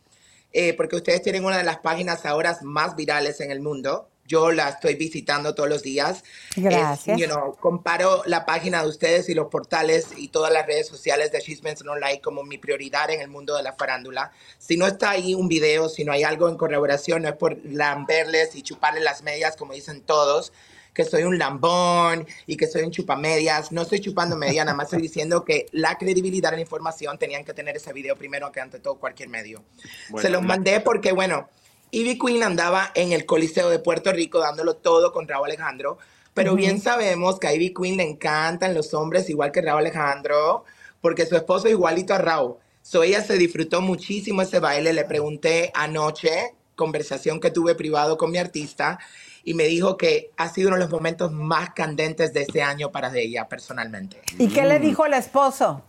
eh, 0.55 0.73
porque 0.73 0.97
ustedes 0.97 1.21
tienen 1.21 1.45
una 1.45 1.59
de 1.59 1.65
las 1.65 1.81
páginas 1.81 2.25
ahora 2.25 2.57
más 2.63 2.97
virales 2.97 3.43
en 3.43 3.51
el 3.51 3.61
mundo. 3.61 4.09
Yo 4.27 4.53
la 4.53 4.71
estoy 4.71 4.95
visitando 4.95 5.55
todos 5.55 5.69
los 5.69 5.83
días. 5.83 6.25
Gracias. 6.57 7.09
Es, 7.09 7.21
you 7.21 7.27
know, 7.27 7.55
comparo 7.57 8.23
la 8.27 8.47
página 8.47 8.83
de 8.83 8.89
ustedes 8.89 9.29
y 9.29 9.35
los 9.35 9.49
portales 9.49 10.09
y 10.17 10.29
todas 10.29 10.53
las 10.53 10.67
redes 10.67 10.87
sociales 10.87 11.31
de 11.31 11.41
Chismes 11.41 11.85
No 11.85 11.97
Like 11.97 12.23
como 12.23 12.43
mi 12.43 12.57
prioridad 12.57 13.11
en 13.11 13.21
el 13.21 13.29
mundo 13.29 13.57
de 13.57 13.63
la 13.63 13.73
farándula. 13.73 14.33
Si 14.59 14.77
no 14.77 14.87
está 14.87 15.11
ahí 15.11 15.35
un 15.35 15.49
video, 15.49 15.89
si 15.89 16.05
no 16.05 16.13
hay 16.13 16.23
algo 16.23 16.49
en 16.49 16.57
colaboración, 16.57 17.23
no 17.23 17.29
es 17.29 17.37
por 17.37 17.59
lamberles 17.65 18.55
y 18.55 18.63
chuparles 18.63 19.05
las 19.05 19.23
medias, 19.23 19.57
como 19.57 19.75
dicen 19.75 20.01
todos, 20.01 20.53
que 20.95 21.05
soy 21.05 21.25
un 21.25 21.39
lambón 21.39 22.27
y 22.47 22.57
que 22.57 22.67
soy 22.67 22.83
un 22.83 22.93
chupamedias. 22.93 23.73
No 23.73 23.83
estoy 23.83 24.01
chupando 24.01 24.37
media, 24.37 24.65
nada 24.65 24.77
más 24.77 24.87
estoy 24.87 25.03
diciendo 25.09 25.45
que 25.45 25.67
la 25.73 25.99
credibilidad 25.99 26.51
de 26.51 26.57
la 26.57 26.63
información 26.63 27.19
tenían 27.19 27.45
que 27.45 27.53
tener 27.53 27.77
ese 27.77 27.93
video 27.93 28.17
primero 28.17 28.51
que 28.53 28.61
ante 28.61 28.79
todo 28.79 28.95
cualquier 28.95 29.29
medio. 29.29 29.63
Bueno, 30.09 30.23
Se 30.23 30.31
los 30.31 30.43
mandé 30.43 30.81
porque, 30.81 31.13
bueno, 31.13 31.49
Ivy 31.95 32.19
Queen 32.19 32.43
andaba 32.43 32.91
en 32.97 33.13
el 33.13 33.25
Coliseo 33.25 33.71
de 33.71 33.79
Puerto 33.79 34.13
Rico 34.13 34.41
dándolo 34.41 34.75
todo 34.75 35.13
con 35.13 35.29
Raúl 35.29 35.47
Alejandro, 35.47 35.99
pero 36.35 36.57
bien 36.57 36.81
sabemos 36.81 37.39
que 37.39 37.47
a 37.47 37.55
Ivy 37.55 37.73
Queen 37.73 37.99
le 37.99 38.03
encantan 38.03 38.75
los 38.75 38.93
hombres 38.95 39.31
igual 39.31 39.53
que 39.53 39.63
Raúl 39.63 39.79
Alejandro, 39.79 40.65
porque 41.01 41.25
su 41.25 41.37
esposo 41.37 41.69
es 41.69 41.75
igualito 41.75 42.13
a 42.13 42.19
Raúl. 42.19 42.57
So 42.83 43.05
ella 43.05 43.23
se 43.23 43.39
disfrutó 43.39 43.81
muchísimo 43.81 44.43
ese 44.43 44.59
baile. 44.59 44.93
Le 44.93 45.05
pregunté 45.05 45.71
anoche, 45.73 46.57
conversación 46.75 47.39
que 47.39 47.53
tuve 47.53 47.77
privado 47.77 48.19
con 48.19 48.33
mi 48.33 48.39
artista, 48.39 48.99
y 49.45 49.55
me 49.55 49.65
dijo 49.65 49.97
que 49.97 50.33
ha 50.37 50.49
sido 50.49 50.71
uno 50.71 50.79
de 50.79 50.83
los 50.83 50.91
momentos 50.91 51.31
más 51.31 51.75
candentes 51.75 52.33
de 52.33 52.43
este 52.43 52.61
año 52.61 52.91
para 52.91 53.17
ella 53.17 53.49
personalmente. 53.49 54.21
¿Y 54.37 54.49
qué 54.49 54.65
le 54.65 54.81
dijo 54.81 55.07
el 55.07 55.15
esposo? 55.15 55.85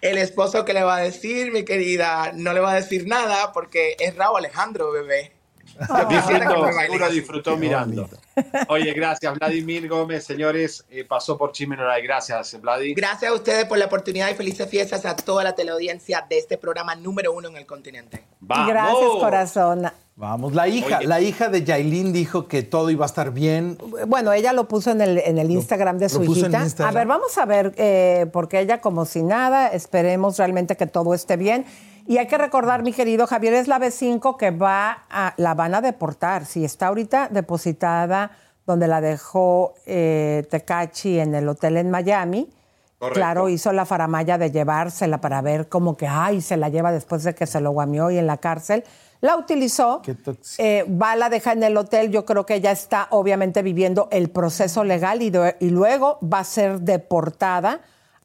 El 0.00 0.18
esposo 0.18 0.64
que 0.64 0.74
le 0.74 0.82
va 0.82 0.96
a 0.96 1.00
decir, 1.00 1.52
mi 1.52 1.64
querida, 1.64 2.32
no 2.34 2.52
le 2.52 2.60
va 2.60 2.72
a 2.72 2.74
decir 2.74 3.06
nada 3.06 3.52
porque 3.52 3.96
es 3.98 4.16
Raúl 4.16 4.38
Alejandro, 4.38 4.90
bebé. 4.90 5.32
Que 5.72 6.14
Disfrutó, 6.14 6.72
seguro 6.72 7.10
disfrutó 7.10 7.56
mirando. 7.56 8.08
Oye, 8.68 8.92
gracias, 8.92 9.34
Vladimir 9.38 9.88
Gómez, 9.88 10.24
señores. 10.24 10.84
eh, 10.90 11.04
pasó 11.04 11.38
por 11.38 11.52
Chimenoray. 11.52 12.02
Gracias, 12.02 12.60
Vladi. 12.60 12.94
Gracias 12.94 13.30
a 13.30 13.34
ustedes 13.34 13.64
por 13.64 13.78
la 13.78 13.86
oportunidad 13.86 14.30
y 14.30 14.34
felices 14.34 14.68
fiestas 14.68 15.06
a 15.06 15.16
toda 15.16 15.44
la 15.44 15.54
teleaudiencia 15.54 16.26
de 16.28 16.38
este 16.38 16.58
programa 16.58 16.94
número 16.94 17.32
uno 17.32 17.48
en 17.48 17.56
el 17.56 17.66
continente. 17.66 18.24
Gracias, 18.40 19.10
corazón. 19.18 19.90
Vamos, 20.22 20.54
la 20.54 20.68
hija, 20.68 20.98
Oye. 20.98 21.08
la 21.08 21.20
hija 21.20 21.48
de 21.48 21.64
Yailin 21.64 22.12
dijo 22.12 22.46
que 22.46 22.62
todo 22.62 22.90
iba 22.90 23.04
a 23.04 23.06
estar 23.06 23.32
bien. 23.32 23.76
Bueno, 24.06 24.32
ella 24.32 24.52
lo 24.52 24.68
puso 24.68 24.92
en 24.92 25.00
el, 25.00 25.18
en 25.18 25.36
el 25.36 25.50
Instagram 25.50 25.98
de 25.98 26.04
lo 26.04 26.08
su 26.10 26.22
hijita. 26.22 26.64
A 26.86 26.92
ver, 26.92 27.08
vamos 27.08 27.36
a 27.38 27.44
ver, 27.44 27.74
eh, 27.76 28.26
porque 28.32 28.60
ella 28.60 28.80
como 28.80 29.04
si 29.04 29.24
nada, 29.24 29.66
esperemos 29.66 30.38
realmente 30.38 30.76
que 30.76 30.86
todo 30.86 31.12
esté 31.12 31.36
bien. 31.36 31.66
Y 32.06 32.18
hay 32.18 32.28
que 32.28 32.38
recordar, 32.38 32.84
mi 32.84 32.92
querido 32.92 33.26
Javier, 33.26 33.54
es 33.54 33.66
la 33.66 33.80
B5 33.80 34.36
que 34.36 34.52
va 34.52 35.06
a, 35.10 35.34
la 35.38 35.54
van 35.54 35.74
a 35.74 35.80
deportar. 35.80 36.46
Si 36.46 36.64
está 36.64 36.86
ahorita 36.86 37.26
depositada 37.28 38.30
donde 38.64 38.86
la 38.86 39.00
dejó 39.00 39.74
eh, 39.86 40.46
Tecachi 40.48 41.18
en 41.18 41.34
el 41.34 41.48
hotel 41.48 41.78
en 41.78 41.90
Miami, 41.90 42.48
Correcto. 43.00 43.18
claro, 43.18 43.48
hizo 43.48 43.72
la 43.72 43.86
faramaya 43.86 44.38
de 44.38 44.52
llevársela 44.52 45.20
para 45.20 45.42
ver 45.42 45.68
como 45.68 45.96
que, 45.96 46.06
ay, 46.06 46.42
se 46.42 46.56
la 46.56 46.68
lleva 46.68 46.92
después 46.92 47.24
de 47.24 47.34
que 47.34 47.48
se 47.48 47.60
lo 47.60 47.72
guamió 47.72 48.12
y 48.12 48.18
en 48.18 48.28
la 48.28 48.36
cárcel. 48.36 48.84
La 49.22 49.36
utilizó, 49.36 50.02
eh, 50.58 50.84
va, 51.00 51.14
la 51.16 51.28
deja 51.30 51.52
en 51.52 51.62
el 51.62 51.76
hotel. 51.76 52.10
Yo 52.10 52.24
creo 52.24 52.44
que 52.44 52.56
ella 52.56 52.72
está 52.72 53.06
obviamente 53.10 53.62
viviendo 53.62 54.08
el 54.10 54.28
proceso 54.30 54.82
legal 54.84 55.22
y, 55.22 55.30
de- 55.30 55.56
y 55.60 55.70
luego 55.70 56.18
va 56.22 56.40
a 56.40 56.44
ser 56.44 56.80
deportada 56.80 57.80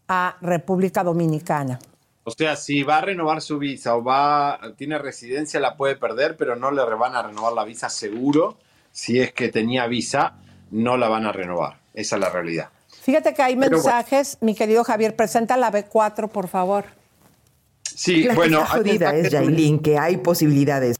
a 0.07 0.37
República 0.41 1.03
Dominicana. 1.03 1.77
O 2.23 2.31
sea, 2.31 2.55
si 2.55 2.81
va 2.83 2.97
a 2.97 3.01
renovar 3.01 3.41
su 3.41 3.59
visa 3.59 3.95
o 3.95 4.03
va, 4.03 4.59
tiene 4.75 4.97
residencia, 4.97 5.59
la 5.59 5.77
puede 5.77 5.95
perder, 5.95 6.35
pero 6.35 6.55
no 6.55 6.71
le 6.71 6.83
van 6.83 7.15
a 7.15 7.21
renovar 7.21 7.53
la 7.53 7.63
visa 7.63 7.89
seguro. 7.89 8.57
Si 8.91 9.19
es 9.21 9.31
que 9.33 9.49
tenía 9.49 9.85
visa, 9.87 10.33
no 10.71 10.97
la 10.97 11.07
van 11.09 11.25
a 11.27 11.31
renovar. 11.31 11.77
Esa 11.93 12.15
es 12.15 12.21
la 12.21 12.29
realidad. 12.29 12.69
Fíjate 13.03 13.33
que 13.35 13.41
hay 13.43 13.55
Pero 13.55 13.69
bueno. 13.69 13.83
mensajes, 13.83 14.37
mi 14.41 14.55
querido 14.55 14.83
Javier, 14.83 15.15
presenta 15.15 15.55
la 15.57 15.71
B4, 15.71 16.27
por 16.27 16.47
favor. 16.47 16.85
Sí, 17.97 18.23
la 18.25 18.35
bueno. 18.35 18.59
que 18.59 18.63
está 18.63 18.75
hay 18.75 18.79
jodida 18.83 19.15
es 19.15 19.81
que 19.81 19.97
hay 19.97 20.17
posibilidades. 20.17 20.97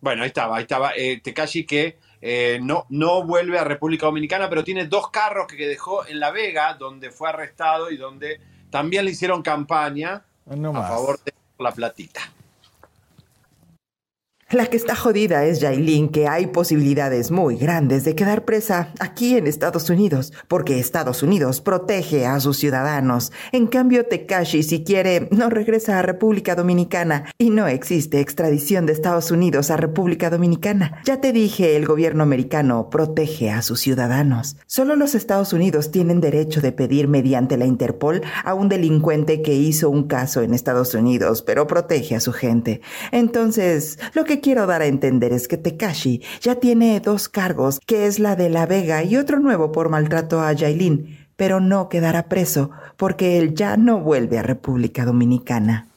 Bueno, 0.00 0.22
ahí 0.22 0.28
estaba, 0.28 0.56
ahí 0.56 0.62
estaba. 0.62 0.92
Eh, 0.96 1.20
Tekashi 1.20 1.66
que 1.66 1.98
eh, 2.22 2.60
no, 2.62 2.86
no 2.90 3.24
vuelve 3.24 3.58
a 3.58 3.64
República 3.64 4.06
Dominicana, 4.06 4.48
pero 4.48 4.62
tiene 4.62 4.86
dos 4.86 5.10
carros 5.10 5.48
que 5.48 5.66
dejó 5.66 6.06
en 6.06 6.20
La 6.20 6.30
Vega, 6.30 6.74
donde 6.74 7.10
fue 7.10 7.28
arrestado 7.28 7.90
y 7.90 7.96
donde 7.96 8.40
también 8.70 9.04
le 9.04 9.10
hicieron 9.10 9.42
campaña 9.42 10.22
a 10.48 10.56
más. 10.56 10.88
favor 10.88 11.18
de 11.24 11.34
la 11.58 11.72
platita. 11.72 12.20
La 14.52 14.66
que 14.66 14.76
está 14.76 14.96
jodida 14.96 15.44
es 15.44 15.60
Yailin, 15.60 16.08
que 16.08 16.26
hay 16.26 16.48
posibilidades 16.48 17.30
muy 17.30 17.54
grandes 17.54 18.02
de 18.02 18.16
quedar 18.16 18.44
presa 18.44 18.92
aquí 18.98 19.36
en 19.36 19.46
Estados 19.46 19.88
Unidos, 19.90 20.32
porque 20.48 20.80
Estados 20.80 21.22
Unidos 21.22 21.60
protege 21.60 22.26
a 22.26 22.40
sus 22.40 22.56
ciudadanos. 22.56 23.30
En 23.52 23.68
cambio, 23.68 24.06
Tekashi, 24.06 24.64
si 24.64 24.82
quiere, 24.82 25.28
no 25.30 25.50
regresa 25.50 26.00
a 26.00 26.02
República 26.02 26.56
Dominicana 26.56 27.26
y 27.38 27.50
no 27.50 27.68
existe 27.68 28.18
extradición 28.18 28.86
de 28.86 28.92
Estados 28.92 29.30
Unidos 29.30 29.70
a 29.70 29.76
República 29.76 30.30
Dominicana. 30.30 31.00
Ya 31.04 31.20
te 31.20 31.32
dije, 31.32 31.76
el 31.76 31.86
gobierno 31.86 32.24
americano 32.24 32.90
protege 32.90 33.52
a 33.52 33.62
sus 33.62 33.78
ciudadanos. 33.78 34.56
Solo 34.66 34.96
los 34.96 35.14
Estados 35.14 35.52
Unidos 35.52 35.92
tienen 35.92 36.20
derecho 36.20 36.60
de 36.60 36.72
pedir 36.72 37.06
mediante 37.06 37.56
la 37.56 37.66
Interpol 37.66 38.22
a 38.42 38.54
un 38.54 38.68
delincuente 38.68 39.42
que 39.42 39.54
hizo 39.54 39.90
un 39.90 40.08
caso 40.08 40.42
en 40.42 40.54
Estados 40.54 40.92
Unidos, 40.94 41.42
pero 41.42 41.68
protege 41.68 42.16
a 42.16 42.20
su 42.20 42.32
gente. 42.32 42.80
Entonces, 43.12 44.00
lo 44.12 44.24
que 44.24 44.39
quiero 44.40 44.66
dar 44.66 44.82
a 44.82 44.86
entender 44.86 45.32
es 45.32 45.48
que 45.48 45.56
Tekashi 45.56 46.22
ya 46.40 46.56
tiene 46.56 47.00
dos 47.00 47.28
cargos, 47.28 47.80
que 47.86 48.06
es 48.06 48.18
la 48.18 48.36
de 48.36 48.48
La 48.48 48.66
Vega 48.66 49.02
y 49.04 49.16
otro 49.16 49.38
nuevo 49.38 49.72
por 49.72 49.88
maltrato 49.88 50.40
a 50.40 50.52
Yailin, 50.52 51.26
pero 51.36 51.60
no 51.60 51.88
quedará 51.88 52.28
preso 52.28 52.70
porque 52.96 53.38
él 53.38 53.54
ya 53.54 53.76
no 53.76 54.00
vuelve 54.00 54.38
a 54.38 54.42
República 54.42 55.04
Dominicana. 55.04 55.90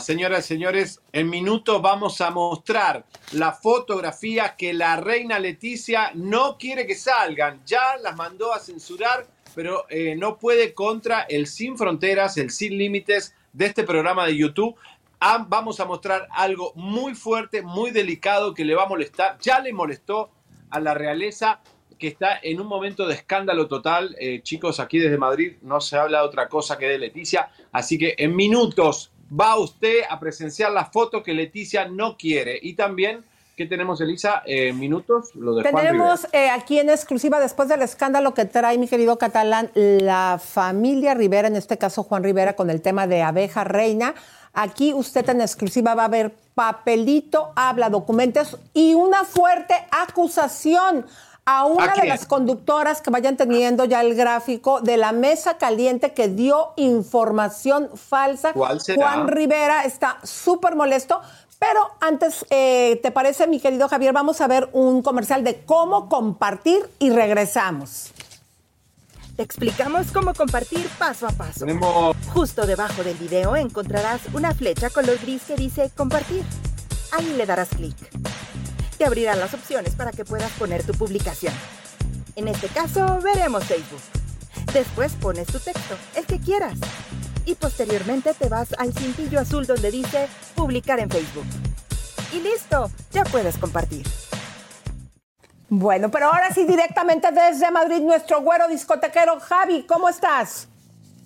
Señoras 0.00 0.46
y 0.46 0.48
señores, 0.48 1.00
en 1.12 1.28
minutos 1.28 1.82
vamos 1.82 2.22
a 2.22 2.30
mostrar 2.30 3.04
la 3.32 3.52
fotografía 3.52 4.56
que 4.56 4.72
la 4.72 4.96
reina 4.96 5.38
Leticia 5.38 6.12
no 6.14 6.56
quiere 6.56 6.86
que 6.86 6.94
salgan. 6.94 7.60
Ya 7.66 7.98
las 8.02 8.16
mandó 8.16 8.54
a 8.54 8.58
censurar, 8.58 9.26
pero 9.54 9.84
eh, 9.90 10.16
no 10.16 10.38
puede 10.38 10.72
contra 10.72 11.22
el 11.22 11.46
Sin 11.46 11.76
Fronteras, 11.76 12.38
el 12.38 12.50
Sin 12.50 12.78
Límites 12.78 13.34
de 13.52 13.66
este 13.66 13.84
programa 13.84 14.24
de 14.24 14.36
YouTube. 14.36 14.76
Ah, 15.20 15.44
vamos 15.48 15.80
a 15.80 15.86
mostrar 15.86 16.28
algo 16.30 16.72
muy 16.74 17.14
fuerte, 17.14 17.62
muy 17.62 17.90
delicado 17.90 18.52
que 18.52 18.64
le 18.64 18.74
va 18.74 18.84
a 18.84 18.88
molestar. 18.88 19.38
Ya 19.40 19.60
le 19.60 19.72
molestó 19.72 20.30
a 20.70 20.80
la 20.80 20.94
realeza 20.94 21.60
que 21.98 22.08
está 22.08 22.38
en 22.42 22.60
un 22.60 22.66
momento 22.66 23.06
de 23.06 23.14
escándalo 23.14 23.66
total. 23.66 24.14
Eh, 24.18 24.40
chicos, 24.42 24.80
aquí 24.80 24.98
desde 24.98 25.16
Madrid 25.16 25.56
no 25.62 25.80
se 25.80 25.96
habla 25.96 26.18
de 26.20 26.26
otra 26.26 26.48
cosa 26.48 26.76
que 26.76 26.86
de 26.86 26.98
Leticia. 26.98 27.48
Así 27.72 27.98
que 27.98 28.14
en 28.18 28.36
minutos 28.36 29.10
va 29.28 29.58
usted 29.58 30.00
a 30.08 30.20
presenciar 30.20 30.72
la 30.72 30.84
foto 30.84 31.22
que 31.22 31.32
Leticia 31.32 31.88
no 31.88 32.16
quiere. 32.18 32.58
Y 32.60 32.74
también, 32.74 33.24
¿qué 33.56 33.64
tenemos, 33.64 34.00
Elisa? 34.02 34.42
Eh, 34.44 34.74
minutos, 34.74 35.34
lo 35.34 35.54
de 35.54 35.62
Tenemos 35.62 36.26
eh, 36.32 36.50
aquí 36.50 36.78
en 36.78 36.90
exclusiva, 36.90 37.40
después 37.40 37.68
del 37.68 37.80
escándalo 37.80 38.34
que 38.34 38.44
trae 38.44 38.76
mi 38.76 38.86
querido 38.86 39.16
catalán, 39.16 39.70
la 39.74 40.38
familia 40.42 41.14
Rivera, 41.14 41.48
en 41.48 41.56
este 41.56 41.78
caso 41.78 42.02
Juan 42.02 42.22
Rivera, 42.22 42.54
con 42.54 42.68
el 42.68 42.82
tema 42.82 43.06
de 43.06 43.22
abeja 43.22 43.64
reina. 43.64 44.14
Aquí 44.58 44.94
usted 44.94 45.28
en 45.28 45.42
exclusiva 45.42 45.94
va 45.94 46.06
a 46.06 46.08
ver 46.08 46.34
papelito, 46.54 47.52
habla, 47.54 47.90
documentos 47.90 48.56
y 48.72 48.94
una 48.94 49.24
fuerte 49.24 49.74
acusación 49.90 51.04
a 51.44 51.66
una 51.66 51.92
de 51.92 52.08
las 52.08 52.24
conductoras 52.24 53.02
que 53.02 53.10
vayan 53.10 53.36
teniendo 53.36 53.84
ya 53.84 54.00
el 54.00 54.14
gráfico 54.14 54.80
de 54.80 54.96
la 54.96 55.12
mesa 55.12 55.58
caliente 55.58 56.14
que 56.14 56.28
dio 56.28 56.72
información 56.76 57.90
falsa. 57.94 58.54
¿Cuál 58.54 58.80
será? 58.80 59.12
Juan 59.12 59.28
Rivera 59.28 59.84
está 59.84 60.16
súper 60.22 60.74
molesto. 60.74 61.20
Pero 61.58 61.90
antes, 62.00 62.46
eh, 62.48 62.98
¿te 63.02 63.10
parece, 63.10 63.46
mi 63.46 63.60
querido 63.60 63.88
Javier? 63.88 64.14
Vamos 64.14 64.40
a 64.40 64.46
ver 64.46 64.70
un 64.72 65.02
comercial 65.02 65.44
de 65.44 65.64
cómo 65.64 66.08
compartir 66.08 66.88
y 66.98 67.10
regresamos. 67.10 68.12
Te 69.36 69.42
explicamos 69.42 70.12
cómo 70.12 70.34
compartir 70.34 70.88
paso 70.98 71.26
a 71.26 71.30
paso. 71.30 71.66
Justo 72.32 72.66
debajo 72.66 73.04
del 73.04 73.16
video 73.16 73.54
encontrarás 73.56 74.22
una 74.32 74.54
flecha 74.54 74.90
color 74.90 75.18
gris 75.20 75.42
que 75.42 75.56
dice 75.56 75.90
compartir. 75.94 76.42
Ahí 77.12 77.34
le 77.36 77.46
darás 77.46 77.68
clic 77.68 77.96
te 78.96 79.04
abrirán 79.04 79.38
las 79.38 79.54
opciones 79.54 79.94
para 79.94 80.12
que 80.12 80.24
puedas 80.24 80.50
poner 80.52 80.82
tu 80.84 80.92
publicación. 80.94 81.52
En 82.34 82.48
este 82.48 82.68
caso, 82.68 83.20
veremos 83.22 83.64
Facebook. 83.64 84.00
Después 84.72 85.12
pones 85.14 85.46
tu 85.46 85.58
texto, 85.58 85.96
el 86.14 86.24
que 86.26 86.40
quieras. 86.40 86.78
Y 87.44 87.54
posteriormente 87.54 88.34
te 88.34 88.48
vas 88.48 88.74
al 88.78 88.92
cintillo 88.92 89.40
azul 89.40 89.66
donde 89.66 89.90
dice 89.90 90.28
publicar 90.54 90.98
en 90.98 91.10
Facebook. 91.10 91.46
Y 92.32 92.40
listo, 92.40 92.90
ya 93.12 93.24
puedes 93.24 93.56
compartir. 93.56 94.06
Bueno, 95.68 96.10
pero 96.10 96.26
ahora 96.26 96.52
sí 96.54 96.64
directamente 96.64 97.28
desde 97.32 97.70
Madrid, 97.72 98.00
nuestro 98.00 98.40
güero 98.40 98.68
discotequero 98.68 99.40
Javi, 99.40 99.84
¿cómo 99.84 100.08
estás? 100.08 100.68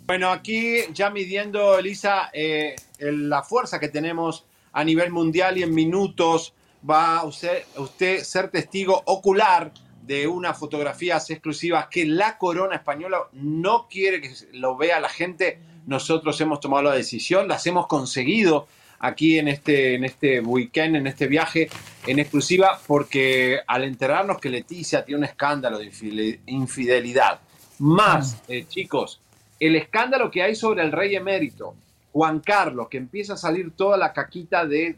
Bueno, 0.06 0.30
aquí 0.30 0.78
ya 0.92 1.10
midiendo, 1.10 1.78
Elisa, 1.78 2.30
eh, 2.32 2.74
la 2.98 3.42
fuerza 3.42 3.78
que 3.78 3.88
tenemos 3.88 4.46
a 4.72 4.82
nivel 4.82 5.10
mundial 5.10 5.58
y 5.58 5.62
en 5.62 5.74
minutos 5.74 6.54
va 6.88 7.22
usted, 7.24 7.64
usted 7.76 8.22
ser 8.24 8.50
testigo 8.50 9.02
ocular 9.04 9.72
de 10.02 10.26
unas 10.26 10.58
fotografías 10.58 11.28
exclusivas 11.28 11.88
que 11.88 12.06
la 12.06 12.38
corona 12.38 12.76
española 12.76 13.28
no 13.32 13.88
quiere 13.88 14.22
que 14.22 14.32
lo 14.52 14.76
vea 14.76 15.00
la 15.00 15.10
gente. 15.10 15.60
Nosotros 15.86 16.40
hemos 16.40 16.60
tomado 16.60 16.84
la 16.84 16.94
decisión, 16.94 17.46
las 17.46 17.66
hemos 17.66 17.86
conseguido 17.86 18.66
aquí 19.00 19.38
en 19.38 19.48
este, 19.48 19.94
en 19.94 20.04
este 20.04 20.40
weekend, 20.40 20.96
en 20.96 21.06
este 21.06 21.26
viaje 21.26 21.68
en 22.06 22.18
exclusiva, 22.18 22.78
porque 22.86 23.58
al 23.66 23.84
enterarnos 23.84 24.38
que 24.38 24.50
Leticia 24.50 25.04
tiene 25.04 25.18
un 25.18 25.24
escándalo 25.24 25.78
de 25.78 26.40
infidelidad, 26.46 27.40
más, 27.78 28.42
eh, 28.46 28.66
chicos, 28.68 29.20
el 29.58 29.74
escándalo 29.76 30.30
que 30.30 30.42
hay 30.42 30.54
sobre 30.54 30.82
el 30.82 30.92
rey 30.92 31.16
emérito, 31.16 31.74
Juan 32.12 32.40
Carlos, 32.40 32.88
que 32.88 32.98
empieza 32.98 33.34
a 33.34 33.36
salir 33.36 33.72
toda 33.72 33.96
la 33.96 34.12
caquita 34.12 34.66
de 34.66 34.96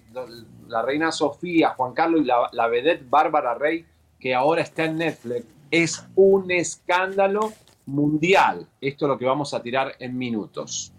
la 0.69 0.83
reina 0.83 1.13
Sofía, 1.13 1.71
Juan 1.71 1.93
Carlos 1.93 2.23
y 2.23 2.25
la, 2.25 2.49
la 2.53 2.69
vedette 2.69 3.09
Bárbara 3.09 3.55
Rey, 3.55 3.85
que 4.19 4.35
ahora 4.35 4.63
está 4.63 4.85
en 4.85 4.97
Netflix, 4.97 5.45
es 5.71 6.05
un 6.15 6.51
escándalo 6.51 7.53
mundial. 7.87 8.67
Esto 8.81 9.07
es 9.07 9.09
lo 9.09 9.19
que 9.19 9.27
vamos 9.27 9.53
a 9.53 9.63
tirar 9.63 9.95
en 9.99 10.17
minutos. 10.17 10.92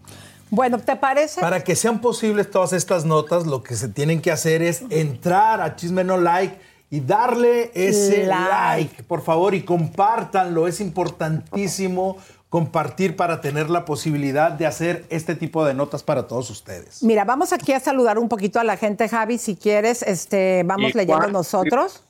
Bueno, 0.54 0.78
¿te 0.78 0.96
parece? 0.96 1.42
Para 1.42 1.64
que 1.64 1.76
sean 1.76 2.00
posibles 2.00 2.52
todas 2.52 2.74
estas 2.74 3.06
notas, 3.06 3.48
lo 3.48 3.64
que 3.64 3.74
se 3.74 3.88
tienen 3.88 4.22
que 4.22 4.30
hacer 4.30 4.62
es 4.62 4.84
entrar 4.92 5.60
a 5.62 5.76
Chisme 5.76 6.04
No 6.04 6.18
Like 6.18 6.60
y 6.92 7.00
darle 7.00 7.72
ese 7.74 8.28
like, 8.28 9.02
por 9.02 9.24
favor, 9.24 9.56
y 9.56 9.64
compártanlo. 9.64 10.68
Es 10.68 10.80
importantísimo 10.80 12.18
compartir 12.50 13.16
para 13.16 13.42
tener 13.42 13.72
la 13.72 13.84
posibilidad 13.84 14.52
de 14.52 14.68
hacer 14.68 15.08
este 15.10 15.34
tipo 15.34 15.66
de 15.66 15.74
notas 15.74 16.04
para 16.04 16.28
todos 16.28 16.52
ustedes. 16.52 17.02
Mira, 17.02 17.26
vamos 17.26 17.52
aquí 17.52 17.74
a 17.74 17.80
saludar 17.80 18.20
un 18.20 18.30
poquito 18.30 18.60
a 18.60 18.64
la 18.64 18.78
gente, 18.78 19.10
Javi, 19.10 19.40
si 19.40 19.56
quieres, 19.56 20.04
este, 20.04 20.62
vamos 20.68 20.94
leyendo 20.94 21.30
nosotros. 21.30 22.04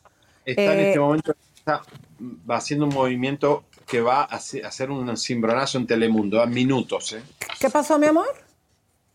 Está 0.44 0.74
en 0.74 0.80
este 0.82 1.00
momento 1.00 1.34
va 1.70 2.58
haciendo 2.58 2.86
un 2.86 2.94
movimiento 2.94 3.64
que 3.88 4.02
va 4.02 4.24
a 4.24 4.36
hacer 4.36 4.92
un 4.92 5.16
cimbronazo 5.18 5.78
en 5.78 5.88
Telemundo 5.88 6.42
a 6.42 6.46
minutos. 6.46 7.14
¿eh? 7.14 7.24
¿Qué 7.60 7.70
pasó, 7.70 7.98
mi 8.00 8.08
amor? 8.08 8.28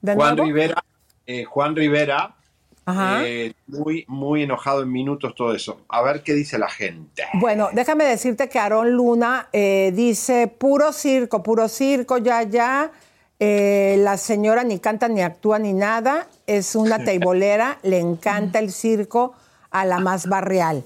Juan 0.02 0.36
Rivera, 0.36 0.84
eh, 1.26 1.44
Juan 1.44 1.74
Rivera 1.74 2.36
eh, 3.22 3.52
muy, 3.66 4.04
muy 4.08 4.42
enojado 4.44 4.82
en 4.82 4.90
minutos, 4.90 5.34
todo 5.34 5.54
eso. 5.54 5.82
A 5.88 6.00
ver 6.02 6.22
qué 6.22 6.32
dice 6.32 6.58
la 6.58 6.68
gente. 6.68 7.24
Bueno, 7.34 7.68
déjame 7.72 8.04
decirte 8.04 8.48
que 8.48 8.58
Aarón 8.58 8.92
Luna 8.92 9.48
eh, 9.52 9.92
dice 9.94 10.46
puro 10.46 10.92
circo, 10.92 11.42
puro 11.42 11.68
circo, 11.68 12.18
ya, 12.18 12.42
ya. 12.44 12.90
Eh, 13.40 13.96
la 14.00 14.16
señora 14.16 14.64
ni 14.64 14.80
canta 14.80 15.08
ni 15.08 15.22
actúa 15.22 15.58
ni 15.58 15.72
nada, 15.72 16.28
es 16.46 16.74
una 16.74 16.98
teibolera, 17.04 17.78
le 17.82 17.98
encanta 17.98 18.58
el 18.58 18.72
circo 18.72 19.34
a 19.70 19.84
la 19.84 19.98
más 19.98 20.26
barrial. 20.26 20.82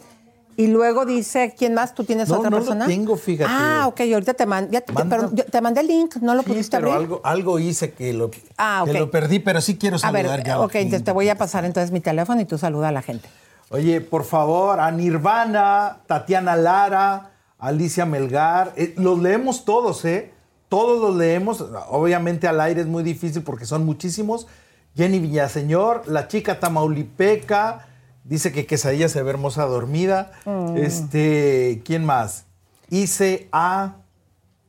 Y 0.57 0.67
luego 0.67 1.07
dice, 1.07 1.55
¿quién 1.57 1.75
más? 1.75 1.95
¿Tú 1.95 2.05
tienes 2.05 2.31
otra 2.31 2.51
persona? 2.51 2.85
No 2.85 2.91
tengo, 2.91 3.17
fíjate. 3.17 3.51
Ah, 3.53 3.87
ok, 3.89 4.01
ahorita 4.01 4.35
te, 4.35 4.47
mandé, 4.47 4.81
te, 4.81 5.61
mandé 5.61 5.81
el 5.81 5.87
link, 5.87 6.17
no 6.17 6.35
lo 6.35 6.43
pudiste 6.43 6.77
pero 6.77 6.93
abrir. 6.93 7.05
Algo, 7.05 7.21
algo 7.25 7.59
hice 7.59 7.93
que 7.93 8.13
lo, 8.13 8.31
ah, 8.59 8.85
lo 8.87 9.11
perdí, 9.11 9.39
pero 9.39 9.61
sí 9.61 9.77
quiero 9.79 9.99
saludar 9.99 10.27
a 10.27 10.37
ver, 10.37 10.47
ya. 10.47 10.61
Ok, 10.61 10.75
entonces 10.75 11.05
te 11.05 11.13
voy 11.13 11.29
a 11.29 11.37
pasar 11.37 11.65
entonces 11.65 11.91
mi 11.91 12.01
teléfono 12.01 12.41
y 12.41 12.45
tú 12.45 12.59
saluda 12.59 12.89
a 12.89 12.93
la 12.93 13.03
gente. 13.03 13.29
Oye, 13.71 14.03
por 14.03 14.25
favor, 14.25 14.81
a 14.81 14.91
Nirvana, 14.91 16.01
Tatiana 16.07 16.57
Lara, 16.57 17.31
Alicia 17.59 18.05
Melgar, 18.05 18.75
eh, 18.77 18.93
los 18.99 19.19
leemos 19.19 19.65
todos, 19.65 20.05
¿eh? 20.05 20.33
Todos 20.69 21.01
los 21.01 21.17
leemos. 21.17 21.65
Obviamente 21.89 22.47
al 22.47 22.61
aire 22.61 22.83
es 22.83 22.87
muy 22.87 23.03
difícil 23.03 23.43
porque 23.43 23.65
son 23.65 23.87
muchísimos. 23.87 24.47
Jenny 24.95 25.21
Villaseñor, 25.21 26.03
la 26.07 26.29
chica 26.29 26.61
Tamaulipeca, 26.61 27.87
Dice 28.25 28.53
que 28.53 28.67
Quesadilla 28.67 29.09
se 29.09 29.23
ve 29.23 29.31
hermosa 29.31 29.65
dormida. 29.65 30.33
Mm. 30.45 30.77
Este, 30.77 31.83
¿quién 31.85 32.05
más? 32.05 32.47
Ice 32.91 33.49
A. 33.53 33.97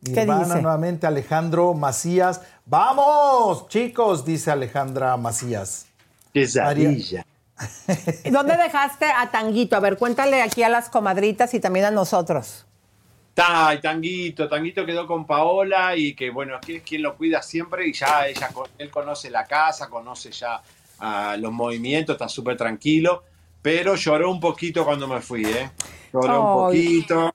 Nirvana 0.02 0.56
nuevamente, 0.56 1.08
Alejandro 1.08 1.74
Macías. 1.74 2.42
¡Vamos, 2.66 3.68
chicos! 3.70 4.26
Dice 4.26 4.52
Alejandra 4.52 5.16
Macías. 5.18 5.88
Quesadilla. 6.34 7.26
¿Dónde 8.32 8.58
dejaste 8.58 9.06
a 9.06 9.30
Tanguito? 9.32 9.76
A 9.76 9.80
ver, 9.80 9.98
cuéntale 9.98 10.42
aquí 10.42 10.64
a 10.64 10.70
las 10.70 10.90
comadritas 10.90 11.54
y 11.54 11.60
también 11.60 11.86
a 11.86 11.92
nosotros. 11.92 12.66
Ay, 13.36 13.82
Tanguito, 13.82 14.48
Tanguito 14.48 14.86
quedó 14.86 15.08
con 15.08 15.26
Paola 15.26 15.96
y 15.96 16.14
que 16.14 16.30
bueno, 16.30 16.60
es 16.68 16.82
quien 16.84 17.02
lo 17.02 17.16
cuida 17.16 17.42
siempre 17.42 17.88
y 17.88 17.94
ya 17.94 18.28
ella, 18.28 18.50
él 18.78 18.92
conoce 18.92 19.32
la 19.32 19.46
casa, 19.46 19.90
conoce 19.90 20.32
ya 20.32 20.62
a 21.00 21.36
los 21.38 21.52
movimientos, 21.52 22.14
está 22.14 22.30
súper 22.30 22.58
tranquilo, 22.58 23.24
pero 23.64 23.96
lloró 23.96 24.30
un 24.30 24.40
poquito 24.40 24.86
cuando 24.86 25.08
me 25.08 25.22
fui, 25.22 25.46
¿eh? 25.46 25.72
Lloró 26.12 26.42
un 26.42 26.68
poquito. 26.68 27.34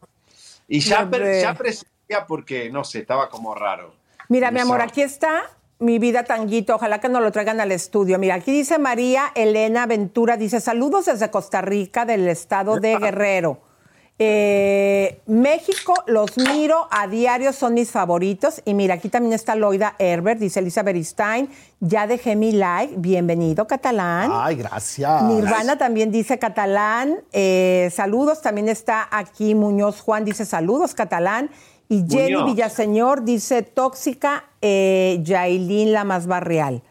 Y 0.68 0.78
ya, 0.80 1.09
ya 1.40 1.55
presentía 1.55 2.26
porque, 2.28 2.70
no 2.70 2.84
sé, 2.84 3.00
estaba 3.00 3.28
como 3.28 3.55
raro. 3.55 3.94
Mira, 4.28 4.50
mi 4.50 4.60
amor, 4.60 4.82
aquí 4.82 5.00
está 5.00 5.50
mi 5.80 5.98
vida 5.98 6.24
tanguito, 6.24 6.74
ojalá 6.74 7.00
que 7.00 7.09
nos 7.09 7.22
lo 7.22 7.32
traigan 7.32 7.60
al 7.60 7.72
estudio. 7.72 8.18
Mira, 8.18 8.34
aquí 8.34 8.52
dice 8.52 8.78
María 8.78 9.32
Elena 9.34 9.86
Ventura, 9.86 10.36
dice 10.36 10.60
saludos 10.60 11.06
desde 11.06 11.30
Costa 11.30 11.62
Rica, 11.62 12.05
del 12.05 12.28
estado 12.28 12.78
de 12.78 12.98
Guerrero. 12.98 13.62
Eh, 14.20 15.20
México, 15.26 15.94
los 16.08 16.36
miro 16.36 16.88
a 16.90 17.06
diario, 17.06 17.52
son 17.52 17.74
mis 17.74 17.90
favoritos. 17.90 18.60
Y 18.64 18.74
mira, 18.74 18.94
aquí 18.94 19.08
también 19.08 19.32
está 19.32 19.54
Loida 19.54 19.94
Herbert, 19.98 20.40
dice 20.40 20.58
Elizabeth 20.58 20.96
Stein. 21.04 21.48
Ya 21.80 22.08
dejé 22.08 22.34
mi 22.34 22.50
like. 22.50 22.94
Bienvenido, 22.96 23.68
catalán. 23.68 24.30
Ay, 24.34 24.56
gracias. 24.56 25.22
Nirvana 25.22 25.78
también 25.78 26.10
dice 26.10 26.38
catalán. 26.38 27.20
Eh, 27.32 27.90
saludos. 27.94 28.42
También 28.42 28.68
está 28.68 29.06
aquí 29.10 29.54
Muñoz 29.54 30.00
Juan, 30.00 30.24
dice 30.24 30.44
saludos, 30.44 30.94
catalán. 30.94 31.50
Y 31.88 32.04
Jenny 32.08 32.42
Villaseñor 32.42 33.24
dice 33.24 33.62
tóxica, 33.62 34.44
eh, 34.60 35.20
Yailin 35.22 35.92
la 35.92 36.04
más 36.04 36.26
barrial. 36.26 36.82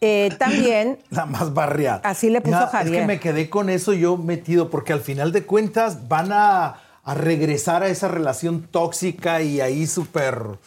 Eh, 0.00 0.30
también. 0.38 0.98
La 1.10 1.26
más 1.26 1.54
barrial. 1.54 2.00
Así 2.04 2.30
le 2.30 2.40
puso 2.40 2.66
Javier. 2.66 2.94
Es 2.94 3.00
que 3.00 3.06
me 3.06 3.20
quedé 3.20 3.50
con 3.50 3.70
eso 3.70 3.92
yo 3.92 4.16
metido, 4.16 4.70
porque 4.70 4.92
al 4.92 5.00
final 5.00 5.32
de 5.32 5.44
cuentas 5.44 6.08
van 6.08 6.30
a, 6.32 6.80
regresar 7.04 7.84
a 7.84 7.88
esa 7.88 8.08
relación 8.08 8.62
tóxica 8.62 9.40
y 9.40 9.60
ahí 9.60 9.86
súper 9.86 10.58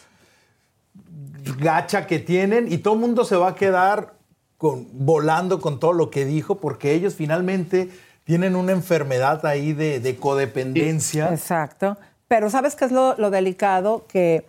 gacha 1.58 2.06
que 2.06 2.18
tienen, 2.18 2.72
y 2.72 2.78
todo 2.78 2.94
el 2.94 3.00
mundo 3.00 3.24
se 3.24 3.36
va 3.36 3.48
a 3.50 3.54
quedar 3.54 4.14
con, 4.56 4.88
volando 4.92 5.60
con 5.60 5.78
todo 5.78 5.92
lo 5.92 6.08
que 6.08 6.24
dijo, 6.24 6.54
porque 6.54 6.92
ellos 6.92 7.14
finalmente 7.14 7.90
tienen 8.24 8.56
una 8.56 8.72
enfermedad 8.72 9.44
ahí 9.44 9.74
de, 9.74 10.00
de 10.00 10.16
codependencia. 10.16 11.28
Exacto. 11.28 11.98
Pero 12.30 12.48
¿sabes 12.48 12.76
qué 12.76 12.84
es 12.84 12.92
lo, 12.92 13.30
delicado? 13.30 14.04
Que, 14.06 14.46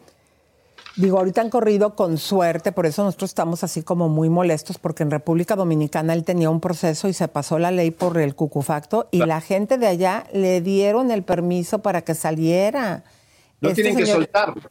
digo, 0.96 1.18
ahorita 1.18 1.42
han 1.42 1.50
corrido 1.50 1.96
con 1.96 2.18
suerte, 2.18 2.72
por 2.72 2.86
eso 2.86 3.04
nosotros 3.04 3.32
estamos 3.32 3.64
así 3.64 3.84
como 3.84 4.10
muy 4.10 4.30
molestos, 4.30 4.78
porque 4.78 5.04
en 5.04 5.12
República 5.12 5.56
Dominicana 5.56 6.14
él 6.14 6.24
tenía 6.24 6.50
un 6.50 6.60
proceso 6.60 7.08
y 7.08 7.14
se 7.14 7.28
pasó 7.28 7.60
la 7.60 7.72
ley 7.72 7.92
por 7.92 8.18
el 8.18 8.36
cucufacto 8.36 9.08
y 9.12 9.20
la 9.20 9.42
gente 9.42 9.78
de 9.78 9.88
allá 9.88 10.26
le 10.34 10.62
dieron 10.62 11.12
el 11.12 11.24
permiso 11.24 11.80
para 11.80 12.02
que 12.02 12.16
saliera. 12.16 13.04
No 13.60 13.70
este 13.70 13.84
tienen 13.84 13.98
que 13.98 14.12
soltarlo. 14.12 14.70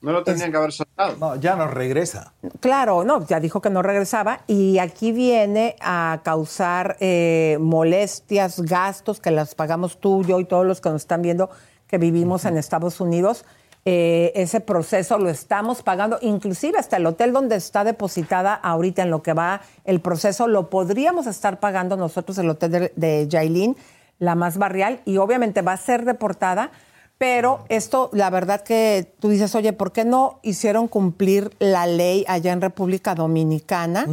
No 0.00 0.12
lo 0.12 0.24
tenían 0.24 0.50
que 0.50 0.56
haber 0.56 0.72
soltado. 0.72 1.16
No, 1.18 1.36
ya 1.36 1.56
no 1.56 1.66
regresa. 1.66 2.32
Claro, 2.60 3.04
no, 3.04 3.26
ya 3.26 3.38
dijo 3.38 3.60
que 3.60 3.68
no 3.68 3.82
regresaba 3.82 4.40
y 4.46 4.78
aquí 4.78 5.12
viene 5.12 5.76
a 5.80 6.20
causar 6.24 6.96
eh, 7.00 7.58
molestias, 7.60 8.62
gastos 8.62 9.20
que 9.20 9.30
las 9.30 9.54
pagamos 9.54 10.00
tú, 10.00 10.24
yo 10.24 10.40
y 10.40 10.46
todos 10.46 10.64
los 10.64 10.80
que 10.80 10.88
nos 10.88 11.02
están 11.02 11.20
viendo 11.20 11.50
que 11.86 11.98
vivimos 11.98 12.46
en 12.46 12.56
Estados 12.56 13.00
Unidos. 13.00 13.44
Eh, 13.86 14.32
ese 14.34 14.60
proceso 14.60 15.18
lo 15.18 15.30
estamos 15.30 15.82
pagando, 15.82 16.18
inclusive 16.20 16.78
hasta 16.78 16.98
el 16.98 17.06
hotel 17.06 17.32
donde 17.32 17.56
está 17.56 17.82
depositada 17.82 18.52
ahorita 18.54 19.02
en 19.02 19.10
lo 19.10 19.22
que 19.22 19.32
va 19.32 19.62
el 19.84 20.00
proceso, 20.00 20.48
lo 20.48 20.68
podríamos 20.68 21.26
estar 21.26 21.60
pagando 21.60 21.96
nosotros, 21.96 22.36
el 22.36 22.50
hotel 22.50 22.92
de, 22.94 23.26
de 23.26 23.74
la 24.18 24.34
más 24.34 24.58
barrial, 24.58 25.00
y 25.06 25.16
obviamente 25.16 25.62
va 25.62 25.72
a 25.72 25.76
ser 25.78 26.04
deportada, 26.04 26.72
pero 27.16 27.64
esto, 27.68 28.10
la 28.12 28.28
verdad 28.28 28.62
que 28.62 29.14
tú 29.18 29.30
dices, 29.30 29.54
oye, 29.54 29.72
¿por 29.72 29.92
qué 29.92 30.04
no 30.04 30.40
hicieron 30.42 30.86
cumplir 30.86 31.50
la 31.58 31.86
ley 31.86 32.24
allá 32.28 32.52
en 32.52 32.60
República 32.60 33.14
Dominicana? 33.14 34.06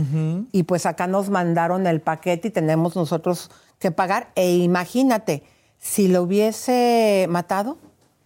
Y 0.54 0.64
pues 0.64 0.86
acá 0.86 1.08
nos 1.08 1.30
mandaron 1.30 1.88
el 1.88 2.00
paquete 2.00 2.48
y 2.48 2.52
tenemos 2.52 2.96
nosotros 2.96 3.52
que 3.80 3.92
pagar, 3.92 4.30
e 4.36 4.56
imagínate, 4.56 5.44
si 5.78 6.08
lo 6.08 6.24
hubiese 6.24 7.28
matado, 7.30 7.78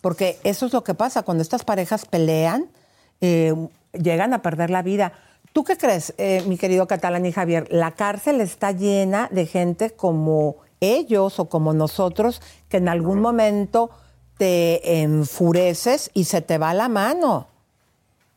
porque 0.01 0.39
eso 0.43 0.65
es 0.65 0.73
lo 0.73 0.83
que 0.83 0.93
pasa 0.93 1.23
cuando 1.23 1.41
estas 1.41 1.63
parejas 1.63 2.05
pelean, 2.05 2.65
eh, 3.21 3.53
llegan 3.93 4.33
a 4.33 4.41
perder 4.41 4.69
la 4.69 4.81
vida. 4.81 5.13
¿Tú 5.53 5.63
qué 5.63 5.77
crees, 5.77 6.13
eh, 6.17 6.43
mi 6.47 6.57
querido 6.57 6.87
Catalán 6.87 7.25
y 7.25 7.31
Javier? 7.31 7.67
La 7.71 7.91
cárcel 7.91 8.41
está 8.41 8.71
llena 8.71 9.29
de 9.31 9.45
gente 9.45 9.91
como 9.91 10.55
ellos 10.79 11.39
o 11.39 11.49
como 11.49 11.73
nosotros, 11.73 12.41
que 12.67 12.77
en 12.77 12.89
algún 12.89 13.21
momento 13.21 13.91
te 14.37 15.01
enfureces 15.01 16.09
y 16.13 16.23
se 16.23 16.41
te 16.41 16.57
va 16.57 16.73
la 16.73 16.89
mano. 16.89 17.47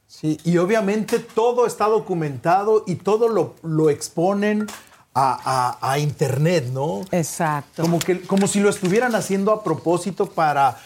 Sí, 0.06 0.38
y 0.44 0.58
obviamente 0.58 1.18
todo 1.18 1.66
está 1.66 1.86
documentado 1.86 2.84
y 2.86 2.96
todo 2.96 3.28
lo, 3.28 3.54
lo 3.62 3.88
exponen 3.90 4.66
a, 5.14 5.96
Internet, 5.98 6.66
¿no? 6.72 7.02
Exacto. 7.12 7.82
Como, 7.82 7.98
que, 7.98 8.20
como 8.22 8.46
si 8.46 8.60
lo 8.60 8.68
estuvieran 8.68 9.14
haciendo 9.14 9.52
a 9.52 9.62
propósito 9.62 10.26
para, 10.26 10.76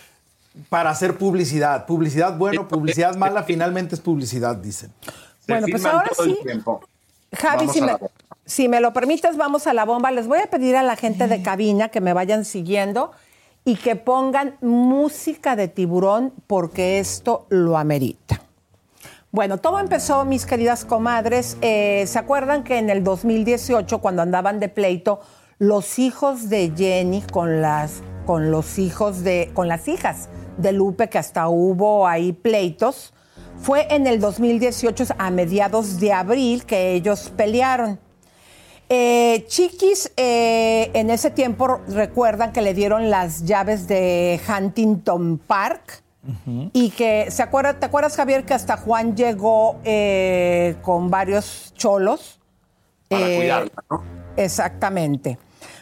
para 0.68 0.90
hacer 0.90 1.16
publicidad. 1.16 1.86
Publicidad 1.86 2.36
bueno, 2.36 2.68
publicidad 2.68 3.16
mala, 3.16 3.42
finalmente 3.42 3.94
es 3.94 4.00
publicidad, 4.00 4.56
dicen. 4.56 4.92
bueno, 5.46 5.66
pues 5.70 5.84
ahora 5.84 6.10
sí. 6.22 6.38
Javi, 7.36 7.68
si 7.68 7.80
me, 7.82 7.96
si 8.46 8.68
me, 8.68 8.80
lo 8.80 8.92
permites, 8.92 9.36
vamos 9.36 9.66
a 9.66 9.74
la 9.74 9.84
bomba. 9.84 10.10
Les 10.10 10.26
voy 10.26 10.38
a 10.38 10.48
pedir 10.48 10.76
a 10.76 10.82
la 10.82 10.96
gente 10.96 11.28
de 11.28 11.42
cabina 11.42 11.88
que 11.88 12.00
me 12.00 12.12
vayan 12.12 12.44
siguiendo 12.44 13.12
y 13.64 13.76
que 13.76 13.96
pongan 13.96 14.56
música 14.62 15.54
de 15.54 15.68
tiburón 15.68 16.32
porque 16.46 16.98
esto 16.98 17.46
lo 17.50 17.76
amerita. 17.76 18.40
Bueno, 19.30 19.58
todo 19.58 19.78
empezó, 19.78 20.24
mis 20.24 20.46
queridas 20.46 20.86
comadres. 20.86 21.58
Eh, 21.60 22.04
¿Se 22.06 22.18
acuerdan 22.18 22.64
que 22.64 22.78
en 22.78 22.88
el 22.88 23.04
2018, 23.04 23.98
cuando 23.98 24.22
andaban 24.22 24.58
de 24.58 24.70
pleito, 24.70 25.20
los 25.58 25.98
hijos 25.98 26.48
de 26.48 26.72
Jenny 26.74 27.20
con 27.20 27.60
las, 27.60 28.02
con 28.24 28.50
los 28.50 28.78
hijos 28.78 29.22
de, 29.22 29.50
con 29.52 29.68
las 29.68 29.86
hijas 29.86 30.30
de 30.58 30.72
Lupe, 30.72 31.08
que 31.08 31.18
hasta 31.18 31.48
hubo 31.48 32.06
ahí 32.06 32.32
pleitos, 32.32 33.14
fue 33.60 33.86
en 33.90 34.06
el 34.06 34.20
2018, 34.20 35.06
a 35.18 35.30
mediados 35.30 35.98
de 35.98 36.12
abril, 36.12 36.64
que 36.64 36.92
ellos 36.92 37.32
pelearon. 37.36 37.98
Eh, 38.88 39.44
Chiquis, 39.48 40.10
eh, 40.16 40.90
en 40.94 41.10
ese 41.10 41.30
tiempo 41.30 41.80
recuerdan 41.88 42.52
que 42.52 42.62
le 42.62 42.72
dieron 42.72 43.10
las 43.10 43.44
llaves 43.44 43.86
de 43.86 44.40
Huntington 44.48 45.38
Park 45.38 46.02
y 46.74 46.90
que, 46.90 47.30
¿se 47.30 47.42
acuerda, 47.42 47.78
¿te 47.78 47.86
acuerdas, 47.86 48.16
Javier, 48.16 48.44
que 48.44 48.52
hasta 48.52 48.76
Juan 48.76 49.16
llegó 49.16 49.78
eh, 49.84 50.76
con 50.82 51.10
varios 51.10 51.72
cholos? 51.74 52.38
Para 53.08 53.24
cuidarla, 53.24 53.84
¿no? 53.90 54.02
Exactamente. 54.36 55.38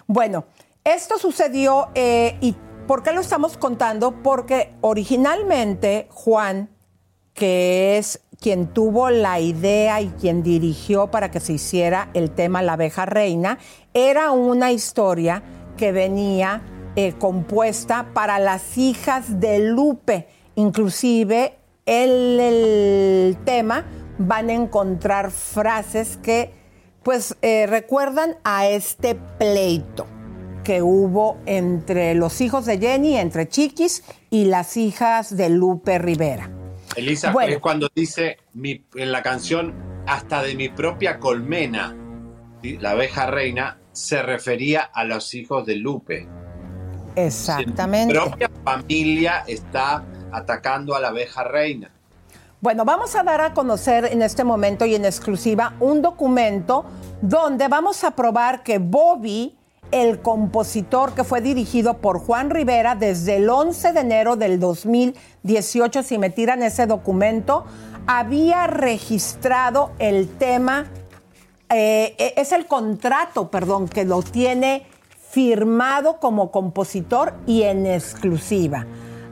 Bueno, 0.06 0.44
esto 0.84 1.18
sucedió, 1.18 1.88
¿y 1.94 2.54
por 2.86 3.02
qué 3.02 3.12
lo 3.12 3.20
estamos 3.20 3.56
contando? 3.56 4.22
Porque 4.22 4.74
originalmente 4.80 6.08
Juan, 6.10 6.70
que 7.34 7.98
es 7.98 8.20
quien 8.40 8.68
tuvo 8.68 9.10
la 9.10 9.40
idea 9.40 10.00
y 10.00 10.08
quien 10.08 10.42
dirigió 10.42 11.10
para 11.10 11.30
que 11.30 11.40
se 11.40 11.54
hiciera 11.54 12.10
el 12.14 12.30
tema 12.30 12.62
La 12.62 12.74
abeja 12.74 13.06
reina, 13.06 13.58
era 13.94 14.30
una 14.30 14.72
historia 14.72 15.42
que 15.76 15.92
venía 15.92 16.62
compuesta 17.18 18.06
para 18.14 18.38
las 18.38 18.78
hijas 18.78 19.38
de 19.40 19.58
Lupe. 19.58 20.28
Inclusive 20.54 21.58
en 21.84 22.40
el 22.40 23.36
tema 23.44 23.84
van 24.18 24.48
a 24.48 24.54
encontrar 24.54 25.30
frases 25.30 26.16
que 26.16 26.52
pues 27.02 27.36
eh, 27.42 27.66
recuerdan 27.66 28.36
a 28.44 28.66
este 28.66 29.14
pleito 29.14 30.15
que 30.66 30.82
hubo 30.82 31.38
entre 31.46 32.16
los 32.16 32.40
hijos 32.40 32.66
de 32.66 32.78
Jenny, 32.78 33.16
entre 33.16 33.48
Chiquis 33.48 34.02
y 34.30 34.46
las 34.46 34.76
hijas 34.76 35.36
de 35.36 35.48
Lupe 35.48 35.96
Rivera. 36.00 36.50
Elisa, 36.96 37.32
es 37.46 37.60
cuando 37.60 37.88
dice 37.94 38.38
en 38.96 39.12
la 39.12 39.22
canción 39.22 39.72
hasta 40.08 40.42
de 40.42 40.56
mi 40.56 40.68
propia 40.68 41.20
colmena, 41.20 41.94
la 42.64 42.90
abeja 42.90 43.26
reina, 43.26 43.78
se 43.92 44.20
refería 44.22 44.80
a 44.80 45.04
los 45.04 45.34
hijos 45.34 45.64
de 45.66 45.76
Lupe. 45.76 46.26
Exactamente. 47.14 48.12
Mi 48.12 48.18
propia 48.18 48.50
familia 48.64 49.44
está 49.46 50.04
atacando 50.32 50.96
a 50.96 51.00
la 51.00 51.08
abeja 51.08 51.44
reina. 51.44 51.92
Bueno, 52.60 52.84
vamos 52.84 53.14
a 53.14 53.22
dar 53.22 53.40
a 53.40 53.54
conocer 53.54 54.06
en 54.06 54.20
este 54.20 54.42
momento 54.42 54.84
y 54.84 54.96
en 54.96 55.04
exclusiva 55.04 55.74
un 55.78 56.02
documento 56.02 56.86
donde 57.22 57.68
vamos 57.68 58.02
a 58.02 58.16
probar 58.16 58.64
que 58.64 58.78
Bobby, 58.78 59.55
el 59.90 60.20
compositor 60.20 61.14
que 61.14 61.24
fue 61.24 61.40
dirigido 61.40 61.98
por 61.98 62.18
Juan 62.18 62.50
Rivera 62.50 62.94
desde 62.94 63.36
el 63.36 63.48
11 63.48 63.92
de 63.92 64.00
enero 64.00 64.36
del 64.36 64.60
2018, 64.60 66.02
si 66.02 66.18
me 66.18 66.30
tiran 66.30 66.62
ese 66.62 66.86
documento, 66.86 67.64
había 68.06 68.66
registrado 68.66 69.90
el 69.98 70.28
tema, 70.28 70.86
eh, 71.68 72.34
es 72.36 72.52
el 72.52 72.66
contrato, 72.66 73.50
perdón, 73.50 73.88
que 73.88 74.04
lo 74.04 74.22
tiene 74.22 74.86
firmado 75.30 76.18
como 76.18 76.50
compositor 76.50 77.34
y 77.46 77.62
en 77.62 77.86
exclusiva. 77.86 78.86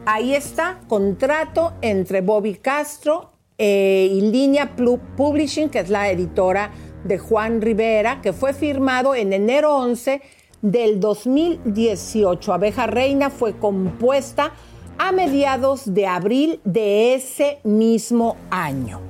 Ahí 0.06 0.34
está, 0.34 0.80
contrato 0.86 1.72
entre 1.80 2.20
Bobby 2.20 2.56
Castro 2.56 3.30
eh, 3.56 4.08
y 4.10 4.20
Línea 4.20 4.76
Publishing, 5.16 5.70
que 5.70 5.78
es 5.78 5.88
la 5.88 6.10
editora 6.10 6.72
de 7.04 7.18
Juan 7.18 7.62
Rivera, 7.62 8.20
que 8.20 8.32
fue 8.32 8.52
firmado 8.52 9.14
en 9.14 9.32
enero 9.32 9.76
11 9.76 10.20
del 10.64 10.98
2018. 10.98 12.52
Abeja 12.52 12.86
Reina 12.86 13.28
fue 13.28 13.56
compuesta 13.58 14.52
a 14.96 15.12
mediados 15.12 15.92
de 15.92 16.06
abril 16.06 16.60
de 16.64 17.14
ese 17.14 17.60
mismo 17.64 18.36
año. 18.50 19.00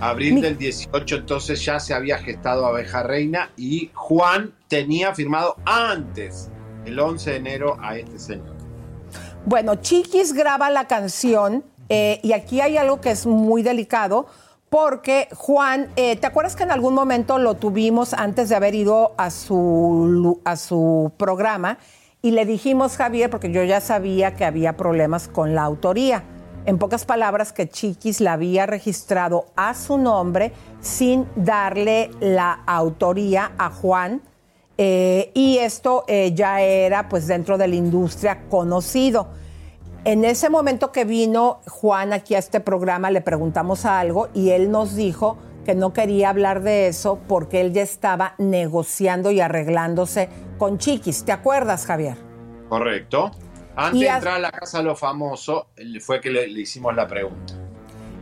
Abril 0.00 0.40
del 0.40 0.56
18, 0.56 1.16
entonces 1.16 1.64
ya 1.64 1.78
se 1.78 1.94
había 1.94 2.18
gestado 2.18 2.66
Abeja 2.66 3.02
Reina 3.02 3.50
y 3.56 3.90
Juan 3.94 4.52
tenía 4.68 5.14
firmado 5.14 5.56
antes, 5.64 6.50
el 6.86 6.98
11 6.98 7.30
de 7.30 7.36
enero, 7.36 7.76
a 7.80 7.98
este 7.98 8.18
señor. 8.18 8.56
Bueno, 9.44 9.76
Chiquis 9.76 10.32
graba 10.32 10.70
la 10.70 10.88
canción 10.88 11.62
eh, 11.88 12.20
y 12.22 12.32
aquí 12.32 12.62
hay 12.62 12.78
algo 12.78 13.00
que 13.00 13.10
es 13.10 13.26
muy 13.26 13.62
delicado 13.62 14.26
porque 14.72 15.28
Juan, 15.36 15.90
eh, 15.96 16.16
¿te 16.16 16.26
acuerdas 16.26 16.56
que 16.56 16.62
en 16.62 16.70
algún 16.70 16.94
momento 16.94 17.36
lo 17.36 17.56
tuvimos 17.56 18.14
antes 18.14 18.48
de 18.48 18.54
haber 18.54 18.74
ido 18.74 19.12
a 19.18 19.28
su, 19.28 20.40
a 20.46 20.56
su 20.56 21.12
programa? 21.18 21.76
Y 22.22 22.30
le 22.30 22.46
dijimos, 22.46 22.96
Javier, 22.96 23.28
porque 23.28 23.52
yo 23.52 23.62
ya 23.64 23.82
sabía 23.82 24.34
que 24.34 24.46
había 24.46 24.78
problemas 24.78 25.28
con 25.28 25.54
la 25.54 25.64
autoría. 25.64 26.24
En 26.64 26.78
pocas 26.78 27.04
palabras, 27.04 27.52
que 27.52 27.68
Chiquis 27.68 28.22
la 28.22 28.32
había 28.32 28.64
registrado 28.64 29.44
a 29.56 29.74
su 29.74 29.98
nombre 29.98 30.52
sin 30.80 31.26
darle 31.36 32.10
la 32.20 32.52
autoría 32.66 33.52
a 33.58 33.68
Juan. 33.68 34.22
Eh, 34.78 35.32
y 35.34 35.58
esto 35.58 36.04
eh, 36.08 36.32
ya 36.34 36.62
era 36.62 37.10
pues 37.10 37.26
dentro 37.26 37.58
de 37.58 37.68
la 37.68 37.74
industria 37.74 38.48
conocido. 38.48 39.28
En 40.04 40.24
ese 40.24 40.50
momento 40.50 40.90
que 40.90 41.04
vino 41.04 41.60
Juan 41.68 42.12
aquí 42.12 42.34
a 42.34 42.40
este 42.40 42.58
programa, 42.58 43.12
le 43.12 43.20
preguntamos 43.20 43.84
algo 43.84 44.30
y 44.34 44.50
él 44.50 44.72
nos 44.72 44.96
dijo 44.96 45.38
que 45.64 45.76
no 45.76 45.92
quería 45.92 46.30
hablar 46.30 46.62
de 46.62 46.88
eso 46.88 47.20
porque 47.28 47.60
él 47.60 47.72
ya 47.72 47.82
estaba 47.82 48.34
negociando 48.38 49.30
y 49.30 49.40
arreglándose 49.40 50.28
con 50.58 50.78
Chiquis. 50.78 51.24
¿Te 51.24 51.30
acuerdas, 51.30 51.86
Javier? 51.86 52.16
Correcto. 52.68 53.30
Antes 53.76 54.00
de 54.00 54.08
entrar 54.08 54.34
a 54.34 54.38
la 54.40 54.50
casa 54.50 54.78
de 54.78 54.84
los 54.84 54.98
famosos, 54.98 55.66
fue 56.00 56.20
que 56.20 56.30
le, 56.30 56.48
le 56.48 56.62
hicimos 56.62 56.96
la 56.96 57.06
pregunta. 57.06 57.54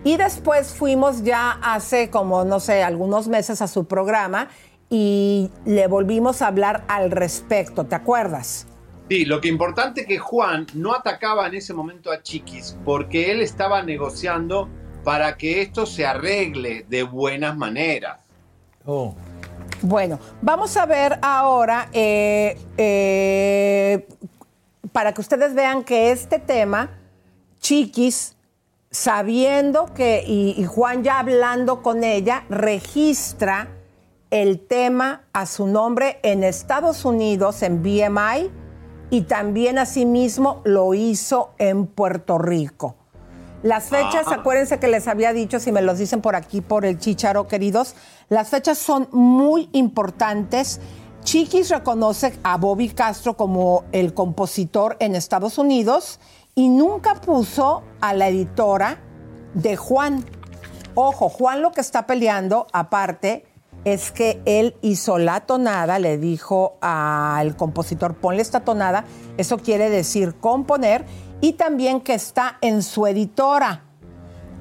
Y 0.05 0.19
después 0.19 0.75
fuimos 0.75 1.25
ya 1.25 1.53
hace 1.63 2.11
como, 2.11 2.45
no 2.45 2.61
sé, 2.61 2.83
algunos 2.83 3.27
meses 3.27 3.63
a 3.63 3.69
su 3.69 3.87
programa 3.87 4.49
y 4.91 5.51
le 5.65 5.87
volvimos 5.87 6.43
a 6.43 6.49
hablar 6.49 6.85
al 6.89 7.11
respecto, 7.11 7.87
¿te 7.87 7.95
acuerdas? 7.95 8.67
Sí, 9.11 9.25
lo 9.25 9.41
que 9.41 9.49
importante 9.49 10.03
es 10.03 10.07
que 10.07 10.19
Juan 10.19 10.69
no 10.73 10.95
atacaba 10.95 11.49
en 11.49 11.55
ese 11.55 11.75
momento 11.75 12.13
a 12.13 12.23
Chiquis 12.23 12.77
porque 12.85 13.33
él 13.33 13.41
estaba 13.41 13.83
negociando 13.83 14.69
para 15.03 15.37
que 15.37 15.63
esto 15.63 15.85
se 15.85 16.07
arregle 16.07 16.87
de 16.89 17.03
buenas 17.03 17.57
maneras. 17.57 18.21
Oh. 18.87 19.17
Bueno, 19.83 20.21
vamos 20.41 20.77
a 20.77 20.87
ver 20.87 21.19
ahora, 21.23 21.89
eh, 21.93 22.57
eh, 22.77 24.07
para 24.93 25.13
que 25.13 25.23
ustedes 25.23 25.55
vean 25.55 25.83
que 25.83 26.13
este 26.13 26.39
tema, 26.39 26.91
Chiquis, 27.59 28.37
sabiendo 28.93 29.93
que, 29.93 30.23
y, 30.25 30.55
y 30.57 30.65
Juan 30.67 31.03
ya 31.03 31.19
hablando 31.19 31.83
con 31.83 32.05
ella, 32.05 32.45
registra 32.49 33.71
el 34.31 34.61
tema 34.61 35.25
a 35.33 35.47
su 35.47 35.67
nombre 35.67 36.21
en 36.23 36.45
Estados 36.45 37.05
Unidos, 37.05 37.65
en 37.65 37.83
BMI, 37.83 38.60
y 39.11 39.23
también 39.23 39.79
asimismo 39.79 40.61
lo 40.65 40.95
hizo 40.95 41.51
en 41.59 41.87
Puerto 41.87 42.39
Rico. 42.39 42.95
Las 43.63 43.91
fechas, 43.91 44.27
Ah. 44.29 44.37
acuérdense 44.37 44.79
que 44.79 44.89
les 44.89 45.07
había 45.07 45.33
dicho, 45.35 45.61
si 45.61 45.71
me 45.71 45.83
los 45.83 45.99
dicen 45.99 46.23
por 46.23 46.35
aquí 46.35 46.61
por 46.63 46.87
el 46.87 46.99
chicharo, 46.99 47.47
queridos, 47.47 47.95
las 48.29 48.49
fechas 48.49 48.79
son 48.79 49.09
muy 49.13 49.69
importantes. 49.73 50.81
Chiquis 51.25 51.69
reconoce 51.69 52.33
a 52.43 52.57
Bobby 52.57 52.89
Castro 52.89 53.37
como 53.37 53.85
el 53.93 54.15
compositor 54.15 54.97
en 55.01 55.15
Estados 55.15 55.59
Unidos 55.59 56.19
y 56.55 56.69
nunca 56.71 57.17
puso 57.17 57.83
a 58.01 58.15
la 58.15 58.29
editora 58.29 58.99
de 59.53 59.77
Juan. 59.77 60.25
Ojo, 60.95 61.29
Juan 61.29 61.61
lo 61.61 61.73
que 61.73 61.83
está 61.83 62.07
peleando, 62.07 62.67
aparte, 62.73 63.45
es 63.85 64.11
que 64.11 64.43
él 64.45 64.77
hizo 64.83 65.19
la 65.19 65.41
tonada, 65.41 65.99
le 65.99 66.19
dijo 66.19 66.77
al 66.81 67.57
compositor, 67.57 68.15
ponle 68.15 68.43
esta 68.43 68.61
tonada, 68.61 69.05
eso 69.37 69.59
quiere 69.59 69.91
decir 69.91 70.35
componer, 70.35 71.05
y 71.41 71.55
también 71.55 72.01
que 72.01 72.15
está 72.15 72.59
en 72.61 72.83
su 72.83 73.07
editora. 73.07 73.85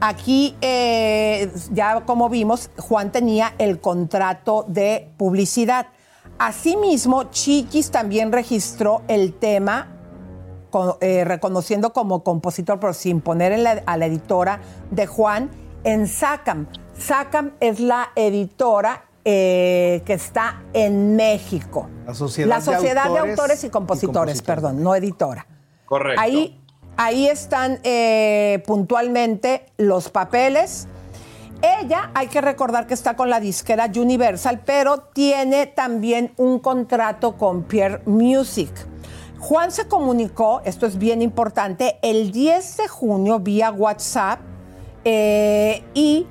Aquí, 0.02 0.56
eh, 0.62 1.52
ya 1.72 2.02
como 2.06 2.30
vimos, 2.30 2.70
Juan 2.78 3.12
tenía 3.12 3.54
el 3.58 3.82
contrato 3.82 4.66
de 4.68 5.12
publicidad. 5.18 5.88
Asimismo, 6.38 7.26
Chiquis 7.26 7.92
también 7.92 8.32
registró 8.32 9.02
el 9.10 9.34
tema 9.34 9.90
eh, 11.02 11.26
reconociendo 11.26 11.92
como 11.92 12.24
compositor, 12.24 12.80
pero 12.80 12.94
sin 12.94 13.20
poner 13.20 13.82
a 13.86 13.98
la 13.98 14.06
editora 14.06 14.62
de 14.90 15.06
Juan, 15.06 15.50
en 15.84 16.08
SACAM. 16.08 16.68
SACAM 16.98 17.52
es 17.60 17.82
la 17.82 18.12
editora 18.16 19.09
eh, 19.26 20.02
que 20.06 20.14
está 20.14 20.64
en 20.74 21.16
México. 21.16 21.90
La 22.06 22.14
Sociedad, 22.14 22.50
La 22.50 22.62
Sociedad 22.62 23.04
de, 23.04 23.10
Autores 23.10 23.32
Autores, 23.32 23.64
y, 23.64 23.70
compositores, 23.70 24.42
perdón, 24.42 24.84
no 24.84 24.96
editora. 24.96 25.46
Correcto. 25.86 26.22
Ahí, 26.22 26.62
ahí 26.98 27.28
están 27.28 27.80
eh, 27.84 28.64
puntualmente 28.66 29.66
los 29.78 30.10
papeles. 30.10 30.88
Ella, 31.62 32.12
hay 32.14 32.28
que 32.28 32.40
recordar 32.40 32.88
que 32.88 32.94
está 32.94 33.16
con 33.16 33.30
la 33.30 33.40
disquera 33.40 33.92
Universal, 33.94 34.62
pero 34.66 35.00
tiene 35.00 35.68
también 35.68 36.32
un 36.38 36.60
contrato 36.60 37.36
con 37.36 37.64
Pierre 37.64 38.02
Music. 38.06 38.72
Juan 39.40 39.72
se 39.72 39.88
comunicó, 39.88 40.62
esto 40.66 40.86
es 40.86 40.98
bien 40.98 41.22
importante, 41.22 41.98
el 42.02 42.32
10 42.32 42.78
de 42.78 42.88
junio 42.88 43.40
vía 43.40 43.72
WhatsApp 43.72 44.40
eh, 45.06 45.84
y 45.94 46.28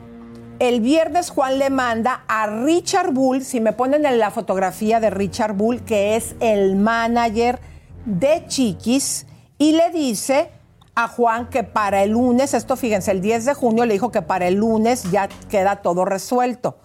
el 0.59 0.81
viernes 0.81 1.31
Juan 1.31 1.59
le 1.59 1.71
manda 1.71 2.25
a 2.27 2.47
Richard 2.47 3.13
Bull, 3.13 3.45
si 3.45 3.61
me 3.61 3.73
ponen 3.73 4.05
en 4.05 4.19
la 4.19 4.31
fotografía 4.31 4.99
de 4.99 5.11
Richard 5.11 5.55
Bull, 5.55 5.83
que 5.85 6.17
es 6.17 6.35
el 6.41 6.77
manager 6.77 7.61
de 8.05 8.45
Chiquis, 8.49 9.27
y 9.57 9.73
le 9.73 9.91
dice 9.91 10.51
a 10.97 11.07
Juan 11.07 11.49
que 11.49 11.63
para 11.63 12.03
el 12.03 12.11
lunes, 12.11 12.55
esto 12.55 12.77
fíjense, 12.77 13.13
el 13.13 13.21
10 13.21 13.45
de 13.45 13.55
junio 13.55 13.87
le 13.87 13.93
dijo 13.95 14.11
que 14.11 14.23
para 14.23 14.49
el 14.49 14.55
lunes 14.55 15.11
ya 15.13 15.29
queda 15.49 15.77
todo 15.77 16.05
resuelto. 16.05 16.79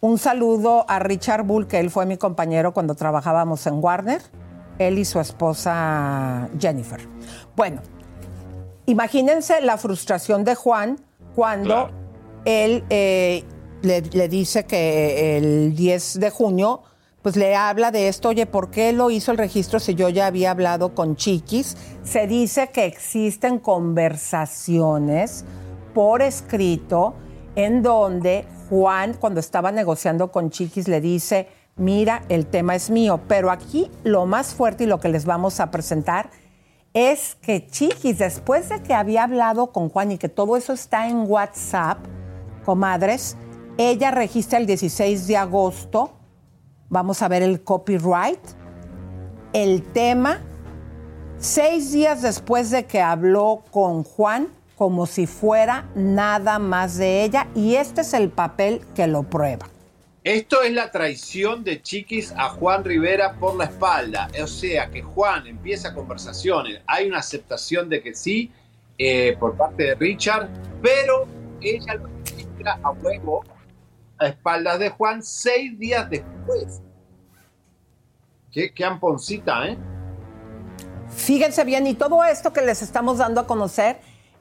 Un 0.00 0.18
saludo 0.18 0.84
a 0.88 1.00
Richard 1.00 1.42
Bull, 1.42 1.66
que 1.66 1.80
él 1.80 1.90
fue 1.90 2.06
mi 2.06 2.16
compañero 2.16 2.72
cuando 2.72 2.94
trabajábamos 2.94 3.66
en 3.66 3.82
Warner, 3.82 4.22
él 4.78 4.98
y 4.98 5.04
su 5.04 5.18
esposa 5.18 6.48
Jennifer. 6.60 7.00
Bueno, 7.56 7.80
imagínense 8.84 9.60
la 9.62 9.78
frustración 9.78 10.44
de 10.44 10.54
Juan 10.54 11.00
cuando 11.34 11.90
él 12.46 12.84
eh, 12.88 13.44
le, 13.82 14.00
le 14.00 14.28
dice 14.28 14.64
que 14.64 15.36
el 15.36 15.76
10 15.76 16.20
de 16.20 16.30
junio, 16.30 16.82
pues 17.20 17.36
le 17.36 17.56
habla 17.56 17.90
de 17.90 18.08
esto, 18.08 18.28
oye, 18.28 18.46
¿por 18.46 18.70
qué 18.70 18.92
lo 18.92 19.10
hizo 19.10 19.32
el 19.32 19.38
registro 19.38 19.80
si 19.80 19.96
yo 19.96 20.08
ya 20.08 20.26
había 20.26 20.52
hablado 20.52 20.94
con 20.94 21.16
Chiquis? 21.16 21.76
Se 22.04 22.26
dice 22.28 22.70
que 22.72 22.86
existen 22.86 23.58
conversaciones 23.58 25.44
por 25.92 26.22
escrito 26.22 27.14
en 27.56 27.82
donde 27.82 28.46
Juan, 28.70 29.14
cuando 29.14 29.40
estaba 29.40 29.72
negociando 29.72 30.30
con 30.30 30.50
Chiquis, 30.50 30.86
le 30.86 31.00
dice, 31.00 31.48
mira, 31.74 32.22
el 32.28 32.46
tema 32.46 32.76
es 32.76 32.90
mío, 32.90 33.20
pero 33.26 33.50
aquí 33.50 33.90
lo 34.04 34.24
más 34.24 34.54
fuerte 34.54 34.84
y 34.84 34.86
lo 34.86 35.00
que 35.00 35.08
les 35.08 35.24
vamos 35.24 35.58
a 35.58 35.72
presentar 35.72 36.30
es 36.94 37.34
que 37.42 37.66
Chiquis, 37.66 38.18
después 38.18 38.68
de 38.68 38.82
que 38.82 38.94
había 38.94 39.24
hablado 39.24 39.72
con 39.72 39.88
Juan 39.88 40.12
y 40.12 40.18
que 40.18 40.28
todo 40.28 40.56
eso 40.56 40.72
está 40.72 41.08
en 41.08 41.28
WhatsApp, 41.28 41.98
comadres, 42.66 43.36
ella 43.78 44.10
registra 44.10 44.58
el 44.58 44.66
16 44.66 45.28
de 45.28 45.36
agosto, 45.36 46.18
vamos 46.88 47.22
a 47.22 47.28
ver 47.28 47.42
el 47.42 47.62
copyright, 47.62 48.40
el 49.52 49.82
tema, 49.82 50.40
seis 51.38 51.92
días 51.92 52.22
después 52.22 52.70
de 52.70 52.84
que 52.84 53.00
habló 53.00 53.62
con 53.70 54.02
Juan, 54.02 54.48
como 54.74 55.06
si 55.06 55.26
fuera 55.26 55.88
nada 55.94 56.58
más 56.58 56.98
de 56.98 57.22
ella, 57.22 57.46
y 57.54 57.76
este 57.76 58.00
es 58.00 58.12
el 58.12 58.30
papel 58.30 58.82
que 58.94 59.06
lo 59.06 59.22
prueba. 59.22 59.66
Esto 60.24 60.62
es 60.62 60.72
la 60.72 60.90
traición 60.90 61.62
de 61.62 61.80
Chiquis 61.80 62.34
a 62.36 62.48
Juan 62.48 62.82
Rivera 62.82 63.34
por 63.34 63.54
la 63.54 63.66
espalda. 63.66 64.28
O 64.42 64.46
sea, 64.48 64.90
que 64.90 65.00
Juan 65.00 65.46
empieza 65.46 65.94
conversaciones, 65.94 66.80
hay 66.88 67.06
una 67.06 67.18
aceptación 67.20 67.88
de 67.88 68.02
que 68.02 68.12
sí 68.12 68.50
eh, 68.98 69.36
por 69.38 69.56
parte 69.56 69.84
de 69.84 69.94
Richard, 69.94 70.48
pero 70.82 71.28
ella 71.60 71.94
lo 71.94 72.08
a 72.64 72.90
huevo 72.90 73.44
a 74.18 74.26
espaldas 74.28 74.78
de 74.78 74.90
Juan 74.90 75.22
seis 75.22 75.78
días 75.78 76.08
después. 76.08 76.80
Qué, 78.50 78.72
qué 78.72 78.84
amponcita, 78.84 79.66
¿eh? 79.66 79.76
Fíjense 81.08 81.64
bien, 81.64 81.86
y 81.86 81.94
todo 81.94 82.24
esto 82.24 82.52
que 82.52 82.62
les 82.62 82.82
estamos 82.82 83.18
dando 83.18 83.40
a 83.40 83.46
conocer 83.46 84.00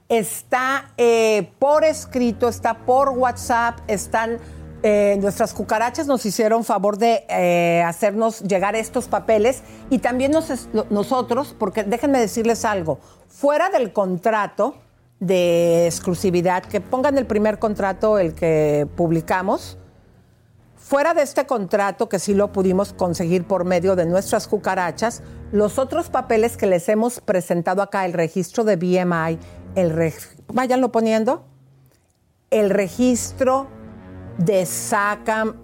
está 0.10 0.92
eh, 0.98 1.52
por 1.60 1.84
escrito, 1.84 2.48
está 2.48 2.86
por 2.86 3.10
WhatsApp, 3.10 3.80
están 3.88 4.40
eh, 4.84 5.18
nuestras 5.20 5.54
cucarachas 5.54 6.06
nos 6.06 6.26
hicieron 6.28 6.64
favor 6.64 6.98
de 6.98 7.26
eh, 7.28 7.82
hacernos 7.84 8.42
llegar 8.42 8.76
estos 8.76 9.08
papeles 9.08 9.64
y 9.90 9.98
también 9.98 10.32
nosotros, 10.92 11.56
porque 11.58 11.84
déjenme 11.84 12.20
decirles 12.20 12.66
algo, 12.66 13.00
fuera 13.28 13.70
del 13.70 13.94
contrato 13.94 14.76
de 15.20 15.86
exclusividad, 15.86 16.64
que 16.64 16.82
pongan 16.82 17.18
el 17.18 17.26
primer 17.26 17.60
contrato, 17.60 18.20
el 18.20 18.34
que 18.34 18.88
publicamos, 18.96 19.78
fuera 20.76 21.14
de 21.14 21.24
este 21.24 21.46
contrato 21.46 22.10
que 22.10 22.20
sí 22.20 22.34
lo 22.34 22.52
pudimos 22.52 22.94
conseguir 22.94 23.46
por 23.46 23.66
medio 23.66 23.96
de 23.96 24.06
nuestras 24.06 24.48
cucarachas, 24.48 25.24
los 25.52 25.80
otros 25.80 26.10
papeles 26.10 26.58
que 26.58 26.68
les 26.68 26.88
hemos 26.90 27.22
presentado 27.22 27.82
acá, 27.82 28.06
el 28.06 28.14
registro 28.14 28.64
de 28.64 28.76
BMI, 28.76 29.40
el 29.76 30.14
váyanlo 30.54 30.92
poniendo, 30.92 31.46
el 32.52 32.70
registro 32.70 33.68
de 34.38 34.66
SACAM 34.66 35.56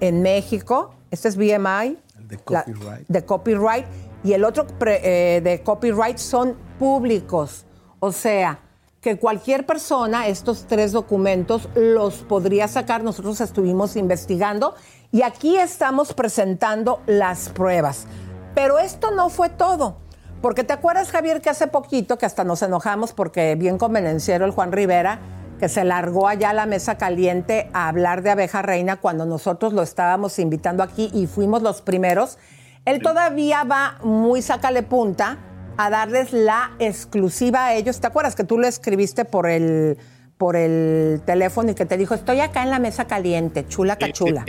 en 0.00 0.22
México, 0.22 0.94
este 1.10 1.28
es 1.28 1.36
BMI. 1.36 1.98
El 2.18 2.28
de 2.28 2.38
copyright. 2.38 3.08
de 3.08 3.24
copyright. 3.24 3.86
Y 4.24 4.32
el 4.32 4.44
otro 4.44 4.66
eh, 4.86 5.40
de 5.42 5.62
copyright 5.62 6.18
son 6.18 6.56
públicos. 6.78 7.64
O 8.00 8.10
sea, 8.12 8.60
que 9.06 9.18
cualquier 9.18 9.66
persona 9.66 10.26
estos 10.26 10.66
tres 10.66 10.90
documentos 10.90 11.68
los 11.76 12.24
podría 12.24 12.66
sacar. 12.66 13.04
Nosotros 13.04 13.40
estuvimos 13.40 13.94
investigando 13.94 14.74
y 15.12 15.22
aquí 15.22 15.56
estamos 15.56 16.12
presentando 16.12 17.00
las 17.06 17.48
pruebas. 17.50 18.08
Pero 18.56 18.80
esto 18.80 19.12
no 19.12 19.28
fue 19.28 19.48
todo. 19.48 19.98
Porque 20.42 20.64
te 20.64 20.72
acuerdas, 20.72 21.12
Javier, 21.12 21.40
que 21.40 21.50
hace 21.50 21.68
poquito, 21.68 22.18
que 22.18 22.26
hasta 22.26 22.42
nos 22.42 22.62
enojamos 22.62 23.12
porque 23.12 23.54
bien 23.54 23.78
convenenciero 23.78 24.44
el 24.44 24.50
Juan 24.50 24.72
Rivera, 24.72 25.20
que 25.60 25.68
se 25.68 25.84
largó 25.84 26.26
allá 26.26 26.50
a 26.50 26.54
la 26.54 26.66
mesa 26.66 26.98
caliente 26.98 27.70
a 27.74 27.86
hablar 27.86 28.22
de 28.22 28.30
abeja 28.30 28.60
reina 28.62 28.96
cuando 28.96 29.24
nosotros 29.24 29.72
lo 29.72 29.84
estábamos 29.84 30.36
invitando 30.40 30.82
aquí 30.82 31.12
y 31.14 31.28
fuimos 31.28 31.62
los 31.62 31.80
primeros. 31.80 32.38
Él 32.84 33.00
todavía 33.00 33.62
va 33.62 33.98
muy 34.02 34.42
sácale 34.42 34.82
punta 34.82 35.38
a 35.76 35.90
darles 35.90 36.32
la 36.32 36.72
exclusiva 36.78 37.66
a 37.66 37.74
ellos. 37.74 38.00
¿Te 38.00 38.06
acuerdas 38.06 38.34
que 38.34 38.44
tú 38.44 38.58
lo 38.58 38.66
escribiste 38.66 39.24
por 39.24 39.48
el, 39.48 39.98
por 40.38 40.56
el 40.56 41.20
teléfono 41.24 41.70
y 41.70 41.74
que 41.74 41.86
te 41.86 41.96
dijo, 41.96 42.14
estoy 42.14 42.40
acá 42.40 42.62
en 42.62 42.70
la 42.70 42.78
mesa 42.78 43.06
caliente, 43.06 43.66
chula 43.66 43.96
cachula? 43.96 44.44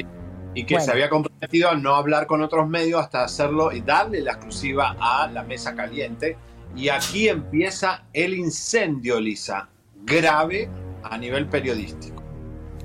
Y 0.53 0.65
que 0.65 0.79
se 0.79 0.91
había 0.91 1.09
comprometido 1.09 1.69
a 1.69 1.75
no 1.75 1.95
hablar 1.95 2.25
con 2.25 2.41
otros 2.41 2.67
medios 2.67 3.01
hasta 3.01 3.23
hacerlo 3.23 3.71
y 3.71 3.81
darle 3.81 4.21
la 4.21 4.31
exclusiva 4.31 4.95
a 4.99 5.27
la 5.27 5.43
mesa 5.43 5.75
caliente. 5.75 6.35
Y 6.75 6.89
aquí 6.89 7.29
empieza 7.29 8.03
el 8.13 8.33
incendio, 8.33 9.19
Lisa. 9.19 9.69
Grave 10.03 10.69
a 11.03 11.17
nivel 11.17 11.47
periodístico. 11.47 12.23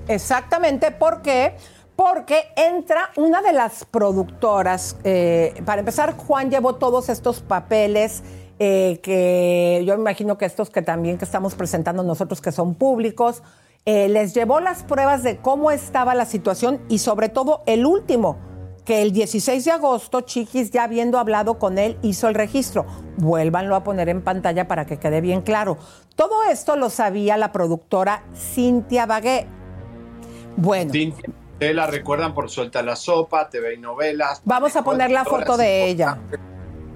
Exactamente, 0.08 0.90
¿por 0.90 1.22
qué? 1.22 1.56
Porque 2.02 2.48
entra 2.56 3.10
una 3.14 3.42
de 3.42 3.52
las 3.52 3.84
productoras, 3.84 4.96
eh, 5.04 5.54
para 5.64 5.78
empezar, 5.78 6.16
Juan 6.16 6.50
llevó 6.50 6.74
todos 6.74 7.08
estos 7.08 7.42
papeles 7.42 8.24
eh, 8.58 8.98
que 9.04 9.84
yo 9.86 9.94
imagino 9.94 10.36
que 10.36 10.44
estos 10.44 10.68
que 10.68 10.82
también 10.82 11.16
que 11.16 11.24
estamos 11.24 11.54
presentando 11.54 12.02
nosotros 12.02 12.40
que 12.40 12.50
son 12.50 12.74
públicos, 12.74 13.44
eh, 13.86 14.08
les 14.08 14.34
llevó 14.34 14.58
las 14.58 14.82
pruebas 14.82 15.22
de 15.22 15.36
cómo 15.36 15.70
estaba 15.70 16.16
la 16.16 16.24
situación 16.24 16.80
y 16.88 16.98
sobre 16.98 17.28
todo 17.28 17.62
el 17.66 17.86
último, 17.86 18.36
que 18.84 19.02
el 19.02 19.12
16 19.12 19.64
de 19.64 19.70
agosto, 19.70 20.22
Chiquis, 20.22 20.72
ya 20.72 20.82
habiendo 20.82 21.20
hablado 21.20 21.60
con 21.60 21.78
él, 21.78 21.96
hizo 22.02 22.26
el 22.26 22.34
registro. 22.34 22.84
Vuélvanlo 23.16 23.76
a 23.76 23.84
poner 23.84 24.08
en 24.08 24.22
pantalla 24.22 24.66
para 24.66 24.86
que 24.86 24.98
quede 24.98 25.20
bien 25.20 25.42
claro. 25.42 25.78
Todo 26.16 26.42
esto 26.50 26.74
lo 26.74 26.90
sabía 26.90 27.36
la 27.36 27.52
productora 27.52 28.24
Cintia 28.34 29.06
Bagué. 29.06 29.46
Bueno. 30.56 30.90
Cintia, 30.90 31.30
ustedes 31.62 31.76
la 31.76 31.86
recuerdan 31.86 32.34
por 32.34 32.50
Suelta 32.50 32.82
la 32.82 32.96
Sopa, 32.96 33.48
TV 33.48 33.74
y 33.74 33.78
novelas. 33.78 34.42
Vamos 34.44 34.74
a 34.74 34.82
poner 34.82 35.12
la 35.12 35.24
foto 35.24 35.56
de 35.56 35.86
ella. 35.86 36.18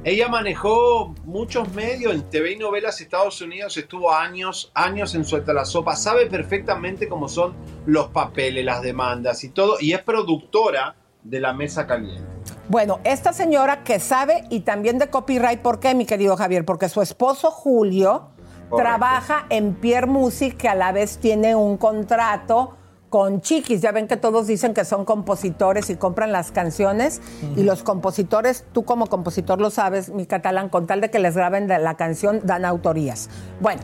Ella 0.02 0.28
manejó 0.28 1.14
muchos 1.24 1.72
medios 1.72 2.12
en 2.12 2.28
TV 2.28 2.54
y 2.54 2.56
novelas 2.56 3.00
Estados 3.00 3.40
Unidos, 3.40 3.76
estuvo 3.76 4.12
años, 4.12 4.72
años 4.74 5.14
en 5.14 5.24
Suelta 5.24 5.52
la 5.52 5.64
Sopa, 5.64 5.94
sabe 5.94 6.26
perfectamente 6.26 7.08
cómo 7.08 7.28
son 7.28 7.54
los 7.86 8.08
papeles, 8.08 8.64
las 8.64 8.82
demandas 8.82 9.44
y 9.44 9.50
todo, 9.50 9.76
y 9.78 9.92
es 9.92 10.02
productora 10.02 10.96
de 11.22 11.38
la 11.38 11.52
mesa 11.52 11.86
caliente. 11.86 12.26
Bueno, 12.68 12.98
esta 13.04 13.32
señora 13.32 13.84
que 13.84 14.00
sabe 14.00 14.46
y 14.50 14.60
también 14.60 14.98
de 14.98 15.10
copyright, 15.10 15.60
¿por 15.60 15.78
qué, 15.78 15.94
mi 15.94 16.06
querido 16.06 16.36
Javier? 16.36 16.64
Porque 16.64 16.88
su 16.88 17.02
esposo 17.02 17.52
Julio 17.52 18.30
trabaja 18.76 19.46
en 19.48 19.74
Pierre 19.74 20.08
Music, 20.08 20.56
que 20.56 20.68
a 20.68 20.74
la 20.74 20.90
vez 20.90 21.18
tiene 21.18 21.54
un 21.54 21.76
contrato 21.76 22.76
con 23.08 23.40
Chiquis. 23.40 23.80
Ya 23.80 23.92
ven 23.92 24.08
que 24.08 24.16
todos 24.16 24.46
dicen 24.46 24.74
que 24.74 24.84
son 24.84 25.04
compositores 25.04 25.90
y 25.90 25.96
compran 25.96 26.32
las 26.32 26.52
canciones. 26.52 27.20
Y 27.56 27.62
los 27.62 27.82
compositores, 27.82 28.64
tú 28.72 28.84
como 28.84 29.06
compositor 29.06 29.60
lo 29.60 29.70
sabes, 29.70 30.10
mi 30.10 30.26
catalán, 30.26 30.68
con 30.68 30.86
tal 30.86 31.00
de 31.00 31.10
que 31.10 31.18
les 31.18 31.36
graben 31.36 31.68
la 31.68 31.94
canción, 31.94 32.40
dan 32.44 32.64
autorías. 32.64 33.28
Bueno, 33.60 33.82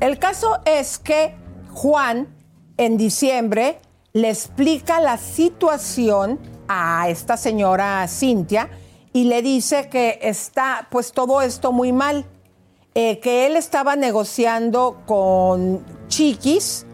el 0.00 0.18
caso 0.18 0.60
es 0.64 0.98
que 0.98 1.34
Juan 1.72 2.28
en 2.76 2.96
diciembre 2.96 3.80
le 4.12 4.30
explica 4.30 5.00
la 5.00 5.18
situación 5.18 6.38
a 6.68 7.08
esta 7.08 7.36
señora 7.36 8.06
Cintia 8.08 8.70
y 9.12 9.24
le 9.24 9.42
dice 9.42 9.88
que 9.88 10.18
está 10.22 10.88
pues 10.90 11.12
todo 11.12 11.42
esto 11.42 11.72
muy 11.72 11.92
mal, 11.92 12.24
eh, 12.94 13.18
que 13.20 13.46
él 13.46 13.56
estaba 13.56 13.96
negociando 13.96 15.02
con 15.06 15.84
Chiquis 16.08 16.86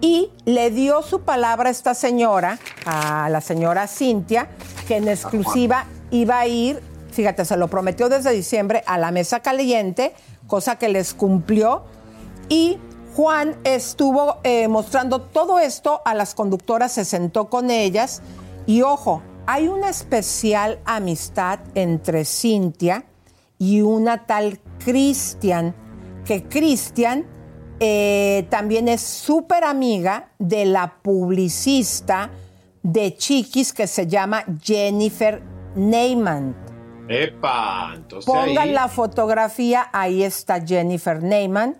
y 0.00 0.30
le 0.44 0.70
dio 0.70 1.02
su 1.02 1.22
palabra 1.22 1.68
a 1.68 1.72
esta 1.72 1.94
señora, 1.94 2.58
a 2.84 3.28
la 3.30 3.40
señora 3.40 3.86
Cintia, 3.86 4.48
que 4.86 4.96
en 4.96 5.08
exclusiva 5.08 5.86
iba 6.10 6.38
a 6.38 6.46
ir, 6.46 6.80
fíjate, 7.10 7.44
se 7.44 7.56
lo 7.56 7.68
prometió 7.68 8.08
desde 8.08 8.32
diciembre 8.32 8.82
a 8.86 8.98
la 8.98 9.10
mesa 9.10 9.40
caliente, 9.40 10.14
cosa 10.46 10.76
que 10.76 10.88
les 10.88 11.14
cumplió, 11.14 11.84
y 12.48 12.78
Juan 13.16 13.56
estuvo 13.64 14.36
eh, 14.44 14.68
mostrando 14.68 15.22
todo 15.22 15.58
esto 15.58 16.02
a 16.04 16.14
las 16.14 16.34
conductoras, 16.34 16.92
se 16.92 17.04
sentó 17.04 17.48
con 17.48 17.70
ellas. 17.70 18.20
Y 18.66 18.82
ojo, 18.82 19.22
hay 19.46 19.68
una 19.68 19.88
especial 19.88 20.78
amistad 20.84 21.60
entre 21.74 22.26
Cintia 22.26 23.06
y 23.58 23.80
una 23.80 24.26
tal 24.26 24.60
Cristian, 24.84 25.74
que 26.26 26.44
Cristian 26.44 27.24
eh, 27.80 28.46
también 28.50 28.88
es 28.88 29.00
súper 29.00 29.64
amiga 29.64 30.30
de 30.38 30.64
la 30.64 30.94
publicista 31.02 32.30
de 32.82 33.16
Chiquis 33.16 33.72
que 33.72 33.86
se 33.86 34.06
llama 34.06 34.44
Jennifer 34.62 35.42
Neyman. 35.74 36.56
¡Epa! 37.08 37.92
Entonces 37.94 38.26
Pongan 38.26 38.74
la 38.74 38.88
fotografía, 38.88 39.88
ahí 39.92 40.22
está 40.22 40.60
Jennifer 40.60 41.22
Neyman, 41.22 41.76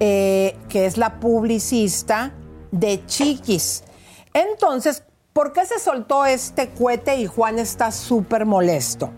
eh, 0.00 0.56
que 0.68 0.86
es 0.86 0.96
la 0.96 1.20
publicista 1.20 2.32
de 2.72 3.04
Chiquis. 3.06 3.84
Entonces, 4.32 5.02
¿Por 5.36 5.52
qué 5.52 5.66
se 5.66 5.78
soltó 5.78 6.24
este 6.24 6.70
cohete 6.70 7.16
y 7.16 7.26
Juan 7.26 7.58
está 7.58 7.92
súper 7.92 8.46
molesto? 8.46 9.10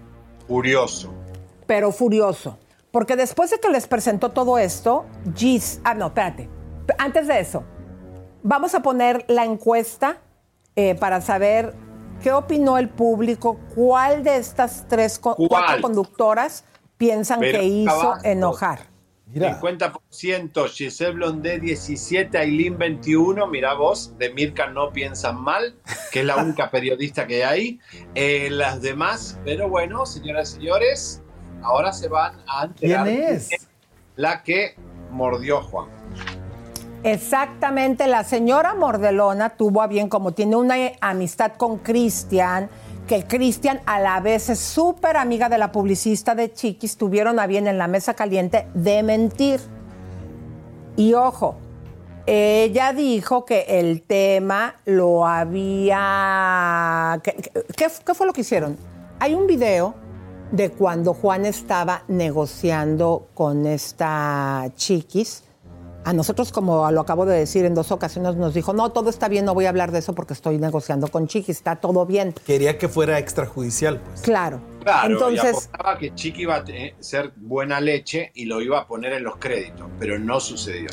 Furioso. 0.49 1.15
Pero 1.65 1.93
furioso. 1.93 2.59
Porque 2.90 3.16
después 3.16 3.51
de 3.51 3.60
que 3.60 3.69
les 3.69 3.86
presentó 3.86 4.31
todo 4.31 4.59
esto, 4.59 5.05
Gis. 5.35 5.81
Ah, 5.85 5.94
no, 5.94 6.06
espérate. 6.06 6.48
Antes 6.98 7.27
de 7.27 7.40
eso, 7.40 7.65
vamos 8.43 8.74
a 8.74 8.81
poner 8.81 9.24
la 9.28 9.44
encuesta 9.44 10.23
eh, 10.74 10.94
para 10.94 11.20
saber 11.20 11.74
qué 12.23 12.32
opinó 12.32 12.78
el 12.78 12.89
público, 12.89 13.60
cuál 13.74 14.23
de 14.23 14.36
estas 14.36 14.86
tres 14.89 15.19
cuatro 15.19 15.81
conductoras 15.82 16.65
piensan 16.97 17.40
que 17.40 17.62
hizo 17.65 18.15
enojar. 18.24 18.81
50% 19.35 20.69
Giselle 20.70 21.12
Blondé 21.12 21.60
17, 21.60 22.39
Aileen 22.39 22.78
21, 22.78 23.47
mira 23.47 23.74
vos, 23.74 24.16
de 24.19 24.32
Mirka 24.32 24.69
no 24.69 24.90
piensan 24.90 25.40
mal, 25.40 25.77
que 26.12 26.20
es 26.20 26.27
la 26.27 26.36
única 26.36 26.70
periodista 26.70 27.27
que 27.27 27.44
hay. 27.44 27.78
Eh, 28.15 28.48
las 28.51 28.81
demás, 28.81 29.39
pero 29.44 29.69
bueno, 29.69 30.06
señoras 30.06 30.52
y 30.52 30.55
señores, 30.55 31.23
ahora 31.62 31.93
se 31.93 32.09
van 32.09 32.35
a 32.47 32.64
enterar. 32.64 33.06
¿Quién 33.06 33.22
es? 33.22 33.51
La 34.16 34.43
que 34.43 34.74
mordió 35.10 35.62
Juan. 35.62 35.89
Exactamente, 37.05 38.09
la 38.09 38.24
señora 38.24 38.74
Mordelona 38.74 39.51
tuvo 39.51 39.82
a 39.82 39.86
bien, 39.86 40.09
como 40.09 40.32
tiene 40.32 40.56
una 40.56 40.74
amistad 41.01 41.52
con 41.52 41.78
Cristian, 41.78 42.68
que 43.06 43.24
Cristian 43.24 43.80
a 43.86 44.01
la 44.01 44.20
vez 44.20 44.51
es 44.51 44.59
súper 44.59 45.16
amiga 45.16 45.48
de 45.48 45.59
la 45.59 45.70
publicista 45.70 46.35
de 46.35 46.52
Chiquis, 46.52 46.97
tuvieron 46.97 47.39
a 47.39 47.47
bien 47.47 47.68
en 47.68 47.78
la 47.78 47.86
mesa 47.86 48.14
caliente 48.14 48.66
de 48.74 49.02
mentir. 49.05 49.60
Y 50.97 51.14
ojo, 51.14 51.56
ella 52.26 52.93
dijo 52.93 53.47
que 53.47 53.64
el 53.68 54.02
tema 54.02 54.74
lo 54.85 55.26
había... 55.26 57.18
¿Qué, 57.22 57.89
fue 57.89 58.26
lo 58.26 58.32
que 58.32 58.43
hicieron? 58.43 58.76
Hay 59.20 59.35
un 59.35 59.47
video 59.47 59.94
de 60.53 60.70
cuando 60.70 61.15
Juan 61.15 61.45
estaba 61.47 62.05
negociando 62.09 63.29
con 63.35 63.66
esta 63.66 64.70
Chiquis 64.77 65.45
A 66.05 66.12
nosotros, 66.15 66.53
como 66.53 66.91
lo 66.91 67.01
acabo 67.03 67.27
de 67.27 67.39
decir 67.39 67.66
en 67.66 67.75
dos 67.75 67.93
ocasiones, 67.93 68.35
nos 68.37 68.55
dijo, 68.55 68.73
no, 68.73 68.91
todo 68.93 69.11
está 69.11 69.29
bien, 69.29 69.45
no 69.45 69.53
voy 69.53 69.66
a 69.66 69.69
hablar 69.69 69.93
de 69.93 69.99
eso 69.99 70.15
porque 70.15 70.33
estoy 70.33 70.57
negociando 70.57 71.09
con 71.09 71.27
Chiqui, 71.27 71.53
está 71.53 71.77
todo 71.77 72.07
bien. 72.07 72.35
Quería 72.47 72.79
que 72.79 72.89
fuera 72.89 73.19
extrajudicial, 73.19 73.99
pues. 74.01 74.23
Claro. 74.23 74.61
Claro, 74.83 75.12
Entonces, 75.12 75.69
y 75.95 75.99
que 75.99 76.15
Chiqui 76.15 76.43
iba 76.43 76.57
a 76.57 76.65
te- 76.65 76.95
ser 77.01 77.33
buena 77.37 77.79
leche 77.81 78.31
y 78.35 78.47
lo 78.47 78.62
iba 78.62 78.79
a 78.79 78.87
poner 78.87 79.12
en 79.12 79.25
los 79.25 79.37
créditos, 79.37 79.87
pero 79.99 80.19
no 80.19 80.41
sucedió. 80.41 80.89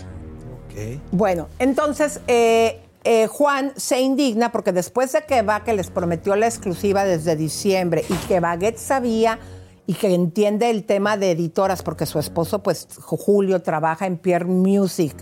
Bueno, 1.11 1.47
entonces 1.59 2.19
eh, 2.27 2.81
eh, 3.07 3.27
Juan 3.27 3.71
se 3.75 4.01
indigna 4.01 4.51
porque 4.51 4.71
después 4.71 5.11
de 5.11 5.21
que 5.25 5.45
que 5.63 5.73
les 5.73 5.91
prometió 5.91 6.35
la 6.35 6.47
exclusiva 6.47 7.05
desde 7.05 7.35
diciembre 7.35 8.03
y 8.09 8.15
que 8.27 8.39
Baguette 8.39 8.79
sabía 8.79 9.37
y 9.85 9.93
que 9.93 10.15
entiende 10.15 10.71
el 10.71 10.85
tema 10.85 11.15
de 11.15 11.29
editoras 11.31 11.83
porque 11.83 12.07
su 12.07 12.17
esposo, 12.17 12.63
pues 12.63 12.87
Julio, 12.99 13.61
trabaja 13.61 14.07
en 14.07 14.17
Pierre 14.17 14.45
Music. 14.45 15.15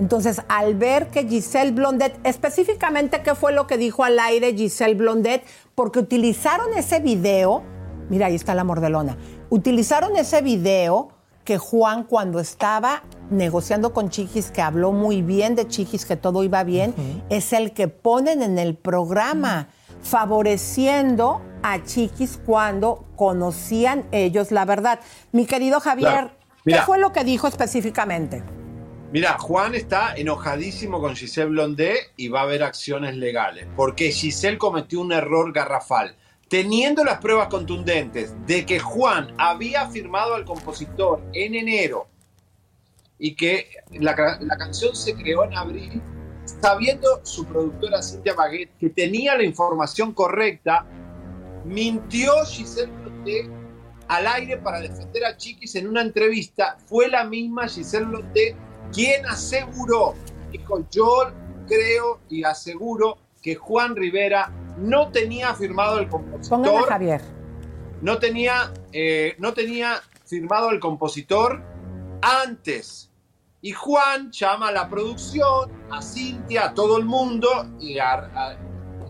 Entonces, 0.00 0.42
al 0.48 0.74
ver 0.74 1.08
que 1.10 1.28
Giselle 1.28 1.70
Blondet, 1.70 2.18
específicamente, 2.24 3.22
¿qué 3.22 3.36
fue 3.36 3.52
lo 3.52 3.68
que 3.68 3.78
dijo 3.78 4.02
al 4.02 4.18
aire 4.18 4.52
Giselle 4.52 4.96
Blondet? 4.96 5.44
Porque 5.76 6.00
utilizaron 6.00 6.76
ese 6.76 6.98
video, 6.98 7.62
mira, 8.08 8.26
ahí 8.26 8.34
está 8.34 8.56
la 8.56 8.64
mordelona, 8.64 9.16
utilizaron 9.50 10.16
ese 10.16 10.42
video 10.42 11.12
que 11.44 11.58
Juan 11.58 12.04
cuando 12.04 12.38
estaba 12.40 13.02
negociando 13.30 13.92
con 13.92 14.10
Chiquis, 14.10 14.50
que 14.50 14.62
habló 14.62 14.92
muy 14.92 15.22
bien 15.22 15.54
de 15.54 15.66
Chiquis, 15.66 16.04
que 16.04 16.16
todo 16.16 16.44
iba 16.44 16.62
bien, 16.64 16.94
es 17.30 17.52
el 17.52 17.72
que 17.72 17.88
ponen 17.88 18.42
en 18.42 18.58
el 18.58 18.74
programa, 18.76 19.68
favoreciendo 20.02 21.42
a 21.62 21.82
Chiquis 21.84 22.40
cuando 22.44 23.04
conocían 23.16 24.06
ellos 24.12 24.50
la 24.50 24.64
verdad. 24.64 25.00
Mi 25.32 25.46
querido 25.46 25.80
Javier, 25.80 26.10
Claro. 26.10 26.30
¿qué 26.64 26.76
fue 26.86 26.98
lo 26.98 27.12
que 27.12 27.24
dijo 27.24 27.46
específicamente? 27.46 28.42
Mira, 29.12 29.38
Juan 29.38 29.74
está 29.74 30.14
enojadísimo 30.14 31.00
con 31.00 31.16
Giselle 31.16 31.50
Blondé 31.50 31.94
y 32.16 32.28
va 32.28 32.40
a 32.40 32.42
haber 32.44 32.62
acciones 32.62 33.16
legales, 33.16 33.66
porque 33.76 34.12
Giselle 34.12 34.56
cometió 34.56 35.00
un 35.00 35.12
error 35.12 35.52
garrafal. 35.52 36.14
Teniendo 36.50 37.04
las 37.04 37.18
pruebas 37.20 37.46
contundentes 37.46 38.34
de 38.44 38.66
que 38.66 38.80
Juan 38.80 39.32
había 39.38 39.88
firmado 39.88 40.34
al 40.34 40.44
compositor 40.44 41.22
en 41.32 41.54
enero 41.54 42.08
y 43.20 43.36
que 43.36 43.70
la, 43.92 44.16
ca- 44.16 44.36
la 44.40 44.56
canción 44.58 44.96
se 44.96 45.14
creó 45.14 45.44
en 45.44 45.56
abril, 45.56 46.02
sabiendo 46.60 47.24
su 47.24 47.44
productora 47.44 48.02
Cynthia 48.02 48.34
Baguette 48.34 48.76
que 48.80 48.90
tenía 48.90 49.36
la 49.36 49.44
información 49.44 50.12
correcta, 50.12 50.84
mintió 51.64 52.32
Giselle 52.44 52.90
Blondé 52.90 53.48
al 54.08 54.26
aire 54.26 54.56
para 54.56 54.80
defender 54.80 55.24
a 55.26 55.36
Chiquis 55.36 55.76
en 55.76 55.86
una 55.86 56.02
entrevista. 56.02 56.78
Fue 56.86 57.06
la 57.06 57.22
misma 57.22 57.68
Giselle 57.68 58.06
Blondé 58.06 58.56
quien 58.92 59.24
aseguró, 59.24 60.16
dijo 60.50 60.84
yo 60.90 61.30
creo 61.68 62.18
y 62.28 62.42
aseguro 62.42 63.18
que 63.42 63.54
Juan 63.54 63.96
Rivera 63.96 64.50
no 64.78 65.08
tenía 65.10 65.54
firmado 65.54 65.98
el 65.98 66.08
compositor, 66.08 66.88
Javier. 66.88 67.20
no 68.02 68.18
tenía, 68.18 68.72
eh, 68.92 69.34
no 69.38 69.52
tenía 69.54 70.00
firmado 70.26 70.70
el 70.70 70.80
compositor 70.80 71.62
antes. 72.22 73.10
Y 73.62 73.72
Juan 73.72 74.30
llama 74.30 74.68
a 74.68 74.72
la 74.72 74.88
producción, 74.88 75.70
a 75.90 76.00
Cintia, 76.00 76.66
a 76.66 76.74
todo 76.74 76.96
el 76.98 77.04
mundo 77.04 77.48
y 77.78 77.98
a- 77.98 78.14
a- 78.34 78.56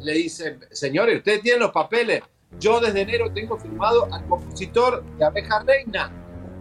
le 0.01 0.12
dice, 0.15 0.59
señores, 0.73 1.19
ustedes 1.19 1.43
tienen 1.43 1.61
los 1.61 1.70
papeles. 1.73 2.23
Yo 2.59 2.81
desde 2.81 3.02
enero 3.02 3.31
tengo 3.32 3.57
firmado 3.59 4.09
al 4.12 4.27
compositor 4.27 5.05
de 5.19 5.24
Abeja 5.24 5.62
Reina. 5.62 6.11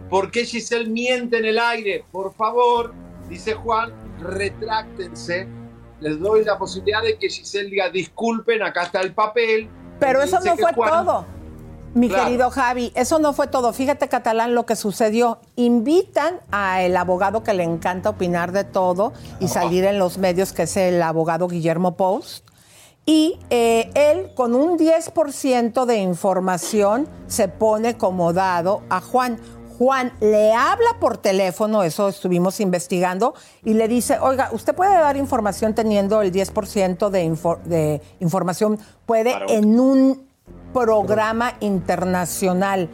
¿Por 0.08 0.30
qué 0.30 0.44
Giselle 0.44 0.88
miente 0.88 1.38
en 1.38 1.46
el 1.46 1.58
aire? 1.58 2.04
Por 2.12 2.32
favor, 2.34 2.92
dice 3.28 3.54
Juan, 3.54 3.92
retráctense. 4.20 5.48
Les 6.00 6.18
doy 6.18 6.44
la 6.44 6.58
posibilidad 6.58 7.02
de 7.02 7.18
que 7.18 7.28
Giselle 7.28 7.68
diga, 7.70 7.88
disculpen, 7.90 8.62
acá 8.62 8.84
está 8.84 9.00
el 9.00 9.12
papel. 9.14 9.68
Pero 9.98 10.22
eso 10.22 10.38
no 10.40 10.56
fue 10.56 10.72
Juan- 10.72 10.90
todo. 11.04 11.26
Mi 11.92 12.08
Claro. 12.08 12.24
querido 12.26 12.50
Javi, 12.50 12.92
eso 12.94 13.18
no 13.18 13.32
fue 13.32 13.48
todo. 13.48 13.72
Fíjate, 13.72 14.08
Catalán, 14.08 14.54
lo 14.54 14.64
que 14.64 14.76
sucedió. 14.76 15.40
Invitan 15.56 16.38
al 16.52 16.96
abogado 16.96 17.42
que 17.42 17.52
le 17.52 17.64
encanta 17.64 18.10
opinar 18.10 18.52
de 18.52 18.62
todo 18.64 19.12
y 19.40 19.48
salir 19.48 19.84
en 19.84 19.98
los 19.98 20.16
medios, 20.16 20.52
que 20.52 20.62
es 20.62 20.76
el 20.76 21.02
abogado 21.02 21.48
Guillermo 21.48 21.96
Post. 21.96 22.46
Y 23.06 23.40
eh, 23.50 23.90
él, 23.94 24.30
con 24.36 24.54
un 24.54 24.78
10% 24.78 25.84
de 25.84 25.96
información, 25.96 27.08
se 27.26 27.48
pone 27.48 27.96
como 27.98 28.32
dado 28.32 28.82
a 28.88 29.00
Juan. 29.00 29.40
Juan 29.80 30.12
le 30.20 30.52
habla 30.52 30.98
por 31.00 31.16
teléfono, 31.16 31.82
eso 31.82 32.10
estuvimos 32.10 32.60
investigando, 32.60 33.32
y 33.64 33.72
le 33.72 33.88
dice, 33.88 34.18
oiga, 34.20 34.50
usted 34.52 34.74
puede 34.74 34.92
dar 34.92 35.16
información 35.16 35.74
teniendo 35.74 36.20
el 36.20 36.30
10% 36.30 37.08
de, 37.08 37.30
de 37.64 38.02
información, 38.20 38.78
puede 39.06 39.34
en 39.48 39.80
un 39.80 40.28
programa 40.74 41.54
internacional 41.60 42.90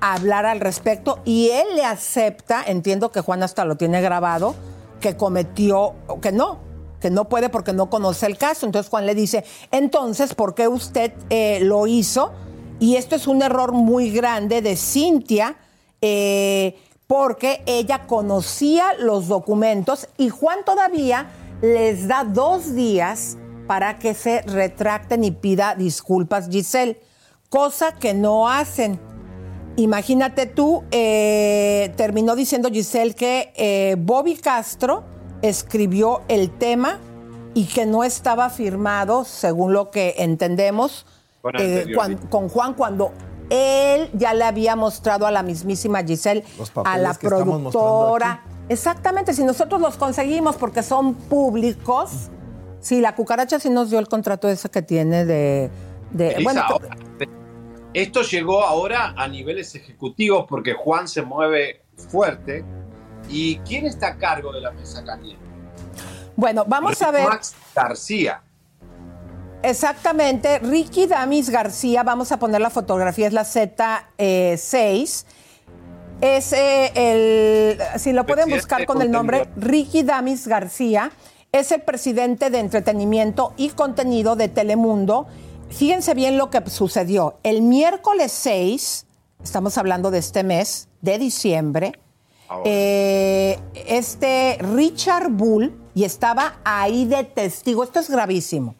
hablar 0.00 0.44
al 0.44 0.58
respecto, 0.58 1.20
y 1.24 1.50
él 1.50 1.68
le 1.76 1.84
acepta, 1.84 2.64
entiendo 2.66 3.12
que 3.12 3.20
Juan 3.20 3.44
hasta 3.44 3.64
lo 3.64 3.76
tiene 3.76 4.02
grabado, 4.02 4.56
que 5.00 5.16
cometió, 5.16 5.94
que 6.20 6.32
no, 6.32 6.58
que 7.00 7.10
no 7.10 7.28
puede 7.28 7.48
porque 7.48 7.72
no 7.72 7.88
conoce 7.90 8.26
el 8.26 8.38
caso. 8.38 8.66
Entonces 8.66 8.90
Juan 8.90 9.06
le 9.06 9.14
dice, 9.14 9.44
entonces, 9.70 10.34
¿por 10.34 10.56
qué 10.56 10.66
usted 10.66 11.12
eh, 11.30 11.60
lo 11.62 11.86
hizo? 11.86 12.32
Y 12.80 12.96
esto 12.96 13.14
es 13.14 13.28
un 13.28 13.40
error 13.40 13.70
muy 13.70 14.10
grande 14.10 14.62
de 14.62 14.74
Cintia, 14.74 15.58
eh, 16.06 16.76
porque 17.06 17.62
ella 17.66 18.06
conocía 18.06 18.92
los 18.98 19.26
documentos 19.28 20.06
y 20.18 20.28
Juan 20.28 20.58
todavía 20.66 21.30
les 21.62 22.08
da 22.08 22.24
dos 22.24 22.74
días 22.74 23.38
para 23.66 23.98
que 23.98 24.12
se 24.12 24.42
retracten 24.42 25.24
y 25.24 25.30
pida 25.30 25.74
disculpas, 25.74 26.48
Giselle, 26.50 27.00
cosa 27.48 27.92
que 27.92 28.12
no 28.12 28.48
hacen. 28.50 29.00
Imagínate 29.76 30.46
tú, 30.46 30.84
eh, 30.90 31.92
terminó 31.96 32.36
diciendo 32.36 32.68
Giselle 32.70 33.14
que 33.14 33.52
eh, 33.56 33.96
Bobby 33.98 34.36
Castro 34.36 35.04
escribió 35.42 36.20
el 36.28 36.50
tema 36.50 36.98
y 37.54 37.64
que 37.66 37.86
no 37.86 38.04
estaba 38.04 38.50
firmado, 38.50 39.24
según 39.24 39.72
lo 39.72 39.90
que 39.90 40.14
entendemos, 40.18 41.06
Con 41.42 41.54
eh, 41.56 41.58
anterioridad. 41.58 41.94
cuan- 41.96 42.16
con 42.28 42.48
Juan 42.48 42.74
cuando 42.74 43.12
él 43.50 44.10
ya 44.12 44.34
le 44.34 44.44
había 44.44 44.76
mostrado 44.76 45.26
a 45.26 45.30
la 45.30 45.42
mismísima 45.42 46.02
Giselle, 46.02 46.44
Los 46.58 46.72
a 46.84 46.98
la 46.98 47.14
que 47.14 47.26
estamos 47.26 47.60
mostrando 47.60 47.70
productora. 47.70 48.44
Exactamente, 48.68 49.34
si 49.34 49.44
nosotros 49.44 49.80
los 49.80 49.96
conseguimos 49.96 50.56
porque 50.56 50.82
son 50.82 51.14
públicos, 51.14 52.30
sí, 52.80 53.00
la 53.00 53.14
cucaracha 53.14 53.60
sí 53.60 53.68
nos 53.68 53.90
dio 53.90 53.98
el 53.98 54.08
contrato 54.08 54.48
ese 54.48 54.70
que 54.70 54.82
tiene 54.82 55.24
de... 55.24 55.70
de 56.10 56.28
Elisa, 56.32 56.42
bueno, 56.44 56.62
ahora, 56.62 56.96
esto 57.92 58.22
llegó 58.22 58.62
ahora 58.62 59.14
a 59.16 59.28
niveles 59.28 59.74
ejecutivos 59.74 60.46
porque 60.48 60.74
Juan 60.74 61.08
se 61.08 61.22
mueve 61.22 61.82
fuerte. 61.96 62.64
¿Y 63.28 63.58
quién 63.58 63.86
está 63.86 64.08
a 64.08 64.18
cargo 64.18 64.52
de 64.52 64.60
la 64.60 64.70
mesa 64.72 65.02
caliente? 65.04 65.44
bueno, 66.36 66.64
vamos 66.66 67.00
a 67.00 67.10
ver... 67.10 67.28
Max 67.28 67.54
García. 67.74 68.42
Exactamente, 69.64 70.58
Ricky 70.58 71.06
Damis 71.06 71.48
García, 71.48 72.02
vamos 72.02 72.32
a 72.32 72.38
poner 72.38 72.60
la 72.60 72.68
fotografía, 72.68 73.26
es 73.26 73.32
la 73.32 73.44
Z6. 73.44 75.24
Es 76.20 76.52
eh, 76.52 76.92
el, 76.94 77.98
si 77.98 78.12
lo 78.12 78.26
pueden 78.26 78.50
buscar 78.50 78.84
con 78.84 79.00
el 79.00 79.10
nombre. 79.10 79.48
Ricky 79.56 80.02
Damis 80.02 80.46
García, 80.46 81.12
es 81.50 81.72
el 81.72 81.80
presidente 81.80 82.50
de 82.50 82.58
entretenimiento 82.58 83.54
y 83.56 83.70
contenido 83.70 84.36
de 84.36 84.48
Telemundo. 84.48 85.28
Fíjense 85.70 86.12
bien 86.12 86.36
lo 86.36 86.50
que 86.50 86.68
sucedió. 86.68 87.38
El 87.42 87.62
miércoles 87.62 88.32
6, 88.32 89.06
estamos 89.42 89.78
hablando 89.78 90.10
de 90.10 90.18
este 90.18 90.44
mes, 90.44 90.88
de 91.00 91.18
diciembre, 91.18 91.92
eh, 92.66 93.58
este 93.74 94.58
Richard 94.60 95.30
Bull, 95.30 95.74
y 95.94 96.04
estaba 96.04 96.58
ahí 96.64 97.06
de 97.06 97.24
testigo, 97.24 97.82
esto 97.82 98.00
es 98.00 98.10
gravísimo. 98.10 98.74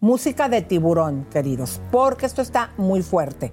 Música 0.00 0.48
de 0.48 0.62
tiburón, 0.62 1.26
queridos, 1.30 1.80
porque 1.90 2.26
esto 2.26 2.40
está 2.40 2.72
muy 2.76 3.02
fuerte. 3.02 3.52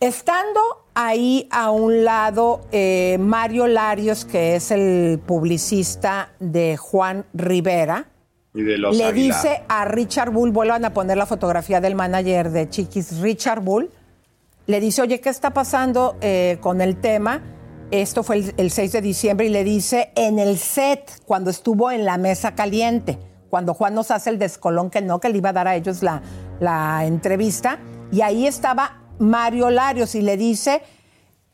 Estando 0.00 0.60
ahí 0.94 1.48
a 1.50 1.70
un 1.70 2.04
lado 2.04 2.62
eh, 2.72 3.16
Mario 3.20 3.66
Larios, 3.66 4.24
que 4.24 4.56
es 4.56 4.70
el 4.70 5.20
publicista 5.26 6.30
de 6.40 6.76
Juan 6.76 7.26
Rivera, 7.34 8.06
Y 8.54 8.62
de 8.62 8.78
los 8.78 8.96
le 8.96 9.04
Aguilar. 9.04 9.42
dice 9.42 9.62
a 9.68 9.84
Richard 9.84 10.30
Bull, 10.30 10.50
vuelvan 10.50 10.84
a 10.84 10.94
poner 10.94 11.16
la 11.16 11.26
fotografía 11.26 11.80
del 11.80 11.94
manager 11.94 12.50
de 12.50 12.68
Chiquis, 12.68 13.20
Richard 13.20 13.60
Bull, 13.60 13.90
le 14.66 14.80
dice, 14.80 15.02
oye, 15.02 15.20
¿qué 15.20 15.28
está 15.28 15.50
pasando 15.52 16.16
eh, 16.22 16.56
con 16.60 16.80
el 16.80 16.96
tema? 16.96 17.42
Esto 17.90 18.22
fue 18.22 18.36
el, 18.36 18.54
el 18.56 18.70
6 18.70 18.92
de 18.92 19.00
diciembre 19.02 19.46
y 19.46 19.50
le 19.50 19.62
dice, 19.62 20.10
en 20.16 20.38
el 20.38 20.58
set, 20.58 21.20
cuando 21.26 21.50
estuvo 21.50 21.90
en 21.90 22.04
la 22.06 22.16
mesa 22.16 22.54
caliente, 22.54 23.18
cuando 23.54 23.72
Juan 23.72 23.94
nos 23.94 24.10
hace 24.10 24.30
el 24.30 24.40
descolón 24.40 24.90
que 24.90 25.00
no, 25.00 25.20
que 25.20 25.28
le 25.28 25.38
iba 25.38 25.50
a 25.50 25.52
dar 25.52 25.68
a 25.68 25.76
ellos 25.76 26.02
la, 26.02 26.22
la 26.58 27.04
entrevista, 27.04 27.78
y 28.10 28.20
ahí 28.20 28.48
estaba 28.48 29.02
Mario 29.20 29.70
Larios 29.70 30.16
y 30.16 30.22
le 30.22 30.36
dice, 30.36 30.82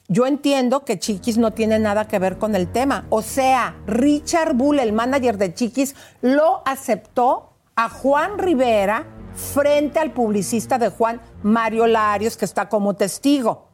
yo 0.09 0.27
entiendo 0.27 0.87
que 0.87 0.99
Chiquis 0.99 1.37
no 1.37 1.51
tiene 1.51 1.79
nada 1.79 2.09
que 2.09 2.19
ver 2.19 2.39
con 2.39 2.57
el 2.57 2.73
tema. 2.73 3.05
O 3.11 3.21
sea, 3.21 3.77
Richard 3.87 4.55
Bull, 4.55 4.79
el 4.79 4.95
manager 4.95 5.37
de 5.37 5.53
Chiquis, 5.53 5.95
lo 6.23 6.63
aceptó 6.65 7.53
a 7.77 7.91
Juan 7.91 8.39
Rivera 8.39 9.05
frente 9.35 9.99
al 9.99 10.13
publicista 10.13 10.79
de 10.79 10.89
Juan, 10.89 11.21
Mario 11.43 11.87
Larios, 11.87 12.39
que 12.39 12.47
está 12.47 12.71
como 12.71 12.95
testigo. 12.95 13.69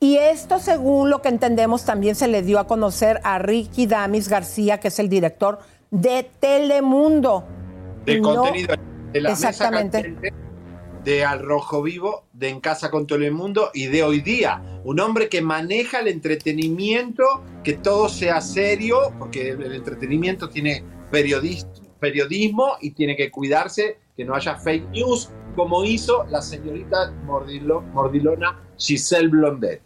Y 0.00 0.16
esto, 0.16 0.60
según 0.60 1.10
lo 1.10 1.20
que 1.20 1.28
entendemos, 1.28 1.84
también 1.84 2.14
se 2.14 2.26
le 2.26 2.40
dio 2.40 2.58
a 2.58 2.66
conocer 2.66 3.20
a 3.22 3.38
Ricky 3.38 3.86
Damis 3.86 4.30
García, 4.30 4.80
que 4.80 4.88
es 4.88 4.98
el 4.98 5.10
director 5.10 5.58
de 5.94 6.28
Telemundo. 6.40 7.44
De 8.04 8.20
contenido 8.20 8.74
de 9.12 9.20
la 9.20 9.30
Exactamente. 9.30 10.08
Mesa 10.08 10.34
de 11.04 11.24
Al 11.24 11.40
Rojo 11.40 11.82
Vivo, 11.82 12.24
de 12.32 12.48
En 12.48 12.60
Casa 12.60 12.90
con 12.90 13.06
Telemundo 13.06 13.70
y 13.74 13.86
de 13.86 14.02
Hoy 14.02 14.20
Día. 14.20 14.60
Un 14.84 14.98
hombre 15.00 15.28
que 15.28 15.40
maneja 15.42 16.00
el 16.00 16.08
entretenimiento, 16.08 17.22
que 17.62 17.74
todo 17.74 18.08
sea 18.08 18.40
serio, 18.40 19.12
porque 19.18 19.50
el 19.50 19.72
entretenimiento 19.74 20.48
tiene 20.48 20.82
periodis- 21.12 21.66
periodismo 22.00 22.76
y 22.80 22.90
tiene 22.92 23.16
que 23.16 23.30
cuidarse 23.30 23.98
que 24.16 24.24
no 24.24 24.34
haya 24.34 24.56
fake 24.56 24.88
news, 24.90 25.30
como 25.54 25.84
hizo 25.84 26.24
la 26.30 26.40
señorita 26.42 27.12
Mordilo- 27.26 27.82
Mordilona 27.92 28.60
Giselle 28.78 29.28
Blondet. 29.28 29.82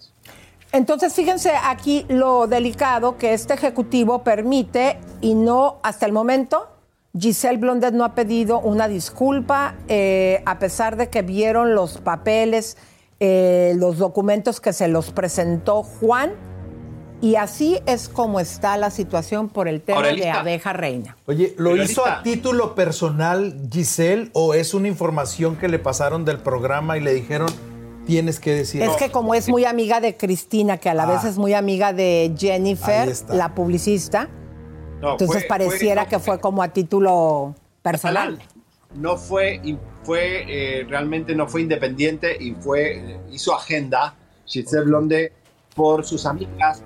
Entonces, 0.72 1.14
fíjense 1.14 1.52
aquí 1.64 2.04
lo 2.08 2.46
delicado 2.46 3.16
que 3.16 3.32
este 3.32 3.54
ejecutivo 3.54 4.22
permite 4.22 4.98
y 5.20 5.34
no, 5.34 5.78
hasta 5.82 6.04
el 6.04 6.12
momento, 6.12 6.68
Giselle 7.18 7.58
Blondet 7.58 7.94
no 7.94 8.04
ha 8.04 8.14
pedido 8.14 8.60
una 8.60 8.86
disculpa, 8.86 9.74
eh, 9.88 10.42
a 10.44 10.58
pesar 10.58 10.96
de 10.96 11.08
que 11.08 11.22
vieron 11.22 11.74
los 11.74 11.98
papeles, 11.98 12.76
eh, 13.18 13.72
los 13.76 13.98
documentos 13.98 14.60
que 14.60 14.72
se 14.72 14.88
los 14.88 15.10
presentó 15.10 15.82
Juan, 15.82 16.32
y 17.20 17.34
así 17.34 17.80
es 17.86 18.08
como 18.08 18.38
está 18.38 18.76
la 18.76 18.90
situación 18.90 19.48
por 19.48 19.66
el 19.66 19.80
tema 19.80 20.02
de 20.02 20.30
abeja 20.30 20.72
reina. 20.72 21.16
Oye, 21.26 21.54
¿lo 21.58 21.76
hizo 21.76 22.06
a 22.06 22.22
título 22.22 22.76
personal 22.76 23.60
Giselle 23.72 24.30
o 24.34 24.54
es 24.54 24.72
una 24.72 24.86
información 24.86 25.56
que 25.56 25.66
le 25.66 25.80
pasaron 25.80 26.24
del 26.24 26.38
programa 26.38 26.96
y 26.96 27.00
le 27.00 27.12
dijeron 27.14 27.48
tienes 28.08 28.40
que 28.40 28.54
decir? 28.54 28.82
Es 28.82 28.96
que 28.96 29.10
como 29.10 29.34
es 29.34 29.48
muy 29.50 29.66
amiga 29.66 30.00
de 30.00 30.16
Cristina, 30.16 30.78
que 30.78 30.88
a 30.88 30.94
la 30.94 31.02
Ah. 31.04 31.12
vez 31.12 31.24
es 31.24 31.36
muy 31.36 31.52
amiga 31.52 31.92
de 31.92 32.32
Jennifer, 32.36 33.12
la 33.28 33.54
publicista, 33.54 34.28
No, 35.02 35.12
entonces 35.12 35.42
fue- 35.42 35.48
pareciera 35.48 36.04
fue- 36.06 36.10
que 36.10 36.18
fue 36.18 36.40
como 36.40 36.62
a 36.62 36.68
título 36.68 37.54
personal. 37.82 38.38
no 38.94 39.18
fue, 39.18 39.60
fue 40.04 40.44
eh, 40.48 40.84
realmente 40.88 41.34
no 41.34 41.46
fue 41.46 41.60
independiente 41.60 42.34
y 42.42 42.52
fue 42.54 43.20
hizo 43.30 43.54
agenda 43.54 44.14
Giselle 44.46 44.86
Blonde 44.86 45.32
por 45.76 46.04
sus 46.06 46.24
amigas 46.24 46.82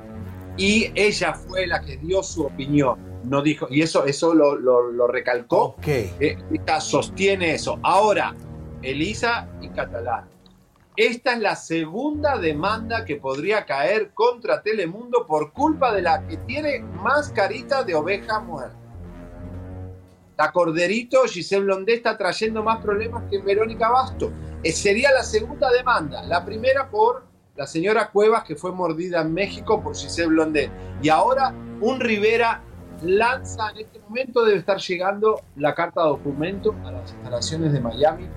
y 0.57 0.91
ella 0.97 1.33
fue 1.35 1.69
la 1.69 1.81
que 1.81 1.97
dio 1.99 2.23
su 2.25 2.43
opinión 2.47 2.99
no 3.23 3.41
dijo 3.41 3.69
y 3.71 3.83
eso 3.83 4.05
eso 4.05 4.35
lo, 4.35 4.57
lo- 4.57 4.91
lo 4.91 5.07
recalcó. 5.07 5.77
Eh, 5.87 6.37
ella 6.53 6.81
sostiene 6.81 7.55
eso. 7.55 7.79
Ahora 7.85 8.35
Elisa 8.83 9.47
y 9.61 9.69
Catalán 9.69 10.25
esta 10.97 11.35
es 11.35 11.41
la 11.41 11.57
segunda 11.57 12.39
demanda 12.39 13.05
que 13.05 13.17
podría 13.17 13.65
caer 13.65 14.13
contra 14.13 14.63
Telemundo 14.63 15.27
por 15.27 15.53
culpa 15.53 15.93
de 15.93 16.03
la 16.03 16.27
que 16.27 16.37
tiene 16.39 16.81
más 16.81 17.31
carita 17.31 17.83
de 17.83 17.95
oveja 17.95 18.41
muerta 18.41 18.83
la 20.43 20.51
Corderito, 20.51 21.23
Giselle 21.29 21.63
Blondé 21.63 21.95
está 21.95 22.19
trayendo 22.19 22.65
más 22.65 22.83
problemas 22.83 23.23
que 23.31 23.39
Verónica 23.39 23.89
Basto. 23.89 24.33
Eh, 24.65 24.73
sería 24.73 25.13
la 25.13 25.23
segunda 25.23 25.71
demanda. 25.71 26.21
La 26.25 26.45
primera 26.45 26.91
por 26.91 27.23
la 27.55 27.65
señora 27.65 28.11
Cuevas, 28.11 28.43
que 28.43 28.57
fue 28.57 28.73
mordida 28.73 29.21
en 29.21 29.33
México 29.33 29.81
por 29.81 29.95
Giselle 29.95 30.31
Blondé. 30.31 30.69
Y 31.01 31.11
ahora 31.11 31.55
un 31.81 32.01
Rivera 32.01 32.61
lanza, 33.03 33.71
en 33.71 33.87
este 33.87 34.01
momento 34.01 34.45
debe 34.45 34.59
estar 34.59 34.79
llegando 34.79 35.43
la 35.55 35.77
carta 35.77 36.03
documento 36.03 36.75
a 36.85 36.91
las 36.91 37.13
instalaciones 37.13 37.73
de 37.73 37.81
Miami 37.81 38.29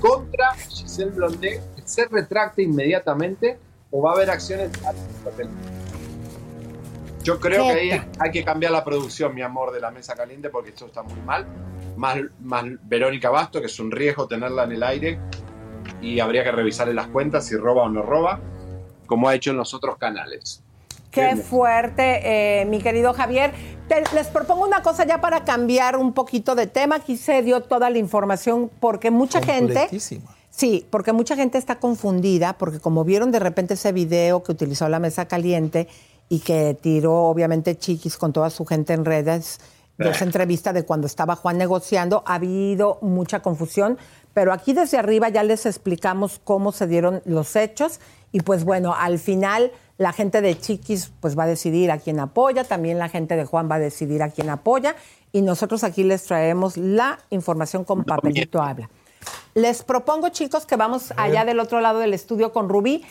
contra 0.00 0.54
Giselle 0.68 1.12
Blondé, 1.12 1.60
que 1.71 1.71
se 1.92 2.06
retracte 2.06 2.62
inmediatamente 2.62 3.58
o 3.90 4.00
va 4.00 4.12
a 4.12 4.14
haber 4.14 4.30
acciones. 4.30 4.70
Yo 7.22 7.38
creo 7.38 7.64
que 7.64 7.70
ahí 7.72 8.02
hay 8.18 8.30
que 8.32 8.42
cambiar 8.44 8.72
la 8.72 8.82
producción, 8.82 9.34
mi 9.34 9.42
amor, 9.42 9.72
de 9.72 9.80
la 9.80 9.90
mesa 9.90 10.14
caliente, 10.14 10.48
porque 10.48 10.70
esto 10.70 10.86
está 10.86 11.02
muy 11.02 11.20
mal. 11.20 11.46
Más, 11.96 12.16
más 12.40 12.64
Verónica 12.84 13.30
Basto, 13.30 13.60
que 13.60 13.66
es 13.66 13.78
un 13.78 13.90
riesgo 13.90 14.26
tenerla 14.26 14.64
en 14.64 14.72
el 14.72 14.82
aire, 14.82 15.20
y 16.00 16.18
habría 16.18 16.42
que 16.42 16.50
revisarle 16.50 16.94
las 16.94 17.08
cuentas 17.08 17.46
si 17.46 17.56
roba 17.56 17.82
o 17.82 17.88
no 17.88 18.02
roba, 18.02 18.40
como 19.06 19.28
ha 19.28 19.34
hecho 19.34 19.50
en 19.50 19.58
los 19.58 19.74
otros 19.74 19.98
canales. 19.98 20.62
Qué 21.10 21.36
fuerte, 21.36 22.60
eh, 22.62 22.64
mi 22.64 22.80
querido 22.80 23.12
Javier. 23.12 23.52
Te- 23.86 24.02
les 24.14 24.28
propongo 24.28 24.64
una 24.64 24.82
cosa 24.82 25.04
ya 25.04 25.20
para 25.20 25.44
cambiar 25.44 25.98
un 25.98 26.14
poquito 26.14 26.54
de 26.54 26.66
tema. 26.66 26.96
Aquí 26.96 27.18
se 27.18 27.42
dio 27.42 27.60
toda 27.60 27.90
la 27.90 27.98
información 27.98 28.70
porque 28.80 29.10
mucha 29.10 29.42
gente... 29.42 29.88
Sí, 30.54 30.86
porque 30.90 31.12
mucha 31.12 31.34
gente 31.34 31.56
está 31.56 31.80
confundida 31.80 32.52
porque 32.58 32.78
como 32.78 33.04
vieron 33.04 33.32
de 33.32 33.38
repente 33.38 33.74
ese 33.74 33.90
video 33.90 34.42
que 34.42 34.52
utilizó 34.52 34.86
la 34.88 34.98
mesa 34.98 35.26
caliente 35.26 35.88
y 36.28 36.40
que 36.40 36.76
tiró 36.80 37.24
obviamente 37.24 37.76
Chiquis 37.76 38.18
con 38.18 38.34
toda 38.34 38.50
su 38.50 38.66
gente 38.66 38.92
en 38.92 39.06
redes 39.06 39.58
de 39.96 40.10
esa 40.10 40.24
entrevista 40.24 40.72
de 40.72 40.84
cuando 40.84 41.06
estaba 41.06 41.36
Juan 41.36 41.58
negociando, 41.58 42.22
ha 42.26 42.34
habido 42.34 42.98
mucha 43.02 43.40
confusión, 43.40 43.98
pero 44.34 44.52
aquí 44.52 44.72
desde 44.72 44.98
arriba 44.98 45.28
ya 45.28 45.42
les 45.42 45.64
explicamos 45.64 46.40
cómo 46.42 46.72
se 46.72 46.86
dieron 46.86 47.22
los 47.24 47.56
hechos 47.56 48.00
y 48.30 48.40
pues 48.40 48.64
bueno, 48.64 48.94
al 48.94 49.18
final 49.18 49.72
la 49.96 50.12
gente 50.12 50.40
de 50.40 50.58
Chiquis 50.58 51.12
pues 51.20 51.38
va 51.38 51.44
a 51.44 51.46
decidir 51.46 51.90
a 51.90 51.98
quién 51.98 52.20
apoya, 52.20 52.64
también 52.64 52.98
la 52.98 53.08
gente 53.08 53.36
de 53.36 53.44
Juan 53.44 53.70
va 53.70 53.76
a 53.76 53.78
decidir 53.78 54.22
a 54.22 54.30
quién 54.30 54.50
apoya 54.50 54.96
y 55.32 55.40
nosotros 55.40 55.82
aquí 55.82 56.02
les 56.02 56.24
traemos 56.24 56.76
la 56.76 57.18
información 57.30 57.84
con 57.84 58.04
papelito 58.04 58.60
habla. 58.60 58.90
Les 59.54 59.82
propongo, 59.82 60.30
chicos, 60.30 60.66
que 60.66 60.76
vamos 60.76 61.12
allá 61.16 61.44
del 61.44 61.60
otro 61.60 61.80
lado 61.80 61.98
del 61.98 62.14
estudio 62.14 62.52
con 62.52 62.68
Rubí 62.68 63.04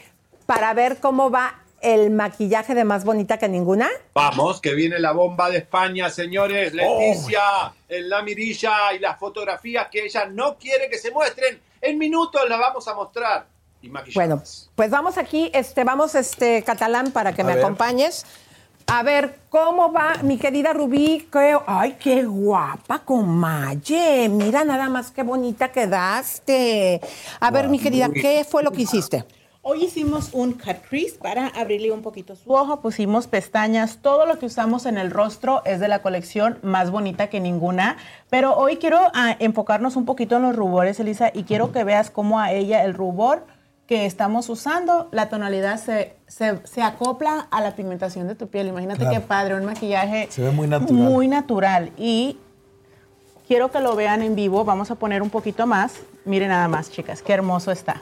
para 0.46 0.74
ver 0.74 1.00
cómo 1.00 1.30
va 1.30 1.60
el 1.82 2.12
maquillaje 2.12 2.76
de 2.76 2.84
más 2.84 3.04
bonita 3.04 3.38
que 3.38 3.48
ninguna. 3.48 3.90
Vamos, 4.14 4.62
que 4.62 4.74
viene 4.74 5.00
la 5.00 5.12
bomba 5.12 5.50
de 5.50 5.58
España, 5.60 6.10
señores. 6.10 6.74
Leticia, 6.74 7.74
en 7.90 8.10
la 8.10 8.22
mirilla 8.22 8.94
y 8.94 9.00
las 9.00 9.18
fotografías 9.20 9.88
que 9.90 10.06
ella 10.06 10.26
no 10.26 10.58
quiere 10.58 10.90
que 10.90 10.98
se 10.98 11.12
muestren. 11.12 11.60
En 11.82 11.98
minutos 11.98 12.42
las 12.48 12.60
vamos 12.60 12.88
a 12.88 12.94
mostrar. 12.94 13.46
Y. 13.82 13.90
Bueno, 14.14 14.44
pues 14.76 14.92
vamos 14.92 15.18
aquí, 15.18 15.50
este, 15.54 15.84
vamos, 15.84 16.14
este, 16.14 16.62
catalán, 16.64 17.12
para 17.12 17.34
que 17.34 17.42
A 17.42 17.46
me 17.46 17.56
ver. 17.56 17.64
acompañes. 17.64 18.26
A 18.94 19.04
ver, 19.04 19.36
¿cómo 19.50 19.94
va 19.94 20.16
mi 20.22 20.38
querida 20.38 20.74
Rubí? 20.74 21.26
¿Qué- 21.32 21.58
ay, 21.66 21.96
qué 21.98 22.24
guapa, 22.26 23.00
comalle. 23.00 24.28
Mira 24.28 24.66
nada 24.66 24.90
más 24.90 25.12
qué 25.12 25.24
bonita 25.24 25.72
quedaste. 25.72 27.00
A 27.40 27.52
ver, 27.52 27.70
mi 27.70 27.80
querida, 27.80 28.10
¿qué 28.10 28.44
fue 28.44 28.64
lo 28.64 28.72
que 28.72 28.82
hiciste? 28.82 29.24
Hoy 29.62 29.86
hicimos 29.86 30.32
un 30.34 30.54
cut 30.54 30.78
crease 30.90 31.18
para 31.22 31.48
abrirle 31.48 31.92
un 31.92 32.02
poquito 32.02 32.36
su 32.36 32.52
ojo, 32.52 32.82
pusimos 32.82 33.28
pestañas, 33.28 34.00
todo 34.02 34.26
lo 34.26 34.40
que 34.40 34.48
usamos 34.48 34.86
en 34.86 34.98
el 34.98 35.10
rostro 35.12 35.62
es 35.66 35.80
de 35.80 35.88
la 35.88 36.02
colección 36.02 36.58
más 36.62 36.90
bonita 36.92 37.28
que 37.30 37.40
ninguna, 37.40 37.96
pero 38.30 38.56
hoy 38.58 38.78
quiero 38.78 39.00
ah, 39.14 39.36
enfocarnos 39.40 39.96
un 39.96 40.06
poquito 40.06 40.36
en 40.38 40.42
los 40.42 40.56
rubores, 40.56 41.00
Elisa, 41.00 41.30
y 41.34 41.44
quiero 41.44 41.72
que 41.72 41.84
veas 41.84 42.10
cómo 42.10 42.40
a 42.40 42.52
ella 42.52 42.84
el 42.84 42.96
rubor 42.96 43.46
que 43.92 44.06
estamos 44.06 44.48
usando, 44.48 45.10
la 45.12 45.28
tonalidad 45.28 45.78
se, 45.78 46.16
se, 46.26 46.66
se 46.66 46.82
acopla 46.82 47.48
a 47.52 47.60
la 47.60 47.76
pigmentación 47.76 48.26
de 48.26 48.36
tu 48.36 48.48
piel. 48.48 48.68
Imagínate 48.68 49.02
Claro. 49.02 49.14
qué 49.16 49.20
padre, 49.20 49.56
un 49.56 49.66
maquillaje 49.66 50.30
Se 50.32 50.42
ve 50.42 50.52
muy 50.52 50.66
natural. 50.66 50.94
muy 50.96 51.28
natural. 51.28 51.92
Y 51.98 52.38
quiero 53.50 53.70
que 53.70 53.82
lo 53.82 53.94
vean 53.98 54.22
en 54.22 54.34
vivo, 54.34 54.64
vamos 54.64 54.92
a 54.92 54.96
poner 54.96 55.22
un 55.22 55.30
poquito 55.30 55.68
más. 55.68 55.92
Miren 56.24 56.48
nada 56.48 56.70
más, 56.70 56.90
chicas, 56.90 57.22
qué 57.22 57.34
hermoso 57.34 57.70
está. 57.70 58.02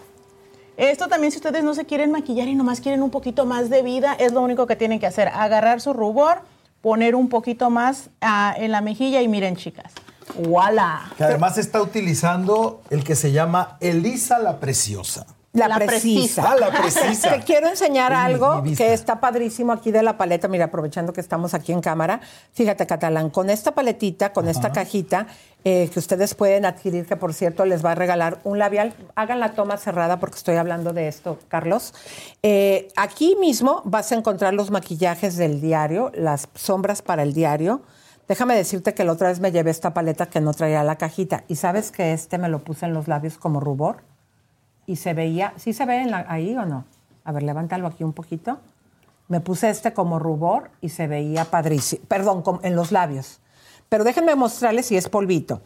Esto 0.78 1.08
también, 1.08 1.32
si 1.32 1.40
ustedes 1.40 1.64
no 1.64 1.74
se 1.74 1.86
quieren 1.86 2.12
maquillar 2.12 2.48
y 2.48 2.54
nomás 2.54 2.82
quieren 2.82 3.02
un 3.02 3.10
poquito 3.10 3.48
más 3.48 3.72
de 3.72 3.82
vida, 3.82 4.14
es 4.14 4.32
lo 4.32 4.42
único 4.42 4.68
que 4.68 4.76
tienen 4.76 5.00
que 5.00 5.08
hacer. 5.08 5.30
Agarrar 5.30 5.82
su 5.82 5.94
rubor, 5.94 6.42
poner 6.82 7.16
un 7.16 7.30
poquito 7.30 7.72
más 7.72 8.12
ah, 8.22 8.54
en 8.56 8.72
la 8.72 8.82
mejilla 8.82 9.24
y 9.24 9.28
miren, 9.28 9.56
chicas. 9.56 9.92
¡Voilà! 10.38 11.12
Que 11.18 11.24
además 11.24 11.58
está 11.58 11.82
utilizando 11.82 12.84
el 12.92 13.04
que 13.04 13.16
se 13.16 13.32
llama 13.32 13.78
Elisa 13.80 14.38
la 14.38 14.60
Preciosa. 14.60 15.26
La, 15.52 15.68
La 15.68 15.78
precisa. 15.78 16.44
precisa. 16.44 16.52
Ah, 16.52 16.56
la 16.56 16.72
precisa. 16.72 17.32
Te 17.38 17.44
quiero 17.44 17.68
enseñar 17.68 18.12
Es 18.12 18.18
algo 18.20 18.62
mi 18.62 18.76
que 18.76 18.94
está 18.94 19.20
padrísimo 19.20 19.72
aquí 19.72 19.92
de 19.92 20.04
la 20.04 20.16
paleta. 20.16 20.48
Mira, 20.48 20.66
aprovechando 20.66 21.12
que 21.12 21.22
estamos 21.22 21.56
aquí 21.56 21.72
en 21.72 21.82
cámara. 21.82 22.22
Fíjate, 22.54 22.86
Catalán, 22.86 23.32
con 23.32 23.50
esta 23.50 23.74
paletita, 23.74 24.32
con 24.32 24.48
esta 24.48 24.72
cajita 24.72 25.26
eh, 25.64 25.90
que 25.92 25.98
ustedes 25.98 26.36
pueden 26.36 26.66
adquirir, 26.66 27.08
que 27.08 27.16
por 27.16 27.34
cierto 27.34 27.66
les 27.66 27.84
va 27.84 27.94
a 27.94 27.96
regalar 27.96 28.40
un 28.44 28.60
labial. 28.60 28.94
Hagan 29.16 29.40
la 29.40 29.54
toma 29.54 29.78
cerrada 29.78 30.20
porque 30.20 30.38
estoy 30.38 30.56
hablando 30.56 30.94
de 30.94 31.08
esto, 31.08 31.40
Carlos. 31.48 31.96
Eh, 32.44 32.88
aquí 32.96 33.36
mismo 33.40 33.82
vas 33.86 34.12
a 34.12 34.16
encontrar 34.16 34.54
los 34.54 34.70
maquillajes 34.70 35.36
del 35.36 35.62
diario, 35.62 36.12
las 36.14 36.48
sombras 36.54 37.02
para 37.02 37.24
el 37.24 37.34
diario. 37.34 37.82
Déjame 38.28 38.56
decirte 38.56 38.94
que 38.94 39.04
la 39.04 39.14
otra 39.14 39.30
vez 39.30 39.40
me 39.40 39.52
llevé 39.52 39.72
esta 39.72 39.96
paleta 39.96 40.28
que 40.28 40.42
no 40.42 40.54
traía 40.54 40.84
la 40.84 40.98
cajita. 40.98 41.44
Y 41.48 41.56
sabes 41.56 41.90
que 41.90 42.14
este 42.14 42.38
me 42.38 42.50
lo 42.50 42.60
puse 42.60 42.86
en 42.86 42.94
los 42.94 43.08
labios 43.08 43.40
como 43.40 43.60
rubor 43.60 44.09
y 44.90 44.96
se 44.96 45.14
veía, 45.14 45.54
¿sí 45.58 45.72
se 45.74 45.86
ve 45.86 46.02
en 46.02 46.10
la- 46.12 46.26
ahí 46.28 46.56
o 46.58 46.66
no? 46.66 46.84
A 47.24 47.32
ver, 47.32 47.44
levántalo 47.44 47.86
aquí 47.88 48.04
un 48.04 48.14
poquito. 48.14 48.58
Me 49.28 49.40
puse 49.40 49.70
este 49.70 49.94
como 49.94 50.18
rubor 50.18 50.72
y 50.82 50.90
se 50.90 51.06
veía 51.08 51.46
padrísimo. 51.46 52.02
Perdón, 52.08 52.42
en 52.64 52.76
los 52.76 52.92
labios. 52.92 53.40
Pero 53.88 54.04
déjenme 54.04 54.34
mostrarles 54.36 54.88
si 54.88 54.98
es 54.98 55.08
polvito. 55.08 55.62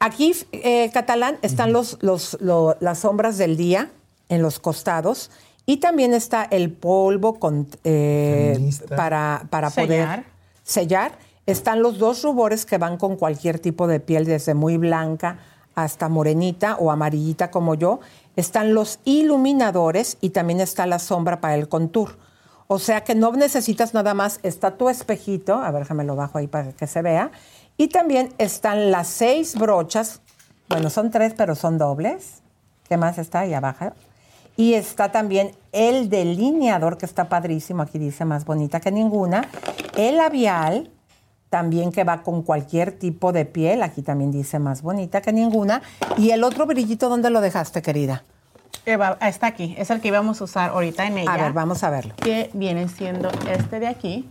Aquí, 0.00 0.32
eh, 0.52 0.90
catalán, 0.92 1.38
están 1.42 1.72
los, 1.72 1.98
los- 2.02 2.36
lo- 2.40 2.76
las 2.80 2.98
sombras 2.98 3.38
del 3.38 3.56
día 3.56 3.90
en 4.28 4.42
los 4.42 4.58
costados 4.58 5.30
y 5.64 5.76
también 5.76 6.12
está 6.12 6.42
el 6.44 6.72
polvo 6.72 7.38
con, 7.38 7.68
eh, 7.84 8.70
para, 8.96 9.44
para 9.50 9.70
poder 9.70 9.88
Sellar. 10.02 10.24
sellar. 10.64 11.12
Están 11.46 11.80
los 11.82 11.98
dos 11.98 12.22
rubores 12.24 12.66
que 12.66 12.78
van 12.78 12.96
con 12.96 13.14
cualquier 13.14 13.60
tipo 13.60 13.86
de 13.86 14.00
piel, 14.00 14.24
desde 14.24 14.54
muy 14.54 14.76
blanca 14.76 15.38
hasta 15.76 16.08
morenita 16.08 16.76
o 16.76 16.90
amarillita 16.90 17.50
como 17.52 17.74
yo. 17.76 18.00
Están 18.36 18.74
los 18.74 19.00
iluminadores 19.04 20.18
y 20.20 20.30
también 20.30 20.60
está 20.60 20.86
la 20.86 20.98
sombra 20.98 21.40
para 21.40 21.54
el 21.54 21.68
contour. 21.68 22.18
O 22.68 22.78
sea 22.78 23.02
que 23.04 23.14
no 23.14 23.32
necesitas 23.32 23.94
nada 23.94 24.14
más, 24.14 24.40
está 24.42 24.76
tu 24.76 24.88
espejito, 24.88 25.54
a 25.54 25.70
ver, 25.70 25.82
déjame 25.82 26.04
lo 26.04 26.16
bajo 26.16 26.38
ahí 26.38 26.46
para 26.46 26.72
que 26.72 26.86
se 26.86 27.02
vea. 27.02 27.30
Y 27.76 27.88
también 27.88 28.32
están 28.38 28.90
las 28.90 29.08
seis 29.08 29.56
brochas, 29.56 30.20
bueno, 30.68 30.90
son 30.90 31.10
tres, 31.10 31.34
pero 31.36 31.54
son 31.54 31.78
dobles. 31.78 32.42
¿Qué 32.88 32.96
más 32.96 33.18
está 33.18 33.40
ahí 33.40 33.54
abajo? 33.54 33.92
Y 34.56 34.74
está 34.74 35.12
también 35.12 35.52
el 35.72 36.08
delineador, 36.08 36.98
que 36.98 37.06
está 37.06 37.28
padrísimo, 37.28 37.82
aquí 37.82 37.98
dice 37.98 38.24
más 38.24 38.44
bonita 38.44 38.80
que 38.80 38.90
ninguna. 38.90 39.48
El 39.96 40.16
labial, 40.16 40.90
también 41.56 41.90
que 41.90 42.04
va 42.04 42.22
con 42.22 42.42
cualquier 42.42 42.92
tipo 42.92 43.32
de 43.32 43.46
piel, 43.46 43.82
aquí 43.82 44.02
también 44.02 44.30
dice 44.30 44.58
más 44.58 44.82
bonita 44.82 45.22
que 45.22 45.32
ninguna. 45.32 45.80
Y 46.18 46.32
el 46.32 46.44
otro 46.44 46.66
brillito, 46.66 47.08
¿dónde 47.08 47.30
lo 47.30 47.40
dejaste, 47.40 47.80
querida? 47.80 48.24
Eva, 48.84 49.16
está 49.22 49.46
aquí, 49.46 49.74
es 49.78 49.88
el 49.88 50.02
que 50.02 50.08
íbamos 50.08 50.38
a 50.42 50.44
usar 50.44 50.68
ahorita 50.68 51.06
en 51.06 51.16
ella. 51.16 51.32
A 51.32 51.38
ver, 51.38 51.54
vamos 51.54 51.82
a 51.82 51.88
verlo. 51.88 52.14
Que 52.16 52.50
viene 52.52 52.88
siendo 52.88 53.30
este 53.50 53.80
de 53.80 53.86
aquí. 53.86 54.28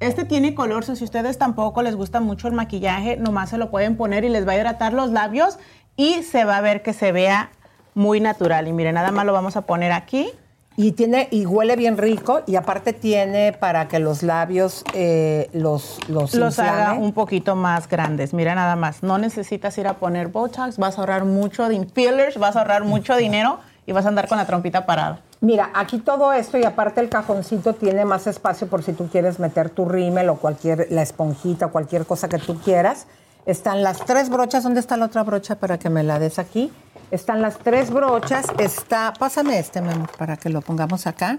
Este 0.00 0.24
tiene 0.24 0.56
color, 0.56 0.84
so 0.84 0.96
si 0.96 1.04
ustedes 1.04 1.38
tampoco 1.38 1.82
les 1.82 1.94
gusta 1.94 2.18
mucho 2.18 2.48
el 2.48 2.54
maquillaje, 2.54 3.16
nomás 3.16 3.50
se 3.50 3.56
lo 3.56 3.70
pueden 3.70 3.96
poner 3.96 4.24
y 4.24 4.28
les 4.28 4.44
va 4.44 4.52
a 4.52 4.56
hidratar 4.56 4.92
los 4.94 5.12
labios 5.12 5.60
y 5.94 6.24
se 6.24 6.44
va 6.44 6.56
a 6.56 6.60
ver 6.62 6.82
que 6.82 6.94
se 6.94 7.12
vea 7.12 7.52
muy 7.94 8.18
natural. 8.18 8.66
Y 8.66 8.72
miren, 8.72 8.96
nada 8.96 9.12
más 9.12 9.24
lo 9.24 9.32
vamos 9.32 9.56
a 9.56 9.60
poner 9.62 9.92
aquí. 9.92 10.32
Y 10.76 10.92
tiene 10.92 11.28
y 11.30 11.44
huele 11.44 11.76
bien 11.76 11.98
rico 11.98 12.40
y 12.46 12.56
aparte 12.56 12.92
tiene 12.92 13.52
para 13.52 13.88
que 13.88 13.98
los 13.98 14.22
labios 14.22 14.84
eh, 14.94 15.50
los 15.52 15.98
los, 16.08 16.34
Los 16.34 16.58
haga 16.58 16.94
un 16.94 17.12
poquito 17.12 17.56
más 17.56 17.88
grandes. 17.88 18.32
Mira 18.32 18.54
nada 18.54 18.76
más, 18.76 19.02
no 19.02 19.18
necesitas 19.18 19.76
ir 19.78 19.86
a 19.86 19.94
poner 19.94 20.28
Botox, 20.28 20.78
vas 20.78 20.96
a 20.96 21.02
ahorrar 21.02 21.24
mucho 21.24 21.68
de 21.68 21.86
fillers, 21.86 22.38
vas 22.38 22.56
a 22.56 22.60
ahorrar 22.60 22.84
mucho 22.84 23.16
dinero 23.16 23.58
y 23.86 23.92
vas 23.92 24.06
a 24.06 24.08
andar 24.08 24.28
con 24.28 24.38
la 24.38 24.46
trompita 24.46 24.86
parada. 24.86 25.20
Mira, 25.40 25.70
aquí 25.74 25.98
todo 25.98 26.32
esto 26.32 26.56
y 26.56 26.64
aparte 26.64 27.00
el 27.00 27.08
cajoncito 27.08 27.74
tiene 27.74 28.04
más 28.04 28.28
espacio 28.28 28.68
por 28.68 28.84
si 28.84 28.92
tú 28.92 29.08
quieres 29.08 29.40
meter 29.40 29.70
tu 29.70 29.84
rímel 29.86 30.28
o 30.28 30.36
cualquier, 30.36 30.86
la 30.90 31.02
esponjita 31.02 31.66
o 31.66 31.72
cualquier 31.72 32.06
cosa 32.06 32.28
que 32.28 32.38
tú 32.38 32.60
quieras. 32.60 33.08
Están 33.44 33.82
las 33.82 34.04
tres 34.04 34.30
brochas. 34.30 34.62
¿Dónde 34.62 34.78
está 34.78 34.96
la 34.96 35.06
otra 35.06 35.24
brocha 35.24 35.56
para 35.56 35.78
que 35.78 35.90
me 35.90 36.04
la 36.04 36.20
des 36.20 36.38
aquí? 36.38 36.70
Están 37.12 37.42
las 37.42 37.58
tres 37.58 37.90
brochas. 37.90 38.46
Está, 38.58 39.12
pásame 39.12 39.58
este, 39.58 39.82
mi 39.82 39.92
amor, 39.92 40.08
para 40.16 40.38
que 40.38 40.48
lo 40.48 40.62
pongamos 40.62 41.06
acá. 41.06 41.38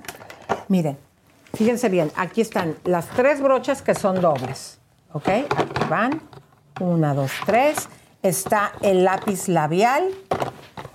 Miren, 0.67 0.99
fíjense 1.55 1.89
bien, 1.89 2.11
aquí 2.15 2.41
están 2.41 2.75
las 2.83 3.07
tres 3.07 3.41
brochas 3.41 3.81
que 3.81 3.95
son 3.95 4.21
dobles. 4.21 4.79
¿Ok? 5.13 5.27
Aquí 5.27 5.83
van. 5.89 6.21
Una, 6.79 7.15
dos, 7.15 7.31
tres. 7.47 7.89
Está 8.21 8.73
el 8.81 9.03
lápiz 9.03 9.47
labial. 9.47 10.09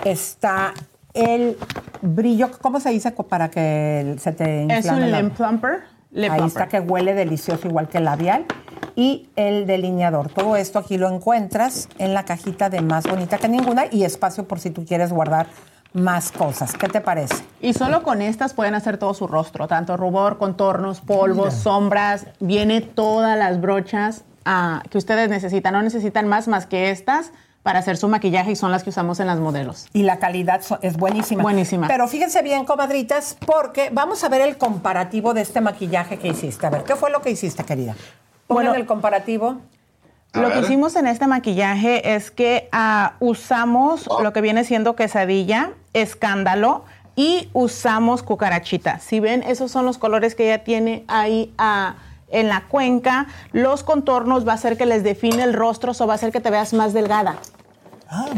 Está 0.05 0.75
el 1.13 1.59
brillo, 2.01 2.49
¿cómo 2.61 2.79
se 2.79 2.91
dice 2.91 3.11
para 3.11 3.51
que 3.51 4.15
se 4.21 4.31
te 4.31 4.63
inflame? 4.63 4.79
Es 4.79 5.13
un 5.15 5.25
lip 5.25 5.37
plumper. 5.37 5.73
Ahí 6.15 6.29
plumper. 6.29 6.47
está 6.47 6.69
que 6.69 6.79
huele 6.79 7.15
delicioso 7.15 7.67
igual 7.67 7.89
que 7.89 7.99
el 7.99 8.05
labial. 8.05 8.47
Y 8.99 9.29
el 9.37 9.69
delineador. 9.69 10.29
Todo 10.29 10.57
esto 10.57 10.81
aquí 10.81 10.99
lo 10.99 11.09
encuentras 11.09 11.89
en 11.99 12.15
la 12.15 12.25
cajita 12.25 12.69
de 12.69 12.81
más 12.81 13.05
bonita 13.05 13.39
que 13.39 13.49
ninguna 13.49 13.85
y 13.93 14.03
espacio 14.03 14.49
por 14.49 14.59
si 14.59 14.70
tú 14.70 14.85
quieres 14.85 15.12
guardar 15.12 15.47
más 15.93 16.33
cosas. 16.33 16.73
¿Qué 16.73 16.89
te 16.89 17.01
parece? 17.01 17.37
Y 17.61 17.75
solo 17.75 18.03
con 18.03 18.23
estas 18.23 18.55
pueden 18.55 18.75
hacer 18.75 18.99
todo 18.99 19.15
su 19.15 19.29
rostro, 19.29 19.69
tanto 19.69 19.97
rubor, 19.97 20.37
contornos, 20.39 21.01
polvos, 21.01 21.55
sombras. 21.55 22.27
Viene 22.41 22.81
todas 22.81 23.39
las 23.39 23.61
brochas 23.61 24.25
ah, 24.45 24.83
que 24.91 24.99
ustedes 24.99 25.31
necesitan. 25.31 25.75
No 25.75 25.83
necesitan 25.83 26.27
más 26.27 26.49
más 26.49 26.66
que 26.66 26.91
estas 26.91 27.31
para 27.62 27.79
hacer 27.79 27.99
su 27.99 28.09
maquillaje 28.09 28.51
y 28.51 28.57
son 28.57 28.73
las 28.73 28.83
que 28.83 28.91
usamos 28.91 29.20
en 29.20 29.29
las 29.29 29.39
modelos. 29.39 29.87
Y 29.93 30.03
la 30.03 30.19
calidad 30.19 30.61
es 30.83 30.97
buenísima. 30.97 31.45
Buenísima. 31.45 31.87
Pero 31.87 32.09
fíjense 32.09 32.43
bien, 32.43 32.65
comadritas, 32.65 33.37
porque 33.47 33.91
vamos 33.93 34.25
a 34.25 34.29
ver 34.29 34.41
el 34.41 34.59
comparativo 34.59 35.35
de 35.35 35.43
este 35.43 35.61
maquillaje 35.61 36.19
que 36.19 36.27
hiciste. 36.27 36.66
A 36.66 36.70
ver, 36.70 36.83
¿qué 36.83 36.97
fue 36.97 37.11
lo 37.11 37.23
que 37.23 37.31
hiciste, 37.31 37.62
querida? 37.62 37.95
Bueno, 38.49 38.75
el 38.75 38.87
comparativo. 38.87 39.59
Lo 40.35 40.53
que 40.53 40.61
hicimos 40.61 40.95
en 40.97 41.07
este 41.07 41.27
maquillaje 41.27 42.15
es 42.15 42.31
que 42.31 42.69
ah, 42.73 43.15
usamos 43.19 44.09
lo 44.23 44.33
que 44.33 44.41
viene 44.41 44.65
siendo 44.65 44.95
quesadilla, 44.95 45.70
escándalo 45.95 46.85
y 47.16 47.49
usamos 47.53 48.23
cucarachita. 48.23 49.01
Si 49.01 49.20
ven, 49.20 49.43
esos 49.43 49.70
son 49.70 49.85
los 49.85 49.99
colores 49.99 50.35
que 50.35 50.45
ella 50.45 50.65
tiene 50.65 51.05
ahí 51.09 51.53
ah, 51.59 51.97
en 52.29 52.49
la 52.49 52.65
cuenca. 52.69 53.27
Los 53.53 53.83
contornos 53.83 54.47
va 54.47 54.53
a 54.53 54.55
hacer 54.55 54.77
que 54.77 54.87
les 54.87 55.03
define 55.03 55.43
el 55.43 55.55
rostro 55.55 55.93
o 55.99 56.07
va 56.07 56.15
a 56.15 56.16
hacer 56.16 56.31
que 56.31 56.41
te 56.41 56.51
veas 56.51 56.73
más 56.73 56.93
delgada. 56.93 57.37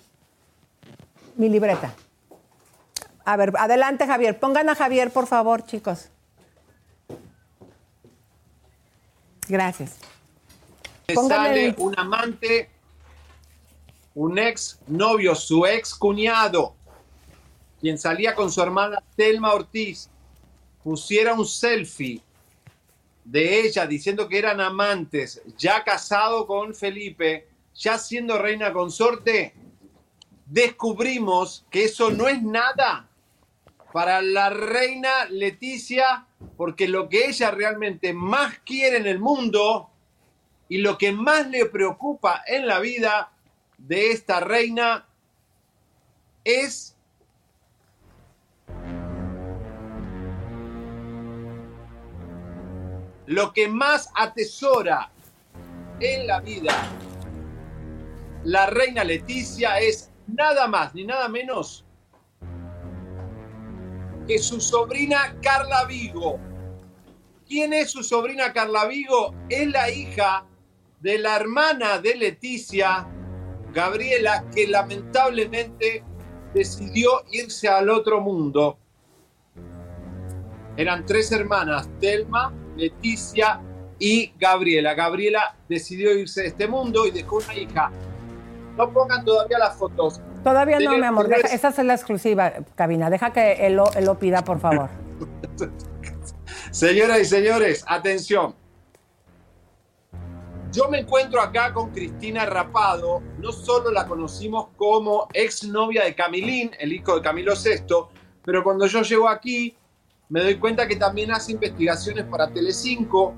mi 1.36 1.50
libreta? 1.50 1.94
A 3.26 3.36
ver, 3.36 3.54
adelante, 3.60 4.08
Javier. 4.08 4.40
Pongan 4.40 4.70
a 4.70 4.76
Javier, 4.76 5.12
por 5.12 5.28
favor, 5.28 5.64
chicos. 5.64 6.10
Gracias. 9.50 9.98
Sale 11.28 11.66
el- 11.66 11.76
un 11.78 11.98
amante, 12.00 12.70
un 14.14 14.38
ex 14.38 14.80
novio, 14.88 15.34
su 15.36 15.66
ex 15.66 15.94
cuñado, 15.96 16.76
quien 17.82 17.98
salía 17.98 18.36
con 18.36 18.52
su 18.52 18.62
hermana 18.62 19.02
Telma 19.16 19.54
Ortiz, 19.54 20.08
pusiera 20.84 21.34
un 21.34 21.46
selfie 21.48 22.22
de 23.26 23.62
ella 23.62 23.86
diciendo 23.88 24.28
que 24.30 24.38
eran 24.38 24.62
amantes, 24.62 25.42
ya 25.58 25.84
casado 25.84 26.46
con 26.46 26.76
Felipe, 26.76 27.48
ya 27.76 27.98
siendo 27.98 28.38
reina 28.38 28.72
consorte, 28.72 29.54
descubrimos 30.46 31.66
que 31.70 31.86
eso 31.86 32.12
no 32.12 32.28
es 32.28 32.42
nada. 32.42 33.09
Para 33.92 34.22
la 34.22 34.50
reina 34.50 35.26
Leticia, 35.30 36.26
porque 36.58 36.88
lo 36.88 37.10
que 37.10 37.26
ella 37.26 37.52
realmente 37.52 38.14
más 38.14 38.60
quiere 38.60 38.98
en 38.98 39.08
el 39.08 39.20
mundo 39.20 39.90
y 40.68 40.80
lo 40.80 40.98
que 40.98 41.12
más 41.12 41.48
le 41.50 41.66
preocupa 41.66 42.44
en 42.46 42.68
la 42.68 42.80
vida 42.80 43.32
de 43.78 44.12
esta 44.12 44.40
reina 44.40 45.06
es 46.44 46.96
lo 53.26 53.54
que 53.54 53.68
más 53.68 54.10
atesora 54.16 55.12
en 56.00 56.28
la 56.28 56.40
vida 56.40 56.74
la 58.44 58.68
reina 58.68 59.04
Leticia 59.04 59.80
es 59.80 60.12
nada 60.28 60.68
más 60.68 60.94
ni 60.96 61.04
nada 61.04 61.28
menos 61.28 61.86
que 64.30 64.38
su 64.38 64.62
sobrina 64.62 65.36
Carla 65.42 65.86
Vigo. 65.86 66.40
¿Quién 67.48 67.74
es 67.74 67.90
su 67.90 68.04
sobrina 68.04 68.54
Carla 68.54 68.86
Vigo? 68.86 69.34
Es 69.50 69.68
la 69.68 69.90
hija 69.90 70.46
de 71.00 71.18
la 71.18 71.36
hermana 71.36 71.98
de 71.98 72.14
Leticia, 72.14 73.08
Gabriela, 73.74 74.46
que 74.54 74.68
lamentablemente 74.68 76.04
decidió 76.54 77.24
irse 77.32 77.70
al 77.70 77.90
otro 77.90 78.22
mundo. 78.22 78.78
Eran 80.78 81.08
tres 81.08 81.32
hermanas, 81.32 81.90
Telma, 82.00 82.54
Leticia 82.78 83.60
y 83.98 84.32
Gabriela. 84.38 84.94
Gabriela 84.94 85.58
decidió 85.68 86.16
irse 86.16 86.42
de 86.42 86.48
este 86.50 86.68
mundo 86.68 87.08
y 87.08 87.12
dejó 87.12 87.38
una 87.38 87.56
hija. 87.56 87.92
No 88.78 88.94
pongan 88.94 89.26
todavía 89.26 89.58
las 89.58 89.76
fotos. 89.76 90.22
Todavía 90.44 90.80
no, 90.80 90.98
mi 90.98 91.06
amor. 91.06 91.28
Deja, 91.28 91.48
esa 91.48 91.70
es 91.70 91.78
la 91.80 91.94
exclusiva, 91.94 92.54
cabina. 92.76 93.10
Deja 93.10 93.32
que 93.32 93.68
él 93.68 93.76
lo, 93.76 93.92
él 93.94 94.06
lo 94.06 94.18
pida, 94.18 94.44
por 94.44 94.60
favor. 94.60 94.90
Señoras 96.72 97.20
y 97.20 97.26
señores, 97.26 97.84
atención. 97.88 98.56
Yo 100.72 100.88
me 100.88 101.00
encuentro 101.00 101.42
acá 101.42 101.74
con 101.74 101.90
Cristina 101.90 102.46
Rapado. 102.46 103.24
No 103.40 103.52
solo 103.52 103.92
la 103.92 104.06
conocimos 104.06 104.68
como 104.78 105.28
exnovia 105.34 106.04
de 106.04 106.14
Camilín, 106.14 106.72
el 106.80 106.94
hijo 106.94 107.16
de 107.16 107.22
Camilo 107.22 107.54
VI, 107.56 108.08
pero 108.46 108.64
cuando 108.64 108.86
yo 108.86 109.02
llego 109.02 109.28
aquí 109.28 109.76
me 110.30 110.44
doy 110.44 110.60
cuenta 110.60 110.88
que 110.88 110.96
también 110.96 111.32
hace 111.32 111.54
investigaciones 111.54 112.24
para 112.26 112.54
Telecinco. 112.54 113.34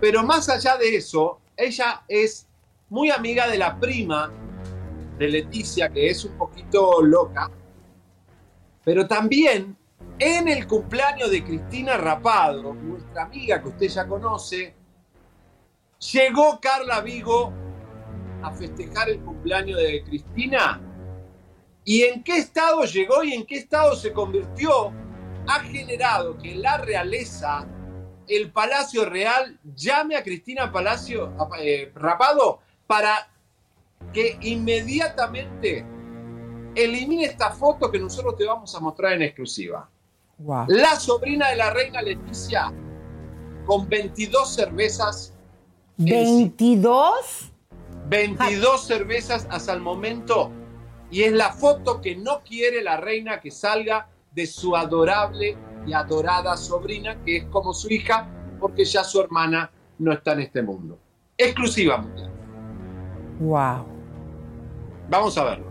Pero 0.00 0.24
más 0.24 0.48
allá 0.48 0.76
de 0.76 0.96
eso, 0.96 1.40
ella 1.56 2.02
es 2.08 2.48
muy 2.88 3.10
amiga 3.10 3.46
de 3.46 3.58
la 3.58 3.78
prima 3.78 4.32
de 5.18 5.28
Leticia, 5.28 5.88
que 5.88 6.08
es 6.08 6.24
un 6.24 6.36
poquito 6.38 7.02
loca. 7.02 7.50
Pero 8.84 9.06
también 9.06 9.76
en 10.18 10.48
el 10.48 10.66
cumpleaños 10.66 11.30
de 11.30 11.44
Cristina 11.44 11.96
Rapado, 11.96 12.74
nuestra 12.74 13.24
amiga 13.24 13.60
que 13.60 13.68
usted 13.68 13.88
ya 13.88 14.06
conoce, 14.06 14.74
llegó 16.12 16.58
Carla 16.60 17.00
Vigo 17.00 17.52
a 18.42 18.52
festejar 18.52 19.10
el 19.10 19.20
cumpleaños 19.20 19.78
de 19.78 20.02
Cristina. 20.04 20.80
¿Y 21.84 22.02
en 22.02 22.22
qué 22.22 22.38
estado 22.38 22.84
llegó 22.84 23.24
y 23.24 23.32
en 23.32 23.46
qué 23.46 23.56
estado 23.56 23.94
se 23.94 24.12
convirtió? 24.12 24.92
Ha 25.46 25.60
generado 25.60 26.36
que 26.36 26.54
la 26.54 26.78
realeza, 26.78 27.66
el 28.26 28.52
Palacio 28.52 29.04
Real, 29.04 29.58
llame 29.74 30.16
a 30.16 30.22
Cristina 30.22 30.70
Palacio 30.70 31.32
eh, 31.60 31.90
Rapado 31.94 32.60
para 32.86 33.30
que 34.12 34.38
inmediatamente 34.42 35.84
elimine 36.74 37.24
esta 37.24 37.50
foto 37.50 37.90
que 37.90 37.98
nosotros 37.98 38.36
te 38.36 38.46
vamos 38.46 38.74
a 38.74 38.80
mostrar 38.80 39.14
en 39.14 39.22
exclusiva. 39.22 39.88
La 40.68 40.96
sobrina 40.96 41.50
de 41.50 41.56
la 41.56 41.70
reina 41.70 42.00
Leticia 42.00 42.72
con 43.66 43.88
22 43.88 44.48
cervezas. 44.48 45.34
¿22? 45.98 47.50
22 48.08 48.80
cervezas 48.80 49.46
hasta 49.50 49.72
el 49.72 49.80
momento. 49.80 50.50
Y 51.10 51.22
es 51.22 51.32
la 51.32 51.52
foto 51.52 52.00
que 52.00 52.16
no 52.16 52.40
quiere 52.42 52.82
la 52.82 52.98
reina 52.98 53.40
que 53.40 53.50
salga 53.50 54.08
de 54.32 54.46
su 54.46 54.76
adorable 54.76 55.56
y 55.86 55.92
adorada 55.92 56.56
sobrina, 56.56 57.22
que 57.24 57.38
es 57.38 57.44
como 57.46 57.72
su 57.72 57.90
hija, 57.90 58.28
porque 58.60 58.84
ya 58.84 59.02
su 59.02 59.20
hermana 59.20 59.70
no 59.98 60.12
está 60.12 60.32
en 60.32 60.40
este 60.40 60.62
mundo. 60.62 60.98
Exclusiva 61.36 61.98
mundial. 61.98 62.37
Wow. 63.40 63.86
Vamos 65.08 65.38
a 65.38 65.44
verlo. 65.44 65.68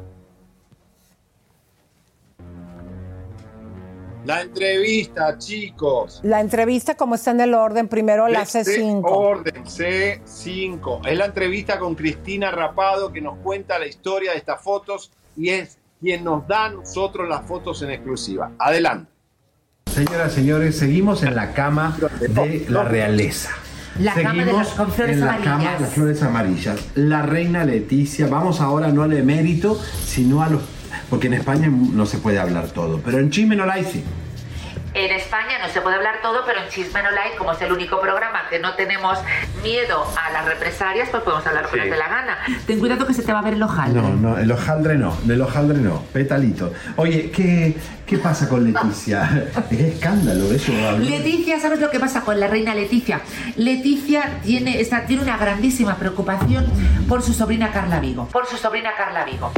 La 4.26 4.41
entrevista, 4.41 5.38
chicos. 5.38 6.19
La 6.23 6.41
entrevista, 6.41 6.95
como 6.95 7.15
está 7.15 7.31
en 7.31 7.39
el 7.39 7.53
orden, 7.53 7.88
primero 7.88 8.27
la 8.27 8.41
C5. 8.41 9.02
Orden 9.06 9.64
C5. 9.64 11.07
Es 11.07 11.18
la 11.18 11.26
entrevista 11.26 11.80
con 11.80 11.95
Cristina 11.95 12.52
Rapado 12.52 13.14
que 13.14 13.22
nos 13.22 13.38
cuenta 13.38 13.80
la 13.80 13.88
historia 13.88 14.31
de 14.31 14.38
estas 14.38 14.61
fotos 14.61 15.11
y 15.38 15.49
es 15.49 15.77
quien 16.02 16.26
nos 16.26 16.45
da 16.45 16.65
a 16.65 16.69
nosotros 16.69 17.30
las 17.30 17.45
fotos 17.45 17.81
en 17.84 17.91
exclusiva. 17.91 18.52
Adelante. 18.60 19.10
Señoras 19.85 20.34
y 20.34 20.35
señores, 20.35 20.77
seguimos 20.77 21.23
en 21.23 21.34
la 21.34 21.53
cama 21.53 21.98
de 22.19 22.65
la 22.68 22.84
realeza. 22.84 23.52
La 23.99 24.14
cama 24.14 24.34
de 24.34 24.40
Seguimos 24.40 24.68
las 24.68 24.76
con 24.76 24.91
flores 24.91 25.14
en 25.14 25.19
la 25.22 25.26
amarillas. 25.34 25.57
cama 25.57 25.74
de 25.74 25.80
las 25.80 25.90
flores 25.94 26.24
amarillas. 26.24 26.80
La 26.95 27.22
reina 27.24 27.65
Leticia, 27.65 28.28
vamos 28.28 28.61
ahora 28.61 28.90
no 28.90 29.03
al 29.03 29.14
emérito, 29.14 29.80
sino 30.06 30.41
a 30.44 30.49
los... 30.49 30.61
Porque 31.10 31.28
en 31.28 31.34
España 31.36 31.69
no 31.69 32.06
se 32.06 32.18
puede 32.18 32.40
hablar 32.40 32.68
todo, 32.69 32.99
pero 33.03 33.19
en 33.19 33.30
Chisme 33.30 33.56
no 33.56 33.65
la 33.65 33.74
hay, 33.74 33.86
sí. 33.86 34.03
En 34.98 35.11
España 35.11 35.60
no 35.61 35.72
se 35.72 35.80
puede 35.82 35.95
hablar 35.95 36.15
todo, 36.24 36.44
pero 36.44 36.60
en 36.60 36.69
Chisme 36.69 37.03
No 37.03 37.11
Like, 37.11 37.38
como 37.38 37.52
es 37.52 37.61
el 37.61 37.72
único 37.72 38.02
programa 38.02 38.49
que 38.49 38.57
no 38.57 38.74
tenemos 38.74 39.19
miedo 39.61 40.03
a 40.18 40.32
las 40.32 40.45
represalias, 40.45 41.07
pues 41.10 41.22
podemos 41.22 41.45
hablar 41.45 41.65
lo 41.65 41.69
que 41.69 41.76
Sí. 41.76 41.82
nos 41.82 41.91
dé 41.91 41.98
la 41.98 42.07
gana. 42.10 42.38
Ten 42.65 42.80
cuidado 42.80 43.06
que 43.06 43.14
se 43.14 43.22
te 43.22 43.32
va 43.32 43.40
a 43.40 43.41
ver 43.44 43.53
el 43.53 43.61
hojaldre. 43.61 44.02
No, 44.02 44.10
no, 44.15 44.38
el 44.40 44.52
hojaldre 44.52 44.95
no, 44.98 45.15
el 45.30 45.40
hojaldre 45.40 45.78
no, 45.78 46.02
petalito. 46.11 46.74
Oye, 46.95 47.30
¿qué, 47.30 47.78
qué 48.07 48.18
pasa 48.18 48.49
con 48.49 48.64
Leticia? 48.64 49.49
¿Qué 49.69 49.90
escándalo 49.90 50.52
eso? 50.52 50.72
Leticia, 50.98 51.60
¿sabes 51.60 51.80
lo 51.80 51.91
que 51.91 51.99
pasa 51.99 52.22
con 52.22 52.40
la 52.40 52.48
reina 52.48 52.74
Leticia? 52.74 53.22
Leticia 53.56 54.40
tiene, 54.44 54.82
está, 54.82 55.06
tiene 55.06 55.22
una 55.22 55.38
grandísima 55.38 55.95
preocupación 55.98 56.65
por 57.07 57.22
su 57.22 57.34
sobrina 57.34 57.72
Carla 57.72 57.99
Vigo. 57.99 58.28
Por 58.30 58.48
su 58.48 58.57
sobrina 58.57 58.90
Carla 58.98 59.26
Vigo. 59.26 59.52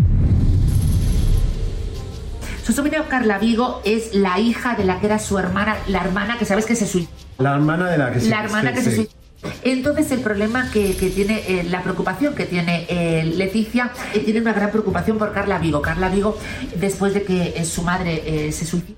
Su 2.70 2.76
sobrina 2.76 3.04
Carla 3.08 3.40
Vigo 3.40 3.82
es 3.84 4.14
la 4.14 4.40
hija 4.40 4.76
de 4.76 4.84
la 4.84 5.00
que 5.00 5.08
era 5.08 5.18
su 5.18 5.40
hermana, 5.40 5.76
la 5.88 6.04
hermana 6.04 6.38
que 6.38 6.46
sabes 6.46 6.68
que 6.68 6.76
se 6.76 6.86
suicidó. 6.86 7.12
La 7.40 7.56
hermana 7.56 7.90
de 7.90 7.98
la 7.98 8.12
que 8.14 8.20
se... 8.20 8.30
La 8.30 8.44
hermana 8.44 8.70
sí, 8.70 8.76
que 8.76 8.82
se 8.84 8.96
suicidó. 8.96 9.20
Entonces 9.64 10.12
el 10.12 10.20
problema 10.20 10.70
que, 10.70 10.96
que 10.96 11.10
tiene, 11.10 11.42
eh, 11.48 11.64
la 11.64 11.82
preocupación 11.82 12.36
que 12.36 12.46
tiene 12.46 12.86
eh, 12.88 13.26
Leticia, 13.26 13.92
eh, 14.14 14.20
tiene 14.20 14.42
una 14.42 14.54
gran 14.54 14.70
preocupación 14.70 15.18
por 15.18 15.34
Carla 15.34 15.58
Vigo. 15.58 15.82
Carla 15.82 16.10
Vigo, 16.10 16.38
después 16.76 17.16
de 17.16 17.24
que 17.24 17.56
eh, 17.56 17.66
su 17.66 17.82
madre 17.82 18.22
eh, 18.24 18.52
se 18.52 18.68
suicidó, 18.68 18.94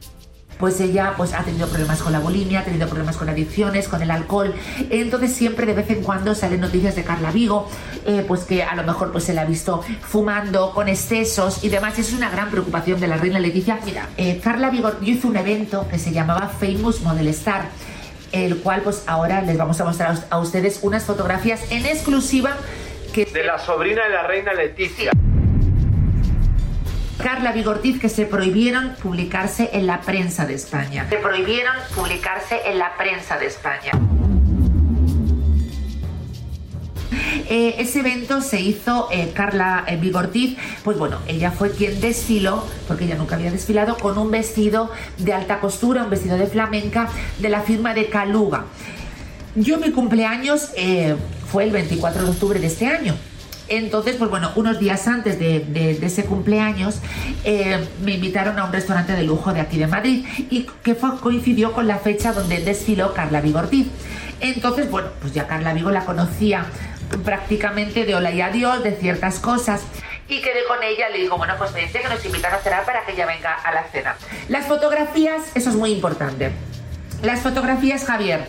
pues 0.61 0.79
ella 0.79 1.15
pues, 1.17 1.33
ha 1.33 1.43
tenido 1.43 1.67
problemas 1.67 2.01
con 2.01 2.13
la 2.13 2.19
bulimia, 2.19 2.61
ha 2.61 2.63
tenido 2.63 2.87
problemas 2.87 3.17
con 3.17 3.27
adicciones, 3.27 3.89
con 3.89 4.01
el 4.01 4.11
alcohol. 4.11 4.53
Entonces 4.89 5.33
siempre 5.33 5.65
de 5.65 5.73
vez 5.73 5.89
en 5.89 6.03
cuando 6.03 6.33
salen 6.35 6.61
noticias 6.61 6.95
de 6.95 7.03
Carla 7.03 7.31
Vigo, 7.31 7.67
eh, 8.05 8.23
pues 8.25 8.45
que 8.45 8.63
a 8.63 8.75
lo 8.75 8.83
mejor 8.83 9.11
pues, 9.11 9.25
se 9.25 9.33
la 9.33 9.41
ha 9.41 9.45
visto 9.45 9.83
fumando, 10.01 10.71
con 10.71 10.87
excesos 10.87 11.63
y 11.63 11.69
demás. 11.69 11.99
Es 11.99 12.13
una 12.13 12.29
gran 12.29 12.49
preocupación 12.49 13.01
de 13.01 13.07
la 13.07 13.17
reina 13.17 13.39
Leticia. 13.39 13.79
Mira, 13.83 14.07
eh, 14.15 14.39
Carla 14.41 14.69
Vigo 14.69 14.91
hizo 15.01 15.27
un 15.27 15.35
evento 15.35 15.87
que 15.89 15.99
se 15.99 16.13
llamaba 16.13 16.47
Famous 16.47 17.01
Model 17.01 17.27
Star 17.27 17.69
el 18.31 18.59
cual 18.59 18.81
pues 18.81 19.03
ahora 19.07 19.41
les 19.41 19.57
vamos 19.57 19.81
a 19.81 19.83
mostrar 19.83 20.15
a 20.29 20.39
ustedes 20.39 20.79
unas 20.83 21.03
fotografías 21.03 21.69
en 21.69 21.85
exclusiva 21.85 22.55
que 23.13 23.25
De 23.25 23.43
la 23.43 23.59
sobrina 23.59 24.05
de 24.05 24.09
la 24.09 24.25
reina 24.25 24.53
Leticia. 24.53 25.11
Carla 27.17 27.51
Vigortiz 27.51 27.99
que 27.99 28.09
se 28.09 28.25
prohibieron 28.25 28.95
publicarse 29.01 29.69
en 29.73 29.87
la 29.87 30.01
prensa 30.01 30.45
de 30.45 30.55
España. 30.55 31.07
Se 31.09 31.17
prohibieron 31.17 31.75
publicarse 31.95 32.59
en 32.65 32.79
la 32.79 32.95
prensa 32.97 33.37
de 33.37 33.47
España. 33.47 33.91
Eh, 37.49 37.75
ese 37.79 37.99
evento 37.99 38.41
se 38.41 38.61
hizo 38.61 39.09
eh, 39.11 39.31
Carla 39.33 39.83
eh, 39.87 39.97
Vigortiz, 39.97 40.57
pues 40.83 40.97
bueno, 40.97 41.17
ella 41.27 41.51
fue 41.51 41.71
quien 41.71 41.99
desfiló, 41.99 42.65
porque 42.87 43.05
ella 43.05 43.15
nunca 43.15 43.35
había 43.35 43.51
desfilado, 43.51 43.97
con 43.97 44.17
un 44.17 44.31
vestido 44.31 44.89
de 45.17 45.33
alta 45.33 45.59
costura, 45.59 46.03
un 46.03 46.09
vestido 46.09 46.37
de 46.37 46.47
flamenca 46.47 47.09
de 47.39 47.49
la 47.49 47.61
firma 47.61 47.93
de 47.93 48.07
Caluga. 48.07 48.65
Yo 49.55 49.79
mi 49.79 49.91
cumpleaños 49.91 50.71
fue 51.51 51.65
el 51.65 51.71
24 51.71 52.23
de 52.23 52.29
octubre 52.29 52.59
de 52.59 52.67
este 52.67 52.87
año. 52.87 53.15
Entonces, 53.73 54.17
pues 54.17 54.29
bueno, 54.29 54.51
unos 54.55 54.79
días 54.79 55.07
antes 55.07 55.39
de, 55.39 55.97
ese 56.01 56.25
cumpleaños 56.25 56.99
eh, 57.45 57.87
me 58.03 58.15
invitaron 58.15 58.59
a 58.59 58.65
un 58.65 58.73
restaurante 58.73 59.13
de 59.13 59.23
lujo 59.23 59.53
de 59.53 59.61
aquí 59.61 59.77
de 59.77 59.87
Madrid 59.87 60.25
y 60.49 60.67
que 60.83 60.93
fue- 60.93 61.17
coincidió 61.21 61.71
con 61.71 61.87
la 61.87 61.97
fecha 61.97 62.33
donde 62.33 62.59
desfiló 62.59 63.13
Carla 63.13 63.39
Vigo 63.39 63.59
Ortiz. 63.59 63.87
Entonces, 64.41 64.91
bueno, 64.91 65.07
pues 65.21 65.33
ya 65.33 65.47
Carla 65.47 65.73
Vigo 65.73 65.89
la 65.89 66.03
conocía 66.03 66.65
prácticamente 67.23 68.05
de 68.05 68.13
hola 68.15 68.31
y 68.31 68.41
adiós, 68.41 68.83
de 68.83 68.91
ciertas 68.95 69.39
cosas. 69.39 69.81
y 70.27 70.41
quedé 70.41 70.63
con 70.67 70.81
ella. 70.83 71.09
Le 71.09 71.19
digo, 71.19 71.37
bueno, 71.37 71.53
pues 71.57 71.71
me 71.73 71.81
dice 71.81 72.01
que 72.01 72.07
nos 72.09 72.23
invitan 72.25 72.53
a 72.53 72.57
cenar 72.59 72.85
para 72.85 73.05
que 73.05 73.11
ella 73.13 73.25
venga 73.25 73.53
a 73.53 73.73
la 73.73 73.83
cena. 73.91 74.15
Las 74.49 74.65
fotografías, 74.65 75.41
eso 75.55 75.69
es 75.69 75.75
muy 75.75 75.91
importante. 75.91 76.51
Las 77.21 77.41
fotografías, 77.41 78.05
Javier. 78.05 78.47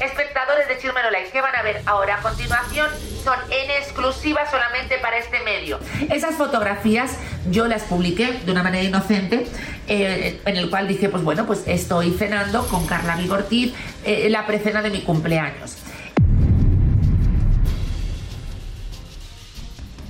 Espectadores 0.00 0.66
de 0.66 0.78
Chirmeno 0.78 1.10
Live, 1.10 1.28
¿qué 1.30 1.42
van 1.42 1.54
a 1.54 1.62
ver 1.62 1.82
ahora? 1.84 2.16
A 2.16 2.22
continuación 2.22 2.88
son 3.22 3.38
en 3.50 3.70
exclusiva 3.70 4.50
solamente 4.50 4.96
para 4.96 5.18
este 5.18 5.40
medio. 5.40 5.78
Esas 6.10 6.36
fotografías 6.36 7.18
yo 7.50 7.68
las 7.68 7.82
publiqué 7.82 8.32
de 8.32 8.50
una 8.50 8.62
manera 8.62 8.82
inocente, 8.82 9.46
eh, 9.88 10.40
en 10.46 10.56
el 10.56 10.70
cual 10.70 10.88
dije, 10.88 11.10
pues 11.10 11.22
bueno, 11.22 11.46
pues 11.46 11.64
estoy 11.66 12.12
cenando 12.12 12.66
con 12.68 12.86
Carla 12.86 13.16
Vigortiz, 13.16 13.74
eh, 14.06 14.30
la 14.30 14.46
precena 14.46 14.80
de 14.80 14.88
mi 14.88 15.02
cumpleaños. 15.02 15.76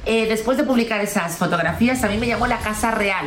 Eh, 0.06 0.26
después 0.28 0.56
de 0.56 0.62
publicar 0.62 1.00
esas 1.00 1.36
fotografías, 1.36 2.04
a 2.04 2.08
mí 2.08 2.16
me 2.16 2.28
llamó 2.28 2.46
la 2.46 2.58
Casa 2.58 2.92
Real 2.92 3.26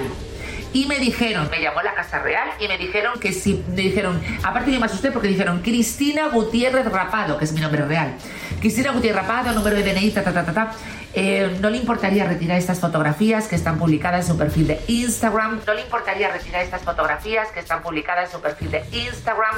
y 0.74 0.86
me 0.88 1.00
dijeron, 1.00 1.48
me 1.52 1.62
llamó 1.62 1.82
la 1.82 1.94
Casa 1.94 2.20
Real 2.20 2.50
y 2.60 2.68
me 2.68 2.78
dijeron 2.78 3.20
que 3.20 3.32
sí, 3.32 3.64
me 3.70 3.84
dijeron, 3.84 4.22
aparte 4.44 4.72
yo 4.72 4.80
me 4.80 4.88
asusté 4.88 5.12
porque 5.12 5.28
dijeron 5.28 5.62
Cristina 5.62 6.30
Gutiérrez 6.30 6.86
Rapado, 6.86 7.38
que 7.38 7.46
es 7.46 7.54
mi 7.54 7.62
nombre 7.62 7.86
real. 7.86 8.16
Cristina 8.60 8.92
Gutiérrez 8.92 9.22
Rapado, 9.22 9.54
número 9.54 9.76
de 9.76 9.84
DNI, 9.84 10.12
ta, 10.12 10.24
ta, 10.24 10.34
ta, 10.34 10.46
ta, 10.46 10.54
ta. 10.54 10.72
Eh, 11.16 11.58
no 11.62 11.70
le 11.70 11.78
importaría 11.78 12.26
retirar 12.26 12.58
estas 12.58 12.80
fotografías 12.80 13.48
que 13.48 13.56
están 13.56 13.78
publicadas 13.78 14.22
en 14.22 14.34
su 14.34 14.38
perfil 14.38 14.68
de 14.68 14.82
Instagram. 14.88 15.62
No 15.66 15.74
le 15.76 15.82
importaría 15.82 16.32
retirar 16.32 16.64
estas 16.64 16.82
fotografías 16.82 17.50
que 17.50 17.60
están 17.60 17.84
publicadas 17.84 18.26
en 18.26 18.32
su 18.32 18.42
perfil 18.42 18.72
de 18.72 18.84
Instagram. 18.92 19.56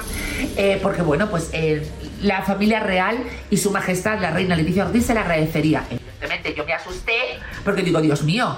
Eh, 0.58 0.80
porque, 0.84 1.02
bueno, 1.02 1.30
pues 1.30 1.50
eh, 1.54 1.90
la 2.22 2.42
familia 2.42 2.82
real 2.82 3.18
y 3.50 3.58
su 3.58 3.72
majestad, 3.72 4.20
la 4.20 4.32
reina 4.32 4.56
Leticia 4.56 4.86
Ortiz, 4.86 5.06
se 5.06 5.14
le 5.14 5.22
agradecería. 5.22 5.84
Evidentemente, 5.90 6.54
yo 6.54 6.66
me 6.66 6.74
asusté 6.74 7.40
porque 7.64 7.84
digo, 7.84 8.02
Dios 8.02 8.24
mío, 8.24 8.58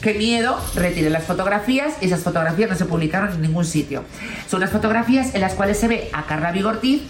qué 0.00 0.14
miedo, 0.14 0.58
retiré 0.74 1.10
las 1.10 1.24
fotografías 1.24 1.94
y 2.00 2.06
esas 2.06 2.22
fotografías 2.22 2.70
no 2.70 2.76
se 2.76 2.84
publicaron 2.86 3.32
en 3.34 3.42
ningún 3.42 3.64
sitio. 3.64 4.04
Son 4.48 4.60
las 4.60 4.70
fotografías 4.70 5.34
en 5.34 5.40
las 5.40 5.54
cuales 5.54 5.78
se 5.78 5.88
ve 5.88 6.08
a 6.12 6.24
Carla 6.24 6.52
Vigortiz. 6.52 7.02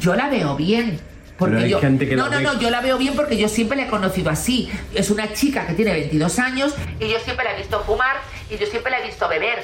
Yo 0.00 0.14
la 0.14 0.28
veo 0.28 0.56
bien. 0.56 1.00
Porque 1.38 1.56
hay 1.64 1.70
yo, 1.70 1.80
gente 1.80 2.08
que 2.08 2.16
no, 2.16 2.30
no, 2.30 2.38
ve- 2.38 2.42
no, 2.42 2.58
yo 2.58 2.70
la 2.70 2.80
veo 2.80 2.96
bien 2.96 3.14
porque 3.14 3.36
yo 3.36 3.48
siempre 3.48 3.76
la 3.76 3.84
he 3.84 3.88
conocido 3.88 4.30
así. 4.30 4.70
Es 4.94 5.10
una 5.10 5.32
chica 5.34 5.66
que 5.66 5.74
tiene 5.74 5.92
22 5.92 6.38
años 6.38 6.74
y 6.98 7.08
yo 7.08 7.18
siempre 7.22 7.44
la 7.44 7.54
he 7.54 7.58
visto 7.58 7.82
fumar 7.84 8.16
y 8.50 8.56
yo 8.56 8.66
siempre 8.66 8.90
la 8.90 9.00
he 9.00 9.06
visto 9.06 9.28
beber. 9.28 9.62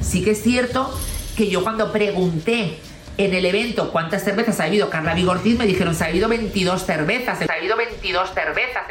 Sí 0.00 0.22
que 0.24 0.32
es 0.32 0.42
cierto 0.42 0.92
que 1.36 1.48
yo 1.48 1.62
cuando 1.62 1.92
pregunté 1.92 2.78
en 3.16 3.32
el 3.32 3.44
evento 3.46 3.90
cuántas 3.92 4.24
cervezas 4.24 4.58
ha 4.60 4.64
bebido 4.64 4.90
Carla 4.90 5.14
Vigortiz, 5.14 5.56
me 5.56 5.66
dijeron, 5.66 5.94
se 5.94 6.04
ha 6.04 6.06
bebido 6.08 6.28
22 6.28 6.84
cervezas, 6.84 7.38
se 7.38 7.44
ha 7.44 7.54
bebido 7.54 7.76
22 7.76 8.34
cervezas. 8.34 8.82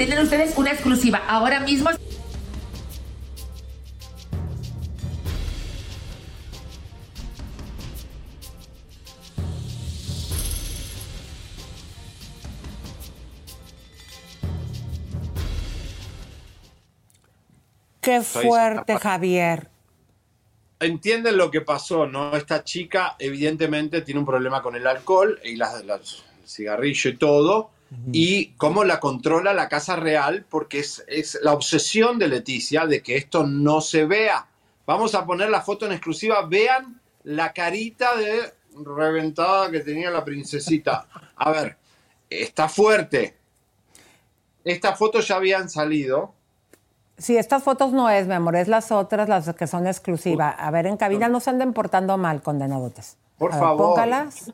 Tienen 0.00 0.20
ustedes 0.20 0.56
una 0.56 0.70
exclusiva 0.72 1.20
ahora 1.28 1.60
mismo. 1.60 1.90
Qué 18.00 18.22
fuerte, 18.22 18.98
Javier. 18.98 19.68
entienden 20.82 21.36
lo 21.36 21.50
que 21.50 21.60
pasó, 21.60 22.06
¿no? 22.06 22.34
Esta 22.34 22.64
chica 22.64 23.14
evidentemente 23.18 24.00
tiene 24.00 24.20
un 24.20 24.24
problema 24.24 24.62
con 24.62 24.74
el 24.76 24.86
alcohol 24.86 25.38
y 25.44 25.56
las, 25.56 25.84
las- 25.84 26.24
el 26.42 26.48
cigarrillo 26.48 27.10
y 27.10 27.16
todo, 27.18 27.70
y 28.12 28.52
cómo 28.52 28.84
la 28.84 29.00
controla 29.00 29.52
la 29.52 29.68
Casa 29.68 29.96
Real, 29.96 30.46
porque 30.48 30.80
es, 30.80 31.04
es 31.08 31.38
la 31.42 31.52
obsesión 31.52 32.18
de 32.18 32.28
Leticia 32.28 32.86
de 32.86 33.02
que 33.02 33.16
esto 33.16 33.46
no 33.46 33.80
se 33.80 34.04
vea. 34.04 34.46
Vamos 34.86 35.14
a 35.14 35.26
poner 35.26 35.50
la 35.50 35.62
foto 35.62 35.86
en 35.86 35.92
exclusiva, 35.92 36.46
vean 36.46 37.00
la 37.24 37.52
carita 37.52 38.16
de 38.16 38.52
reventada 38.84 39.70
que 39.70 39.80
tenía 39.80 40.10
la 40.10 40.24
princesita. 40.24 41.06
A 41.36 41.50
ver, 41.50 41.76
está 42.28 42.68
fuerte. 42.68 43.36
Estas 44.64 44.98
fotos 44.98 45.26
ya 45.28 45.36
habían 45.36 45.68
salido. 45.68 46.34
Sí, 47.18 47.36
estas 47.36 47.62
fotos 47.62 47.92
no 47.92 48.08
es, 48.08 48.26
mi 48.26 48.34
amor, 48.34 48.56
es 48.56 48.68
las 48.68 48.92
otras, 48.92 49.28
las 49.28 49.52
que 49.54 49.66
son 49.66 49.86
exclusivas. 49.86 50.54
A 50.58 50.70
ver, 50.70 50.86
en 50.86 50.96
cabina 50.96 51.28
no 51.28 51.40
se 51.40 51.50
anden 51.50 51.72
portando 51.72 52.16
mal, 52.16 52.42
condenadotes. 52.42 53.18
Por 53.36 53.50
ver, 53.50 53.60
favor. 53.60 53.90
Póngalas. 53.90 54.52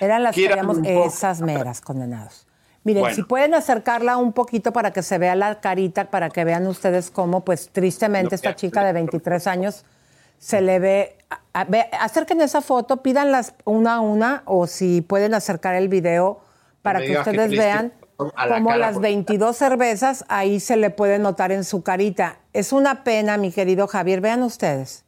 Eran 0.00 0.22
las 0.22 0.34
que 0.82 0.94
poco. 0.94 1.06
esas 1.08 1.40
meras, 1.40 1.80
condenados. 1.80 2.46
Miren, 2.84 3.02
Bueno. 3.02 3.14
si 3.16 3.22
pueden 3.22 3.54
acercarla 3.54 4.16
un 4.16 4.32
poquito 4.32 4.72
para 4.72 4.92
que 4.92 5.02
se 5.02 5.16
vea 5.18 5.34
la 5.36 5.60
carita, 5.60 6.10
para 6.10 6.30
que 6.30 6.44
vean 6.44 6.66
ustedes 6.66 7.10
cómo, 7.10 7.44
pues 7.44 7.68
tristemente, 7.70 8.34
esta 8.34 8.56
chica 8.56 8.82
de 8.84 8.92
23 8.92 9.46
años 9.46 9.84
se 10.38 10.60
le 10.60 10.78
ve. 10.80 11.16
a- 11.30 11.60
a- 11.60 11.64
ve- 11.64 11.88
acerquen 11.98 12.40
esa 12.42 12.60
foto, 12.60 12.98
pídanlas 13.02 13.54
una 13.64 13.94
a 13.94 14.00
una, 14.00 14.42
o 14.44 14.66
si 14.66 15.00
pueden 15.00 15.32
acercar 15.34 15.76
el 15.76 15.88
video 15.88 16.40
para 16.82 17.00
que 17.00 17.16
ustedes 17.16 17.50
vean 17.52 17.92
cara, 18.34 18.76
las 18.76 18.92
por- 18.94 19.02
22 19.02 19.56
cervezas 19.56 20.24
ahí 20.28 20.60
se 20.60 20.76
le 20.76 20.90
puede 20.90 21.18
notar 21.18 21.52
en 21.52 21.64
su 21.64 21.82
carita. 21.82 22.36
Es 22.52 22.72
una 22.72 23.02
pena, 23.04 23.36
mi 23.38 23.50
querido 23.52 23.86
Javier. 23.86 24.20
Vean 24.20 24.42
ustedes. 24.42 25.04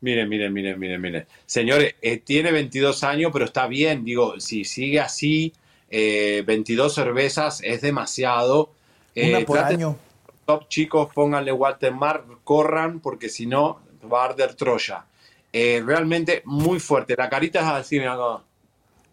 Miren, 0.00 0.28
miren, 0.28 0.52
miren, 0.52 0.78
miren, 0.78 1.00
miren. 1.00 1.26
Señores, 1.46 1.96
eh, 2.00 2.18
tiene 2.18 2.52
22 2.52 3.02
años, 3.04 3.30
pero 3.32 3.44
está 3.44 3.66
bien. 3.66 4.04
Digo, 4.04 4.38
si 4.38 4.64
sigue 4.64 5.00
así, 5.00 5.52
eh, 5.90 6.44
22 6.46 6.94
cervezas 6.94 7.60
es 7.62 7.80
demasiado. 7.80 8.72
Eh, 9.14 9.30
Una 9.30 9.44
por 9.44 9.58
año. 9.58 9.96
Top 10.46 10.68
chicos, 10.68 11.08
pónganle 11.12 11.52
watermark, 11.52 12.42
corran, 12.44 13.00
porque 13.00 13.28
si 13.28 13.46
no, 13.46 13.80
va 14.10 14.22
a 14.22 14.24
arder 14.26 14.54
Troya. 14.54 15.04
Eh, 15.52 15.82
realmente 15.84 16.42
muy 16.44 16.78
fuerte. 16.78 17.14
La 17.16 17.28
carita 17.28 17.60
es 17.60 17.66
así, 17.66 17.98
mira, 17.98 18.16
como 18.16 18.48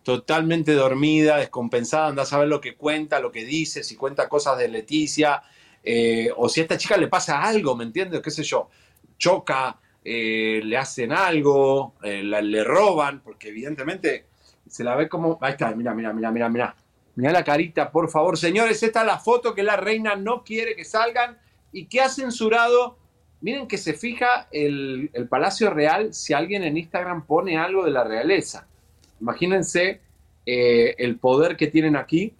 totalmente 0.03 0.73
dormida, 0.73 1.37
descompensada, 1.37 2.07
anda 2.07 2.21
a 2.23 2.25
saber 2.27 2.47
lo 2.47 2.61
que 2.61 2.75
cuenta, 2.75 3.19
lo 3.19 3.31
que 3.31 3.43
dice, 3.43 3.83
si 3.83 3.95
cuenta 3.95 4.29
cosas 4.29 4.55
de 4.59 4.67
Leticia, 4.67 5.41
eh, 5.83 6.29
o 6.37 6.47
si 6.47 6.59
a 6.59 6.63
esta 6.63 6.77
chica 6.77 6.95
le 6.95 7.07
pasa 7.07 7.41
algo, 7.41 7.75
¿me 7.75 7.85
entiendes? 7.85 8.21
¿Qué 8.21 8.29
sé 8.29 8.43
yo? 8.43 8.69
Choca, 9.17 9.79
eh, 10.05 10.61
le 10.63 10.77
hacen 10.77 11.11
algo, 11.11 11.95
eh, 12.03 12.23
la- 12.23 12.41
le 12.41 12.63
roban, 12.63 13.19
porque 13.21 13.49
evidentemente 13.49 14.25
se 14.69 14.83
la 14.83 14.95
ve 14.95 15.09
como... 15.09 15.37
Ahí 15.41 15.51
está, 15.53 15.75
mira, 15.75 15.93
mira, 15.93 16.13
mira, 16.13 16.31
mira, 16.31 16.47
mira. 16.49 16.75
Mira 17.15 17.31
la 17.31 17.43
carita, 17.43 17.91
por 17.91 18.09
favor. 18.09 18.37
Señores, 18.37 18.81
esta 18.83 19.01
es 19.01 19.07
la 19.07 19.17
foto 19.19 19.53
que 19.55 19.63
la 19.63 19.75
reina 19.77 20.15
no 20.15 20.43
quiere 20.43 20.75
que 20.75 20.85
salgan 20.85 21.37
y 21.71 21.85
que 21.85 22.01
ha 22.01 22.09
censurado. 22.09 22.97
Miren 23.41 23.67
que 23.67 23.77
se 23.77 23.93
fija 23.93 24.47
el, 24.51 25.09
el 25.13 25.27
Palacio 25.27 25.69
Real 25.69 26.13
si 26.13 26.33
alguien 26.33 26.63
en 26.63 26.77
Instagram 26.77 27.25
pone 27.25 27.57
algo 27.57 27.85
de 27.85 27.91
la 27.91 28.03
realeza. 28.03 28.67
Imagínense 29.21 30.01
eh, 30.45 30.95
el 30.97 31.17
poder 31.17 31.55
que 31.55 31.67
tienen 31.67 31.95
aquí 31.95 32.33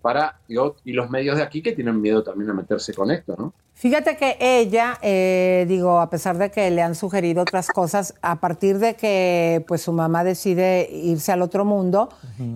para 0.00 0.40
y, 0.48 0.56
y 0.84 0.92
los 0.92 1.10
medios 1.10 1.36
de 1.36 1.42
aquí 1.42 1.62
que 1.62 1.72
tienen 1.72 2.00
miedo 2.00 2.22
también 2.22 2.50
a 2.50 2.54
meterse 2.54 2.94
con 2.94 3.10
esto, 3.10 3.36
¿no? 3.38 3.52
Fíjate 3.82 4.16
que 4.16 4.36
ella, 4.38 4.96
eh, 5.02 5.64
digo, 5.66 5.98
a 5.98 6.08
pesar 6.08 6.38
de 6.38 6.52
que 6.52 6.70
le 6.70 6.82
han 6.82 6.94
sugerido 6.94 7.42
otras 7.42 7.66
cosas, 7.66 8.14
a 8.22 8.36
partir 8.36 8.78
de 8.78 8.94
que 8.94 9.64
pues 9.66 9.82
su 9.82 9.92
mamá 9.92 10.22
decide 10.22 10.88
irse 10.88 11.32
al 11.32 11.42
otro 11.42 11.64
mundo, 11.64 12.08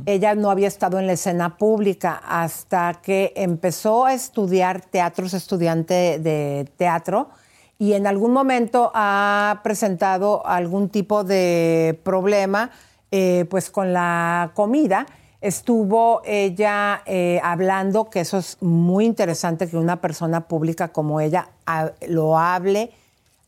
ella 0.04 0.36
no 0.36 0.52
había 0.52 0.68
estado 0.68 1.00
en 1.00 1.08
la 1.08 1.14
escena 1.14 1.56
pública 1.56 2.22
hasta 2.24 3.00
que 3.02 3.32
empezó 3.34 4.04
a 4.04 4.14
estudiar 4.14 4.82
teatro, 4.82 5.26
es 5.26 5.34
estudiante 5.34 6.20
de 6.20 6.70
teatro, 6.76 7.30
y 7.76 7.94
en 7.94 8.06
algún 8.06 8.32
momento 8.32 8.92
ha 8.94 9.62
presentado 9.64 10.46
algún 10.46 10.90
tipo 10.90 11.24
de 11.24 12.00
problema 12.04 12.70
eh, 13.10 13.46
pues 13.50 13.68
con 13.70 13.92
la 13.92 14.52
comida. 14.54 15.06
Estuvo 15.40 16.22
ella 16.24 17.02
eh, 17.06 17.40
hablando, 17.44 18.08
que 18.10 18.20
eso 18.20 18.38
es 18.38 18.56
muy 18.60 19.04
interesante 19.04 19.68
que 19.68 19.76
una 19.76 20.00
persona 20.00 20.48
pública 20.48 20.88
como 20.88 21.20
ella 21.20 21.50
ha- 21.66 21.92
lo 22.08 22.38
hable 22.38 22.90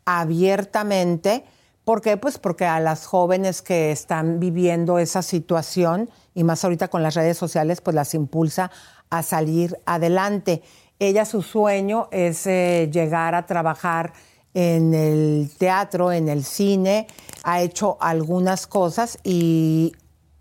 abiertamente. 0.05 1.44
¿Por 1.85 2.02
qué? 2.02 2.16
Pues 2.19 2.39
porque 2.39 2.66
a 2.66 2.81
las 2.81 3.06
jóvenes 3.06 3.62
que 3.62 3.90
están 3.90 4.39
viviendo 4.40 4.98
esa 4.98 5.23
situación, 5.23 6.10
y 6.35 6.44
más 6.44 6.62
ahorita 6.62 6.89
con 6.89 7.02
las 7.02 7.15
redes 7.15 7.39
sociales, 7.39 7.81
pues 7.81 7.94
las 7.94 8.12
impulsa 8.15 8.70
a 9.10 9.23
salir 9.23 9.78
adelante. 9.86 10.62
Ella, 10.98 11.24
su 11.24 11.43
sueño 11.43 12.09
es 12.10 12.47
eh, 12.47 12.90
llegar 12.93 13.35
a 13.35 13.47
trabajar 13.47 14.12
en 14.52 14.93
el 14.93 15.51
teatro, 15.56 16.12
en 16.12 16.28
el 16.28 16.44
cine, 16.44 17.06
ha 17.44 17.60
hecho 17.62 17.97
algunas 18.01 18.66
cosas 18.66 19.19
y 19.23 19.94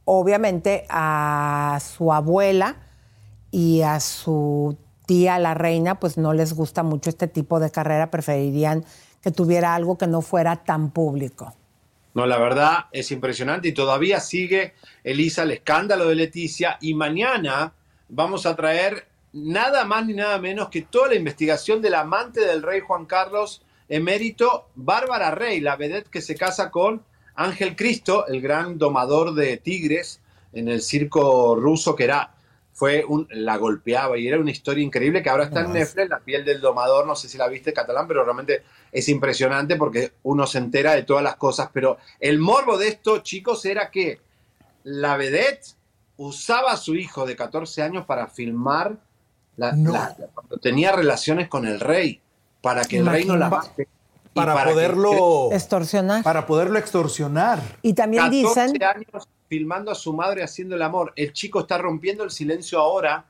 obviamente 0.10 0.86
a 0.90 1.80
su 1.82 2.14
abuela 2.14 2.78
y 3.52 3.82
a 3.82 4.00
su 4.00 4.78
tía, 5.06 5.38
la 5.38 5.54
reina, 5.54 6.00
pues 6.00 6.18
no 6.18 6.34
les 6.34 6.54
gusta 6.54 6.82
mucho 6.82 7.10
este 7.10 7.28
tipo 7.28 7.60
de 7.60 7.72
carrera, 7.72 8.10
preferirían 8.10 8.86
que 9.22 9.32
tuviera 9.32 9.76
algo 9.76 9.98
que 9.98 10.08
no 10.08 10.22
fuera 10.22 10.64
tan 10.64 10.92
público. 10.92 11.54
No, 12.14 12.26
la 12.26 12.38
verdad 12.38 12.86
es 12.94 13.12
impresionante 13.12 13.68
y 13.68 13.74
todavía 13.74 14.22
sigue, 14.22 14.76
Elisa, 15.04 15.44
el 15.44 15.52
escándalo 15.52 16.08
de 16.08 16.16
Leticia 16.16 16.78
y 16.80 16.94
mañana 16.94 17.74
vamos 18.08 18.46
a 18.46 18.56
traer 18.56 19.08
nada 19.34 19.84
más 19.84 20.06
ni 20.06 20.14
nada 20.14 20.40
menos 20.40 20.70
que 20.70 20.84
toda 20.84 21.10
la 21.10 21.16
investigación 21.16 21.82
del 21.82 21.96
amante 21.96 22.40
del 22.40 22.64
rey 22.64 22.80
Juan 22.80 23.06
Carlos 23.06 23.62
emérito, 23.90 24.70
Bárbara 24.76 25.32
Rey, 25.32 25.60
la 25.60 25.76
vedette 25.76 26.10
que 26.10 26.22
se 26.22 26.36
casa 26.36 26.72
con 26.72 27.04
Ángel 27.38 27.76
Cristo, 27.76 28.28
el 28.28 28.42
gran 28.42 28.78
domador 28.78 29.34
de 29.34 29.58
tigres 29.58 30.20
en 30.54 30.68
el 30.68 30.82
circo 30.82 31.56
ruso 31.56 31.96
que 31.96 32.04
era 32.04 32.34
fue 32.74 33.04
un, 33.06 33.28
la 33.32 33.58
golpeaba 33.58 34.18
y 34.18 34.28
era 34.28 34.40
una 34.40 34.52
historia 34.52 34.84
increíble 34.84 35.24
que 35.24 35.30
ahora 35.30 35.46
está 35.46 35.62
en 35.62 35.74
Netflix, 35.74 36.10
La 36.10 36.20
piel 36.20 36.46
del 36.46 36.62
domador, 36.62 37.08
no 37.08 37.16
sé 37.16 37.28
si 37.28 37.38
la 37.38 37.48
viste 37.48 37.74
catalán, 37.74 38.08
pero 38.08 38.24
realmente 38.24 38.64
es 38.92 39.10
impresionante 39.10 39.78
porque 39.78 40.14
uno 40.24 40.46
se 40.46 40.60
entera 40.60 40.94
de 40.94 41.02
todas 41.02 41.24
las 41.24 41.38
cosas, 41.38 41.70
pero 41.74 41.98
el 42.20 42.38
morbo 42.38 42.78
de 42.78 42.90
esto, 42.90 43.20
chicos, 43.20 43.66
era 43.66 43.90
que 43.90 44.20
la 44.84 45.18
vedette 45.18 45.74
usaba 46.18 46.72
a 46.72 46.78
su 46.78 46.96
hijo 46.96 47.26
de 47.26 47.36
14 47.36 47.82
años 47.82 48.06
para 48.06 48.28
filmar 48.28 48.98
la, 49.56 49.72
cuando 50.34 50.58
tenía 50.58 50.92
relaciones 50.92 51.48
con 51.48 51.66
el 51.66 51.80
rey, 51.80 52.22
para 52.62 52.86
que 52.86 52.98
el 53.00 53.08
rey 53.08 53.26
no 53.26 53.36
la 53.36 53.50
mate. 53.50 53.88
Para, 54.46 54.64
poderlo 54.64 55.50
extorsionar. 55.52 56.24
Para 56.24 56.46
poderlo 56.46 56.80
extorsionar. 56.80 57.62
Y 57.82 57.94
también 57.94 58.24
14 58.24 58.38
dicen 58.38 58.84
años 58.84 59.28
filmando 59.48 59.92
a 59.92 59.96
su 59.96 60.14
madre 60.14 60.44
haciendo 60.44 60.76
el 60.76 60.82
amor. 60.82 61.14
El 61.16 61.34
chico 61.34 61.62
está 61.62 61.78
rompiendo 61.78 62.24
el 62.24 62.32
silencio 62.32 62.80
ahora 62.80 63.26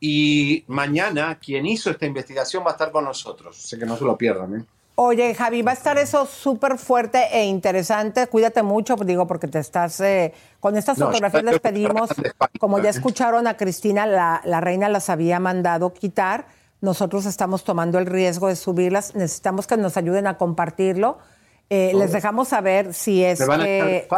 y 0.00 0.64
mañana 0.66 1.38
quien 1.38 1.66
hizo 1.66 1.90
esta 1.90 2.06
investigación 2.06 2.64
va 2.64 2.70
a 2.70 2.72
estar 2.72 2.90
con 2.90 3.04
nosotros. 3.04 3.56
Sé 3.56 3.78
que 3.78 3.86
no 3.86 3.96
se 3.96 4.04
lo 4.04 4.16
pierdan. 4.16 4.56
¿eh? 4.56 4.64
Oye, 4.94 5.34
Javi, 5.34 5.62
va 5.62 5.70
a 5.70 5.74
estar 5.74 5.96
eso 5.96 6.26
súper 6.26 6.76
fuerte 6.76 7.26
e 7.32 7.46
interesante. 7.46 8.26
Cuídate 8.26 8.62
mucho, 8.62 8.96
digo, 8.96 9.26
porque 9.26 9.48
te 9.48 9.58
estás. 9.58 10.00
Eh, 10.00 10.34
con 10.60 10.76
estas 10.76 10.98
fotografías 10.98 11.44
les 11.44 11.60
pedimos, 11.60 12.10
como 12.60 12.78
ya 12.78 12.90
escucharon 12.90 13.46
a 13.46 13.56
Cristina, 13.56 14.06
la, 14.06 14.42
la 14.44 14.60
reina 14.60 14.88
las 14.88 15.08
había 15.08 15.40
mandado 15.40 15.94
quitar. 15.94 16.46
Nosotros 16.82 17.26
estamos 17.26 17.62
tomando 17.62 18.00
el 18.00 18.06
riesgo 18.06 18.48
de 18.48 18.56
subirlas. 18.56 19.14
Necesitamos 19.14 19.68
que 19.68 19.76
nos 19.76 19.96
ayuden 19.96 20.26
a 20.26 20.36
compartirlo. 20.36 21.18
Eh, 21.70 21.92
les 21.94 22.10
dejamos 22.10 22.48
saber 22.48 22.92
si 22.92 23.22
es 23.22 23.38
que 23.38 24.08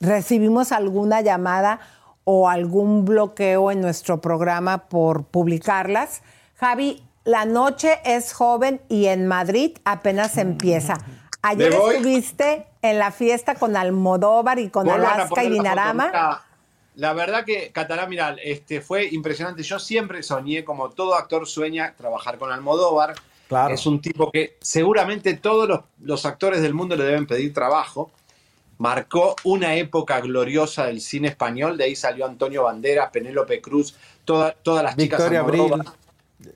recibimos 0.00 0.72
alguna 0.72 1.20
llamada 1.20 1.80
o 2.24 2.48
algún 2.48 3.04
bloqueo 3.04 3.70
en 3.70 3.82
nuestro 3.82 4.22
programa 4.22 4.88
por 4.88 5.24
publicarlas. 5.24 6.22
Javi, 6.56 7.06
la 7.24 7.44
noche 7.44 8.00
es 8.06 8.32
joven 8.32 8.80
y 8.88 9.06
en 9.06 9.26
Madrid 9.26 9.76
apenas 9.84 10.38
empieza. 10.38 10.94
Ayer 11.42 11.74
estuviste 11.74 12.66
en 12.80 12.98
la 12.98 13.10
fiesta 13.10 13.56
con 13.56 13.76
Almodóvar 13.76 14.58
y 14.58 14.70
con 14.70 14.88
Alaska 14.88 15.44
y 15.44 15.50
Dinarama. 15.50 16.40
La 16.96 17.12
verdad 17.12 17.44
que 17.44 17.70
Catalán, 17.72 18.08
mira, 18.08 18.36
este, 18.42 18.80
fue 18.80 19.06
impresionante. 19.06 19.62
Yo 19.62 19.78
siempre 19.78 20.22
soñé, 20.22 20.64
como 20.64 20.90
todo 20.90 21.14
actor 21.14 21.46
sueña, 21.46 21.94
trabajar 21.96 22.38
con 22.38 22.52
Almodóvar. 22.52 23.14
Es 23.70 23.86
un 23.86 24.00
tipo 24.00 24.30
que 24.30 24.56
seguramente 24.60 25.34
todos 25.34 25.68
los, 25.68 25.80
los 26.00 26.24
actores 26.24 26.62
del 26.62 26.74
mundo 26.74 26.96
le 26.96 27.04
deben 27.04 27.26
pedir 27.26 27.52
trabajo 27.52 28.10
marcó 28.78 29.36
una 29.44 29.76
época 29.76 30.20
gloriosa 30.20 30.86
del 30.86 31.00
cine 31.00 31.28
español, 31.28 31.76
de 31.76 31.84
ahí 31.84 31.96
salió 31.96 32.26
Antonio 32.26 32.64
Banderas, 32.64 33.10
Penélope 33.10 33.60
Cruz, 33.60 33.96
todas 34.24 34.54
las 34.64 34.96
chicas 34.96 35.18
Victoria 35.20 35.40
Abril. 35.40 35.72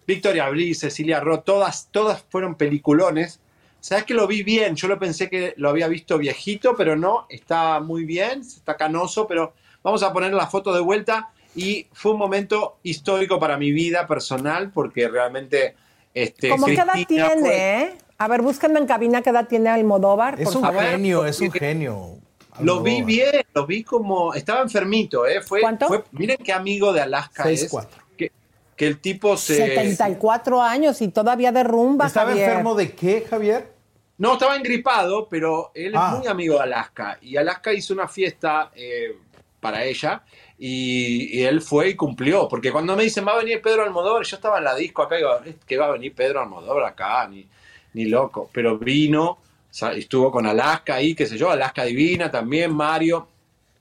Victoria 0.06 0.44
Abril, 0.46 0.74
Cecilia 0.74 1.20
Roth, 1.20 1.44
todas, 1.44 1.88
todas 1.90 2.24
fueron 2.28 2.56
peliculones. 2.56 3.40
¿Sabes 3.80 4.04
que 4.04 4.14
lo 4.14 4.26
vi 4.26 4.42
bien? 4.42 4.74
Yo 4.74 4.88
lo 4.88 4.98
pensé 4.98 5.30
que 5.30 5.54
lo 5.56 5.70
había 5.70 5.88
visto 5.88 6.18
viejito, 6.18 6.76
pero 6.76 6.96
no, 6.96 7.26
está 7.30 7.80
muy 7.80 8.04
bien, 8.04 8.40
está 8.40 8.76
canoso, 8.76 9.26
pero 9.26 9.54
vamos 9.82 10.02
a 10.02 10.12
poner 10.12 10.32
la 10.32 10.46
foto 10.46 10.72
de 10.74 10.80
vuelta 10.80 11.30
y 11.54 11.86
fue 11.92 12.12
un 12.12 12.18
momento 12.18 12.78
histórico 12.82 13.38
para 13.38 13.56
mi 13.56 13.72
vida 13.72 14.06
personal 14.06 14.70
porque 14.70 15.08
realmente... 15.08 15.74
Este, 16.14 16.48
¿Cómo 16.48 16.66
qué 16.66 16.74
edad 16.74 16.94
tiene? 17.06 17.82
eh? 17.82 17.98
A 18.18 18.26
ver, 18.28 18.42
búsquenme 18.42 18.80
en 18.80 18.86
cabina 18.86 19.22
qué 19.22 19.30
edad 19.30 19.46
tiene 19.46 19.68
Almodóvar. 19.70 20.40
Es 20.40 20.54
un 20.54 20.64
genio, 20.64 21.24
es 21.24 21.40
un 21.40 21.52
genio. 21.52 22.16
Lo 22.60 22.82
vi 22.82 23.02
bien, 23.02 23.42
lo 23.54 23.66
vi 23.66 23.84
como. 23.84 24.34
Estaba 24.34 24.62
enfermito, 24.62 25.24
¿eh? 25.28 25.40
Fue, 25.40 25.60
¿Cuánto? 25.60 25.86
Fue, 25.86 26.02
miren 26.10 26.38
qué 26.38 26.52
amigo 26.52 26.92
de 26.92 27.02
Alaska 27.02 27.44
6, 27.44 27.62
es. 27.62 27.70
4. 27.70 28.02
Que, 28.16 28.32
que, 28.76 28.86
el 28.88 28.98
tipo 28.98 29.36
se. 29.36 29.54
74 29.54 30.60
años 30.60 31.00
y 31.00 31.08
todavía 31.08 31.52
derrumba. 31.52 32.08
¿Estaba 32.08 32.30
Javier. 32.30 32.48
enfermo 32.48 32.74
de 32.74 32.92
qué, 32.92 33.24
Javier? 33.30 33.72
No, 34.16 34.32
estaba 34.32 34.56
engripado, 34.56 35.28
pero 35.28 35.70
él 35.72 35.92
es 35.94 36.00
Ah. 36.02 36.16
muy 36.18 36.26
amigo 36.26 36.54
de 36.56 36.62
Alaska. 36.62 37.18
Y 37.22 37.36
Alaska 37.36 37.72
hizo 37.72 37.94
una 37.94 38.08
fiesta 38.08 38.72
eh, 38.74 39.16
para 39.60 39.84
ella. 39.84 40.22
Y, 40.58 41.38
y 41.38 41.42
él 41.44 41.60
fue 41.62 41.90
y 41.90 41.94
cumplió. 41.94 42.48
Porque 42.48 42.72
cuando 42.72 42.96
me 42.96 43.04
dicen, 43.04 43.26
va 43.26 43.32
a 43.32 43.38
venir 43.38 43.62
Pedro 43.62 43.82
Almodóvar, 43.82 44.24
yo 44.24 44.36
estaba 44.36 44.58
en 44.58 44.64
la 44.64 44.74
disco 44.74 45.02
acá 45.02 45.14
y 45.16 45.18
digo, 45.18 45.34
"Es 45.44 45.54
que 45.66 45.76
va 45.76 45.86
a 45.86 45.92
venir 45.92 46.14
Pedro 46.14 46.40
Almodóvar 46.40 46.84
acá, 46.84 47.26
ni, 47.28 47.46
ni 47.94 48.04
loco. 48.06 48.50
Pero 48.52 48.78
vino, 48.78 49.24
o 49.30 49.38
sea, 49.70 49.92
estuvo 49.92 50.30
con 50.32 50.46
Alaska 50.46 50.94
ahí, 50.96 51.14
qué 51.14 51.26
sé 51.26 51.36
yo, 51.38 51.50
Alaska 51.50 51.84
Divina 51.84 52.30
también, 52.30 52.72
Mario. 52.74 53.28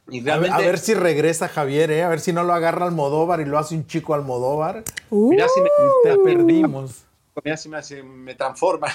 Y 0.10 0.20
A 0.20 0.24
ver, 0.24 0.26
realmente, 0.52 0.56
a 0.56 0.66
ver 0.66 0.78
si 0.80 0.94
regresa 0.94 1.50
Javier, 1.50 1.92
¿eh? 1.92 2.04
A 2.04 2.10
ver 2.10 2.20
si 2.22 2.32
no 2.32 2.44
lo 2.44 2.54
agarra 2.54 2.86
Almodóvar 2.86 3.42
y 3.42 3.46
lo 3.46 3.58
hace 3.58 3.76
un 3.76 3.86
chico 3.88 4.14
Almodóvar. 4.14 4.84
mirá 5.12 5.48
si 5.50 5.62
me, 5.62 5.70
Te 6.04 6.18
perdimos. 6.20 7.04
mirá 7.44 7.58
si 7.58 7.68
me, 7.70 7.78
hace- 7.78 8.04
me 8.04 8.36
transforma. 8.36 8.88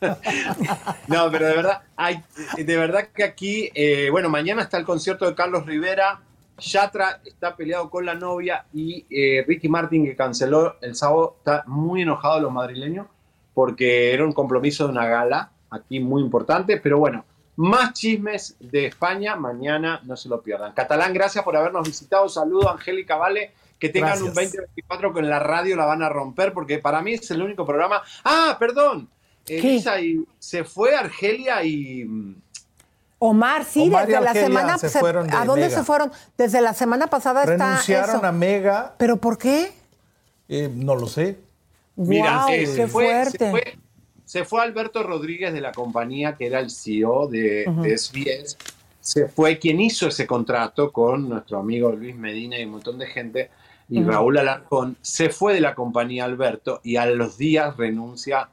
no, 1.08 1.30
pero 1.30 1.46
de 1.46 1.54
verdad, 1.56 1.82
hay, 1.96 2.22
de 2.56 2.76
verdad 2.76 3.08
que 3.14 3.24
aquí, 3.24 3.70
eh, 3.74 4.08
bueno, 4.10 4.28
mañana 4.28 4.62
está 4.62 4.76
el 4.76 4.84
concierto 4.84 5.26
de 5.26 5.34
Carlos 5.34 5.66
Rivera, 5.66 6.20
Yatra 6.58 7.20
está 7.24 7.56
peleado 7.56 7.88
con 7.90 8.04
la 8.04 8.14
novia 8.14 8.66
y 8.72 9.06
eh, 9.10 9.44
Ricky 9.46 9.68
Martin, 9.68 10.04
que 10.04 10.16
canceló 10.16 10.76
el 10.80 10.94
sábado, 10.94 11.36
está 11.38 11.64
muy 11.66 12.02
enojado 12.02 12.40
los 12.40 12.52
madrileños 12.52 13.06
porque 13.54 14.12
era 14.12 14.24
un 14.24 14.32
compromiso 14.32 14.84
de 14.84 14.92
una 14.92 15.06
gala 15.06 15.50
aquí 15.70 16.00
muy 16.00 16.22
importante, 16.22 16.76
pero 16.78 16.98
bueno, 16.98 17.24
más 17.56 17.92
chismes 17.92 18.56
de 18.60 18.86
España, 18.86 19.34
mañana 19.34 20.00
no 20.04 20.16
se 20.16 20.28
lo 20.28 20.40
pierdan. 20.42 20.72
Catalán, 20.74 21.12
gracias 21.12 21.42
por 21.42 21.56
habernos 21.56 21.86
visitado, 21.86 22.28
saludo 22.28 22.70
Angélica 22.70 23.16
Vale, 23.16 23.52
que 23.78 23.88
tengan 23.88 24.18
un 24.22 24.32
Gracias. 24.32 24.52
2024 24.52 25.12
que 25.12 25.20
en 25.20 25.30
la 25.30 25.38
radio 25.40 25.76
la 25.76 25.86
van 25.86 26.02
a 26.02 26.08
romper, 26.08 26.52
porque 26.52 26.78
para 26.78 27.02
mí 27.02 27.14
es 27.14 27.30
el 27.32 27.42
único 27.42 27.66
programa. 27.66 28.02
Ah, 28.24 28.56
perdón, 28.58 29.08
Elisa, 29.48 30.00
y 30.00 30.24
se 30.38 30.64
fue 30.64 30.94
Argelia 30.94 31.62
y... 31.64 32.06
Omar, 33.20 33.64
sí, 33.64 33.88
Omar 33.88 34.08
y 34.08 34.12
desde 34.12 34.24
la 34.24 34.32
semana 34.32 34.78
se 34.78 34.88
fueron 34.90 35.26
de 35.26 35.36
¿A 35.36 35.44
dónde 35.44 35.66
Mega. 35.66 35.76
se 35.78 35.84
fueron? 35.84 36.12
Desde 36.36 36.60
la 36.60 36.72
semana 36.72 37.08
pasada 37.08 37.44
Renunciaron 37.44 38.04
está 38.04 38.18
eso. 38.18 38.26
a 38.26 38.32
Mega. 38.32 38.94
¿Pero 38.96 39.16
por 39.16 39.38
qué? 39.38 39.72
Eh, 40.48 40.70
no 40.72 40.94
lo 40.94 41.08
sé. 41.08 41.38
Mira, 41.96 42.44
Guau, 42.44 42.48
eh, 42.50 42.58
qué 42.60 42.66
se, 42.66 42.86
fue, 42.86 43.04
fuerte. 43.06 43.38
se, 43.38 43.50
fue, 43.50 43.78
se 44.24 44.44
fue 44.44 44.62
Alberto 44.62 45.02
Rodríguez 45.02 45.52
de 45.52 45.60
la 45.60 45.72
compañía, 45.72 46.36
que 46.36 46.46
era 46.46 46.60
el 46.60 46.70
CEO 46.70 47.26
de, 47.26 47.64
de 47.82 47.98
SBS. 47.98 48.56
Se 49.00 49.26
fue 49.26 49.58
quien 49.58 49.80
hizo 49.80 50.06
ese 50.06 50.26
contrato 50.26 50.92
con 50.92 51.28
nuestro 51.28 51.58
amigo 51.58 51.90
Luis 51.90 52.14
Medina 52.14 52.58
y 52.58 52.64
un 52.64 52.72
montón 52.72 52.98
de 52.98 53.06
gente. 53.06 53.50
Y. 53.88 54.02
Raúl 54.02 54.38
Alarcón 54.38 54.96
se 55.00 55.30
fue 55.30 55.54
de 55.54 55.60
la 55.60 55.74
compañía 55.74 56.24
Alberto 56.24 56.80
y 56.84 56.96
a 56.96 57.06
los 57.06 57.38
días 57.38 57.76
renuncia 57.76 58.50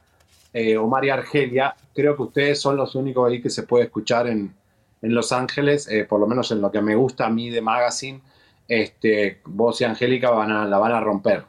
eh, 0.56 0.78
Omar 0.78 1.04
y 1.04 1.10
Argelia. 1.10 1.76
Creo 1.94 2.16
que 2.16 2.22
ustedes 2.24 2.62
son 2.62 2.78
los 2.78 2.96
únicos 2.96 3.30
ahí 3.30 3.42
que 3.42 3.50
se 3.50 3.64
puede 3.64 3.84
escuchar 3.84 4.26
en, 4.28 4.56
en 5.02 5.14
Los 5.14 5.34
Ángeles, 5.34 5.86
eh, 5.90 6.06
por 6.06 6.18
lo 6.22 6.28
menos 6.28 6.50
en 6.52 6.62
lo 6.62 6.72
que 6.72 6.82
me 6.82 6.96
gusta 6.96 7.26
a 7.26 7.30
mí 7.30 7.50
de 7.50 7.60
Magazine. 7.62 8.22
Este, 8.66 9.42
vos 9.44 9.82
y 9.82 9.84
Angélica 9.84 10.30
van 10.30 10.52
a, 10.54 10.66
la 10.66 10.78
van 10.78 10.94
a 10.94 11.02
romper. 11.02 11.44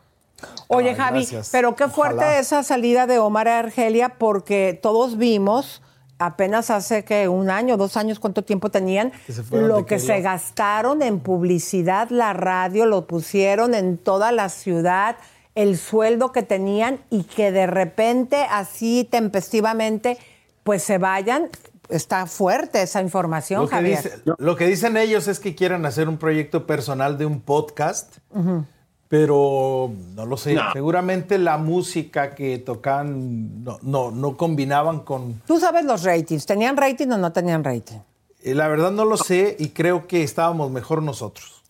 Oye, 0.66 0.90
Ay, 0.90 0.96
Javi, 0.96 1.18
gracias. 1.20 1.50
pero 1.52 1.76
qué 1.76 1.86
fuerte 1.86 2.16
Ojalá. 2.16 2.38
esa 2.40 2.64
salida 2.64 3.06
de 3.06 3.20
Omar 3.20 3.46
a 3.46 3.60
Argelia, 3.60 4.16
porque 4.18 4.76
todos 4.82 5.16
vimos, 5.16 5.82
apenas 6.18 6.70
hace 6.70 7.04
que 7.04 7.28
un 7.28 7.48
año, 7.48 7.76
dos 7.76 7.96
años, 7.96 8.18
cuánto 8.18 8.42
tiempo 8.42 8.70
tenían, 8.70 9.12
Que 9.50 9.56
lo 9.60 9.86
que 9.86 9.94
qué 9.94 9.98
se 10.00 10.20
gastaron 10.20 11.00
en 11.02 11.20
publicidad, 11.20 12.10
la 12.10 12.32
radio, 12.32 12.86
lo 12.86 13.06
pusieron 13.06 13.72
en 13.72 13.98
toda 13.98 14.32
la 14.32 14.48
ciudad, 14.48 15.16
el 15.56 15.76
sueldo 15.76 16.30
que 16.30 16.44
tenían 16.44 17.00
y 17.10 17.24
que 17.24 17.50
de 17.50 17.66
repente, 17.66 18.46
así 18.48 19.08
tempestivamente, 19.10 20.18
pues 20.62 20.84
se 20.84 20.98
vayan. 20.98 21.48
Está 21.88 22.26
fuerte 22.26 22.82
esa 22.82 23.00
información, 23.00 23.62
Lo 23.62 23.68
Javier. 23.68 23.96
dice- 24.02 24.22
lo 24.38 24.56
que 24.56 24.66
dicen 24.66 24.96
ellos 24.96 25.28
es 25.28 25.38
que 25.40 25.54
quieren 25.54 25.86
hacer 25.86 26.08
un 26.08 26.16
proyecto 26.18 26.66
personal 26.66 27.16
de 27.18 27.26
un 27.26 27.40
podcast, 27.40 28.16
pero 29.08 29.92
no 30.14 30.26
lo 30.26 30.36
sé. 30.36 30.54
No. 30.54 30.72
Seguramente 30.72 31.38
la 31.38 31.58
música 31.58 32.34
que 32.34 32.58
tocan 32.58 33.62
no, 33.62 33.78
no, 33.82 34.10
no 34.10 34.36
combinaban 34.36 35.00
con... 35.00 35.40
Tú 35.46 35.60
sabes 35.60 35.84
los 35.84 36.02
ratings, 36.02 36.44
¿tenían 36.44 36.76
rating 36.76 37.08
o 37.08 37.18
no 37.18 37.32
tenían 37.32 37.62
rating? 37.62 37.98
Eh, 38.42 38.54
La 38.54 38.66
verdad 38.68 38.90
no 38.90 39.04
lo 39.04 39.16
sé 39.16 39.56
y 39.58 39.68
creo 39.68 40.08
que 40.08 40.22
estábamos 40.24 40.70
mejor 40.72 41.02
nosotros. 41.02 41.62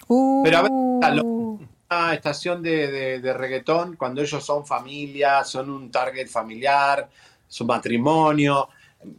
Pero 0.44 0.58
a 0.58 0.62
ver, 0.62 0.72
a 1.02 1.10
lo- 1.10 1.24
una 1.24 1.66
estación 1.88 2.62
de, 2.62 2.90
de- 2.90 3.20
de 3.20 3.32
reggaetón, 3.32 3.96
cuando 3.96 4.20
ellos 4.20 4.44
son 4.44 4.66
familia, 4.66 5.44
son 5.44 5.70
un 5.70 5.90
target 5.90 6.28
familiar, 6.28 7.08
su 7.48 7.64
matrimonio, 7.64 8.68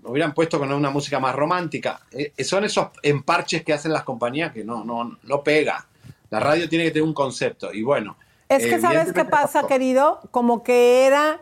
hubieran 0.04 0.34
puesto 0.34 0.60
con 0.60 0.72
una 0.72 0.90
música 0.90 1.20
más 1.20 1.34
romántica. 1.36 2.02
Eh, 2.12 2.44
son 2.44 2.66
esos 2.66 2.88
emparches 3.04 3.64
que 3.64 3.74
hacen 3.74 3.94
las 3.94 4.04
compañías 4.04 4.52
que 4.52 4.64
no, 4.64 4.84
no, 4.84 5.18
no 5.24 5.44
pega. 5.44 5.88
La 6.30 6.40
radio 6.40 6.68
tiene 6.68 6.86
que 6.86 6.92
tener 6.92 7.08
un 7.08 7.14
concepto. 7.14 7.74
Y 7.74 7.84
bueno. 7.84 8.18
Es 8.50 8.66
que, 8.66 8.80
¿sabes 8.80 9.14
qué 9.14 9.26
pasa, 9.26 9.68
querido? 9.68 10.20
Como 10.32 10.64
que 10.64 11.06
era 11.06 11.42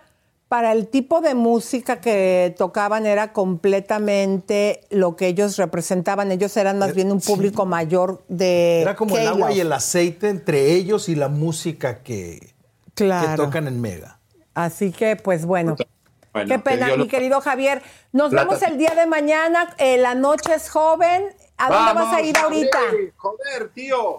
para 0.55 0.71
el 0.71 0.87
tipo 0.87 1.19
de 1.19 1.35
música 1.35 1.99
que 1.99 2.55
tocaban 2.57 3.05
era 3.05 3.33
completamente 3.33 4.87
lo 4.89 5.17
que 5.17 5.27
ellos 5.27 5.57
representaban. 5.57 6.31
Ellos 6.31 6.55
eran 6.55 6.79
más 6.79 6.95
bien 6.95 7.11
un 7.11 7.19
público 7.19 7.65
mayor 7.65 8.23
de. 8.29 8.83
Era 8.83 8.95
como 8.95 9.17
el 9.17 9.27
agua 9.27 9.51
y 9.51 9.59
el 9.59 9.73
aceite 9.73 10.29
entre 10.29 10.71
ellos 10.71 11.09
y 11.09 11.15
la 11.15 11.27
música 11.27 12.03
que, 12.03 12.53
que 12.95 13.11
tocan 13.35 13.67
en 13.67 13.81
Mega. 13.81 14.17
Así 14.53 14.93
que, 14.93 15.17
pues 15.17 15.45
bueno. 15.45 15.75
Qué 15.75 16.59
pena, 16.59 16.95
mi 16.95 17.09
querido 17.09 17.41
Javier. 17.41 17.81
Nos 18.13 18.31
vemos 18.31 18.61
el 18.61 18.77
día 18.77 18.95
de 18.95 19.07
mañana. 19.07 19.75
Eh, 19.77 19.97
la 19.97 20.15
noche 20.15 20.55
es 20.55 20.69
joven. 20.69 21.35
¿A 21.57 21.69
dónde 21.69 21.93
vas 22.01 22.13
a 22.13 22.21
ir 22.21 22.37
ahorita? 22.37 22.79
Joder, 23.17 23.71
tío. 23.73 24.15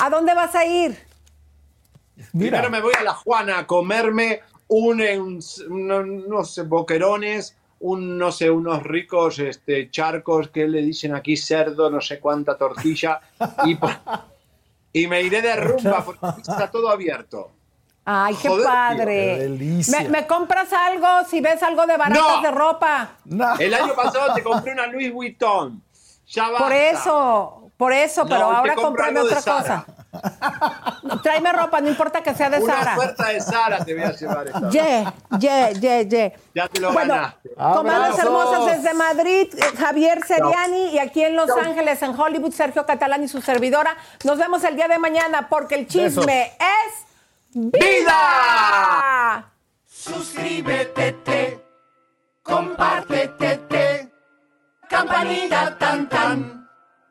¿A 0.00 0.08
dónde 0.08 0.34
vas 0.34 0.54
a 0.54 0.64
ir? 0.64 0.96
Primero 2.30 2.70
me 2.70 2.80
voy 2.80 2.92
a 2.96 3.02
la 3.02 3.14
Juana 3.14 3.58
a 3.58 3.66
comerme 3.66 4.42
un, 4.70 5.40
no, 6.28 6.44
sé, 6.44 6.62
boquerones, 6.62 7.56
un, 7.80 8.18
no 8.18 8.30
sé, 8.30 8.50
unos 8.50 8.82
ricos 8.82 9.38
este, 9.38 9.90
charcos 9.90 10.48
que 10.48 10.68
le 10.68 10.82
dicen 10.82 11.14
aquí 11.14 11.36
cerdo, 11.36 11.90
no 11.90 12.00
sé 12.00 12.20
cuánta 12.20 12.56
tortilla, 12.56 13.20
y, 13.66 13.76
y 14.92 15.06
me 15.06 15.22
iré 15.22 15.42
de 15.42 15.56
rumba 15.56 16.04
porque 16.04 16.26
está 16.40 16.70
todo 16.70 16.88
abierto. 16.88 17.52
Ay, 18.04 18.34
qué 18.40 18.48
padre. 18.64 19.48
¿Me, 20.08 20.26
compras 20.26 20.72
algo 20.72 21.06
si 21.28 21.40
ves 21.40 21.62
algo 21.62 21.86
de 21.86 21.96
baratas 21.96 22.42
de 22.42 22.50
ropa? 22.50 23.10
El 23.58 23.74
año 23.74 23.94
pasado 23.94 24.34
te 24.34 24.42
compré 24.42 24.72
una 24.72 24.86
Louis 24.86 25.12
Vuitton. 25.12 25.82
Ya 26.26 26.48
Por 26.56 26.72
eso, 26.72 27.59
por 27.80 27.94
eso, 27.94 28.26
pero 28.26 28.44
ahora 28.44 28.74
comprame 28.74 29.20
otra 29.20 29.40
cosa. 29.40 29.86
Tráeme 31.22 31.50
ropa, 31.50 31.80
no 31.80 31.88
importa 31.88 32.22
que 32.22 32.34
sea 32.34 32.50
de 32.50 32.60
Sara. 32.60 32.94
Una 32.94 33.28
de 33.30 33.40
Sara 33.40 33.82
te 33.82 33.94
voy 33.94 34.02
a 34.02 34.12
llevar 34.12 34.48
esta 34.48 34.68
Yeah, 34.68 35.14
yeah, 35.38 35.70
yeah, 35.70 36.02
yeah. 36.02 36.32
Ya 36.54 36.68
te 36.68 36.78
lo 36.78 36.92
bueno, 36.92 37.14
ganaste. 37.14 37.54
Comandos 37.56 38.18
hermosas 38.18 38.66
desde 38.66 38.92
Madrid, 38.92 39.48
Javier 39.78 40.20
Seriani 40.26 40.90
y 40.90 40.98
aquí 40.98 41.24
en 41.24 41.36
Los 41.36 41.48
Ángeles, 41.48 42.02
en 42.02 42.20
Hollywood, 42.20 42.52
Sergio 42.52 42.84
Catalán 42.84 43.24
y 43.24 43.28
su 43.28 43.40
servidora. 43.40 43.96
Nos 44.24 44.36
vemos 44.36 44.62
el 44.64 44.76
día 44.76 44.86
de 44.86 44.98
mañana 44.98 45.48
porque 45.48 45.76
el 45.76 45.86
chisme 45.86 46.52
es 46.58 47.06
vida. 47.54 49.50
Suscríbete, 49.86 51.64
compártete, 52.42 54.10
campanita 54.86 55.78
tan 55.78 56.06
tan. 56.10 56.59